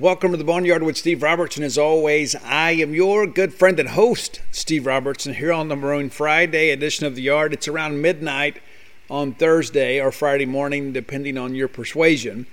Welcome 0.00 0.30
to 0.30 0.38
the 0.38 0.44
Boneyard 0.44 0.82
with 0.82 0.96
Steve 0.96 1.22
Robertson. 1.22 1.62
As 1.62 1.76
always, 1.76 2.34
I 2.36 2.70
am 2.70 2.94
your 2.94 3.26
good 3.26 3.52
friend 3.52 3.78
and 3.78 3.90
host, 3.90 4.40
Steve 4.50 4.86
Robertson, 4.86 5.34
here 5.34 5.52
on 5.52 5.68
the 5.68 5.76
Maroon 5.76 6.08
Friday 6.08 6.70
edition 6.70 7.04
of 7.04 7.14
the 7.14 7.20
Yard. 7.20 7.52
It's 7.52 7.68
around 7.68 8.00
midnight 8.00 8.62
on 9.10 9.34
Thursday 9.34 10.00
or 10.00 10.10
Friday 10.10 10.46
morning, 10.46 10.94
depending 10.94 11.36
on 11.36 11.54
your 11.54 11.68
persuasion. 11.68 12.46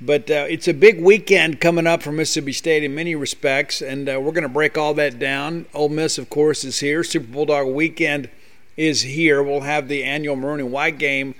But 0.00 0.30
uh, 0.30 0.46
it's 0.48 0.66
a 0.66 0.72
big 0.72 0.98
weekend 0.98 1.60
coming 1.60 1.86
up 1.86 2.02
for 2.02 2.10
Mississippi 2.10 2.54
State 2.54 2.82
in 2.82 2.94
many 2.94 3.14
respects, 3.14 3.82
and 3.82 4.08
uh, 4.08 4.18
we're 4.18 4.32
going 4.32 4.42
to 4.42 4.48
break 4.48 4.78
all 4.78 4.94
that 4.94 5.18
down. 5.18 5.66
Ole 5.74 5.90
Miss, 5.90 6.16
of 6.16 6.30
course, 6.30 6.64
is 6.64 6.80
here. 6.80 7.04
Super 7.04 7.26
Bulldog 7.26 7.66
weekend 7.66 8.30
is 8.78 9.02
here. 9.02 9.42
We'll 9.42 9.60
have 9.60 9.88
the 9.88 10.04
annual 10.04 10.36
Maroon 10.36 10.60
and 10.60 10.72
White 10.72 10.96
game 10.96 11.34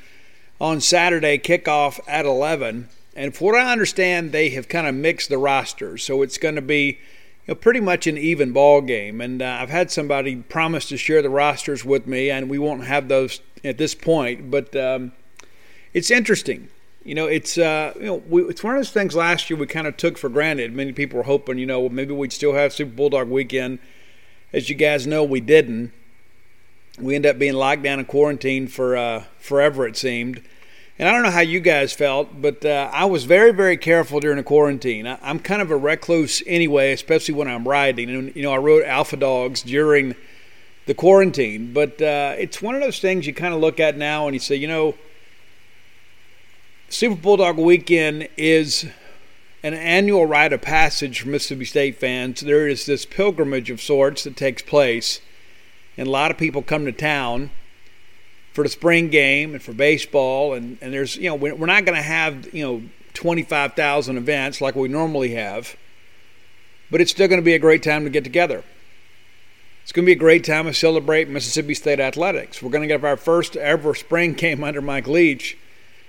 on 0.60 0.82
Saturday, 0.82 1.38
kickoff 1.38 2.00
at 2.06 2.26
11. 2.26 2.90
And 3.16 3.34
for 3.34 3.52
what 3.52 3.60
I 3.60 3.72
understand, 3.72 4.30
they 4.30 4.50
have 4.50 4.68
kind 4.68 4.86
of 4.86 4.94
mixed 4.94 5.30
the 5.30 5.38
rosters, 5.38 6.04
so 6.04 6.20
it's 6.20 6.36
going 6.36 6.54
to 6.56 6.62
be 6.62 6.98
you 7.46 7.48
know, 7.48 7.54
pretty 7.54 7.80
much 7.80 8.06
an 8.06 8.18
even 8.18 8.52
ball 8.52 8.82
game. 8.82 9.22
And 9.22 9.40
uh, 9.40 9.58
I've 9.58 9.70
had 9.70 9.90
somebody 9.90 10.36
promise 10.36 10.86
to 10.90 10.98
share 10.98 11.22
the 11.22 11.30
rosters 11.30 11.82
with 11.82 12.06
me, 12.06 12.30
and 12.30 12.50
we 12.50 12.58
won't 12.58 12.84
have 12.84 13.08
those 13.08 13.40
at 13.64 13.78
this 13.78 13.94
point. 13.94 14.50
But 14.50 14.76
um, 14.76 15.12
it's 15.94 16.10
interesting. 16.10 16.68
You 17.04 17.14
know, 17.14 17.26
it's 17.26 17.56
uh, 17.56 17.94
you 17.96 18.04
know, 18.04 18.22
we, 18.28 18.42
it's 18.42 18.62
one 18.62 18.74
of 18.74 18.80
those 18.80 18.90
things. 18.90 19.14
Last 19.14 19.48
year 19.48 19.58
we 19.58 19.66
kind 19.66 19.86
of 19.86 19.96
took 19.96 20.18
for 20.18 20.28
granted. 20.28 20.74
Many 20.74 20.92
people 20.92 21.16
were 21.16 21.24
hoping, 21.24 21.56
you 21.56 21.64
know, 21.64 21.88
maybe 21.88 22.12
we'd 22.12 22.34
still 22.34 22.52
have 22.52 22.74
Super 22.74 22.90
Bulldog 22.90 23.28
weekend. 23.28 23.78
As 24.52 24.68
you 24.68 24.74
guys 24.74 25.06
know, 25.06 25.24
we 25.24 25.40
didn't. 25.40 25.92
We 27.00 27.14
ended 27.14 27.30
up 27.30 27.38
being 27.38 27.54
locked 27.54 27.82
down 27.82 27.98
and 27.98 28.08
quarantined 28.08 28.72
for 28.72 28.94
uh, 28.94 29.24
forever. 29.38 29.86
It 29.86 29.96
seemed. 29.96 30.42
And 30.98 31.06
I 31.08 31.12
don't 31.12 31.22
know 31.22 31.30
how 31.30 31.40
you 31.40 31.60
guys 31.60 31.92
felt, 31.92 32.40
but 32.40 32.64
uh, 32.64 32.90
I 32.90 33.04
was 33.04 33.24
very, 33.24 33.52
very 33.52 33.76
careful 33.76 34.18
during 34.18 34.38
the 34.38 34.42
quarantine. 34.42 35.06
I, 35.06 35.18
am 35.28 35.40
kind 35.40 35.60
of 35.60 35.70
a 35.70 35.76
recluse 35.76 36.42
anyway, 36.46 36.92
especially 36.92 37.34
when 37.34 37.48
I'm 37.48 37.68
riding. 37.68 38.08
And, 38.08 38.34
you 38.34 38.42
know, 38.42 38.52
I 38.52 38.56
rode 38.56 38.82
Alpha 38.84 39.16
Dogs 39.16 39.62
during 39.62 40.14
the 40.86 40.94
quarantine, 40.94 41.74
but 41.74 42.00
uh, 42.00 42.34
it's 42.38 42.62
one 42.62 42.74
of 42.74 42.80
those 42.80 42.98
things 42.98 43.26
you 43.26 43.34
kind 43.34 43.52
of 43.52 43.60
look 43.60 43.78
at 43.78 43.98
now 43.98 44.26
and 44.26 44.34
you 44.34 44.40
say, 44.40 44.56
you 44.56 44.68
know, 44.68 44.94
Super 46.88 47.16
Bulldog 47.16 47.58
Weekend 47.58 48.28
is 48.38 48.86
an 49.62 49.74
annual 49.74 50.24
rite 50.24 50.52
of 50.52 50.62
passage 50.62 51.20
for 51.20 51.28
Mississippi 51.28 51.64
State 51.64 51.98
fans. 51.98 52.40
There 52.40 52.68
is 52.68 52.86
this 52.86 53.04
pilgrimage 53.04 53.68
of 53.68 53.82
sorts 53.82 54.24
that 54.24 54.36
takes 54.36 54.62
place, 54.62 55.20
and 55.98 56.06
a 56.06 56.10
lot 56.10 56.30
of 56.30 56.38
people 56.38 56.62
come 56.62 56.84
to 56.84 56.92
town 56.92 57.50
for 58.56 58.62
the 58.62 58.70
spring 58.70 59.10
game 59.10 59.52
and 59.52 59.62
for 59.62 59.74
baseball. 59.74 60.54
And, 60.54 60.78
and 60.80 60.90
there's, 60.90 61.14
you 61.16 61.28
know, 61.28 61.34
we're 61.34 61.66
not 61.66 61.84
going 61.84 61.94
to 61.94 62.02
have, 62.02 62.54
you 62.54 62.64
know, 62.64 62.82
25,000 63.12 64.16
events 64.16 64.62
like 64.62 64.74
we 64.74 64.88
normally 64.88 65.34
have, 65.34 65.76
but 66.90 67.02
it's 67.02 67.10
still 67.10 67.28
going 67.28 67.40
to 67.40 67.44
be 67.44 67.52
a 67.52 67.58
great 67.58 67.82
time 67.82 68.04
to 68.04 68.10
get 68.10 68.24
together. 68.24 68.64
It's 69.82 69.92
going 69.92 70.04
to 70.04 70.06
be 70.06 70.12
a 70.12 70.16
great 70.16 70.42
time 70.42 70.64
to 70.64 70.72
celebrate 70.72 71.28
Mississippi 71.28 71.74
State 71.74 72.00
athletics. 72.00 72.62
We're 72.62 72.70
going 72.70 72.80
to 72.80 72.88
get 72.88 73.04
our 73.04 73.18
first 73.18 73.56
ever 73.56 73.94
spring 73.94 74.32
game 74.32 74.64
under 74.64 74.80
Mike 74.80 75.06
Leach 75.06 75.58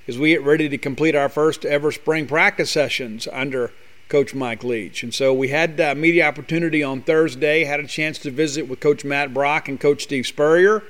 as 0.07 0.17
we 0.17 0.29
get 0.29 0.41
ready 0.41 0.69
to 0.69 0.77
complete 0.77 1.15
our 1.15 1.27
first 1.27 1.65
ever 1.65 1.91
spring 1.91 2.27
practice 2.27 2.71
sessions 2.71 3.27
under 3.33 3.73
Coach 4.07 4.33
Mike 4.33 4.63
Leach. 4.63 5.03
And 5.03 5.13
so 5.13 5.33
we 5.33 5.49
had 5.49 5.81
uh, 5.81 5.95
media 5.95 6.25
opportunity 6.25 6.81
on 6.81 7.01
Thursday, 7.01 7.65
had 7.65 7.81
a 7.81 7.87
chance 7.87 8.17
to 8.19 8.31
visit 8.31 8.69
with 8.69 8.79
Coach 8.79 9.03
Matt 9.03 9.33
Brock 9.33 9.67
and 9.67 9.77
Coach 9.77 10.03
Steve 10.03 10.25
Spurrier. 10.25 10.81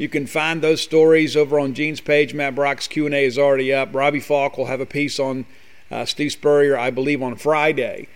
You 0.00 0.08
can 0.08 0.26
find 0.26 0.62
those 0.62 0.80
stories 0.80 1.36
over 1.36 1.60
on 1.60 1.74
Gene's 1.74 2.00
page. 2.00 2.32
Matt 2.32 2.54
Brock's 2.54 2.88
Q&A 2.88 3.22
is 3.22 3.36
already 3.36 3.70
up. 3.70 3.94
Robbie 3.94 4.18
Falk 4.18 4.56
will 4.56 4.64
have 4.64 4.80
a 4.80 4.86
piece 4.86 5.20
on 5.20 5.44
uh, 5.90 6.06
Steve 6.06 6.32
Spurrier, 6.32 6.74
I 6.74 6.88
believe, 6.88 7.22
on 7.22 7.36
Friday. 7.36 8.08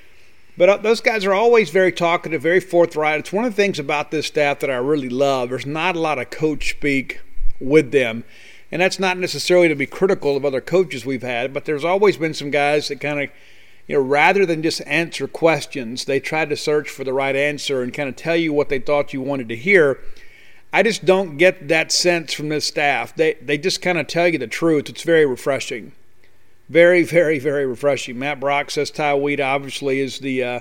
But 0.57 0.69
uh, 0.71 0.77
those 0.79 1.03
guys 1.03 1.27
are 1.27 1.35
always 1.35 1.69
very 1.69 1.93
talkative, 1.93 2.41
very 2.41 2.61
forthright. 2.61 3.21
It's 3.21 3.35
one 3.35 3.45
of 3.45 3.53
the 3.53 3.63
things 3.63 3.79
about 3.79 4.11
this 4.11 4.27
staff 4.29 4.61
that 4.61 4.71
I 4.71 4.77
really 4.77 5.11
love. 5.11 5.51
There's 5.51 5.67
not 5.67 5.95
a 5.95 6.01
lot 6.01 6.19
of 6.19 6.31
coach 6.31 6.71
speak 6.71 7.21
with 7.61 7.93
them. 7.93 8.25
And 8.73 8.81
that's 8.81 8.99
not 8.99 9.19
necessarily 9.19 9.69
to 9.69 9.75
be 9.75 9.85
critical 9.85 10.39
of 10.39 10.47
other 10.47 10.63
coaches 10.63 11.05
we've 11.05 11.21
had, 11.21 11.53
but 11.53 11.67
there's 11.67 11.85
always 11.85 12.17
been 12.17 12.33
some 12.33 12.51
guys 12.51 12.89
that 12.89 12.99
kind 12.99 13.21
of, 13.21 13.29
you 13.87 13.97
know, 13.97 14.03
rather 14.03 14.47
than 14.47 14.63
just 14.63 14.81
answer 14.87 15.29
questions, 15.29 16.07
they 16.07 16.19
tried 16.19 16.49
to 16.49 16.57
search 16.57 16.89
for 16.89 17.05
the 17.05 17.13
right 17.13 17.37
answer 17.37 17.83
and 17.83 17.93
kind 17.93 18.09
of 18.09 18.17
tell 18.17 18.37
you 18.37 18.55
what 18.55 18.71
they 18.71 18.79
thought 18.79 19.13
you 19.13 19.21
wanted 19.21 19.51
to 19.51 19.57
hear 19.57 20.01
I 20.75 20.83
just 20.83 21.05
don't 21.05 21.37
get 21.37 21.69
that 21.69 21.93
sense 21.93 22.33
from 22.33 22.49
this 22.49 22.67
staff. 22.67 23.15
They 23.15 23.35
they 23.35 23.59
just 23.59 23.81
kind 23.81 23.97
of 23.97 24.09
tell 24.09 24.27
you 24.27 24.39
the 24.39 24.49
truth. 24.49 24.89
It's 24.89 25.05
very 25.05 25.25
refreshing, 25.25 25.93
very 26.69 27.05
very 27.05 27.39
very 27.39 27.65
refreshing. 27.65 28.19
Matt 28.19 28.41
Brock 28.41 28.73
says 28.73 28.91
Ty 28.91 29.15
Weed 29.15 29.41
obviously 29.41 30.01
is 30.01 30.19
the 30.19 30.43
uh, 30.43 30.61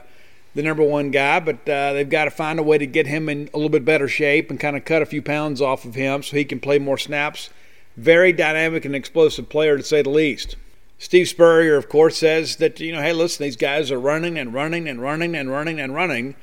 the 0.53 0.61
number 0.61 0.83
one 0.83 1.09
guy, 1.09 1.39
but 1.39 1.67
uh, 1.67 1.93
they've 1.93 2.07
got 2.07 2.25
to 2.25 2.29
find 2.29 2.59
a 2.59 2.63
way 2.63 2.77
to 2.77 2.85
get 2.85 3.07
him 3.07 3.27
in 3.27 3.49
a 3.55 3.57
little 3.57 3.69
bit 3.71 3.85
better 3.85 4.07
shape 4.07 4.51
and 4.51 4.59
kind 4.59 4.77
of 4.77 4.85
cut 4.85 5.01
a 5.01 5.07
few 5.07 5.23
pounds 5.23 5.61
off 5.61 5.83
of 5.83 5.95
him 5.95 6.21
so 6.21 6.37
he 6.37 6.45
can 6.45 6.59
play 6.59 6.77
more 6.77 6.99
snaps. 6.99 7.49
Very 7.97 8.31
dynamic 8.31 8.85
and 8.85 8.95
explosive 8.95 9.49
player 9.49 9.77
to 9.77 9.83
say 9.83 10.03
the 10.03 10.11
least. 10.11 10.57
Steve 10.99 11.27
Spurrier, 11.27 11.75
of 11.75 11.89
course, 11.89 12.17
says 12.17 12.57
that 12.57 12.79
you 12.79 12.91
know, 12.91 13.01
hey, 13.01 13.13
listen, 13.13 13.45
these 13.45 13.57
guys 13.57 13.89
are 13.89 13.99
running 13.99 14.37
and 14.37 14.53
running 14.53 14.87
and 14.87 15.01
running 15.01 15.35
and 15.35 15.49
running 15.49 15.79
and 15.79 15.95
running, 15.95 16.35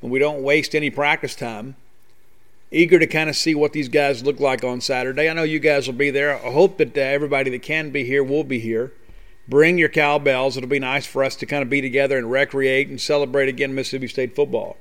and 0.00 0.12
we 0.12 0.20
don't 0.20 0.44
waste 0.44 0.76
any 0.76 0.90
practice 0.90 1.34
time 1.34 1.74
eager 2.70 2.98
to 2.98 3.06
kind 3.06 3.30
of 3.30 3.36
see 3.36 3.54
what 3.54 3.72
these 3.72 3.88
guys 3.88 4.24
look 4.24 4.40
like 4.40 4.64
on 4.64 4.80
Saturday. 4.80 5.28
I 5.28 5.32
know 5.32 5.44
you 5.44 5.58
guys 5.58 5.86
will 5.86 5.94
be 5.94 6.10
there. 6.10 6.34
I 6.34 6.50
hope 6.50 6.78
that 6.78 6.96
uh, 6.96 7.00
everybody 7.00 7.50
that 7.50 7.62
can 7.62 7.90
be 7.90 8.04
here 8.04 8.24
will 8.24 8.44
be 8.44 8.58
here. 8.58 8.92
Bring 9.48 9.78
your 9.78 9.88
cowbells. 9.88 10.56
It'll 10.56 10.68
be 10.68 10.80
nice 10.80 11.06
for 11.06 11.22
us 11.22 11.36
to 11.36 11.46
kind 11.46 11.62
of 11.62 11.70
be 11.70 11.80
together 11.80 12.18
and 12.18 12.30
recreate 12.30 12.88
and 12.88 13.00
celebrate 13.00 13.48
again 13.48 13.74
Mississippi 13.74 14.08
State 14.08 14.34
football. 14.34 14.76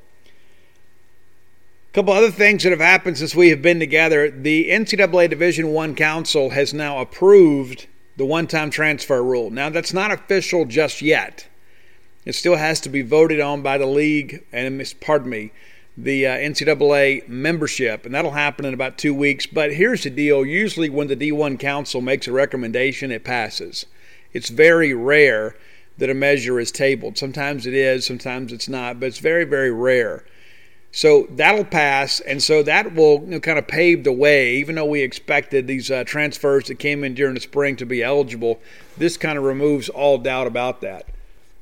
A 1.89 1.93
couple 1.93 2.13
other 2.13 2.31
things 2.31 2.63
that 2.63 2.71
have 2.71 2.79
happened 2.79 3.17
since 3.17 3.35
we 3.35 3.49
have 3.49 3.61
been 3.61 3.79
together. 3.79 4.29
The 4.29 4.69
NCAA 4.69 5.29
Division 5.29 5.69
One 5.69 5.95
Council 5.95 6.49
has 6.49 6.73
now 6.73 6.99
approved 6.99 7.85
the 8.17 8.25
one-time 8.25 8.71
transfer 8.71 9.23
rule. 9.23 9.51
Now 9.51 9.69
that's 9.69 9.93
not 9.93 10.11
official 10.11 10.65
just 10.65 11.01
yet. 11.01 11.47
It 12.25 12.33
still 12.33 12.55
has 12.55 12.79
to 12.81 12.89
be 12.89 13.03
voted 13.03 13.39
on 13.39 13.61
by 13.61 13.77
the 13.77 13.85
league 13.85 14.43
and 14.51 14.83
pardon 14.99 15.29
me, 15.29 15.51
the 15.97 16.27
uh, 16.27 16.35
NCAA 16.35 17.27
membership, 17.27 18.05
and 18.05 18.13
that'll 18.13 18.31
happen 18.31 18.65
in 18.65 18.73
about 18.73 18.97
two 18.97 19.13
weeks. 19.13 19.45
But 19.45 19.73
here's 19.73 20.03
the 20.03 20.09
deal 20.09 20.45
usually, 20.45 20.89
when 20.89 21.07
the 21.07 21.15
D1 21.15 21.59
Council 21.59 22.01
makes 22.01 22.27
a 22.27 22.31
recommendation, 22.31 23.11
it 23.11 23.23
passes. 23.23 23.85
It's 24.33 24.49
very 24.49 24.93
rare 24.93 25.55
that 25.97 26.09
a 26.09 26.13
measure 26.13 26.59
is 26.59 26.71
tabled. 26.71 27.17
Sometimes 27.17 27.65
it 27.65 27.73
is, 27.73 28.05
sometimes 28.05 28.51
it's 28.51 28.67
not, 28.67 28.99
but 28.99 29.07
it's 29.07 29.19
very, 29.19 29.45
very 29.45 29.71
rare. 29.71 30.25
So 30.91 31.27
that'll 31.29 31.65
pass, 31.65 32.21
and 32.21 32.41
so 32.41 32.63
that 32.63 32.93
will 32.93 33.21
you 33.21 33.27
know, 33.27 33.39
kind 33.39 33.59
of 33.59 33.67
pave 33.67 34.03
the 34.03 34.13
way. 34.13 34.55
Even 34.55 34.75
though 34.75 34.85
we 34.85 35.01
expected 35.01 35.67
these 35.67 35.91
uh, 35.91 36.03
transfers 36.05 36.67
that 36.67 36.75
came 36.75 37.03
in 37.03 37.13
during 37.13 37.33
the 37.33 37.41
spring 37.41 37.75
to 37.77 37.85
be 37.85 38.01
eligible, 38.01 38.61
this 38.97 39.17
kind 39.17 39.37
of 39.37 39.43
removes 39.43 39.89
all 39.89 40.17
doubt 40.17 40.47
about 40.47 40.81
that. 40.81 41.05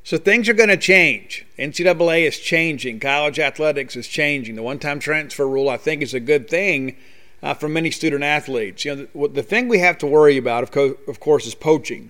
So 0.04 0.18
things 0.18 0.50
are 0.50 0.54
going 0.54 0.70
to 0.70 0.78
change. 0.78 1.46
NCAA 1.58 2.28
is 2.28 2.38
changing. 2.38 3.00
College 3.00 3.40
athletics 3.40 3.96
is 3.96 4.08
changing. 4.08 4.56
The 4.56 4.64
one-time 4.64 5.00
transfer 5.00 5.48
rule, 5.48 5.70
I 5.70 5.78
think, 5.78 6.02
is 6.02 6.14
a 6.14 6.20
good 6.20 6.50
thing 6.50 6.98
uh, 7.42 7.54
for 7.54 7.70
many 7.70 7.90
student 7.90 8.24
athletes. 8.24 8.84
You 8.84 8.96
know, 8.96 9.28
the, 9.28 9.34
the 9.36 9.44
thing 9.44 9.70
we 9.70 9.80
have 9.80 9.98
to 10.00 10.08
worry 10.08 10.38
about, 10.38 10.64
of, 10.64 10.72
co- 10.72 10.98
of 11.08 11.22
course, 11.22 11.46
is 11.46 11.56
poaching, 11.56 12.10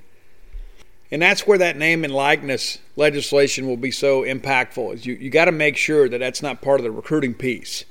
and 1.12 1.22
that's 1.22 1.46
where 1.46 1.60
that 1.60 1.78
name 1.78 2.04
and 2.04 2.14
likeness 2.14 2.80
legislation 2.96 3.68
will 3.68 3.78
be 3.78 3.92
so 3.92 4.24
impactful. 4.24 4.96
Is 4.96 5.06
you 5.06 5.14
you 5.14 5.30
got 5.30 5.46
to 5.46 5.52
make 5.52 5.78
sure 5.78 6.10
that 6.10 6.18
that's 6.18 6.42
not 6.42 6.62
part 6.62 6.80
of 6.80 6.84
the 6.84 6.92
recruiting 6.92 7.36
piece. 7.36 7.86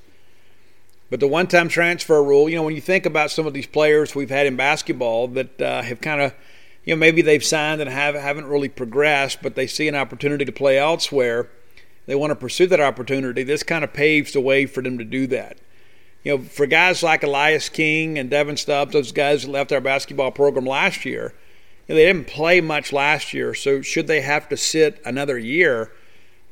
But 1.11 1.21
the 1.21 1.29
one-time 1.29 1.69
transfer 1.69 2.23
rule, 2.23 2.49
you 2.49 2.57
know, 2.57 2.63
when 2.63 2.75
you 2.75 2.81
think 2.81 3.05
about 3.05 3.31
some 3.31 3.47
of 3.47 3.53
these 3.53 3.67
players 3.67 4.15
we've 4.15 4.31
had 4.31 4.47
in 4.47 4.57
basketball 4.57 5.29
that 5.29 5.61
uh, 5.61 5.83
have 5.83 6.01
kind 6.01 6.23
of 6.23 6.33
you 6.85 6.95
know 6.95 6.99
maybe 6.99 7.23
they've 7.23 7.45
signed 7.45 7.81
and 7.81 7.91
have 7.91 8.15
haven't 8.15 8.47
really 8.47 8.69
progressed, 8.69 9.43
but 9.43 9.55
they 9.55 9.67
see 9.67 9.89
an 9.89 9.95
opportunity 9.95 10.45
to 10.45 10.53
play 10.53 10.79
elsewhere. 10.79 11.49
They 12.07 12.15
want 12.15 12.31
to 12.31 12.37
pursue 12.37 12.67
that 12.67 12.81
opportunity. 12.81 13.43
This 13.43 13.63
kind 13.63 13.85
of 13.85 13.93
paves 13.93 14.33
the 14.33 14.41
way 14.41 14.67
for 14.67 14.83
them 14.83 14.99
to 14.99 15.05
do 15.05 15.27
that. 15.29 15.59
You 16.25 16.37
know, 16.37 16.45
for 16.45 16.67
guys 16.67 17.03
like 17.03 17.23
Elias 17.23 17.69
King 17.69 18.19
and 18.19 18.31
Devin 18.31 18.57
Stubbs, 18.57 18.93
those 18.93 19.13
guys 19.13 19.43
that 19.43 19.51
left 19.51 19.73
our 19.73 19.81
basketball 19.81 20.31
program 20.31 20.65
last 20.65 21.05
year, 21.05 21.35
you 21.87 21.95
know, 21.95 21.99
they 22.01 22.07
didn't 22.07 22.27
play 22.27 22.61
much 22.61 22.93
last 22.93 23.33
year. 23.33 23.55
So 23.55 23.83
should 23.83 24.07
they 24.07 24.21
have 24.21 24.49
to 24.49 24.57
sit 24.57 25.01
another 25.05 25.39
year? 25.39 25.93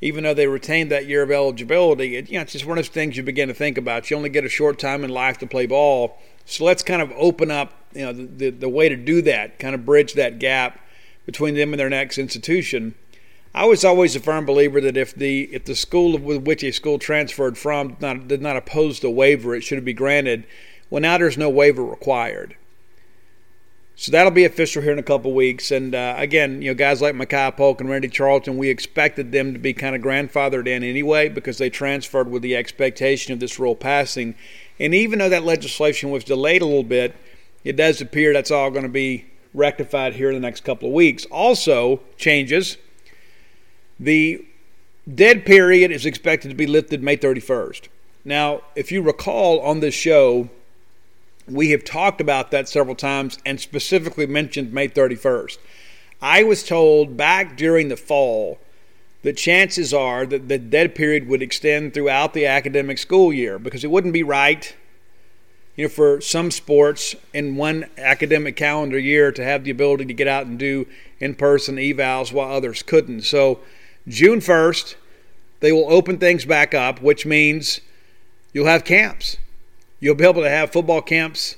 even 0.00 0.24
though 0.24 0.34
they 0.34 0.46
retained 0.46 0.90
that 0.90 1.06
year 1.06 1.22
of 1.22 1.30
eligibility, 1.30 2.16
it, 2.16 2.30
you 2.30 2.36
know, 2.36 2.42
it's 2.42 2.52
just 2.52 2.66
one 2.66 2.78
of 2.78 2.84
those 2.84 2.92
things 2.92 3.16
you 3.16 3.22
begin 3.22 3.48
to 3.48 3.54
think 3.54 3.76
about. 3.76 4.10
You 4.10 4.16
only 4.16 4.30
get 4.30 4.44
a 4.44 4.48
short 4.48 4.78
time 4.78 5.04
in 5.04 5.10
life 5.10 5.38
to 5.38 5.46
play 5.46 5.66
ball, 5.66 6.18
so 6.50 6.64
let's 6.64 6.82
kind 6.82 7.00
of 7.00 7.12
open 7.16 7.50
up, 7.50 7.72
you 7.94 8.04
know, 8.04 8.12
the, 8.12 8.24
the, 8.24 8.50
the 8.50 8.68
way 8.68 8.88
to 8.88 8.96
do 8.96 9.22
that, 9.22 9.58
kind 9.60 9.74
of 9.74 9.86
bridge 9.86 10.14
that 10.14 10.40
gap 10.40 10.80
between 11.24 11.54
them 11.54 11.72
and 11.72 11.78
their 11.78 11.88
next 11.88 12.18
institution. 12.18 12.96
I 13.54 13.66
was 13.66 13.84
always 13.84 14.16
a 14.16 14.20
firm 14.20 14.46
believer 14.46 14.80
that 14.80 14.96
if 14.96 15.14
the 15.14 15.42
if 15.52 15.64
the 15.64 15.76
school 15.76 16.18
with 16.18 16.44
which 16.44 16.64
a 16.64 16.72
school 16.72 16.98
transferred 16.98 17.56
from 17.56 17.90
did 17.90 18.00
not, 18.00 18.28
did 18.28 18.42
not 18.42 18.56
oppose 18.56 18.98
the 18.98 19.10
waiver, 19.10 19.54
it 19.54 19.62
should 19.62 19.84
be 19.84 19.92
granted. 19.92 20.44
Well, 20.88 21.02
now 21.02 21.18
there's 21.18 21.38
no 21.38 21.48
waiver 21.48 21.84
required. 21.84 22.56
So 23.94 24.10
that'll 24.10 24.32
be 24.32 24.44
official 24.44 24.82
here 24.82 24.92
in 24.92 24.98
a 24.98 25.02
couple 25.02 25.32
weeks. 25.32 25.70
And 25.70 25.94
uh, 25.94 26.14
again, 26.16 26.62
you 26.62 26.70
know, 26.70 26.74
guys 26.74 27.02
like 27.02 27.14
Makai 27.14 27.54
Polk 27.54 27.80
and 27.80 27.90
Randy 27.90 28.08
Charlton, 28.08 28.56
we 28.56 28.70
expected 28.70 29.30
them 29.30 29.52
to 29.52 29.58
be 29.58 29.74
kind 29.74 29.94
of 29.94 30.00
grandfathered 30.00 30.66
in 30.66 30.82
anyway 30.82 31.28
because 31.28 31.58
they 31.58 31.68
transferred 31.68 32.30
with 32.30 32.42
the 32.42 32.56
expectation 32.56 33.34
of 33.34 33.40
this 33.40 33.58
rule 33.58 33.76
passing. 33.76 34.34
And 34.80 34.94
even 34.94 35.18
though 35.18 35.28
that 35.28 35.44
legislation 35.44 36.10
was 36.10 36.24
delayed 36.24 36.62
a 36.62 36.64
little 36.64 36.82
bit, 36.82 37.14
it 37.62 37.76
does 37.76 38.00
appear 38.00 38.32
that's 38.32 38.50
all 38.50 38.70
going 38.70 38.84
to 38.84 38.88
be 38.88 39.26
rectified 39.52 40.14
here 40.14 40.30
in 40.30 40.34
the 40.34 40.40
next 40.40 40.64
couple 40.64 40.88
of 40.88 40.94
weeks. 40.94 41.26
Also, 41.26 42.00
changes. 42.16 42.78
The 43.98 44.44
dead 45.12 45.44
period 45.44 45.90
is 45.90 46.06
expected 46.06 46.48
to 46.48 46.54
be 46.54 46.66
lifted 46.66 47.02
May 47.02 47.18
31st. 47.18 47.88
Now, 48.24 48.62
if 48.74 48.90
you 48.90 49.02
recall 49.02 49.60
on 49.60 49.80
this 49.80 49.94
show, 49.94 50.48
we 51.46 51.70
have 51.70 51.84
talked 51.84 52.20
about 52.20 52.50
that 52.50 52.68
several 52.68 52.94
times 52.94 53.38
and 53.44 53.60
specifically 53.60 54.26
mentioned 54.26 54.72
May 54.72 54.88
31st. 54.88 55.58
I 56.22 56.42
was 56.42 56.62
told 56.62 57.16
back 57.16 57.56
during 57.56 57.88
the 57.88 57.96
fall 57.96 58.58
that 59.22 59.36
chances 59.36 59.92
are 59.92 60.24
that 60.26 60.48
the 60.48 60.58
dead 60.58 60.94
period 60.94 61.28
would 61.28 61.42
extend 61.42 61.92
throughout 61.92 62.32
the 62.32 62.46
academic 62.46 62.98
school 62.98 63.32
year 63.32 63.58
because 63.58 63.84
it 63.84 63.90
wouldn't 63.90 64.14
be 64.14 64.22
right 64.22 64.74
you 65.76 65.84
know 65.84 65.88
for 65.88 66.20
some 66.20 66.50
sports 66.50 67.14
in 67.32 67.56
one 67.56 67.86
academic 67.96 68.56
calendar 68.56 68.98
year 68.98 69.32
to 69.32 69.44
have 69.44 69.64
the 69.64 69.70
ability 69.70 70.04
to 70.04 70.14
get 70.14 70.28
out 70.28 70.46
and 70.46 70.58
do 70.58 70.86
in-person 71.20 71.76
evals 71.76 72.32
while 72.32 72.52
others 72.52 72.82
couldn't. 72.82 73.22
So 73.22 73.60
June 74.08 74.40
1st 74.40 74.96
they 75.60 75.72
will 75.72 75.92
open 75.92 76.18
things 76.18 76.46
back 76.46 76.72
up, 76.72 77.02
which 77.02 77.26
means 77.26 77.80
you'll 78.52 78.66
have 78.66 78.84
camps. 78.84 79.36
You'll 80.00 80.14
be 80.14 80.24
able 80.24 80.42
to 80.42 80.48
have 80.48 80.72
football 80.72 81.02
camps 81.02 81.56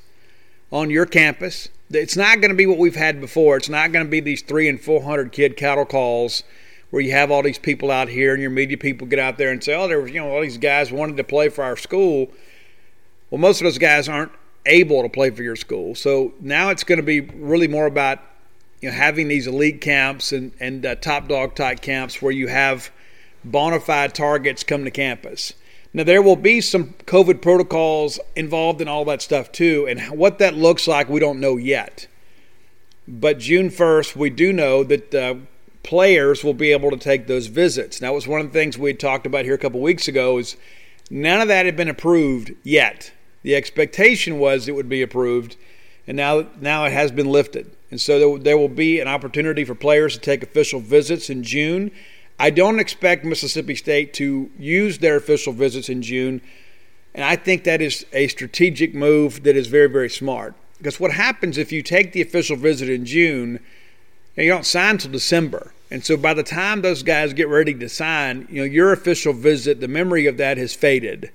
on 0.72 0.90
your 0.90 1.06
campus. 1.06 1.68
It's 1.90 2.16
not 2.16 2.40
going 2.40 2.50
to 2.50 2.56
be 2.56 2.66
what 2.66 2.78
we've 2.78 2.96
had 2.96 3.20
before. 3.20 3.56
It's 3.56 3.68
not 3.68 3.92
going 3.92 4.04
to 4.04 4.10
be 4.10 4.18
these 4.18 4.42
three 4.42 4.68
and 4.68 4.80
four 4.80 5.02
hundred 5.02 5.30
kid 5.32 5.56
cattle 5.56 5.84
calls 5.84 6.42
where 6.92 7.00
you 7.00 7.12
have 7.12 7.30
all 7.30 7.42
these 7.42 7.58
people 7.58 7.90
out 7.90 8.06
here 8.06 8.34
and 8.34 8.42
your 8.42 8.50
media 8.50 8.76
people 8.76 9.06
get 9.06 9.18
out 9.18 9.38
there 9.38 9.50
and 9.50 9.64
say, 9.64 9.74
"Oh, 9.74 9.88
there 9.88 9.98
was 9.98 10.10
you 10.12 10.20
know 10.20 10.30
all 10.30 10.42
these 10.42 10.58
guys 10.58 10.92
wanted 10.92 11.16
to 11.16 11.24
play 11.24 11.48
for 11.48 11.64
our 11.64 11.76
school." 11.76 12.30
Well, 13.30 13.40
most 13.40 13.62
of 13.62 13.64
those 13.64 13.78
guys 13.78 14.10
aren't 14.10 14.30
able 14.66 15.02
to 15.02 15.08
play 15.08 15.30
for 15.30 15.42
your 15.42 15.56
school. 15.56 15.94
So 15.94 16.34
now 16.38 16.68
it's 16.68 16.84
going 16.84 16.98
to 16.98 17.02
be 17.02 17.20
really 17.20 17.66
more 17.66 17.86
about 17.86 18.18
you 18.82 18.90
know 18.90 18.94
having 18.94 19.28
these 19.28 19.46
elite 19.46 19.80
camps 19.80 20.32
and 20.32 20.52
and 20.60 20.84
uh, 20.84 20.94
top 20.96 21.28
dog 21.28 21.54
type 21.54 21.80
camps 21.80 22.20
where 22.20 22.30
you 22.30 22.48
have 22.48 22.90
bona 23.42 23.80
fide 23.80 24.14
targets 24.14 24.62
come 24.62 24.84
to 24.84 24.90
campus. 24.90 25.54
Now, 25.94 26.04
there 26.04 26.22
will 26.22 26.36
be 26.36 26.60
some 26.60 26.94
COVID 27.06 27.40
protocols 27.40 28.20
involved 28.36 28.82
in 28.82 28.88
all 28.88 29.06
that 29.06 29.22
stuff 29.22 29.50
too, 29.50 29.86
and 29.88 30.18
what 30.18 30.38
that 30.40 30.54
looks 30.54 30.86
like, 30.86 31.08
we 31.08 31.20
don't 31.20 31.40
know 31.40 31.56
yet. 31.56 32.06
But 33.08 33.38
June 33.38 33.68
1st, 33.68 34.14
we 34.14 34.30
do 34.30 34.52
know 34.52 34.84
that 34.84 35.14
uh, 35.14 35.34
players 35.82 36.44
will 36.44 36.54
be 36.54 36.72
able 36.72 36.90
to 36.90 36.96
take 36.96 37.26
those 37.26 37.46
visits. 37.46 38.00
Now, 38.00 38.12
it 38.12 38.14
was 38.14 38.28
one 38.28 38.40
of 38.40 38.46
the 38.46 38.58
things 38.58 38.78
we 38.78 38.94
talked 38.94 39.26
about 39.26 39.44
here 39.44 39.54
a 39.54 39.58
couple 39.58 39.80
weeks 39.80 40.08
ago. 40.08 40.38
Is 40.38 40.56
none 41.10 41.40
of 41.40 41.48
that 41.48 41.66
had 41.66 41.76
been 41.76 41.88
approved 41.88 42.52
yet. 42.62 43.12
The 43.42 43.56
expectation 43.56 44.38
was 44.38 44.68
it 44.68 44.74
would 44.74 44.88
be 44.88 45.02
approved, 45.02 45.56
and 46.06 46.16
now 46.16 46.46
now 46.60 46.84
it 46.84 46.92
has 46.92 47.10
been 47.10 47.30
lifted. 47.30 47.70
And 47.90 48.00
so 48.00 48.18
there, 48.18 48.38
there 48.38 48.58
will 48.58 48.68
be 48.68 49.00
an 49.00 49.08
opportunity 49.08 49.64
for 49.64 49.74
players 49.74 50.14
to 50.14 50.20
take 50.20 50.42
official 50.42 50.80
visits 50.80 51.28
in 51.28 51.42
June 51.42 51.90
I 52.42 52.50
don't 52.50 52.80
expect 52.80 53.24
Mississippi 53.24 53.76
State 53.76 54.12
to 54.14 54.50
use 54.58 54.98
their 54.98 55.14
official 55.14 55.52
visits 55.52 55.88
in 55.88 56.02
June, 56.02 56.40
and 57.14 57.24
I 57.24 57.36
think 57.36 57.62
that 57.62 57.80
is 57.80 58.04
a 58.12 58.26
strategic 58.26 58.96
move 58.96 59.44
that 59.44 59.54
is 59.54 59.68
very, 59.68 59.88
very 59.88 60.10
smart. 60.10 60.54
Because 60.78 60.98
what 60.98 61.12
happens 61.12 61.56
if 61.56 61.70
you 61.70 61.82
take 61.82 62.10
the 62.12 62.20
official 62.20 62.56
visit 62.56 62.88
in 62.88 63.06
June, 63.06 63.60
you 64.36 64.48
don't 64.48 64.66
sign 64.66 64.92
until 64.92 65.12
December. 65.12 65.72
And 65.90 66.04
so 66.04 66.16
by 66.16 66.32
the 66.32 66.42
time 66.42 66.80
those 66.80 67.02
guys 67.02 67.34
get 67.34 67.48
ready 67.48 67.74
to 67.74 67.88
sign, 67.88 68.48
you 68.50 68.62
know, 68.62 68.64
your 68.64 68.92
official 68.92 69.34
visit, 69.34 69.80
the 69.80 69.88
memory 69.88 70.26
of 70.26 70.38
that 70.38 70.56
has 70.56 70.74
faded. 70.74 71.30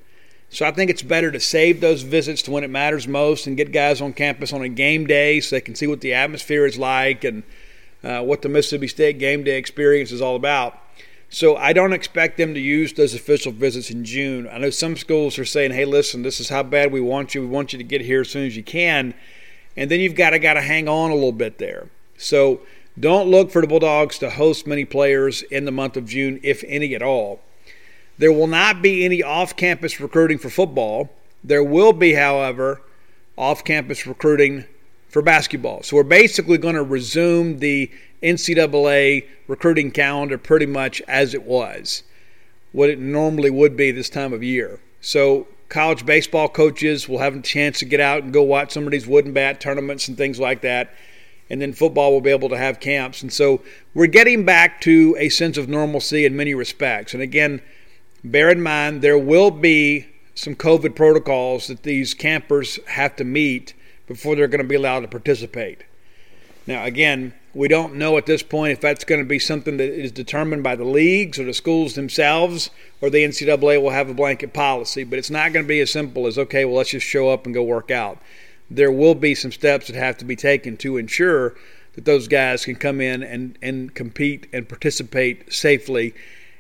So 0.50 0.66
I 0.66 0.72
think 0.72 0.90
it's 0.90 1.04
better 1.04 1.32
to 1.32 1.40
save 1.40 1.82
those 1.82 2.02
visits 2.02 2.42
to 2.44 2.52
when 2.52 2.64
it 2.64 2.70
matters 2.70 3.08
most 3.08 3.48
and 3.48 3.58
get 3.58 3.72
guys 3.72 4.02
on 4.02 4.14
campus 4.14 4.54
on 4.54 4.62
a 4.62 4.70
game 4.70 5.06
day 5.06 5.42
so 5.42 5.56
they 5.56 5.62
can 5.62 5.76
see 5.76 5.88
what 5.88 6.02
the 6.02 6.14
atmosphere 6.14 6.66
is 6.66 6.78
like 6.78 7.24
and 7.24 7.44
uh, 8.04 8.22
what 8.22 8.42
the 8.42 8.50
Mississippi 8.50 8.88
State 8.88 9.20
game 9.20 9.44
day 9.44 9.58
experience 9.58 10.12
is 10.12 10.22
all 10.22 10.36
about. 10.36 10.80
So 11.30 11.58
I 11.58 11.74
don't 11.74 11.94
expect 11.94 12.38
them 12.38 12.54
to 12.54 12.60
use 12.60 12.94
those 12.94 13.14
official 13.14 13.52
visits 13.52 13.92
in 13.92 14.06
June. 14.06 14.48
I 14.50 14.58
know 14.58 14.70
some 14.70 14.96
schools 14.96 15.38
are 15.38 15.46
saying, 15.46 15.72
"Hey, 15.72 15.84
listen, 15.84 16.24
this 16.24 16.40
is 16.40 16.48
how 16.48 16.64
bad 16.64 16.92
we 16.92 17.02
want 17.02 17.36
you. 17.36 17.42
We 17.42 17.48
want 17.48 17.74
you 17.74 17.78
to 17.78 17.84
get 17.84 18.02
here 18.02 18.22
as 18.22 18.30
soon 18.30 18.46
as 18.46 18.56
you 18.56 18.64
can," 18.64 19.14
and 19.76 19.92
then 19.92 20.00
you've 20.00 20.16
got 20.16 20.30
to 20.30 20.40
got 20.40 20.54
to 20.54 20.62
hang 20.62 20.88
on 20.88 21.12
a 21.12 21.16
little 21.16 21.34
bit 21.34 21.58
there. 21.58 21.90
So 22.18 22.62
don't 23.00 23.30
look 23.30 23.52
for 23.52 23.62
the 23.62 23.68
Bulldogs 23.68 24.18
to 24.20 24.30
host 24.30 24.66
many 24.66 24.86
players 24.86 25.44
in 25.44 25.66
the 25.66 25.72
month 25.72 25.98
of 25.98 26.06
June, 26.06 26.40
if 26.44 26.64
any 26.68 26.96
at 26.96 27.02
all. 27.02 27.42
There 28.18 28.32
will 28.32 28.48
not 28.48 28.82
be 28.82 29.06
any 29.06 29.22
off-campus 29.22 30.00
recruiting 30.00 30.40
for 30.40 30.50
football. 30.50 31.12
There 31.44 31.64
will 31.64 31.94
be, 31.94 32.14
however, 32.14 32.82
off-campus 33.38 34.08
recruiting 34.08 34.66
for 35.10 35.22
basketball. 35.22 35.84
So 35.84 35.96
we're 35.96 36.04
basically 36.04 36.58
going 36.58 36.76
to 36.76 36.84
resume 36.84 37.60
the 37.60 37.92
NCAA 38.24 39.28
recruiting 39.48 39.92
calendar 39.92 40.38
pretty 40.38 40.66
much 40.66 41.02
as 41.08 41.34
it 41.34 41.44
was, 41.44 42.04
what 42.72 42.90
it 42.90 43.00
normally 43.00 43.50
would 43.52 43.78
be 43.78 43.92
this 43.92 44.10
time 44.10 44.34
of 44.34 44.44
year. 44.44 44.80
So 45.02 45.48
college 45.70 46.06
baseball 46.06 46.50
coaches 46.50 47.08
will 47.08 47.20
have 47.20 47.36
a 47.36 47.42
chance 47.42 47.80
to 47.80 47.86
get 47.86 48.00
out 48.00 48.24
and 48.24 48.34
go 48.34 48.42
watch 48.42 48.72
some 48.72 48.86
of 48.86 48.92
these 48.92 49.06
wooden 49.06 49.34
bat 49.34 49.62
tournaments 49.62 50.08
and 50.08 50.18
things 50.18 50.40
like 50.40 50.62
that. 50.62 50.94
And 51.50 51.62
then 51.62 51.74
football 51.74 52.12
will 52.12 52.22
be 52.22 52.30
able 52.30 52.50
to 52.50 52.58
have 52.58 52.80
camps. 52.80 53.22
And 53.22 53.32
so 53.32 53.62
we're 53.94 54.08
getting 54.08 54.46
back 54.46 54.82
to 54.82 55.16
a 55.18 55.30
sense 55.30 55.58
of 55.58 55.70
normalcy 55.70 56.26
in 56.26 56.36
many 56.36 56.54
respects. 56.54 57.14
And 57.14 57.24
again, 57.24 57.62
bear 58.24 58.50
in 58.50 58.62
mind 58.62 59.02
there 59.02 59.18
will 59.18 59.52
be 59.52 60.08
some 60.36 60.56
COVID 60.56 60.96
protocols 60.96 61.68
that 61.68 61.84
these 61.84 62.14
campers 62.14 62.80
have 62.88 63.16
to 63.16 63.24
meet 63.24 63.74
before 64.08 64.36
they're 64.36 64.48
going 64.48 64.62
to 64.62 64.68
be 64.68 64.76
allowed 64.76 65.02
to 65.02 65.08
participate. 65.08 65.84
Now, 66.68 66.84
again, 66.84 67.34
we 67.54 67.68
don't 67.68 67.96
know 67.96 68.18
at 68.18 68.26
this 68.26 68.44
point 68.44 68.74
if 68.74 68.82
that's 68.82 69.04
going 69.04 69.22
to 69.22 69.28
be 69.28 69.40
something 69.40 69.78
that 69.78 69.90
is 69.90 70.12
determined 70.12 70.64
by 70.64 70.76
the 70.76 70.84
leagues 70.84 71.40
or 71.40 71.46
the 71.46 71.54
schools 71.54 71.96
themselves, 71.96 72.70
or 73.02 73.10
the 73.10 73.24
NCAA 73.24 73.82
will 73.82 73.90
have 73.90 74.10
a 74.10 74.14
blanket 74.14 74.54
policy. 74.54 75.04
But 75.04 75.18
it's 75.18 75.32
not 75.32 75.54
going 75.54 75.66
to 75.66 75.68
be 75.68 75.80
as 75.80 75.92
simple 75.92 76.28
as, 76.28 76.38
okay, 76.38 76.66
well, 76.66 76.76
let's 76.76 76.92
just 76.92 77.08
show 77.08 77.30
up 77.30 77.46
and 77.46 77.56
go 77.56 77.64
work 77.64 77.90
out. 77.90 78.20
There 78.70 78.92
will 78.92 79.16
be 79.16 79.36
some 79.36 79.52
steps 79.52 79.88
that 79.88 79.96
have 79.96 80.18
to 80.18 80.26
be 80.26 80.36
taken 80.36 80.78
to 80.78 80.98
ensure 80.98 81.56
that 81.96 82.06
those 82.06 82.28
guys 82.28 82.66
can 82.66 82.76
come 82.76 83.02
in 83.02 83.24
and, 83.24 83.58
and 83.62 83.94
compete 83.94 84.48
and 84.54 84.68
participate 84.68 85.52
safely. 85.52 86.14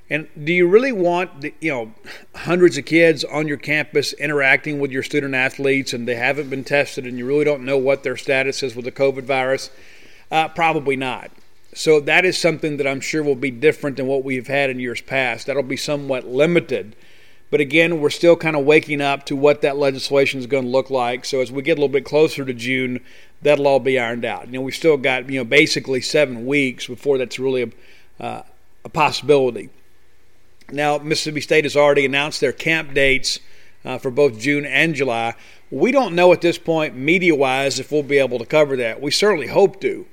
And 0.09 0.27
do 0.41 0.53
you 0.53 0.67
really 0.67 0.93
want, 0.93 1.43
you 1.59 1.69
know, 1.69 1.93
hundreds 2.33 2.77
of 2.77 2.85
kids 2.85 3.25
on 3.25 3.47
your 3.47 3.57
campus 3.57 4.13
interacting 4.13 4.79
with 4.79 4.91
your 4.91 5.03
student 5.03 5.35
athletes 5.35 5.93
and 5.93 6.07
they 6.07 6.15
haven't 6.15 6.49
been 6.49 6.63
tested 6.63 7.05
and 7.05 7.17
you 7.17 7.25
really 7.25 7.43
don't 7.43 7.65
know 7.65 7.77
what 7.77 8.03
their 8.03 8.15
status 8.15 8.63
is 8.63 8.75
with 8.75 8.85
the 8.85 8.91
COVID 8.91 9.23
virus? 9.23 9.69
Uh, 10.31 10.47
probably 10.47 10.95
not. 10.95 11.29
So 11.73 11.99
that 11.99 12.25
is 12.25 12.37
something 12.37 12.77
that 12.77 12.87
I'm 12.87 13.01
sure 13.01 13.21
will 13.21 13.35
be 13.35 13.51
different 13.51 13.97
than 13.97 14.07
what 14.07 14.23
we've 14.23 14.47
had 14.47 14.69
in 14.69 14.79
years 14.79 15.01
past. 15.01 15.45
That'll 15.45 15.61
be 15.61 15.77
somewhat 15.77 16.25
limited. 16.25 16.95
But 17.49 17.61
again, 17.61 18.01
we're 18.01 18.09
still 18.09 18.35
kind 18.35 18.55
of 18.55 18.65
waking 18.65 19.01
up 19.01 19.25
to 19.27 19.35
what 19.35 19.61
that 19.61 19.77
legislation 19.77 20.39
is 20.39 20.47
going 20.47 20.65
to 20.65 20.69
look 20.69 20.89
like. 20.89 21.23
So 21.23 21.39
as 21.39 21.51
we 21.51 21.61
get 21.61 21.73
a 21.73 21.81
little 21.81 21.87
bit 21.87 22.03
closer 22.03 22.43
to 22.43 22.53
June, 22.53 22.99
that'll 23.41 23.67
all 23.67 23.79
be 23.79 23.97
ironed 23.97 24.25
out. 24.25 24.47
You 24.47 24.53
know, 24.53 24.61
we've 24.61 24.75
still 24.75 24.97
got 24.97 25.29
you 25.29 25.39
know 25.39 25.45
basically 25.45 26.01
seven 26.01 26.45
weeks 26.45 26.87
before 26.87 27.17
that's 27.17 27.39
really 27.39 27.73
a, 28.19 28.23
uh, 28.23 28.43
a 28.83 28.89
possibility. 28.89 29.69
Now, 30.71 30.97
Mississippi 30.97 31.39
State 31.39 31.63
has 31.63 31.77
already 31.77 32.05
announced 32.05 32.41
their 32.41 32.51
camp 32.51 32.93
dates 32.93 33.39
uh, 33.85 33.97
for 33.97 34.11
both 34.11 34.37
June 34.37 34.65
and 34.65 34.93
July. 34.93 35.35
We 35.71 35.93
don't 35.93 36.15
know 36.15 36.33
at 36.33 36.41
this 36.41 36.57
point, 36.57 36.95
media 36.95 37.35
wise, 37.35 37.79
if 37.79 37.91
we'll 37.91 38.03
be 38.03 38.17
able 38.17 38.39
to 38.39 38.45
cover 38.45 38.75
that. 38.77 39.01
We 39.01 39.11
certainly 39.11 39.47
hope 39.47 39.79
to. 39.81 40.05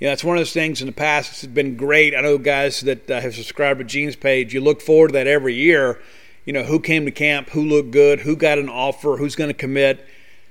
You 0.00 0.08
know, 0.08 0.12
it's 0.12 0.24
one 0.24 0.36
of 0.36 0.40
those 0.40 0.52
things 0.52 0.80
in 0.80 0.86
the 0.86 0.92
past. 0.92 1.32
It's 1.32 1.52
been 1.52 1.76
great. 1.76 2.14
I 2.14 2.20
know 2.20 2.38
guys 2.38 2.80
that 2.80 3.10
uh, 3.10 3.20
have 3.20 3.34
subscribed 3.34 3.78
to 3.78 3.84
Gene's 3.84 4.16
page. 4.16 4.54
You 4.54 4.60
look 4.60 4.80
forward 4.80 5.08
to 5.08 5.12
that 5.14 5.26
every 5.26 5.54
year. 5.54 6.00
You 6.44 6.52
know, 6.52 6.64
who 6.64 6.80
came 6.80 7.04
to 7.04 7.10
camp, 7.10 7.50
who 7.50 7.64
looked 7.64 7.90
good, 7.90 8.20
who 8.20 8.36
got 8.36 8.58
an 8.58 8.68
offer, 8.68 9.16
who's 9.16 9.36
going 9.36 9.48
to 9.48 9.54
commit. 9.54 10.06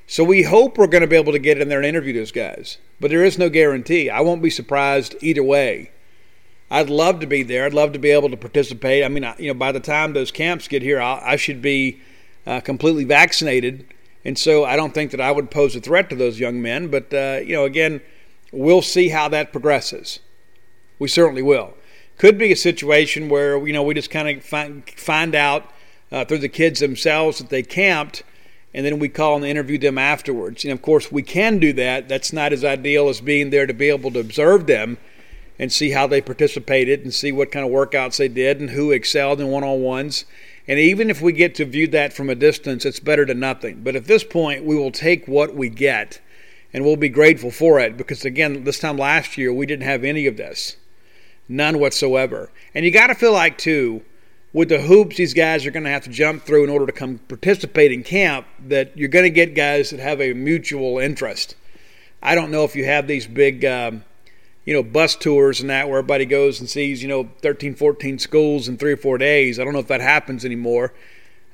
So 0.07 0.23
we 0.23 0.43
hope 0.43 0.77
we're 0.77 0.87
going 0.87 1.01
to 1.01 1.07
be 1.07 1.15
able 1.15 1.33
to 1.33 1.39
get 1.39 1.59
in 1.59 1.69
there 1.69 1.79
and 1.79 1.87
interview 1.87 2.13
those 2.13 2.31
guys. 2.31 2.77
But 2.99 3.11
there 3.11 3.23
is 3.23 3.37
no 3.37 3.49
guarantee. 3.49 4.09
I 4.09 4.21
won't 4.21 4.41
be 4.41 4.49
surprised 4.49 5.15
either 5.21 5.43
way. 5.43 5.91
I'd 6.69 6.89
love 6.89 7.19
to 7.19 7.27
be 7.27 7.43
there. 7.43 7.65
I'd 7.65 7.73
love 7.73 7.93
to 7.93 7.99
be 7.99 8.09
able 8.09 8.29
to 8.29 8.37
participate. 8.37 9.03
I 9.03 9.07
mean, 9.07 9.25
you 9.37 9.47
know, 9.49 9.53
by 9.53 9.71
the 9.71 9.79
time 9.79 10.13
those 10.13 10.31
camps 10.31 10.67
get 10.67 10.81
here, 10.81 10.99
I'll, 10.99 11.21
i 11.23 11.35
should 11.35 11.61
be 11.61 12.01
uh, 12.47 12.59
completely 12.61 13.03
vaccinated, 13.03 13.85
and 14.25 14.37
so 14.37 14.65
I 14.65 14.75
don't 14.75 14.93
think 14.93 15.11
that 15.11 15.21
I 15.21 15.31
would 15.31 15.51
pose 15.51 15.75
a 15.75 15.79
threat 15.79 16.09
to 16.09 16.15
those 16.15 16.39
young 16.39 16.61
men. 16.61 16.87
But 16.87 17.13
uh, 17.13 17.41
you 17.45 17.53
know, 17.53 17.65
again, 17.65 18.01
We'll 18.53 18.83
see 18.83 19.09
how 19.09 19.29
that 19.29 19.51
progresses. 19.51 20.19
We 20.99 21.07
certainly 21.07 21.41
will. 21.41 21.73
Could 22.19 22.37
be 22.37 22.51
a 22.51 22.55
situation 22.55 23.27
where 23.27 23.57
you 23.65 23.73
know 23.73 23.81
we 23.81 23.95
just 23.95 24.11
kind 24.11 24.29
of 24.29 24.43
find 24.43 24.87
find 24.91 25.33
out 25.33 25.72
uh, 26.13 26.23
through 26.23 26.37
the 26.37 26.47
kids 26.47 26.79
themselves 26.79 27.39
that 27.39 27.49
they 27.49 27.63
camped, 27.63 28.23
and 28.73 28.85
then 28.85 28.99
we 28.99 29.09
call 29.09 29.35
and 29.35 29.45
interview 29.45 29.79
them 29.79 29.97
afterwards. 29.97 30.63
And 30.63 30.71
of 30.71 30.81
course, 30.81 31.11
we 31.11 31.23
can 31.23 31.57
do 31.57 31.73
that. 31.73 32.07
That's 32.07 32.31
not 32.31 32.53
as 32.53 32.63
ideal 32.63 33.09
as 33.09 33.19
being 33.19 33.49
there 33.49 33.65
to 33.65 33.73
be 33.73 33.89
able 33.89 34.11
to 34.11 34.19
observe 34.19 34.67
them 34.67 34.97
and 35.57 35.71
see 35.71 35.91
how 35.91 36.07
they 36.07 36.21
participated 36.21 37.01
and 37.01 37.13
see 37.13 37.31
what 37.31 37.51
kind 37.51 37.65
of 37.65 37.71
workouts 37.71 38.17
they 38.17 38.27
did 38.27 38.59
and 38.59 38.69
who 38.69 38.91
excelled 38.91 39.41
in 39.41 39.47
one 39.47 39.63
on 39.63 39.81
ones. 39.81 40.25
And 40.67 40.79
even 40.79 41.09
if 41.09 41.21
we 41.21 41.33
get 41.33 41.55
to 41.55 41.65
view 41.65 41.87
that 41.87 42.13
from 42.13 42.29
a 42.29 42.35
distance, 42.35 42.85
it's 42.85 42.99
better 42.99 43.25
than 43.25 43.39
nothing. 43.39 43.81
But 43.83 43.95
at 43.95 44.05
this 44.05 44.23
point, 44.23 44.63
we 44.63 44.75
will 44.75 44.91
take 44.91 45.27
what 45.27 45.55
we 45.55 45.69
get 45.69 46.21
and 46.73 46.83
we'll 46.83 46.95
be 46.95 47.09
grateful 47.09 47.51
for 47.51 47.79
it 47.79 47.97
because, 47.97 48.25
again, 48.25 48.63
this 48.63 48.79
time 48.79 48.97
last 48.97 49.37
year, 49.37 49.53
we 49.53 49.65
didn't 49.65 49.85
have 49.85 50.03
any 50.03 50.25
of 50.25 50.37
this. 50.37 50.77
None 51.47 51.79
whatsoever. 51.79 52.49
And 52.73 52.85
you 52.85 52.91
got 52.91 53.07
to 53.07 53.15
feel 53.15 53.33
like, 53.33 53.57
too, 53.57 54.03
with 54.53 54.69
the 54.69 54.79
hoops 54.79 55.17
these 55.17 55.33
guys 55.33 55.65
are 55.65 55.71
going 55.71 55.83
to 55.83 55.89
have 55.89 56.03
to 56.03 56.09
jump 56.09 56.43
through 56.43 56.63
in 56.63 56.69
order 56.69 56.85
to 56.85 56.91
come 56.91 57.17
participate 57.27 57.91
in 57.91 58.03
camp, 58.03 58.45
that 58.67 58.95
you're 58.95 59.09
going 59.09 59.23
to 59.23 59.29
get 59.29 59.55
guys 59.55 59.89
that 59.89 59.99
have 59.99 60.21
a 60.21 60.33
mutual 60.33 60.99
interest. 60.99 61.55
I 62.21 62.35
don't 62.35 62.51
know 62.51 62.63
if 62.63 62.75
you 62.75 62.85
have 62.85 63.07
these 63.07 63.27
big. 63.27 63.65
Um, 63.65 64.05
you 64.65 64.73
know, 64.73 64.83
bus 64.83 65.15
tours 65.15 65.59
and 65.61 65.69
that 65.69 65.89
where 65.89 65.99
everybody 65.99 66.25
goes 66.25 66.59
and 66.59 66.69
sees, 66.69 67.01
you 67.01 67.09
know, 67.09 67.29
13, 67.41 67.75
14 67.75 68.17
schools 68.19 68.67
in 68.67 68.77
three 68.77 68.93
or 68.93 68.97
four 68.97 69.17
days. 69.17 69.59
I 69.59 69.63
don't 69.63 69.73
know 69.73 69.79
if 69.79 69.87
that 69.87 70.01
happens 70.01 70.45
anymore. 70.45 70.93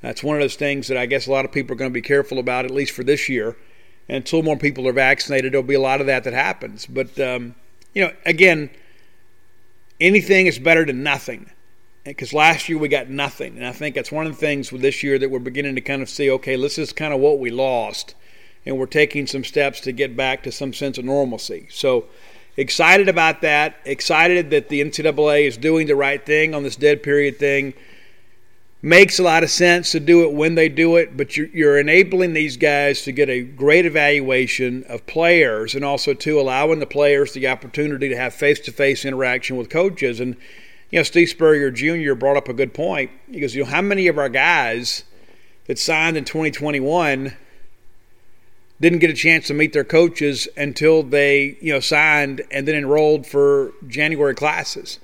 That's 0.00 0.22
one 0.22 0.36
of 0.36 0.40
those 0.40 0.56
things 0.56 0.88
that 0.88 0.96
I 0.96 1.06
guess 1.06 1.26
a 1.26 1.30
lot 1.30 1.44
of 1.44 1.52
people 1.52 1.74
are 1.74 1.76
going 1.78 1.90
to 1.90 1.94
be 1.94 2.02
careful 2.02 2.38
about, 2.38 2.64
at 2.64 2.70
least 2.70 2.92
for 2.92 3.04
this 3.04 3.28
year. 3.28 3.56
And 4.08 4.18
until 4.18 4.42
more 4.42 4.56
people 4.56 4.86
are 4.88 4.92
vaccinated, 4.92 5.52
there'll 5.52 5.66
be 5.66 5.74
a 5.74 5.80
lot 5.80 6.00
of 6.00 6.06
that 6.06 6.24
that 6.24 6.32
happens. 6.32 6.86
But, 6.86 7.18
um, 7.18 7.54
you 7.94 8.04
know, 8.04 8.12
again, 8.24 8.70
anything 10.00 10.46
is 10.46 10.58
better 10.58 10.86
than 10.86 11.02
nothing. 11.02 11.50
Because 12.04 12.32
last 12.32 12.68
year 12.68 12.78
we 12.78 12.88
got 12.88 13.10
nothing. 13.10 13.56
And 13.56 13.66
I 13.66 13.72
think 13.72 13.94
that's 13.94 14.12
one 14.12 14.26
of 14.26 14.32
the 14.32 14.38
things 14.38 14.72
with 14.72 14.80
this 14.80 15.02
year 15.02 15.18
that 15.18 15.30
we're 15.30 15.38
beginning 15.38 15.74
to 15.74 15.80
kind 15.80 16.02
of 16.02 16.08
see 16.08 16.30
okay, 16.30 16.56
this 16.56 16.78
is 16.78 16.92
kind 16.92 17.12
of 17.12 17.20
what 17.20 17.38
we 17.38 17.50
lost. 17.50 18.14
And 18.64 18.78
we're 18.78 18.86
taking 18.86 19.26
some 19.26 19.44
steps 19.44 19.80
to 19.80 19.92
get 19.92 20.16
back 20.16 20.42
to 20.42 20.52
some 20.52 20.72
sense 20.72 20.98
of 20.98 21.04
normalcy. 21.04 21.66
So, 21.70 22.06
excited 22.56 23.08
about 23.08 23.40
that. 23.42 23.76
Excited 23.84 24.50
that 24.50 24.68
the 24.68 24.82
NCAA 24.82 25.46
is 25.46 25.56
doing 25.56 25.86
the 25.86 25.96
right 25.96 26.24
thing 26.24 26.54
on 26.54 26.62
this 26.62 26.76
dead 26.76 27.02
period 27.02 27.38
thing. 27.38 27.74
Makes 28.82 29.18
a 29.18 29.22
lot 29.22 29.44
of 29.44 29.50
sense 29.50 29.92
to 29.92 30.00
do 30.00 30.24
it 30.24 30.32
when 30.32 30.54
they 30.54 30.70
do 30.70 30.96
it, 30.96 31.16
but 31.16 31.36
you're, 31.36 31.48
you're 31.48 31.78
enabling 31.78 32.32
these 32.32 32.56
guys 32.56 33.02
to 33.02 33.12
get 33.12 33.28
a 33.28 33.42
great 33.42 33.84
evaluation 33.84 34.84
of 34.84 35.06
players 35.06 35.74
and 35.74 35.84
also 35.84 36.14
to 36.14 36.40
allowing 36.40 36.80
the 36.80 36.86
players 36.86 37.32
the 37.32 37.48
opportunity 37.48 38.08
to 38.08 38.16
have 38.16 38.34
face 38.34 38.60
to 38.60 38.72
face 38.72 39.04
interaction 39.04 39.56
with 39.56 39.68
coaches. 39.68 40.18
And, 40.18 40.36
you 40.90 40.98
know, 40.98 41.02
Steve 41.02 41.28
Spurrier 41.28 41.70
Jr. 41.70 42.14
brought 42.14 42.36
up 42.36 42.48
a 42.48 42.52
good 42.52 42.74
point. 42.74 43.10
He 43.30 43.40
goes, 43.40 43.54
you 43.54 43.64
know, 43.64 43.70
how 43.70 43.80
many 43.80 44.08
of 44.08 44.18
our 44.18 44.28
guys 44.28 45.04
that 45.66 45.78
signed 45.78 46.16
in 46.16 46.24
2021 46.24 47.36
didn't 48.80 48.98
get 48.98 49.10
a 49.10 49.14
chance 49.14 49.46
to 49.46 49.54
meet 49.54 49.72
their 49.72 49.84
coaches 49.84 50.48
until 50.56 51.02
they, 51.02 51.58
you 51.60 51.72
know, 51.72 51.80
signed 51.80 52.42
and 52.50 52.66
then 52.66 52.74
enrolled 52.74 53.26
for 53.26 53.72
January 53.86 54.34
classes. 54.34 54.98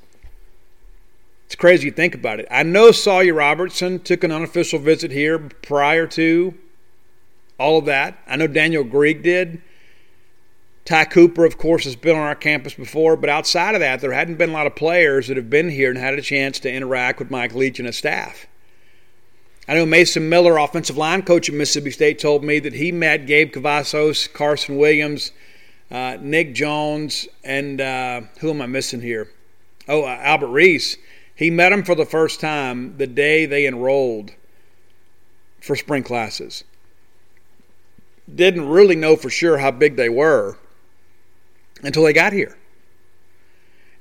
It's 1.44 1.54
crazy 1.54 1.90
to 1.90 1.96
think 1.96 2.14
about 2.14 2.40
it. 2.40 2.48
I 2.50 2.64
know 2.64 2.90
Sawyer 2.90 3.34
Robertson 3.34 4.00
took 4.00 4.24
an 4.24 4.32
unofficial 4.32 4.80
visit 4.80 5.12
here 5.12 5.38
prior 5.38 6.06
to 6.08 6.54
all 7.58 7.78
of 7.78 7.84
that. 7.84 8.18
I 8.26 8.36
know 8.36 8.48
Daniel 8.48 8.82
Greek 8.82 9.22
did. 9.22 9.62
Ty 10.86 11.06
Cooper, 11.06 11.44
of 11.44 11.58
course, 11.58 11.82
has 11.82 11.96
been 11.96 12.14
on 12.14 12.22
our 12.22 12.36
campus 12.36 12.74
before, 12.74 13.16
but 13.16 13.28
outside 13.28 13.74
of 13.74 13.80
that, 13.80 14.00
there 14.00 14.12
hadn't 14.12 14.36
been 14.36 14.50
a 14.50 14.52
lot 14.52 14.68
of 14.68 14.76
players 14.76 15.26
that 15.26 15.36
have 15.36 15.50
been 15.50 15.68
here 15.68 15.90
and 15.90 15.98
had 15.98 16.14
a 16.14 16.22
chance 16.22 16.60
to 16.60 16.72
interact 16.72 17.18
with 17.18 17.28
Mike 17.28 17.56
Leach 17.56 17.80
and 17.80 17.86
his 17.86 17.96
staff. 17.96 18.46
I 19.66 19.74
know 19.74 19.84
Mason 19.84 20.28
Miller, 20.28 20.58
offensive 20.58 20.96
line 20.96 21.22
coach 21.22 21.48
at 21.48 21.56
Mississippi 21.56 21.90
State, 21.90 22.20
told 22.20 22.44
me 22.44 22.60
that 22.60 22.72
he 22.72 22.92
met 22.92 23.26
Gabe 23.26 23.52
Cavazos, 23.52 24.32
Carson 24.32 24.76
Williams, 24.76 25.32
uh, 25.90 26.18
Nick 26.20 26.54
Jones, 26.54 27.26
and 27.42 27.80
uh, 27.80 28.20
who 28.38 28.50
am 28.50 28.62
I 28.62 28.66
missing 28.66 29.00
here? 29.00 29.28
Oh, 29.88 30.04
uh, 30.04 30.18
Albert 30.20 30.48
Reese. 30.48 30.96
He 31.34 31.50
met 31.50 31.70
them 31.70 31.82
for 31.82 31.96
the 31.96 32.06
first 32.06 32.38
time 32.38 32.96
the 32.96 33.08
day 33.08 33.44
they 33.44 33.66
enrolled 33.66 34.30
for 35.60 35.74
spring 35.74 36.04
classes. 36.04 36.62
Didn't 38.32 38.68
really 38.68 38.96
know 38.96 39.16
for 39.16 39.30
sure 39.30 39.58
how 39.58 39.72
big 39.72 39.96
they 39.96 40.08
were 40.08 40.56
until 41.82 42.04
they 42.04 42.12
got 42.12 42.32
here. 42.32 42.56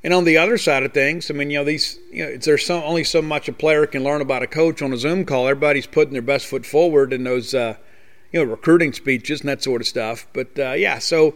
And 0.03 0.13
on 0.13 0.23
the 0.23 0.37
other 0.37 0.57
side 0.59 0.83
of 0.83 0.93
things, 0.93 1.31
I 1.31 1.33
mean, 1.33 1.49
you 1.49 1.57
know, 1.57 1.63
these, 1.63 1.97
you 2.11 2.23
know, 2.23 2.37
there's 2.37 2.63
so, 2.63 2.83
only 2.83 3.03
so 3.03 3.23
much 3.23 3.49
a 3.49 3.53
player 3.53 3.87
can 3.87 4.03
learn 4.03 4.21
about 4.21 4.43
a 4.43 4.47
coach 4.47 4.83
on 4.83 4.93
a 4.93 4.97
Zoom 4.97 5.25
call. 5.25 5.47
Everybody's 5.47 5.87
putting 5.87 6.13
their 6.13 6.21
best 6.21 6.45
foot 6.45 6.63
forward 6.63 7.11
in 7.11 7.23
those, 7.23 7.55
uh, 7.55 7.75
you 8.31 8.39
know, 8.39 8.51
recruiting 8.51 8.93
speeches 8.93 9.39
and 9.39 9.49
that 9.49 9.63
sort 9.63 9.81
of 9.81 9.87
stuff. 9.87 10.27
But 10.31 10.59
uh, 10.59 10.73
yeah, 10.73 10.99
so 10.99 11.35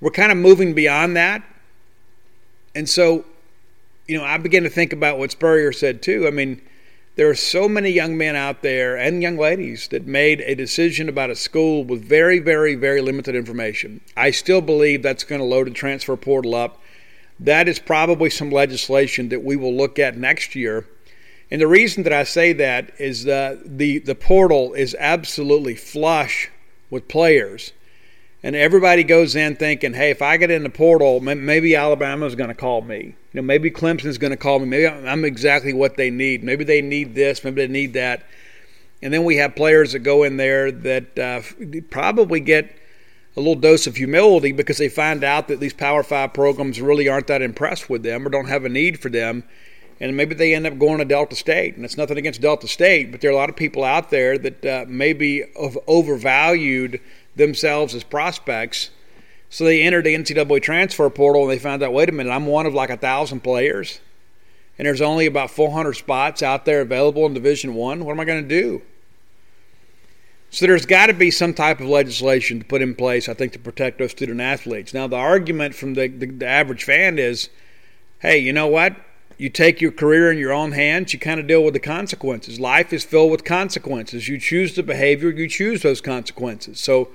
we're 0.00 0.12
kind 0.12 0.30
of 0.30 0.38
moving 0.38 0.74
beyond 0.74 1.16
that. 1.16 1.42
And 2.76 2.88
so, 2.88 3.24
you 4.06 4.16
know, 4.16 4.24
I 4.24 4.38
begin 4.38 4.62
to 4.62 4.70
think 4.70 4.92
about 4.92 5.18
what 5.18 5.32
Spurrier 5.32 5.72
said 5.72 6.00
too. 6.00 6.28
I 6.28 6.30
mean, 6.30 6.62
there 7.16 7.28
are 7.28 7.34
so 7.34 7.68
many 7.68 7.90
young 7.90 8.16
men 8.16 8.36
out 8.36 8.62
there 8.62 8.96
and 8.96 9.22
young 9.22 9.36
ladies 9.36 9.88
that 9.88 10.06
made 10.06 10.40
a 10.40 10.54
decision 10.54 11.08
about 11.08 11.30
a 11.30 11.36
school 11.36 11.84
with 11.84 12.04
very, 12.04 12.38
very, 12.38 12.74
very 12.74 13.00
limited 13.00 13.34
information. 13.34 14.00
I 14.16 14.30
still 14.30 14.60
believe 14.60 15.02
that's 15.02 15.24
going 15.24 15.40
to 15.40 15.44
load 15.44 15.68
the 15.68 15.72
transfer 15.72 16.16
portal 16.16 16.54
up 16.54 16.80
that 17.40 17.68
is 17.68 17.78
probably 17.78 18.30
some 18.30 18.50
legislation 18.50 19.28
that 19.30 19.42
we 19.42 19.56
will 19.56 19.74
look 19.74 19.98
at 19.98 20.16
next 20.16 20.54
year. 20.54 20.86
And 21.50 21.60
the 21.60 21.66
reason 21.66 22.04
that 22.04 22.12
I 22.12 22.24
say 22.24 22.52
that 22.54 22.92
is 22.98 23.24
that 23.24 23.78
the, 23.78 23.98
the 23.98 24.14
portal 24.14 24.74
is 24.74 24.96
absolutely 24.98 25.74
flush 25.74 26.50
with 26.90 27.08
players. 27.08 27.72
And 28.44 28.54
everybody 28.54 29.02
goes 29.02 29.34
in 29.34 29.56
thinking, 29.56 29.94
hey, 29.94 30.10
if 30.10 30.22
I 30.22 30.36
get 30.36 30.52
in 30.52 30.62
the 30.62 30.70
portal, 30.70 31.18
maybe 31.18 31.74
Alabama's 31.74 32.36
going 32.36 32.48
to 32.48 32.54
call 32.54 32.82
me. 32.82 33.16
You 33.32 33.40
know, 33.40 33.42
maybe 33.42 33.70
Clemson's 33.72 34.18
going 34.18 34.30
to 34.30 34.36
call 34.36 34.60
me. 34.60 34.66
Maybe 34.66 34.86
I'm 34.86 35.24
exactly 35.24 35.72
what 35.72 35.96
they 35.96 36.10
need. 36.10 36.44
Maybe 36.44 36.62
they 36.62 36.80
need 36.80 37.16
this. 37.16 37.42
Maybe 37.42 37.66
they 37.66 37.72
need 37.72 37.94
that. 37.94 38.24
And 39.02 39.12
then 39.12 39.24
we 39.24 39.38
have 39.38 39.56
players 39.56 39.92
that 39.92 40.00
go 40.00 40.22
in 40.22 40.36
there 40.36 40.70
that 40.70 41.18
uh, 41.18 41.42
probably 41.90 42.38
get– 42.38 42.76
a 43.36 43.40
little 43.40 43.56
dose 43.56 43.86
of 43.86 43.96
humility 43.96 44.52
because 44.52 44.78
they 44.78 44.88
find 44.88 45.24
out 45.24 45.48
that 45.48 45.60
these 45.60 45.72
Power 45.72 46.02
Five 46.02 46.32
programs 46.32 46.80
really 46.80 47.08
aren't 47.08 47.26
that 47.26 47.42
impressed 47.42 47.90
with 47.90 48.02
them 48.02 48.26
or 48.26 48.30
don't 48.30 48.48
have 48.48 48.64
a 48.64 48.68
need 48.68 49.00
for 49.00 49.08
them. 49.08 49.44
And 50.00 50.16
maybe 50.16 50.34
they 50.34 50.54
end 50.54 50.66
up 50.66 50.78
going 50.78 50.98
to 50.98 51.04
Delta 51.04 51.36
State. 51.36 51.76
And 51.76 51.84
it's 51.84 51.96
nothing 51.96 52.18
against 52.18 52.40
Delta 52.40 52.68
State, 52.68 53.10
but 53.10 53.20
there 53.20 53.30
are 53.30 53.32
a 53.32 53.36
lot 53.36 53.48
of 53.48 53.56
people 53.56 53.84
out 53.84 54.10
there 54.10 54.38
that 54.38 54.64
uh, 54.64 54.84
maybe 54.88 55.44
overvalued 55.86 57.00
themselves 57.36 57.94
as 57.94 58.04
prospects. 58.04 58.90
So 59.50 59.64
they 59.64 59.82
entered 59.82 60.04
the 60.04 60.14
NCAA 60.14 60.62
transfer 60.62 61.08
portal 61.10 61.42
and 61.42 61.50
they 61.50 61.58
found 61.58 61.82
out, 61.82 61.92
wait 61.92 62.08
a 62.08 62.12
minute, 62.12 62.30
I'm 62.30 62.46
one 62.46 62.66
of 62.66 62.74
like 62.74 62.90
a 62.90 62.96
thousand 62.96 63.40
players, 63.40 64.00
and 64.78 64.86
there's 64.86 65.00
only 65.00 65.26
about 65.26 65.50
400 65.50 65.92
spots 65.92 66.42
out 66.42 66.64
there 66.64 66.80
available 66.80 67.26
in 67.26 67.34
Division 67.34 67.74
One. 67.74 68.04
What 68.04 68.12
am 68.12 68.20
I 68.20 68.24
going 68.24 68.42
to 68.42 68.48
do? 68.48 68.82
So 70.50 70.66
there's 70.66 70.86
got 70.86 71.06
to 71.06 71.12
be 71.12 71.32
some 71.32 71.52
type 71.52 71.80
of 71.80 71.86
legislation 71.86 72.60
to 72.60 72.64
put 72.64 72.80
in 72.80 72.94
place, 72.94 73.28
I 73.28 73.34
think, 73.34 73.52
to 73.54 73.58
protect 73.58 73.98
those 73.98 74.12
student 74.12 74.40
athletes. 74.40 74.94
Now, 74.94 75.08
the 75.08 75.16
argument 75.16 75.74
from 75.74 75.94
the, 75.94 76.06
the, 76.06 76.26
the 76.26 76.46
average 76.46 76.84
fan 76.84 77.18
is, 77.18 77.48
hey, 78.20 78.38
you 78.38 78.52
know 78.52 78.68
what? 78.68 78.94
You 79.36 79.48
take 79.48 79.80
your 79.80 79.92
career 79.92 80.30
in 80.30 80.38
your 80.38 80.52
own 80.52 80.72
hands, 80.72 81.12
you 81.12 81.18
kind 81.18 81.40
of 81.40 81.46
deal 81.46 81.64
with 81.64 81.74
the 81.74 81.80
consequences. 81.80 82.60
Life 82.60 82.92
is 82.92 83.04
filled 83.04 83.30
with 83.30 83.44
consequences. 83.44 84.28
You 84.28 84.38
choose 84.38 84.74
the 84.74 84.82
behavior, 84.82 85.30
you 85.30 85.48
choose 85.48 85.82
those 85.82 86.00
consequences. 86.00 86.78
So 86.78 87.08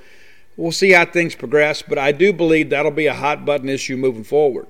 we'll 0.57 0.71
see 0.71 0.91
how 0.91 1.05
things 1.05 1.35
progress, 1.35 1.81
but 1.81 1.97
I 1.97 2.11
do 2.11 2.33
believe 2.33 2.69
that'll 2.69 2.91
be 2.91 3.07
a 3.07 3.13
hot 3.13 3.45
button 3.45 3.69
issue 3.69 3.95
moving 3.95 4.23
forward. 4.25 4.67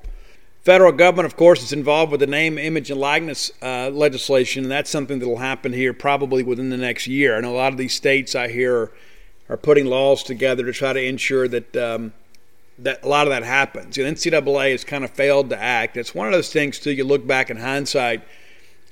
Federal 0.62 0.92
government, 0.92 1.26
of 1.26 1.36
course, 1.36 1.64
is 1.64 1.74
involved 1.74 2.12
with 2.12 2.20
the 2.20 2.28
name, 2.28 2.58
image, 2.58 2.92
and 2.92 3.00
likeness 3.00 3.50
uh, 3.62 3.90
legislation, 3.90 4.64
and 4.64 4.72
that's 4.72 4.90
something 4.90 5.20
that 5.20 5.28
will 5.28 5.38
happen 5.38 5.74
here 5.74 5.94
probably 5.94 6.44
within 6.44 6.70
the 6.70 6.78
next 6.78 7.08
year. 7.08 7.36
I 7.36 7.42
know 7.42 7.54
a 7.54 7.58
lot 7.58 7.72
of 7.72 7.78
these 7.78 7.94
states 7.94 8.36
I 8.36 8.50
hear 8.50 8.76
are, 8.76 8.92
are 9.50 9.58
putting 9.58 9.86
laws 9.86 10.22
together 10.22 10.66
to 10.66 10.74
try 10.74 10.94
to 10.94 11.02
ensure 11.02 11.48
that 11.48 11.76
um, 11.78 12.14
that 12.84 13.04
a 13.04 13.08
lot 13.08 13.28
of 13.28 13.32
that 13.32 13.44
happens. 13.44 13.96
The 13.96 14.04
NCAA 14.04 14.72
has 14.72 14.84
kind 14.84 15.04
of 15.04 15.12
failed 15.12 15.50
to 15.50 15.62
act. 15.62 15.98
It's 15.98 16.16
one 16.16 16.28
of 16.28 16.34
those 16.34 16.52
things 16.52 16.80
too. 16.80 16.92
You 16.92 17.04
look 17.04 17.26
back 17.26 17.50
in 17.50 17.58
hindsight, 17.58 18.24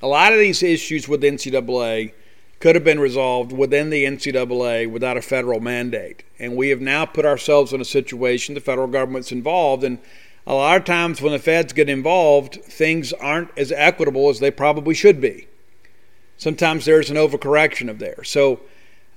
a 0.01 0.07
lot 0.07 0.33
of 0.33 0.39
these 0.39 0.61
issues 0.61 1.07
with 1.07 1.21
NCAA 1.21 2.13
could 2.59 2.75
have 2.75 2.83
been 2.83 2.99
resolved 2.99 3.51
within 3.51 3.89
the 3.89 4.05
NCAA 4.05 4.89
without 4.89 5.17
a 5.17 5.21
federal 5.21 5.59
mandate, 5.59 6.23
and 6.39 6.55
we 6.55 6.69
have 6.69 6.81
now 6.81 7.05
put 7.05 7.25
ourselves 7.25 7.71
in 7.71 7.81
a 7.81 7.85
situation. 7.85 8.55
The 8.55 8.61
federal 8.61 8.87
government's 8.87 9.31
involved 9.31 9.83
and 9.83 9.99
a 10.47 10.53
lot 10.53 10.77
of 10.77 10.85
times 10.85 11.21
when 11.21 11.33
the 11.33 11.39
feds 11.39 11.73
get 11.73 11.89
involved, 11.89 12.55
things 12.63 13.11
aren't 13.11 13.55
as 13.57 13.73
equitable 13.73 14.29
as 14.29 14.39
they 14.39 14.49
probably 14.49 14.95
should 14.95 15.19
be. 15.19 15.45
Sometimes 16.37 16.85
there's 16.85 17.09
an 17.09 17.17
overcorrection 17.17 17.89
of 17.89 17.99
there. 17.99 18.23
So 18.23 18.61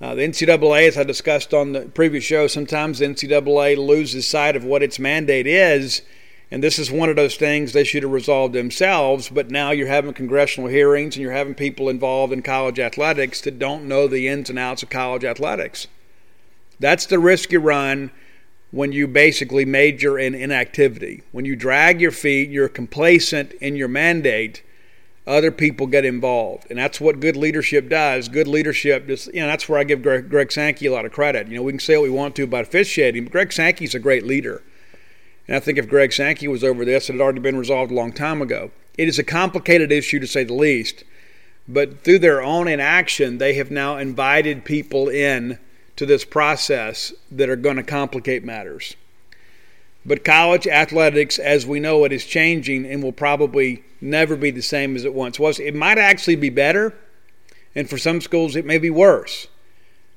uh, 0.01 0.15
the 0.15 0.23
NCAA, 0.23 0.87
as 0.87 0.97
I 0.97 1.03
discussed 1.03 1.53
on 1.53 1.73
the 1.73 1.81
previous 1.81 2.23
show, 2.23 2.47
sometimes 2.47 2.97
the 2.97 3.05
NCAA 3.05 3.77
loses 3.77 4.27
sight 4.27 4.55
of 4.55 4.65
what 4.65 4.81
its 4.81 4.97
mandate 4.97 5.45
is. 5.45 6.01
And 6.49 6.63
this 6.63 6.79
is 6.79 6.91
one 6.91 7.09
of 7.09 7.15
those 7.15 7.37
things 7.37 7.71
they 7.71 7.83
should 7.83 8.03
have 8.03 8.11
resolved 8.11 8.53
themselves, 8.53 9.29
but 9.29 9.51
now 9.51 9.69
you're 9.69 9.87
having 9.87 10.13
congressional 10.13 10.69
hearings 10.69 11.15
and 11.15 11.21
you're 11.21 11.31
having 11.31 11.53
people 11.53 11.87
involved 11.87 12.33
in 12.33 12.41
college 12.41 12.79
athletics 12.79 13.41
that 13.41 13.59
don't 13.59 13.87
know 13.87 14.07
the 14.07 14.27
ins 14.27 14.49
and 14.49 14.57
outs 14.57 14.81
of 14.83 14.89
college 14.89 15.23
athletics. 15.23 15.87
That's 16.79 17.05
the 17.05 17.19
risk 17.19 17.51
you 17.51 17.59
run 17.59 18.09
when 18.71 18.91
you 18.91 19.07
basically 19.07 19.65
major 19.65 20.17
in 20.17 20.33
inactivity. 20.33 21.21
When 21.31 21.45
you 21.45 21.55
drag 21.55 22.01
your 22.01 22.11
feet, 22.11 22.49
you're 22.49 22.69
complacent 22.69 23.51
in 23.53 23.75
your 23.75 23.87
mandate, 23.87 24.63
other 25.27 25.51
people 25.51 25.87
get 25.87 26.05
involved. 26.05 26.65
And 26.69 26.79
that's 26.79 26.99
what 26.99 27.19
good 27.19 27.37
leadership 27.37 27.89
does. 27.89 28.27
Good 28.27 28.47
leadership, 28.47 29.07
just, 29.07 29.33
you 29.33 29.41
know, 29.41 29.47
that's 29.47 29.69
where 29.69 29.79
I 29.79 29.83
give 29.83 30.01
Greg, 30.01 30.29
Greg 30.29 30.51
Sankey 30.51 30.87
a 30.87 30.91
lot 30.91 31.05
of 31.05 31.11
credit. 31.11 31.47
You 31.47 31.57
know, 31.57 31.63
we 31.63 31.71
can 31.71 31.79
say 31.79 31.97
what 31.97 32.03
we 32.03 32.09
want 32.09 32.35
to 32.37 32.43
about 32.43 32.63
officiating, 32.63 33.25
but 33.25 33.31
Greg 33.31 33.53
Sankey's 33.53 33.95
a 33.95 33.99
great 33.99 34.25
leader. 34.25 34.63
And 35.47 35.55
I 35.55 35.59
think 35.59 35.77
if 35.77 35.89
Greg 35.89 36.13
Sankey 36.13 36.47
was 36.47 36.63
over 36.63 36.85
this, 36.85 37.09
it 37.09 37.13
had 37.13 37.21
already 37.21 37.39
been 37.39 37.57
resolved 37.57 37.91
a 37.91 37.95
long 37.95 38.13
time 38.13 38.41
ago. 38.41 38.71
It 38.97 39.07
is 39.07 39.19
a 39.19 39.23
complicated 39.23 39.91
issue 39.91 40.19
to 40.19 40.27
say 40.27 40.43
the 40.43 40.53
least, 40.53 41.03
but 41.67 42.03
through 42.03 42.19
their 42.19 42.41
own 42.41 42.67
inaction, 42.67 43.37
they 43.37 43.53
have 43.53 43.71
now 43.71 43.97
invited 43.97 44.65
people 44.65 45.07
in 45.07 45.59
to 45.95 46.05
this 46.05 46.25
process 46.25 47.13
that 47.29 47.49
are 47.49 47.55
going 47.55 47.77
to 47.77 47.83
complicate 47.83 48.43
matters. 48.43 48.95
But 50.05 50.23
college 50.23 50.67
athletics, 50.67 51.37
as 51.37 51.65
we 51.65 51.79
know 51.79 52.03
it, 52.05 52.11
is 52.11 52.25
changing 52.25 52.85
and 52.85 53.03
will 53.03 53.11
probably 53.11 53.83
never 53.99 54.35
be 54.35 54.49
the 54.49 54.61
same 54.61 54.95
as 54.95 55.05
it 55.05 55.13
once 55.13 55.39
was. 55.39 55.59
It 55.59 55.75
might 55.75 55.99
actually 55.99 56.37
be 56.37 56.49
better, 56.49 56.93
and 57.75 57.89
for 57.89 57.97
some 57.97 58.19
schools, 58.19 58.55
it 58.55 58.65
may 58.65 58.79
be 58.79 58.89
worse. 58.89 59.47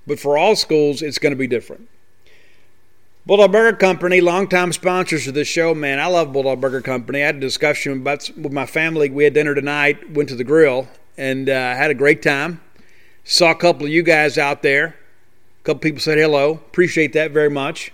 But 0.07 0.19
for 0.19 0.39
all 0.39 0.57
schools, 0.57 1.03
it's 1.03 1.19
going 1.19 1.33
to 1.33 1.37
be 1.37 1.47
different. 1.47 1.89
Bulldog 3.27 3.53
Burger 3.53 3.77
Company, 3.77 4.21
longtime 4.21 4.73
sponsors 4.73 5.27
of 5.27 5.33
this 5.33 5.49
show, 5.49 5.75
man. 5.75 5.99
I 5.99 6.07
love 6.07 6.33
Bulldog 6.33 6.61
Burger 6.61 6.83
Company. 6.83 7.23
I 7.23 7.27
had 7.27 7.37
a 7.37 7.41
discussion 7.41 7.93
about 7.93 8.31
with 8.37 8.53
my 8.53 8.67
family. 8.67 9.09
We 9.09 9.25
had 9.25 9.33
dinner 9.33 9.55
tonight, 9.55 10.11
went 10.11 10.29
to 10.31 10.35
the 10.35 10.45
grill, 10.45 10.89
and 11.17 11.49
uh, 11.49 11.75
had 11.75 11.91
a 11.91 11.95
great 11.95 12.23
time. 12.23 12.61
Saw 13.25 13.51
a 13.51 13.55
couple 13.55 13.87
of 13.87 13.93
you 13.93 14.03
guys 14.03 14.37
out 14.37 14.63
there. 14.63 14.97
A 15.63 15.65
couple 15.65 15.81
people 15.81 16.01
said 16.01 16.19
hello. 16.19 16.53
Appreciate 16.53 17.15
that 17.15 17.31
very 17.31 17.49
much. 17.49 17.93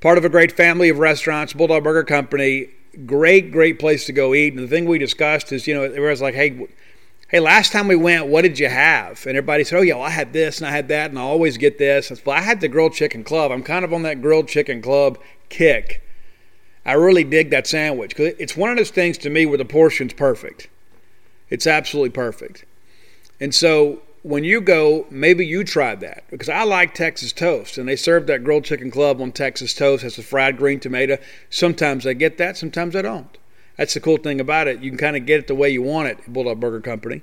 Part 0.00 0.18
of 0.18 0.24
a 0.24 0.28
great 0.28 0.52
family 0.52 0.88
of 0.88 0.98
restaurants, 0.98 1.52
Bulldog 1.52 1.82
Burger 1.82 2.04
Company. 2.04 2.68
Great, 3.04 3.50
great 3.50 3.78
place 3.78 4.06
to 4.06 4.12
go 4.12 4.34
eat. 4.34 4.54
And 4.54 4.62
the 4.62 4.68
thing 4.68 4.84
we 4.84 4.98
discussed 4.98 5.52
is, 5.52 5.66
you 5.66 5.74
know, 5.74 5.82
it 5.82 5.98
was 5.98 6.22
like, 6.22 6.34
hey, 6.34 6.68
hey, 7.28 7.40
last 7.40 7.72
time 7.72 7.88
we 7.88 7.96
went, 7.96 8.26
what 8.26 8.42
did 8.42 8.58
you 8.58 8.68
have? 8.68 9.26
And 9.26 9.36
everybody 9.36 9.64
said, 9.64 9.78
oh, 9.78 9.82
yeah, 9.82 9.94
well, 9.94 10.04
I 10.04 10.10
had 10.10 10.32
this 10.32 10.58
and 10.58 10.66
I 10.66 10.70
had 10.70 10.88
that, 10.88 11.10
and 11.10 11.18
I 11.18 11.22
always 11.22 11.56
get 11.56 11.78
this. 11.78 12.10
I 12.10 12.14
said, 12.14 12.26
well, 12.26 12.36
I 12.36 12.42
had 12.42 12.60
the 12.60 12.68
grilled 12.68 12.94
chicken 12.94 13.24
club. 13.24 13.50
I'm 13.50 13.62
kind 13.62 13.84
of 13.84 13.92
on 13.92 14.02
that 14.02 14.22
grilled 14.22 14.48
chicken 14.48 14.80
club 14.80 15.18
kick. 15.48 16.02
I 16.86 16.92
really 16.92 17.24
dig 17.24 17.50
that 17.50 17.66
sandwich 17.66 18.10
because 18.10 18.34
it's 18.38 18.56
one 18.56 18.70
of 18.70 18.76
those 18.76 18.90
things 18.90 19.18
to 19.18 19.30
me 19.30 19.46
where 19.46 19.58
the 19.58 19.64
portion's 19.64 20.14
perfect. 20.14 20.68
It's 21.50 21.66
absolutely 21.66 22.10
perfect. 22.10 22.64
And 23.40 23.54
so 23.54 24.00
when 24.28 24.44
you 24.44 24.60
go, 24.60 25.06
maybe 25.10 25.46
you 25.46 25.64
tried 25.64 26.00
that 26.00 26.22
because 26.30 26.50
I 26.50 26.62
like 26.64 26.92
Texas 26.92 27.32
toast, 27.32 27.78
and 27.78 27.88
they 27.88 27.96
serve 27.96 28.26
that 28.26 28.44
grilled 28.44 28.64
chicken 28.64 28.90
club 28.90 29.22
on 29.22 29.32
Texas 29.32 29.72
toast 29.72 30.02
has 30.02 30.18
a 30.18 30.22
fried 30.22 30.58
green 30.58 30.80
tomato. 30.80 31.16
Sometimes 31.48 32.06
I 32.06 32.12
get 32.12 32.36
that, 32.36 32.58
sometimes 32.58 32.94
I 32.94 33.00
don't. 33.00 33.38
That's 33.78 33.94
the 33.94 34.00
cool 34.00 34.18
thing 34.18 34.38
about 34.38 34.68
it. 34.68 34.80
You 34.80 34.90
can 34.90 34.98
kind 34.98 35.16
of 35.16 35.24
get 35.24 35.40
it 35.40 35.46
the 35.46 35.54
way 35.54 35.70
you 35.70 35.80
want 35.80 36.08
it 36.08 36.30
Bulldog 36.30 36.60
Burger 36.60 36.82
Company. 36.82 37.22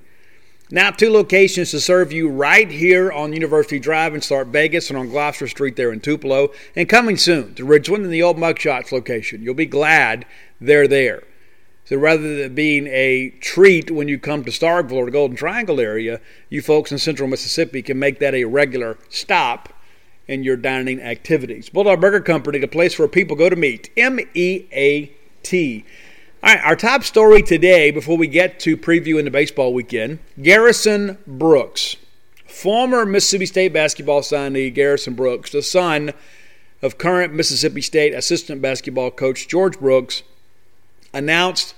Now, 0.71 0.89
two 0.89 1.11
locations 1.11 1.69
to 1.71 1.79
serve 1.79 2.11
you 2.11 2.27
right 2.27 2.71
here 2.71 3.11
on 3.11 3.33
University 3.33 3.77
Drive 3.77 4.15
in 4.15 4.21
Starkvegas 4.21 4.89
and 4.89 4.97
on 4.97 5.09
Gloster 5.09 5.47
Street 5.47 5.75
there 5.75 5.93
in 5.93 5.99
Tupelo, 5.99 6.49
and 6.75 6.89
coming 6.89 7.17
soon 7.17 7.53
to 7.53 7.67
Ridgeland 7.67 8.03
and 8.03 8.11
the 8.11 8.23
old 8.23 8.37
Mugshots 8.37 8.91
location. 8.91 9.43
You'll 9.43 9.53
be 9.53 9.67
glad 9.67 10.25
they're 10.59 10.87
there. 10.87 11.21
So 11.85 11.97
rather 11.97 12.35
than 12.41 12.55
being 12.55 12.87
a 12.87 13.29
treat 13.41 13.91
when 13.91 14.07
you 14.07 14.17
come 14.17 14.43
to 14.43 14.49
Starkville 14.49 14.93
or 14.93 15.05
the 15.05 15.11
Golden 15.11 15.37
Triangle 15.37 15.79
area, 15.79 16.19
you 16.49 16.63
folks 16.63 16.91
in 16.91 16.97
central 16.97 17.29
Mississippi 17.29 17.83
can 17.83 17.99
make 17.99 18.17
that 18.19 18.33
a 18.33 18.45
regular 18.45 18.97
stop 19.09 19.69
in 20.27 20.43
your 20.43 20.57
dining 20.57 20.99
activities. 20.99 21.69
Bulldog 21.69 22.01
Burger 22.01 22.21
Company, 22.21 22.57
the 22.57 22.67
place 22.67 22.97
where 22.97 23.07
people 23.07 23.35
go 23.35 23.49
to 23.49 23.55
meet. 23.55 23.91
M 23.95 24.19
E 24.33 24.65
A 24.71 25.11
T. 25.43 25.85
All 26.41 26.53
right, 26.53 26.63
our 26.63 26.75
top 26.75 27.03
story 27.03 27.43
today, 27.43 27.91
before 27.91 28.17
we 28.17 28.25
get 28.25 28.59
to 28.61 28.75
previewing 28.77 29.25
the 29.25 29.31
baseball 29.31 29.71
weekend 29.71 30.17
Garrison 30.41 31.19
Brooks, 31.27 31.97
former 32.47 33.05
Mississippi 33.05 33.45
State 33.45 33.73
basketball 33.73 34.21
signee 34.21 34.73
Garrison 34.73 35.13
Brooks, 35.13 35.51
the 35.51 35.61
son 35.61 36.13
of 36.81 36.97
current 36.97 37.31
Mississippi 37.33 37.81
State 37.81 38.15
assistant 38.15 38.59
basketball 38.59 39.11
coach 39.11 39.47
George 39.47 39.79
Brooks 39.79 40.23
announced 41.15 41.73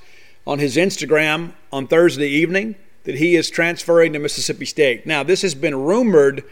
on 0.46 0.60
his 0.60 0.76
Instagram 0.76 1.54
on 1.72 1.88
Thursday 1.88 2.28
evening 2.28 2.76
that 3.04 3.16
he 3.16 3.38
is 3.38 3.50
transferring 3.50 4.12
to 4.12 4.20
Mississippi 4.20 4.66
State. 4.66 5.06
Now, 5.06 5.24
this 5.24 5.42
has 5.42 5.56
been 5.56 5.76
rumored, 5.76 6.44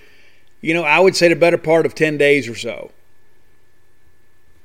you 0.62 0.74
know, 0.74 0.84
I 0.84 1.00
would 1.00 1.15
say 1.15 1.28
the 1.28 1.36
better 1.36 1.58
part 1.58 1.86
of 1.86 1.95
10 1.95 2.17
days 2.17 2.48
or 2.48 2.56
so. 2.56 2.91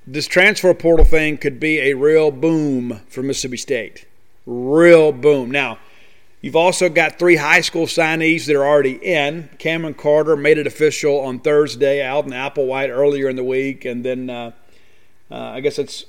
This 0.06 0.28
transfer 0.28 0.72
portal 0.72 1.04
thing 1.04 1.36
could 1.36 1.58
be 1.58 1.80
a 1.80 1.94
real 1.94 2.30
boom 2.30 3.00
for 3.08 3.22
Mississippi 3.22 3.56
State. 3.56 4.06
Real 4.46 5.10
boom. 5.10 5.50
Now, 5.50 5.78
you've 6.40 6.56
also 6.56 6.88
got 6.88 7.18
three 7.18 7.36
high 7.36 7.60
school 7.60 7.86
signees 7.86 8.46
that 8.46 8.54
are 8.54 8.64
already 8.64 8.94
in. 8.94 9.50
Cameron 9.58 9.94
Carter 9.94 10.36
made 10.36 10.58
it 10.58 10.66
official 10.68 11.18
on 11.18 11.40
Thursday, 11.40 12.06
Alden 12.06 12.32
Applewhite 12.32 12.88
earlier 12.88 13.28
in 13.28 13.34
the 13.34 13.44
week, 13.44 13.84
and 13.84 14.04
then 14.04 14.30
uh, 14.30 14.52
uh, 15.28 15.34
I 15.34 15.60
guess 15.60 15.76
it's 15.76 16.06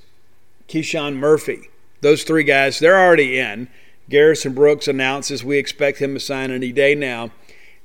KeShawn 0.68 1.16
Murphy 1.16 1.71
those 2.02 2.24
three 2.24 2.44
guys, 2.44 2.80
they're 2.80 3.00
already 3.00 3.40
in. 3.40 3.70
Garrison 4.10 4.54
Brooks 4.54 4.88
announces 4.88 5.44
we 5.44 5.58
expect 5.58 6.00
him 6.00 6.14
to 6.14 6.20
sign 6.20 6.52
any 6.52 6.72
day 6.72 6.96
now. 6.96 7.32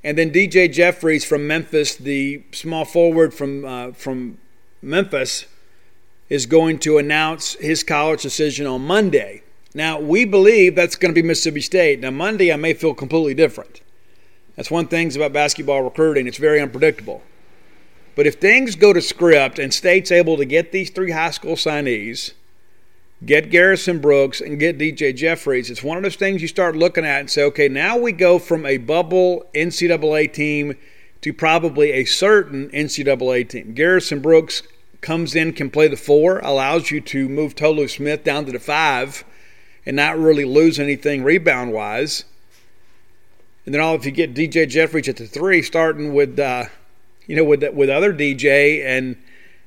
And 0.03 0.17
then 0.17 0.31
DJ 0.31 0.71
Jeffries 0.71 1.23
from 1.23 1.47
Memphis, 1.47 1.95
the 1.95 2.43
small 2.51 2.85
forward 2.85 3.33
from 3.33 3.65
uh, 3.65 3.91
from 3.93 4.37
Memphis, 4.81 5.45
is 6.29 6.45
going 6.45 6.79
to 6.79 6.97
announce 6.97 7.53
his 7.55 7.83
college 7.83 8.21
decision 8.21 8.67
on 8.67 8.81
Monday. 8.85 9.43
Now 9.73 9.99
we 9.99 10.25
believe 10.25 10.75
that's 10.75 10.95
going 10.95 11.13
to 11.13 11.19
be 11.19 11.25
Mississippi 11.25 11.61
State. 11.61 11.99
Now 11.99 12.11
Monday 12.11 12.51
I 12.51 12.57
may 12.57 12.73
feel 12.73 12.93
completely 12.93 13.33
different. 13.33 13.81
That's 14.55 14.71
one 14.71 14.87
thing 14.87 15.15
about 15.15 15.33
basketball 15.33 15.81
recruiting; 15.81 16.27
it's 16.27 16.37
very 16.37 16.61
unpredictable. 16.61 17.21
But 18.15 18.25
if 18.25 18.35
things 18.35 18.75
go 18.75 18.93
to 18.93 19.01
script 19.01 19.59
and 19.59 19.73
State's 19.73 20.11
able 20.11 20.37
to 20.37 20.45
get 20.45 20.71
these 20.71 20.89
three 20.89 21.11
high 21.11 21.31
school 21.31 21.55
signees 21.55 22.33
get 23.25 23.49
Garrison 23.49 23.99
Brooks 23.99 24.41
and 24.41 24.59
get 24.59 24.77
DJ 24.77 25.15
Jeffries. 25.15 25.69
It's 25.69 25.83
one 25.83 25.97
of 25.97 26.03
those 26.03 26.15
things 26.15 26.41
you 26.41 26.47
start 26.47 26.75
looking 26.75 27.05
at 27.05 27.19
and 27.19 27.29
say, 27.29 27.43
okay, 27.43 27.67
now 27.67 27.97
we 27.97 28.11
go 28.11 28.39
from 28.39 28.65
a 28.65 28.77
bubble 28.77 29.45
NCAA 29.55 30.31
team 30.31 30.75
to 31.21 31.33
probably 31.33 31.91
a 31.91 32.05
certain 32.05 32.69
NCAA 32.69 33.49
team. 33.49 33.73
Garrison 33.73 34.19
Brooks 34.19 34.63
comes 35.01 35.35
in, 35.35 35.53
can 35.53 35.69
play 35.69 35.87
the 35.87 35.97
four, 35.97 36.39
allows 36.39 36.91
you 36.91 37.01
to 37.01 37.27
move 37.27 37.55
Tolu 37.55 37.87
Smith 37.87 38.23
down 38.23 38.45
to 38.45 38.51
the 38.51 38.59
five 38.59 39.23
and 39.85 39.95
not 39.95 40.17
really 40.17 40.45
lose 40.45 40.79
anything 40.79 41.23
rebound 41.23 41.73
wise. 41.73 42.25
And 43.65 43.73
then 43.73 43.81
all 43.81 43.95
if 43.95 44.05
you 44.05 44.11
get 44.11 44.33
DJ 44.33 44.69
Jeffries 44.69 45.09
at 45.09 45.17
the 45.17 45.27
three, 45.27 45.61
starting 45.61 46.13
with 46.13 46.39
uh, 46.39 46.65
you 47.25 47.35
know 47.35 47.43
with 47.43 47.63
with 47.73 47.89
other 47.89 48.13
DJ 48.13 48.85
and 48.85 49.17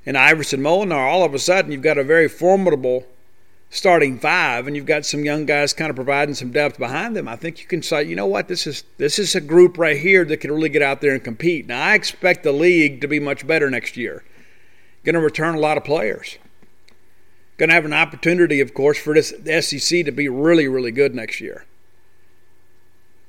and 0.06 0.16
Iverson 0.16 0.60
Molinar, 0.60 1.10
all 1.10 1.24
of 1.24 1.34
a 1.34 1.38
sudden 1.38 1.70
you've 1.70 1.82
got 1.82 1.98
a 1.98 2.04
very 2.04 2.28
formidable 2.28 3.04
starting 3.70 4.18
five 4.18 4.66
and 4.66 4.74
you've 4.74 4.84
got 4.86 5.06
some 5.06 5.24
young 5.24 5.46
guys 5.46 5.72
kind 5.72 5.90
of 5.90 5.96
providing 5.96 6.34
some 6.34 6.50
depth 6.50 6.78
behind 6.78 7.16
them, 7.16 7.28
I 7.28 7.36
think 7.36 7.60
you 7.60 7.66
can 7.66 7.82
say, 7.82 8.02
you 8.02 8.16
know 8.16 8.26
what, 8.26 8.48
this 8.48 8.66
is 8.66 8.84
this 8.98 9.18
is 9.18 9.34
a 9.34 9.40
group 9.40 9.78
right 9.78 9.96
here 9.96 10.24
that 10.24 10.38
can 10.38 10.50
really 10.50 10.68
get 10.68 10.82
out 10.82 11.00
there 11.00 11.14
and 11.14 11.22
compete. 11.22 11.66
Now 11.66 11.82
I 11.82 11.94
expect 11.94 12.42
the 12.42 12.52
league 12.52 13.00
to 13.00 13.08
be 13.08 13.20
much 13.20 13.46
better 13.46 13.70
next 13.70 13.96
year. 13.96 14.24
Going 15.04 15.14
to 15.14 15.20
return 15.20 15.54
a 15.54 15.60
lot 15.60 15.78
of 15.78 15.84
players. 15.84 16.36
Going 17.56 17.70
to 17.70 17.74
have 17.74 17.86
an 17.86 17.92
opportunity, 17.94 18.60
of 18.60 18.74
course, 18.74 18.98
for 18.98 19.14
this 19.14 19.32
SEC 19.66 20.04
to 20.04 20.12
be 20.12 20.28
really, 20.28 20.68
really 20.68 20.90
good 20.90 21.14
next 21.14 21.40
year. 21.40 21.64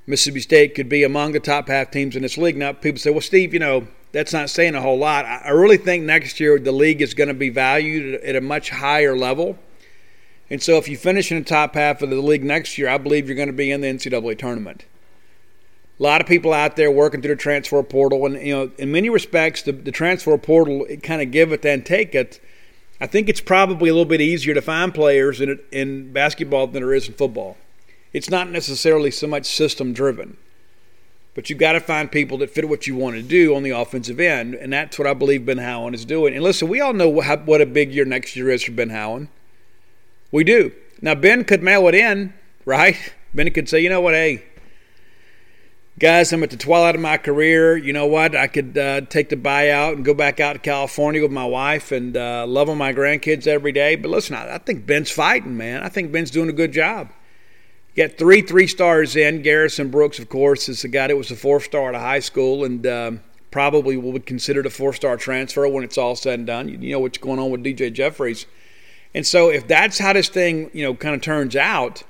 Mississippi 0.07 0.41
State 0.41 0.75
could 0.75 0.89
be 0.89 1.03
among 1.03 1.31
the 1.31 1.39
top 1.39 1.67
half 1.67 1.91
teams 1.91 2.15
in 2.15 2.23
this 2.23 2.37
league. 2.37 2.57
Now 2.57 2.73
people 2.73 2.99
say, 2.99 3.11
well, 3.11 3.21
Steve, 3.21 3.53
you 3.53 3.59
know, 3.59 3.87
that's 4.11 4.33
not 4.33 4.49
saying 4.49 4.75
a 4.75 4.81
whole 4.81 4.97
lot. 4.97 5.23
I 5.25 5.51
really 5.51 5.77
think 5.77 6.03
next 6.03 6.39
year 6.39 6.59
the 6.59 6.71
league 6.71 7.01
is 7.01 7.13
going 7.13 7.27
to 7.27 7.33
be 7.33 7.49
valued 7.49 8.15
at 8.21 8.35
a 8.35 8.41
much 8.41 8.69
higher 8.69 9.15
level 9.15 9.57
and 10.51 10.61
so 10.61 10.75
if 10.75 10.89
you 10.89 10.97
finish 10.97 11.31
in 11.31 11.39
the 11.39 11.45
top 11.45 11.75
half 11.75 12.01
of 12.01 12.09
the 12.09 12.17
league 12.17 12.43
next 12.43 12.77
year, 12.77 12.89
I 12.89 12.97
believe 12.97 13.27
you're 13.27 13.37
going 13.37 13.47
to 13.47 13.53
be 13.53 13.71
in 13.71 13.79
the 13.79 13.87
NCAA 13.87 14.37
tournament. 14.37 14.83
A 15.97 16.03
lot 16.03 16.19
of 16.19 16.27
people 16.27 16.51
out 16.51 16.75
there 16.75 16.91
working 16.91 17.21
through 17.21 17.35
the 17.35 17.41
transfer 17.41 17.81
portal, 17.83 18.25
and 18.25 18.35
you 18.45 18.53
know, 18.53 18.71
in 18.77 18.91
many 18.91 19.09
respects, 19.09 19.61
the, 19.61 19.71
the 19.71 19.93
transfer 19.93 20.37
portal 20.37 20.85
it 20.89 21.03
kind 21.03 21.21
of 21.21 21.31
give 21.31 21.53
it 21.53 21.65
and 21.65 21.85
take 21.85 22.13
it. 22.13 22.41
I 22.99 23.07
think 23.07 23.29
it's 23.29 23.39
probably 23.39 23.89
a 23.89 23.93
little 23.93 24.03
bit 24.03 24.19
easier 24.19 24.53
to 24.53 24.61
find 24.61 24.93
players 24.93 25.39
in 25.39 25.57
in 25.71 26.11
basketball 26.11 26.67
than 26.67 26.83
there 26.83 26.93
is 26.93 27.07
in 27.07 27.13
football. 27.13 27.55
It's 28.11 28.29
not 28.29 28.49
necessarily 28.49 29.09
so 29.09 29.27
much 29.27 29.45
system 29.45 29.93
driven, 29.93 30.35
but 31.33 31.49
you've 31.49 31.59
got 31.59 31.73
to 31.73 31.79
find 31.79 32.11
people 32.11 32.37
that 32.39 32.49
fit 32.49 32.67
what 32.67 32.87
you 32.87 32.97
want 32.97 33.15
to 33.15 33.21
do 33.21 33.55
on 33.55 33.63
the 33.63 33.69
offensive 33.69 34.19
end, 34.19 34.55
and 34.55 34.73
that's 34.73 34.99
what 34.99 35.07
I 35.07 35.13
believe 35.13 35.45
Ben 35.45 35.59
Howland 35.59 35.95
is 35.95 36.03
doing. 36.03 36.33
And 36.33 36.43
listen, 36.43 36.67
we 36.67 36.81
all 36.81 36.91
know 36.91 37.07
what, 37.07 37.45
what 37.45 37.61
a 37.61 37.65
big 37.65 37.93
year 37.93 38.03
next 38.03 38.35
year 38.35 38.49
is 38.49 38.63
for 38.63 38.73
Ben 38.73 38.89
Howland. 38.89 39.29
We 40.31 40.43
do. 40.43 40.71
Now, 41.01 41.15
Ben 41.15 41.43
could 41.43 41.61
mail 41.61 41.87
it 41.87 41.95
in, 41.95 42.33
right? 42.65 42.95
Ben 43.33 43.51
could 43.51 43.69
say, 43.69 43.79
you 43.79 43.89
know 43.89 44.01
what, 44.01 44.13
hey, 44.13 44.43
guys, 45.99 46.33
I'm 46.33 46.43
at 46.43 46.49
the 46.49 46.57
twilight 46.57 46.95
of 46.95 47.01
my 47.01 47.17
career. 47.17 47.77
You 47.77 47.93
know 47.93 48.05
what? 48.05 48.35
I 48.35 48.47
could 48.47 48.77
uh, 48.77 49.01
take 49.01 49.29
the 49.29 49.35
buyout 49.35 49.93
and 49.93 50.03
go 50.05 50.13
back 50.13 50.39
out 50.39 50.53
to 50.53 50.59
California 50.59 51.21
with 51.21 51.31
my 51.31 51.45
wife 51.45 51.91
and 51.91 52.15
uh, 52.17 52.45
love 52.47 52.69
on 52.69 52.77
my 52.77 52.93
grandkids 52.93 53.47
every 53.47 53.71
day. 53.71 53.95
But 53.95 54.11
listen, 54.11 54.35
I, 54.35 54.55
I 54.55 54.57
think 54.57 54.85
Ben's 54.85 55.11
fighting, 55.11 55.57
man. 55.57 55.83
I 55.83 55.89
think 55.89 56.11
Ben's 56.11 56.31
doing 56.31 56.49
a 56.49 56.53
good 56.53 56.71
job. 56.71 57.09
Got 57.95 58.17
three 58.17 58.41
three 58.41 58.67
stars 58.67 59.17
in. 59.17 59.41
Garrison 59.41 59.91
Brooks, 59.91 60.17
of 60.17 60.29
course, 60.29 60.69
is 60.69 60.81
the 60.81 60.87
guy 60.87 61.07
that 61.07 61.17
was 61.17 61.29
a 61.29 61.35
four 61.35 61.59
star 61.59 61.89
at 61.89 61.95
a 61.95 61.99
high 61.99 62.19
school 62.19 62.63
and 62.63 62.87
um, 62.87 63.21
probably 63.51 63.97
will 63.97 64.13
be 64.13 64.19
considered 64.21 64.65
a 64.65 64.69
four 64.69 64.93
star 64.93 65.17
transfer 65.17 65.67
when 65.67 65.83
it's 65.83 65.97
all 65.97 66.15
said 66.15 66.39
and 66.39 66.47
done. 66.47 66.69
You 66.69 66.93
know 66.93 66.99
what's 66.99 67.17
going 67.17 67.37
on 67.37 67.51
with 67.51 67.63
DJ 67.63 67.91
Jeffries. 67.91 68.45
And 69.13 69.25
so 69.25 69.49
if 69.49 69.67
that's 69.67 69.97
how 69.97 70.13
this 70.13 70.29
thing, 70.29 70.69
you 70.73 70.83
know, 70.83 70.95
kind 70.95 71.15
of 71.15 71.21
turns 71.21 71.55
out, 71.55 72.03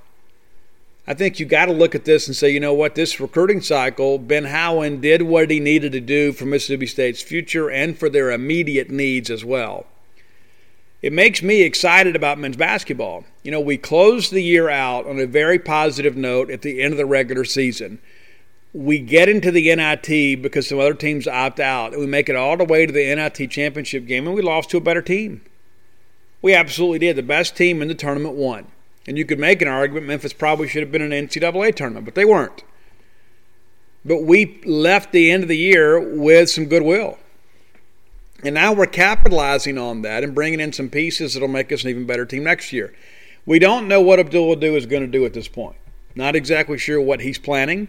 I 1.07 1.13
think 1.13 1.39
you 1.39 1.45
got 1.45 1.65
to 1.65 1.73
look 1.73 1.95
at 1.95 2.05
this 2.05 2.27
and 2.27 2.35
say, 2.35 2.51
you 2.51 2.59
know 2.59 2.73
what, 2.73 2.95
this 2.95 3.19
recruiting 3.19 3.61
cycle, 3.61 4.19
Ben 4.19 4.45
Howland 4.45 5.01
did 5.01 5.23
what 5.23 5.49
he 5.49 5.59
needed 5.59 5.91
to 5.93 5.99
do 5.99 6.31
for 6.31 6.45
Mississippi 6.45 6.85
State's 6.85 7.21
future 7.21 7.69
and 7.69 7.97
for 7.97 8.09
their 8.09 8.31
immediate 8.31 8.89
needs 8.89 9.29
as 9.29 9.43
well 9.43 9.87
it 11.01 11.11
makes 11.11 11.41
me 11.41 11.63
excited 11.63 12.15
about 12.15 12.37
men's 12.37 12.57
basketball. 12.57 13.25
You 13.43 13.51
know, 13.51 13.59
we 13.59 13.77
closed 13.77 14.31
the 14.31 14.43
year 14.43 14.69
out 14.69 15.07
on 15.07 15.19
a 15.19 15.25
very 15.25 15.57
positive 15.57 16.15
note 16.15 16.51
at 16.51 16.61
the 16.61 16.81
end 16.81 16.93
of 16.93 16.97
the 16.97 17.05
regular 17.05 17.43
season. 17.43 17.99
We 18.73 18.99
get 18.99 19.27
into 19.27 19.51
the 19.51 19.75
NIT 19.75 20.41
because 20.41 20.69
some 20.69 20.79
other 20.79 20.93
teams 20.93 21.27
opt 21.27 21.59
out, 21.59 21.91
and 21.91 21.99
we 21.99 22.07
make 22.07 22.29
it 22.29 22.35
all 22.35 22.55
the 22.55 22.63
way 22.63 22.85
to 22.85 22.93
the 22.93 23.15
NIT 23.15 23.49
championship 23.49 24.05
game, 24.05 24.27
and 24.27 24.35
we 24.35 24.41
lost 24.41 24.69
to 24.69 24.77
a 24.77 24.81
better 24.81 25.01
team. 25.01 25.41
We 26.41 26.53
absolutely 26.53 26.99
did. 26.99 27.15
The 27.15 27.23
best 27.23 27.55
team 27.55 27.81
in 27.81 27.87
the 27.87 27.95
tournament 27.95 28.35
won. 28.35 28.67
And 29.07 29.17
you 29.17 29.25
could 29.25 29.39
make 29.39 29.61
an 29.61 29.67
argument 29.67 30.07
Memphis 30.07 30.33
probably 30.33 30.67
should 30.67 30.83
have 30.83 30.91
been 30.91 31.01
an 31.01 31.27
NCAA 31.27 31.75
tournament, 31.75 32.05
but 32.05 32.15
they 32.15 32.25
weren't. 32.25 32.63
But 34.03 34.23
we 34.23 34.61
left 34.65 35.11
the 35.11 35.31
end 35.31 35.43
of 35.43 35.49
the 35.49 35.57
year 35.57 35.99
with 35.99 36.49
some 36.49 36.65
goodwill. 36.65 37.17
And 38.43 38.55
now 38.55 38.73
we're 38.73 38.87
capitalizing 38.87 39.77
on 39.77 40.01
that 40.01 40.23
and 40.23 40.33
bringing 40.33 40.59
in 40.59 40.73
some 40.73 40.89
pieces 40.89 41.33
that'll 41.33 41.47
make 41.47 41.71
us 41.71 41.83
an 41.83 41.91
even 41.91 42.05
better 42.05 42.25
team 42.25 42.43
next 42.43 42.73
year. 42.73 42.93
We 43.45 43.59
don't 43.59 43.87
know 43.87 44.01
what 44.01 44.19
Abdul 44.19 44.53
Ado 44.53 44.75
is 44.75 44.85
going 44.85 45.03
to 45.03 45.07
do 45.07 45.25
at 45.25 45.33
this 45.33 45.47
point. 45.47 45.75
Not 46.15 46.35
exactly 46.35 46.77
sure 46.77 46.99
what 46.99 47.21
he's 47.21 47.37
planning. 47.37 47.87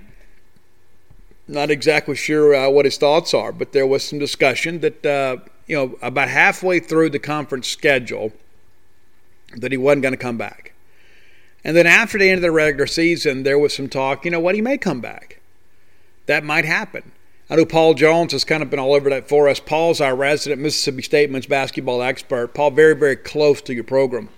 Not 1.49 1.71
exactly 1.71 2.15
sure 2.15 2.55
uh, 2.55 2.71
what 2.71 2.85
his 2.85 2.99
thoughts 2.99 3.35
are, 3.35 3.53
but 3.53 3.73
there 3.73 3.87
was 3.87 4.05
some 4.05 4.19
discussion 4.19 4.81
that, 4.81 5.05
uh, 5.05 5.37
you 5.67 5.77
know, 5.77 5.99
about 6.03 6.29
halfway 6.29 6.81
through 6.81 7.11
the 7.11 7.19
conference 7.19 7.69
schedule, 7.69 8.33
that 9.57 9.73
he 9.73 9.79
wasn't 9.79 10.03
going 10.03 10.15
to 10.15 10.19
come 10.19 10.37
back. 10.37 10.73
And 11.65 11.77
then 11.77 11.87
after 11.87 12.19
the 12.19 12.29
end 12.29 12.39
of 12.39 12.43
the 12.43 12.51
regular 12.51 12.87
season, 12.87 13.43
there 13.43 13.59
was 13.59 13.75
some 13.75 13.89
talk, 13.89 14.25
you 14.25 14.31
know 14.31 14.41
what, 14.41 14.55
he 14.55 14.61
may 14.61 14.79
come 14.79 15.01
back. 15.01 15.41
That 16.27 16.45
might 16.45 16.65
happen. 16.65 17.13
I 17.51 17.57
know 17.57 17.67
Paul 17.67 17.95
Jones 17.95 18.33
has 18.33 18.45
kind 18.45 18.63
of 18.63 18.71
been 18.71 18.79
all 18.79 18.95
over 18.95 19.11
that 19.11 19.29
for 19.29 19.49
us. 19.49 19.61
Paul's 19.61 20.01
our 20.01 20.17
resident 20.17 20.63
Mississippi 20.63 21.03
State 21.03 21.31
men's 21.31 21.47
basketball 21.47 22.03
expert. 22.03 22.55
Paul, 22.55 22.71
very, 22.71 22.95
very 22.95 23.17
close 23.17 23.61
to 23.63 23.75
your 23.75 23.85
program. 23.85 24.31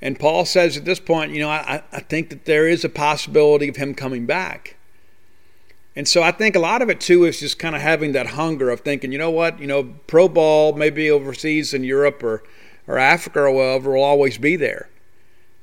And 0.00 0.18
Paul 0.18 0.44
says 0.44 0.76
at 0.76 0.84
this 0.84 1.00
point, 1.00 1.32
you 1.32 1.40
know, 1.40 1.50
I, 1.50 1.82
I 1.92 2.00
think 2.00 2.30
that 2.30 2.44
there 2.44 2.66
is 2.66 2.84
a 2.84 2.88
possibility 2.88 3.68
of 3.68 3.76
him 3.76 3.94
coming 3.94 4.26
back. 4.26 4.76
And 5.98 6.06
so 6.06 6.22
I 6.22 6.30
think 6.30 6.54
a 6.54 6.60
lot 6.60 6.80
of 6.80 6.90
it 6.90 7.00
too 7.00 7.24
is 7.24 7.40
just 7.40 7.58
kind 7.58 7.74
of 7.74 7.82
having 7.82 8.12
that 8.12 8.28
hunger 8.28 8.70
of 8.70 8.82
thinking, 8.82 9.10
you 9.10 9.18
know 9.18 9.32
what, 9.32 9.58
you 9.58 9.66
know, 9.66 9.96
pro 10.06 10.28
ball 10.28 10.74
maybe 10.74 11.10
overseas 11.10 11.74
in 11.74 11.82
Europe 11.82 12.22
or, 12.22 12.44
or 12.86 12.98
Africa 12.98 13.40
or 13.40 13.50
wherever 13.50 13.90
will 13.90 14.04
always 14.04 14.38
be 14.38 14.54
there. 14.54 14.88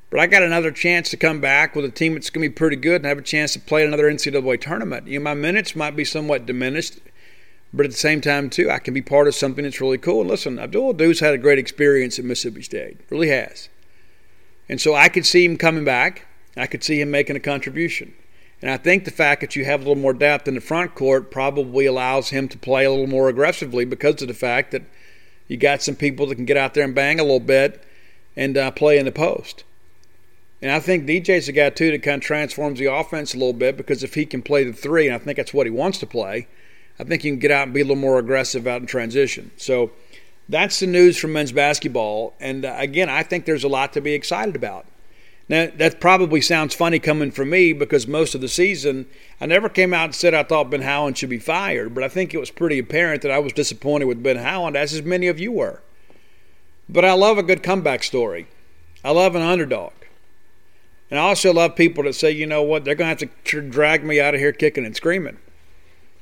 But 0.10 0.20
I 0.20 0.28
got 0.28 0.44
another 0.44 0.72
chance 0.72 1.10
to 1.12 1.16
come 1.16 1.40
back 1.40 1.74
with 1.74 1.86
a 1.86 1.90
team 1.90 2.16
that's 2.16 2.30
going 2.30 2.44
to 2.44 2.50
be 2.50 2.54
pretty 2.54 2.76
good 2.76 2.98
and 2.98 3.06
have 3.06 3.18
a 3.18 3.22
chance 3.22 3.54
to 3.54 3.62
play 3.62 3.86
another 3.86 4.12
NCAA 4.12 4.60
tournament. 4.60 5.08
You 5.08 5.20
know, 5.20 5.24
my 5.24 5.36
minutes 5.36 5.74
might 5.74 5.96
be 5.96 6.04
somewhat 6.04 6.46
diminished, 6.46 7.00
but 7.74 7.86
at 7.86 7.94
the 7.94 7.98
same 7.98 8.20
time, 8.20 8.50
too, 8.50 8.70
I 8.70 8.80
can 8.80 8.94
be 8.94 9.02
part 9.02 9.30
of 9.30 9.36
something 9.36 9.64
that's 9.64 9.80
really 9.80 9.98
cool. 9.98 10.20
And 10.20 10.30
listen, 10.30 10.60
Abdul 10.60 10.90
Ado's 10.90 11.22
had 11.22 11.34
a 11.34 11.38
great 11.38 11.60
experience 11.60 12.20
at 12.20 12.26
Mississippi 12.26 12.62
State, 12.62 13.00
really 13.10 13.30
has. 13.30 13.70
And 14.68 14.82
so 14.82 14.96
I 14.96 15.08
could 15.08 15.26
see 15.26 15.46
him 15.46 15.56
coming 15.56 15.86
back. 15.86 16.28
I 16.58 16.68
could 16.68 16.84
see 16.84 17.00
him 17.00 17.10
making 17.10 17.38
a 17.38 17.40
contribution. 17.40 18.14
And 18.66 18.74
I 18.74 18.78
think 18.78 19.06
the 19.06 19.12
fact 19.12 19.42
that 19.42 19.56
you 19.56 19.64
have 19.64 19.82
a 19.82 19.84
little 19.84 20.02
more 20.02 20.12
depth 20.12 20.48
in 20.48 20.56
the 20.56 20.60
front 20.60 20.96
court 20.96 21.30
probably 21.30 21.86
allows 21.86 22.32
him 22.32 22.48
to 22.48 22.58
play 22.58 22.84
a 22.84 22.90
little 22.90 23.06
more 23.06 23.30
aggressively 23.30 23.86
because 23.86 24.24
of 24.24 24.28
the 24.28 24.34
fact 24.34 24.72
that 24.72 24.82
you 25.48 25.56
got 25.56 25.84
some 25.84 25.96
people 25.96 26.26
that 26.26 26.36
can 26.36 26.46
get 26.46 26.58
out 26.58 26.74
there 26.74 26.84
and 26.84 26.96
bang 26.96 27.20
a 27.20 27.24
little 27.24 27.40
bit 27.40 27.84
and 28.36 28.58
uh, 28.58 28.72
play 28.72 28.98
in 28.98 29.06
the 29.06 29.12
post. 29.12 29.64
And 30.64 30.72
I 30.72 30.80
think 30.80 31.06
DJ's 31.06 31.48
a 31.48 31.52
guy 31.52 31.70
too 31.70 31.92
that 31.92 32.02
kind 32.02 32.16
of 32.16 32.24
transforms 32.24 32.80
the 32.80 32.92
offense 32.92 33.36
a 33.36 33.38
little 33.38 33.54
bit 33.54 33.78
because 33.78 34.02
if 34.02 34.16
he 34.16 34.26
can 34.26 34.42
play 34.42 34.64
the 34.64 34.74
three, 34.74 35.06
and 35.06 35.14
I 35.14 35.20
think 35.20 35.38
that's 35.38 35.54
what 35.54 35.68
he 35.68 35.72
wants 35.72 36.00
to 36.00 36.08
play, 36.08 36.48
I 37.00 37.04
think 37.04 37.22
he 37.22 37.30
can 37.30 37.38
get 37.38 37.52
out 37.52 37.68
and 37.68 37.74
be 37.76 37.82
a 37.82 37.84
little 37.84 37.96
more 37.98 38.18
aggressive 38.18 38.66
out 38.66 38.82
in 38.82 38.88
transition. 38.88 39.52
So 39.58 39.92
that's 40.50 40.80
the 40.80 40.88
news 40.88 41.20
from 41.20 41.34
men's 41.34 41.52
basketball. 41.52 42.34
And 42.40 42.66
uh, 42.66 42.74
again, 42.80 43.10
I 43.10 43.22
think 43.22 43.46
there's 43.46 43.64
a 43.64 43.70
lot 43.70 43.94
to 43.94 44.02
be 44.02 44.14
excited 44.14 44.56
about. 44.56 44.88
Now, 45.48 45.70
that 45.78 46.02
probably 46.02 46.42
sounds 46.42 46.74
funny 46.74 46.98
coming 46.98 47.30
from 47.30 47.52
me 47.52 47.72
because 47.72 48.08
most 48.08 48.34
of 48.34 48.42
the 48.42 48.48
season 48.48 49.06
I 49.40 49.46
never 49.46 49.70
came 49.70 49.94
out 49.94 50.06
and 50.06 50.16
said 50.16 50.34
I 50.34 50.42
thought 50.42 50.72
Ben 50.72 50.82
Howland 50.82 51.18
should 51.18 51.30
be 51.30 51.38
fired, 51.38 51.94
but 51.94 52.04
I 52.04 52.08
think 52.08 52.34
it 52.34 52.40
was 52.40 52.50
pretty 52.50 52.80
apparent 52.80 53.22
that 53.22 53.32
I 53.32 53.38
was 53.38 53.54
disappointed 53.54 54.06
with 54.06 54.24
Ben 54.24 54.38
Howland, 54.38 54.76
as 54.76 54.94
as 54.94 55.04
many 55.04 55.28
of 55.28 55.40
you 55.40 55.52
were. 55.52 55.84
But 56.90 57.06
I 57.06 57.14
love 57.14 57.38
a 57.38 57.44
good 57.44 57.62
comeback 57.62 58.04
story. 58.04 58.48
I 59.04 59.12
love 59.12 59.36
an 59.36 59.44
underdog. 59.44 59.94
And 61.12 61.20
I 61.20 61.24
also 61.24 61.54
love 61.54 61.76
people 61.76 62.04
that 62.06 62.16
say, 62.16 62.32
you 62.32 62.48
know 62.48 62.64
what, 62.64 62.84
they're 62.84 62.96
going 62.96 63.16
to 63.16 63.26
have 63.26 63.34
to 63.46 63.62
drag 63.62 64.04
me 64.04 64.20
out 64.20 64.34
of 64.34 64.40
here 64.40 64.52
kicking 64.52 64.86
and 64.86 64.96
screaming. 64.96 65.38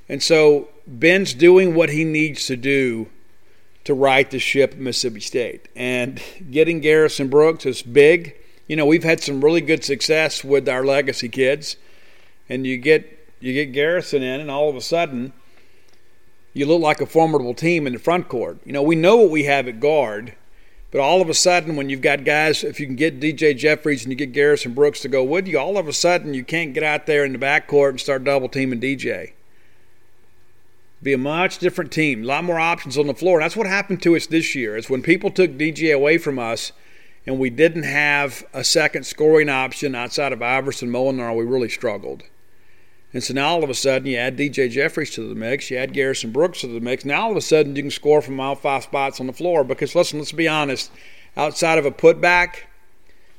And 0.10 0.22
so 0.22 0.68
Ben's 0.86 1.34
doing 1.34 1.76
what 1.76 1.90
he 1.90 2.04
needs 2.04 2.46
to 2.48 2.58
do 2.58 3.08
to 3.86 3.94
right 3.94 4.30
the 4.30 4.40
ship 4.40 4.74
at 4.74 4.80
Mississippi 4.80 5.22
State. 5.22 5.70
And 5.76 6.22
getting 6.52 6.82
Garrison 6.82 7.30
Brooks 7.30 7.66
is 7.66 7.82
big. 7.82 8.36
You 8.68 8.76
know, 8.76 8.86
we've 8.86 9.04
had 9.04 9.22
some 9.22 9.44
really 9.44 9.62
good 9.62 9.84
success 9.84 10.44
with 10.44 10.68
our 10.70 10.86
legacy 10.86 11.30
kids. 11.30 11.78
And 12.50 12.66
you 12.66 12.78
get 12.78 13.20
you 13.40 13.54
get 13.54 13.74
Garrison 13.74 14.24
in 14.24 14.40
and 14.40 14.52
all 14.52 14.70
of 14.70 14.76
a 14.76 14.82
sudden 14.82 15.34
you 16.54 16.66
look 16.66 16.82
like 16.82 17.02
a 17.02 17.06
formidable 17.06 17.54
team 17.54 17.88
in 17.88 17.94
the 17.94 18.00
front 18.00 18.30
court. 18.30 18.60
You 18.64 18.74
know, 18.74 18.84
we 18.84 18.96
know 18.96 19.18
what 19.18 19.32
we 19.32 19.44
have 19.44 19.68
at 19.68 19.80
guard 19.80 20.36
but 20.94 21.02
all 21.02 21.24
of 21.24 21.30
a 21.30 21.34
sudden, 21.34 21.76
when 21.76 21.90
you've 21.90 22.04
got 22.04 22.24
guys, 22.24 22.64
if 22.64 22.80
you 22.80 22.86
can 22.86 22.96
get 22.96 23.20
DJ 23.20 23.58
Jeffries 23.58 24.04
and 24.04 24.12
you 24.12 24.16
get 24.16 24.32
Garrison 24.32 24.76
Brooks 24.76 25.00
to 25.00 25.08
go 25.08 25.24
with 25.24 25.48
you, 25.48 25.58
all 25.58 25.80
of 25.80 25.88
a 25.88 25.92
sudden 25.92 26.36
you 26.36 26.44
can't 26.44 26.72
get 26.72 26.84
out 26.84 27.08
there 27.08 27.26
in 27.26 27.34
the 27.34 27.40
backcourt 27.40 27.90
and 27.90 28.00
start 28.00 28.24
double 28.24 28.48
teaming 28.48 28.80
DJ. 28.80 29.34
Be 31.02 31.14
a 31.14 31.18
much 31.18 31.58
different 31.58 31.92
team, 31.92 32.22
a 32.22 32.28
lot 32.28 32.44
more 32.44 32.60
options 32.60 32.96
on 32.96 33.08
the 33.08 33.16
floor. 33.16 33.40
That's 33.40 33.56
what 33.56 33.66
happened 33.66 34.04
to 34.04 34.16
us 34.16 34.28
this 34.28 34.54
year. 34.54 34.78
Is 34.78 34.88
when 34.88 35.02
people 35.02 35.32
took 35.32 35.58
DJ 35.58 35.96
away 35.96 36.20
from 36.20 36.38
us, 36.38 36.74
and 37.26 37.40
we 37.40 37.50
didn't 37.50 37.84
have 37.84 38.46
a 38.54 38.64
second 38.64 39.06
scoring 39.06 39.50
option 39.50 39.96
outside 39.96 40.34
of 40.34 40.42
Iverson 40.42 40.90
Molinar, 40.90 41.36
we 41.36 41.46
really 41.46 41.70
struggled. 41.70 42.24
And 43.14 43.24
so 43.24 43.34
now 43.34 43.50
all 43.50 43.64
of 43.64 43.70
a 43.70 43.76
sudden 43.76 44.08
you 44.08 44.18
add 44.18 44.38
DJ 44.38 44.70
Jeffries 44.70 45.12
to 45.12 45.28
the 45.28 45.36
mix, 45.36 45.70
you 45.70 45.78
add 45.78 45.94
Garrison 45.94 46.32
Brooks 46.32 46.62
to 46.62 46.68
the 46.68 46.80
mix. 46.80 47.06
Now 47.06 47.26
all 47.26 47.32
of 47.32 47.38
a 47.38 47.42
sudden 47.42 47.76
you 47.76 47.84
can 47.84 47.92
score 47.92 48.22
from 48.22 48.40
all 48.40 48.56
five 48.56 48.84
spots 48.84 49.20
on 49.20 49.28
the 49.28 49.34
floor. 49.34 49.64
Because 49.64 49.96
listen, 49.96 50.20
let's 50.20 50.32
be 50.32 50.48
honest, 50.48 50.92
outside 51.38 51.78
of 51.78 51.86
a 51.86 51.92
putback, 51.92 52.64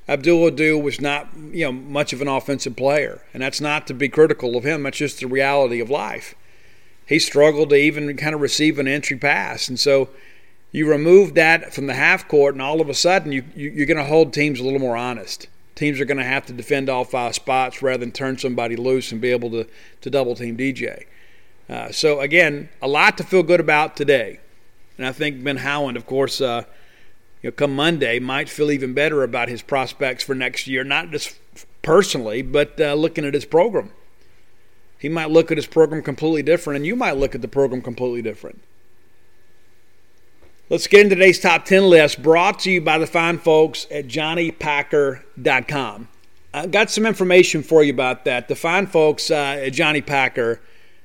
Abdul 0.09 0.47
Ado 0.47 0.79
was 0.79 1.01
not 1.01 1.29
you 1.35 1.65
know 1.65 1.73
much 1.73 2.13
of 2.13 2.21
an 2.21 2.29
offensive 2.29 2.77
player, 2.77 3.23
and 3.33 3.43
that's 3.43 3.61
not 3.61 3.87
to 3.87 3.95
be 3.95 4.09
critical 4.09 4.57
of 4.57 4.65
him. 4.65 4.83
That's 4.83 4.99
just 4.99 5.21
the 5.21 5.27
reality 5.27 5.81
of 5.81 5.91
life. 5.91 6.35
He 7.07 7.19
struggled 7.19 7.71
to 7.71 7.77
even 7.77 8.17
kind 8.17 8.35
of 8.35 8.41
receive 8.41 8.79
an 8.79 8.89
entry 8.89 9.17
pass, 9.17 9.69
and 9.69 9.81
so 9.81 10.11
you 10.75 10.91
remove 10.91 11.35
that 11.35 11.73
from 11.73 11.87
the 11.87 11.95
half 11.95 12.29
court, 12.29 12.55
and 12.55 12.61
all 12.61 12.81
of 12.81 12.89
a 12.89 12.95
sudden 12.95 13.33
you, 13.33 13.45
you 13.55 13.83
are 13.83 13.87
going 13.87 13.97
to 13.97 14.05
hold 14.05 14.33
teams 14.33 14.61
a 14.61 14.65
little 14.65 14.79
more 14.79 14.97
honest 14.97 15.49
teams 15.75 16.01
are 16.01 16.05
going 16.05 16.19
to 16.19 16.25
have 16.25 16.47
to 16.47 16.53
defend 16.53 16.89
all 16.89 17.05
five 17.05 17.35
spots 17.35 17.83
rather 17.83 17.99
than 17.99 18.13
turn 18.13 18.39
somebody 18.39 18.77
loose 18.77 19.13
and 19.13 19.21
be 19.21 19.31
able 19.31 19.51
to, 19.51 19.67
to 20.01 20.11
double 20.11 20.35
team 20.35 20.57
DJ. 20.57 21.05
Uh, 21.69 21.91
so, 21.91 22.21
again, 22.21 22.69
a 22.83 22.89
lot 22.89 23.17
to 23.19 23.25
feel 23.25 23.43
good 23.43 23.61
about 23.61 23.97
today. 23.97 24.39
And 24.99 25.07
I 25.07 25.13
think 25.13 25.43
Ben 25.43 25.59
Howland, 25.59 25.97
of 25.97 26.07
course, 26.07 26.41
uh, 26.41 26.65
you 27.43 27.51
know, 27.51 27.53
come 27.53 27.75
Monday, 27.75 28.19
might 28.19 28.49
feel 28.49 28.71
even 28.71 28.95
better 28.95 29.23
about 29.23 29.49
his 29.49 29.63
prospects 29.63 30.23
for 30.23 30.35
next 30.35 30.67
year, 30.67 30.85
not 30.85 31.11
just 31.11 31.37
personally, 31.83 32.43
but 32.43 32.81
uh, 32.81 32.95
looking 32.95 33.25
at 33.25 33.35
his 33.35 33.45
program. 33.45 33.91
He 34.99 35.09
might 35.09 35.31
look 35.31 35.51
at 35.51 35.59
his 35.59 35.67
program 35.67 36.03
completely 36.03 36.43
different, 36.43 36.77
and 36.77 36.87
you 36.87 36.97
might 36.97 37.17
look 37.17 37.35
at 37.35 37.43
the 37.43 37.49
program 37.49 37.83
completely 37.83 38.23
different. 38.23 38.63
Let's 40.75 40.89
get 40.89 41.03
into 41.03 41.15
today's 41.15 41.39
top 41.39 41.67
10 41.67 41.89
list 41.89 42.21
brought 42.21 42.59
to 42.59 42.71
you 42.73 42.81
by 42.81 42.99
the 42.99 43.07
fine 43.07 43.39
folks 43.39 43.87
at 43.93 44.09
johnnypacker.com. 44.09 46.09
I 46.53 46.67
got 46.67 46.91
some 46.91 47.07
information 47.07 47.63
for 47.63 47.85
you 47.85 47.93
about 47.93 48.25
that. 48.25 48.49
The 48.49 48.57
fine 48.57 48.89
folks 48.89 49.31
uh, 49.31 49.61
at 49.63 49.73
Johnny 49.73 50.01
Packer 50.01 50.61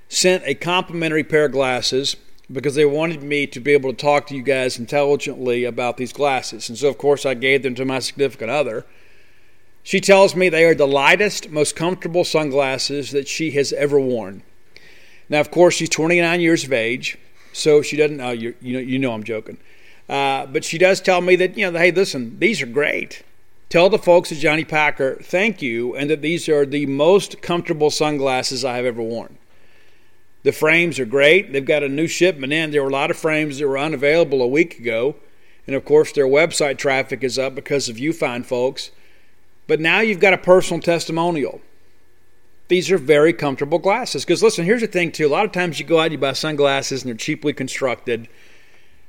sent 0.08 0.42
a 0.48 0.56
complimentary 0.56 1.24
pair 1.24 1.46
of 1.46 1.52
glasses 1.52 2.16
because 2.52 2.74
they 2.74 2.84
wanted 2.84 3.22
me 3.22 3.46
to 3.46 3.60
be 3.60 3.74
able 3.74 3.92
to 3.92 3.96
talk 3.96 4.26
to 4.26 4.36
you 4.36 4.42
guys 4.42 4.80
intelligently 4.80 5.66
about 5.66 5.98
these 5.98 6.14
glasses. 6.14 6.68
And 6.68 6.76
so, 6.76 6.88
of 6.88 6.98
course, 6.98 7.24
I 7.24 7.36
gave 7.36 7.62
them 7.62 7.76
to 7.76 7.86
my 7.86 8.00
significant 8.00 8.50
other. 8.50 8.88
She 9.84 10.02
tells 10.02 10.36
me 10.36 10.50
they 10.50 10.66
are 10.66 10.74
the 10.74 10.88
lightest, 10.88 11.52
most 11.52 11.76
comfortable 11.76 12.24
sunglasses 12.24 13.12
that 13.12 13.28
she 13.28 13.52
has 13.52 13.72
ever 13.74 14.00
worn. 14.00 14.42
Now, 15.30 15.42
of 15.42 15.52
course, 15.52 15.76
she's 15.76 15.90
29 15.90 16.42
years 16.42 16.64
of 16.64 16.74
age, 16.74 17.20
so 17.60 17.82
she 17.82 17.98
doesn't. 17.98 18.22
Oh, 18.22 18.32
you, 18.32 18.56
you 18.62 18.74
know, 18.74 18.80
you 18.80 19.00
know, 19.00 19.14
I'm 19.14 19.24
joking. 19.24 19.58
Uh, 20.08 20.46
but 20.48 20.64
she 20.64 20.78
does 20.78 21.02
tell 21.02 21.22
me 21.22 21.36
that 21.36 21.58
you 21.58 21.70
know, 21.70 21.78
hey, 21.78 21.92
listen, 21.92 22.40
these 22.40 22.62
are 22.62 22.66
great. 22.66 23.24
Tell 23.70 23.90
the 23.90 24.00
folks 24.00 24.32
at 24.32 24.40
Johnny 24.40 24.66
Packer 24.66 25.20
thank 25.22 25.62
you, 25.62 25.96
and 25.96 26.10
that 26.10 26.24
these 26.24 26.50
are 26.50 26.66
the 26.66 26.88
most 26.88 27.42
comfortable 27.42 27.92
sunglasses 27.92 28.66
I 28.66 28.78
have 28.78 28.86
ever 28.86 29.02
worn. 29.02 29.38
The 30.42 30.52
frames 30.52 31.00
are 31.00 31.06
great. 31.06 31.52
They've 31.52 31.66
got 31.66 31.84
a 31.84 31.90
new 31.90 32.08
shipment 32.08 32.54
in. 32.54 32.72
There 32.72 32.82
were 32.82 32.90
a 32.90 32.94
lot 32.94 33.12
of 33.12 33.18
frames 33.18 33.60
that 33.60 33.68
were 33.68 33.78
unavailable 33.78 34.42
a 34.42 34.48
week 34.48 34.80
ago. 34.80 35.16
And 35.68 35.76
of 35.76 35.86
course, 35.86 36.12
their 36.12 36.26
website 36.26 36.78
traffic 36.78 37.24
is 37.24 37.38
up 37.38 37.54
because 37.54 37.90
of 37.90 38.00
you 38.00 38.14
fine 38.14 38.44
folks. 38.44 38.90
But 39.68 39.80
now 39.80 40.00
you've 40.00 40.20
got 40.20 40.34
a 40.34 40.38
personal 40.38 40.82
testimonial. 40.82 41.62
These 42.70 42.92
are 42.92 42.98
very 42.98 43.34
comfortable 43.34 43.80
glasses. 43.80 44.24
Because 44.24 44.42
listen, 44.42 44.64
here's 44.64 44.82
the 44.82 44.88
thing, 44.88 45.12
too. 45.12 45.28
A 45.28 45.30
lot 45.30 45.46
of 45.46 45.52
times 45.52 45.80
you 45.80 45.86
go 45.86 46.00
out 46.00 46.06
and 46.06 46.14
you 46.14 46.18
buy 46.18 46.34
sunglasses 46.34 47.04
and 47.04 47.10
they're 47.10 47.18
cheaply 47.18 47.52
constructed 47.52 48.30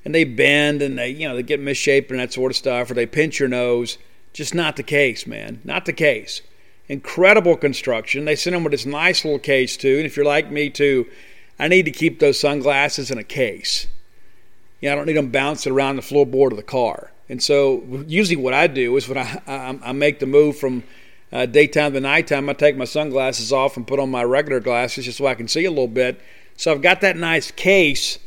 and 0.04 0.14
they 0.14 0.24
bend 0.24 0.82
and 0.82 0.98
they, 0.98 1.10
you 1.10 1.28
know, 1.28 1.36
they 1.36 1.42
get 1.42 1.60
misshapen 1.60 2.18
and 2.18 2.20
that 2.20 2.32
sort 2.32 2.50
of 2.50 2.56
stuff, 2.56 2.90
or 2.90 2.94
they 2.94 3.06
pinch 3.06 3.38
your 3.38 3.48
nose. 3.48 3.98
Just 4.32 4.54
not 4.54 4.76
the 4.76 4.82
case, 4.82 5.26
man. 5.26 5.60
Not 5.62 5.84
the 5.84 5.92
case. 5.92 6.40
Incredible 6.88 7.56
construction. 7.56 8.24
They 8.24 8.34
send 8.34 8.56
them 8.56 8.64
with 8.64 8.72
this 8.72 8.86
nice 8.86 9.24
little 9.24 9.38
case, 9.38 9.76
too. 9.76 9.98
And 9.98 10.06
if 10.06 10.16
you're 10.16 10.24
like 10.24 10.50
me, 10.50 10.70
too, 10.70 11.06
I 11.58 11.68
need 11.68 11.84
to 11.84 11.90
keep 11.90 12.18
those 12.18 12.40
sunglasses 12.40 13.10
in 13.10 13.18
a 13.18 13.24
case. 13.24 13.86
You 14.80 14.88
know, 14.88 14.94
I 14.94 14.96
don't 14.96 15.06
need 15.06 15.16
them 15.16 15.30
bouncing 15.30 15.72
around 15.72 15.96
the 15.96 16.02
floorboard 16.02 16.52
of 16.52 16.56
the 16.56 16.62
car. 16.62 17.12
And 17.28 17.42
so, 17.42 18.04
usually, 18.06 18.36
what 18.36 18.54
I 18.54 18.66
do 18.66 18.96
is 18.96 19.06
when 19.06 19.18
I, 19.18 19.42
I, 19.46 19.78
I 19.82 19.92
make 19.92 20.18
the 20.18 20.26
move 20.26 20.56
from 20.56 20.82
uh, 21.32 21.46
daytime 21.46 21.92
to 21.92 22.00
nighttime, 22.00 22.48
I 22.48 22.52
take 22.52 22.76
my 22.76 22.84
sunglasses 22.84 23.52
off 23.52 23.76
and 23.76 23.86
put 23.86 24.00
on 24.00 24.10
my 24.10 24.24
regular 24.24 24.60
glasses 24.60 25.04
just 25.04 25.18
so 25.18 25.26
I 25.26 25.34
can 25.34 25.48
see 25.48 25.64
a 25.64 25.70
little 25.70 25.88
bit. 25.88 26.20
So, 26.56 26.72
I've 26.72 26.82
got 26.82 27.00
that 27.00 27.16
nice 27.16 27.50
case 27.50 28.18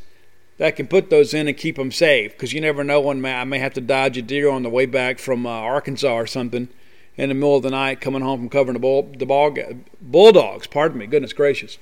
that 0.58 0.76
can 0.76 0.88
put 0.88 1.10
those 1.10 1.34
in 1.34 1.48
and 1.48 1.58
keep 1.58 1.76
them 1.76 1.92
safe 1.92 2.32
because 2.32 2.54
you 2.54 2.62
never 2.62 2.84
know 2.84 3.02
when 3.02 3.26
I 3.26 3.44
may 3.44 3.60
have 3.60 3.74
to 3.74 3.82
dodge 3.82 4.18
a 4.18 4.22
deer 4.22 4.50
on 4.50 4.64
the 4.64 4.70
way 4.70 4.86
back 4.86 5.20
from 5.20 5.46
uh, 5.46 5.50
Arkansas 5.50 6.14
or 6.14 6.28
something 6.28 6.70
in 7.16 7.30
the 7.30 7.36
middle 7.36 7.58
of 7.58 7.64
the 7.64 7.70
night 7.70 8.02
coming 8.02 8.22
home 8.22 8.40
from 8.40 8.50
covering 8.50 8.74
the, 8.74 8.80
bull, 8.80 9.12
the 9.18 9.26
ball, 9.26 9.56
Bulldogs. 10.02 10.68
Pardon 10.68 11.00
me. 11.00 11.08
Goodness 11.08 11.34
gracious. 11.34 11.78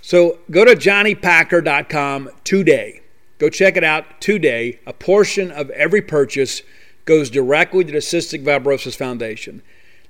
So 0.00 0.38
go 0.50 0.64
to 0.64 0.74
johnnypacker.com 0.74 2.30
today. 2.44 3.02
Go 3.38 3.48
check 3.48 3.76
it 3.76 3.84
out 3.84 4.20
today. 4.20 4.80
A 4.86 4.92
portion 4.92 5.50
of 5.50 5.70
every 5.70 6.02
purchase 6.02 6.62
goes 7.04 7.30
directly 7.30 7.84
to 7.84 7.92
the 7.92 7.98
Cystic 7.98 8.44
Fibrosis 8.44 8.96
Foundation. 8.96 9.62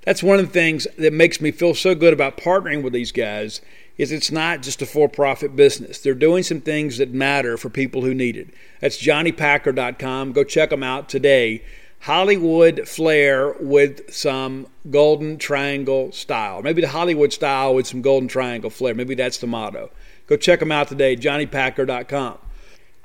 That's 0.03 0.23
one 0.23 0.41
of 0.41 0.47
the 0.47 0.53
things 0.53 0.87
that 0.99 1.13
makes 1.13 1.41
me 1.41 1.53
feel 1.53 1.75
so 1.75 1.95
good 1.95 2.13
about 2.13 2.37
partnering 2.37 2.83
with 2.83 2.93
these 2.93 3.13
guys 3.13 3.61
is 3.99 4.11
it's 4.11 4.33
not 4.33 4.63
just 4.63 4.83
a 4.83 4.87
for-profit 4.87 5.55
business. 5.55 5.99
They're 5.99 6.15
doing 6.15 6.43
some 6.43 6.61
things 6.61 6.99
that 6.99 7.13
matter 7.13 7.57
for 7.57 7.71
people 7.71 8.03
who 8.03 8.15
need 8.15 8.37
it. 8.37 8.49
That's 8.81 9.01
johnnypacker.com. 9.01 10.33
Go 10.33 10.45
check 10.45 10.71
them 10.71 10.83
out 10.83 11.09
today. 11.09 11.63
Hollywood 12.01 12.89
flair 12.89 13.53
with 13.61 14.13
some 14.13 14.67
golden 14.91 15.39
triangle 15.39 16.11
style. 16.11 16.63
Maybe 16.63 16.81
the 16.81 16.89
Hollywood 16.89 17.33
style 17.33 17.77
with 17.77 17.87
some 17.87 18.03
golden 18.03 18.29
triangle 18.29 18.71
flair. 18.71 18.95
Maybe 18.95 19.15
that's 19.15 19.39
the 19.39 19.47
motto. 19.47 19.91
Go 20.27 20.37
check 20.37 20.59
them 20.59 20.73
out 20.73 20.89
today, 20.89 21.15
johnnypacker.com. 21.15 22.39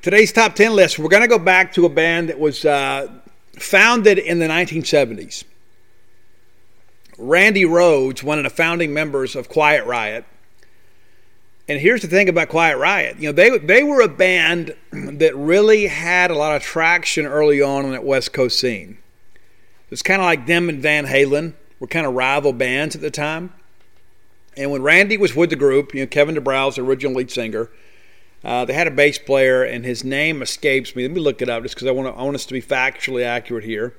Today's 0.01 0.31
top 0.31 0.55
10 0.55 0.73
list, 0.73 0.97
we're 0.97 1.09
going 1.09 1.21
to 1.21 1.27
go 1.27 1.37
back 1.37 1.73
to 1.73 1.85
a 1.85 1.89
band 1.89 2.29
that 2.29 2.39
was 2.39 2.65
uh, 2.65 3.07
founded 3.59 4.17
in 4.17 4.39
the 4.39 4.47
1970s. 4.47 5.43
Randy 7.17 7.63
Rhoads, 7.63 8.23
one 8.23 8.37
of 8.37 8.43
the 8.43 8.49
founding 8.49 8.93
members 8.93 9.35
of 9.35 9.49
Quiet 9.49 9.85
Riot, 9.85 10.25
and 11.67 11.81
here's 11.81 12.01
the 12.01 12.07
thing 12.07 12.29
about 12.29 12.49
Quiet 12.49 12.77
Riot. 12.77 13.17
You 13.19 13.29
know, 13.29 13.31
they 13.33 13.57
they 13.57 13.83
were 13.83 14.01
a 14.01 14.07
band 14.07 14.75
that 14.91 15.35
really 15.35 15.87
had 15.87 16.31
a 16.31 16.35
lot 16.35 16.55
of 16.55 16.61
traction 16.61 17.25
early 17.25 17.61
on 17.61 17.85
in 17.85 17.91
that 17.91 18.03
West 18.03 18.33
Coast 18.33 18.59
scene. 18.59 18.99
It's 19.89 20.01
kind 20.01 20.21
of 20.21 20.25
like 20.25 20.45
them 20.47 20.69
and 20.69 20.81
Van 20.81 21.05
Halen 21.05 21.53
were 21.79 21.87
kind 21.87 22.05
of 22.05 22.13
rival 22.13 22.53
bands 22.53 22.95
at 22.95 23.01
the 23.01 23.11
time. 23.11 23.53
And 24.55 24.71
when 24.71 24.81
Randy 24.81 25.17
was 25.17 25.35
with 25.35 25.49
the 25.49 25.55
group, 25.55 25.93
you 25.93 26.01
know, 26.01 26.07
Kevin 26.07 26.35
DuBrow's 26.35 26.75
the 26.75 26.81
original 26.81 27.15
lead 27.15 27.29
singer. 27.29 27.69
Uh, 28.43 28.65
they 28.65 28.73
had 28.73 28.87
a 28.87 28.91
bass 28.91 29.17
player, 29.17 29.63
and 29.63 29.83
his 29.83 30.03
name 30.03 30.41
escapes 30.41 30.95
me. 30.95 31.03
Let 31.03 31.11
me 31.11 31.21
look 31.21 31.41
it 31.41 31.49
up 31.49 31.63
just 31.63 31.75
because 31.75 31.87
I 31.87 31.91
want 31.91 32.15
I 32.17 32.23
want 32.23 32.35
us 32.35 32.45
to 32.45 32.53
be 32.53 32.61
factually 32.61 33.23
accurate 33.23 33.63
here. 33.63 33.93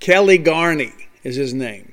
Kelly 0.00 0.38
Garni 0.38 0.92
is 1.22 1.36
his 1.36 1.54
name. 1.54 1.92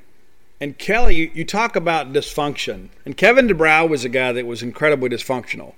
And 0.59 0.77
Kelly, 0.77 1.15
you, 1.15 1.31
you 1.33 1.45
talk 1.45 1.75
about 1.75 2.13
dysfunction. 2.13 2.89
And 3.05 3.15
Kevin 3.15 3.47
DuBrow 3.47 3.87
was 3.87 4.03
a 4.03 4.09
guy 4.09 4.31
that 4.31 4.45
was 4.45 4.63
incredibly 4.63 5.09
dysfunctional. 5.09 5.75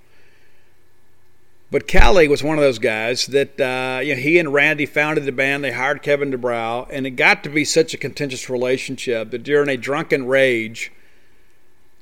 But 1.71 1.87
Kelly 1.87 2.27
was 2.27 2.41
one 2.41 2.57
of 2.57 2.63
those 2.63 2.79
guys 2.79 3.27
that 3.27 3.59
uh, 3.59 3.99
you 4.01 4.15
know, 4.15 4.21
he 4.21 4.39
and 4.39 4.51
Randy 4.51 4.87
founded 4.87 5.25
the 5.25 5.31
band. 5.31 5.63
They 5.63 5.71
hired 5.71 6.01
Kevin 6.01 6.31
DuBrow, 6.31 6.87
and 6.89 7.05
it 7.05 7.11
got 7.11 7.43
to 7.43 7.49
be 7.49 7.63
such 7.63 7.93
a 7.93 7.97
contentious 7.97 8.49
relationship 8.49 9.29
that 9.31 9.43
during 9.43 9.69
a 9.69 9.77
drunken 9.77 10.25
rage, 10.25 10.91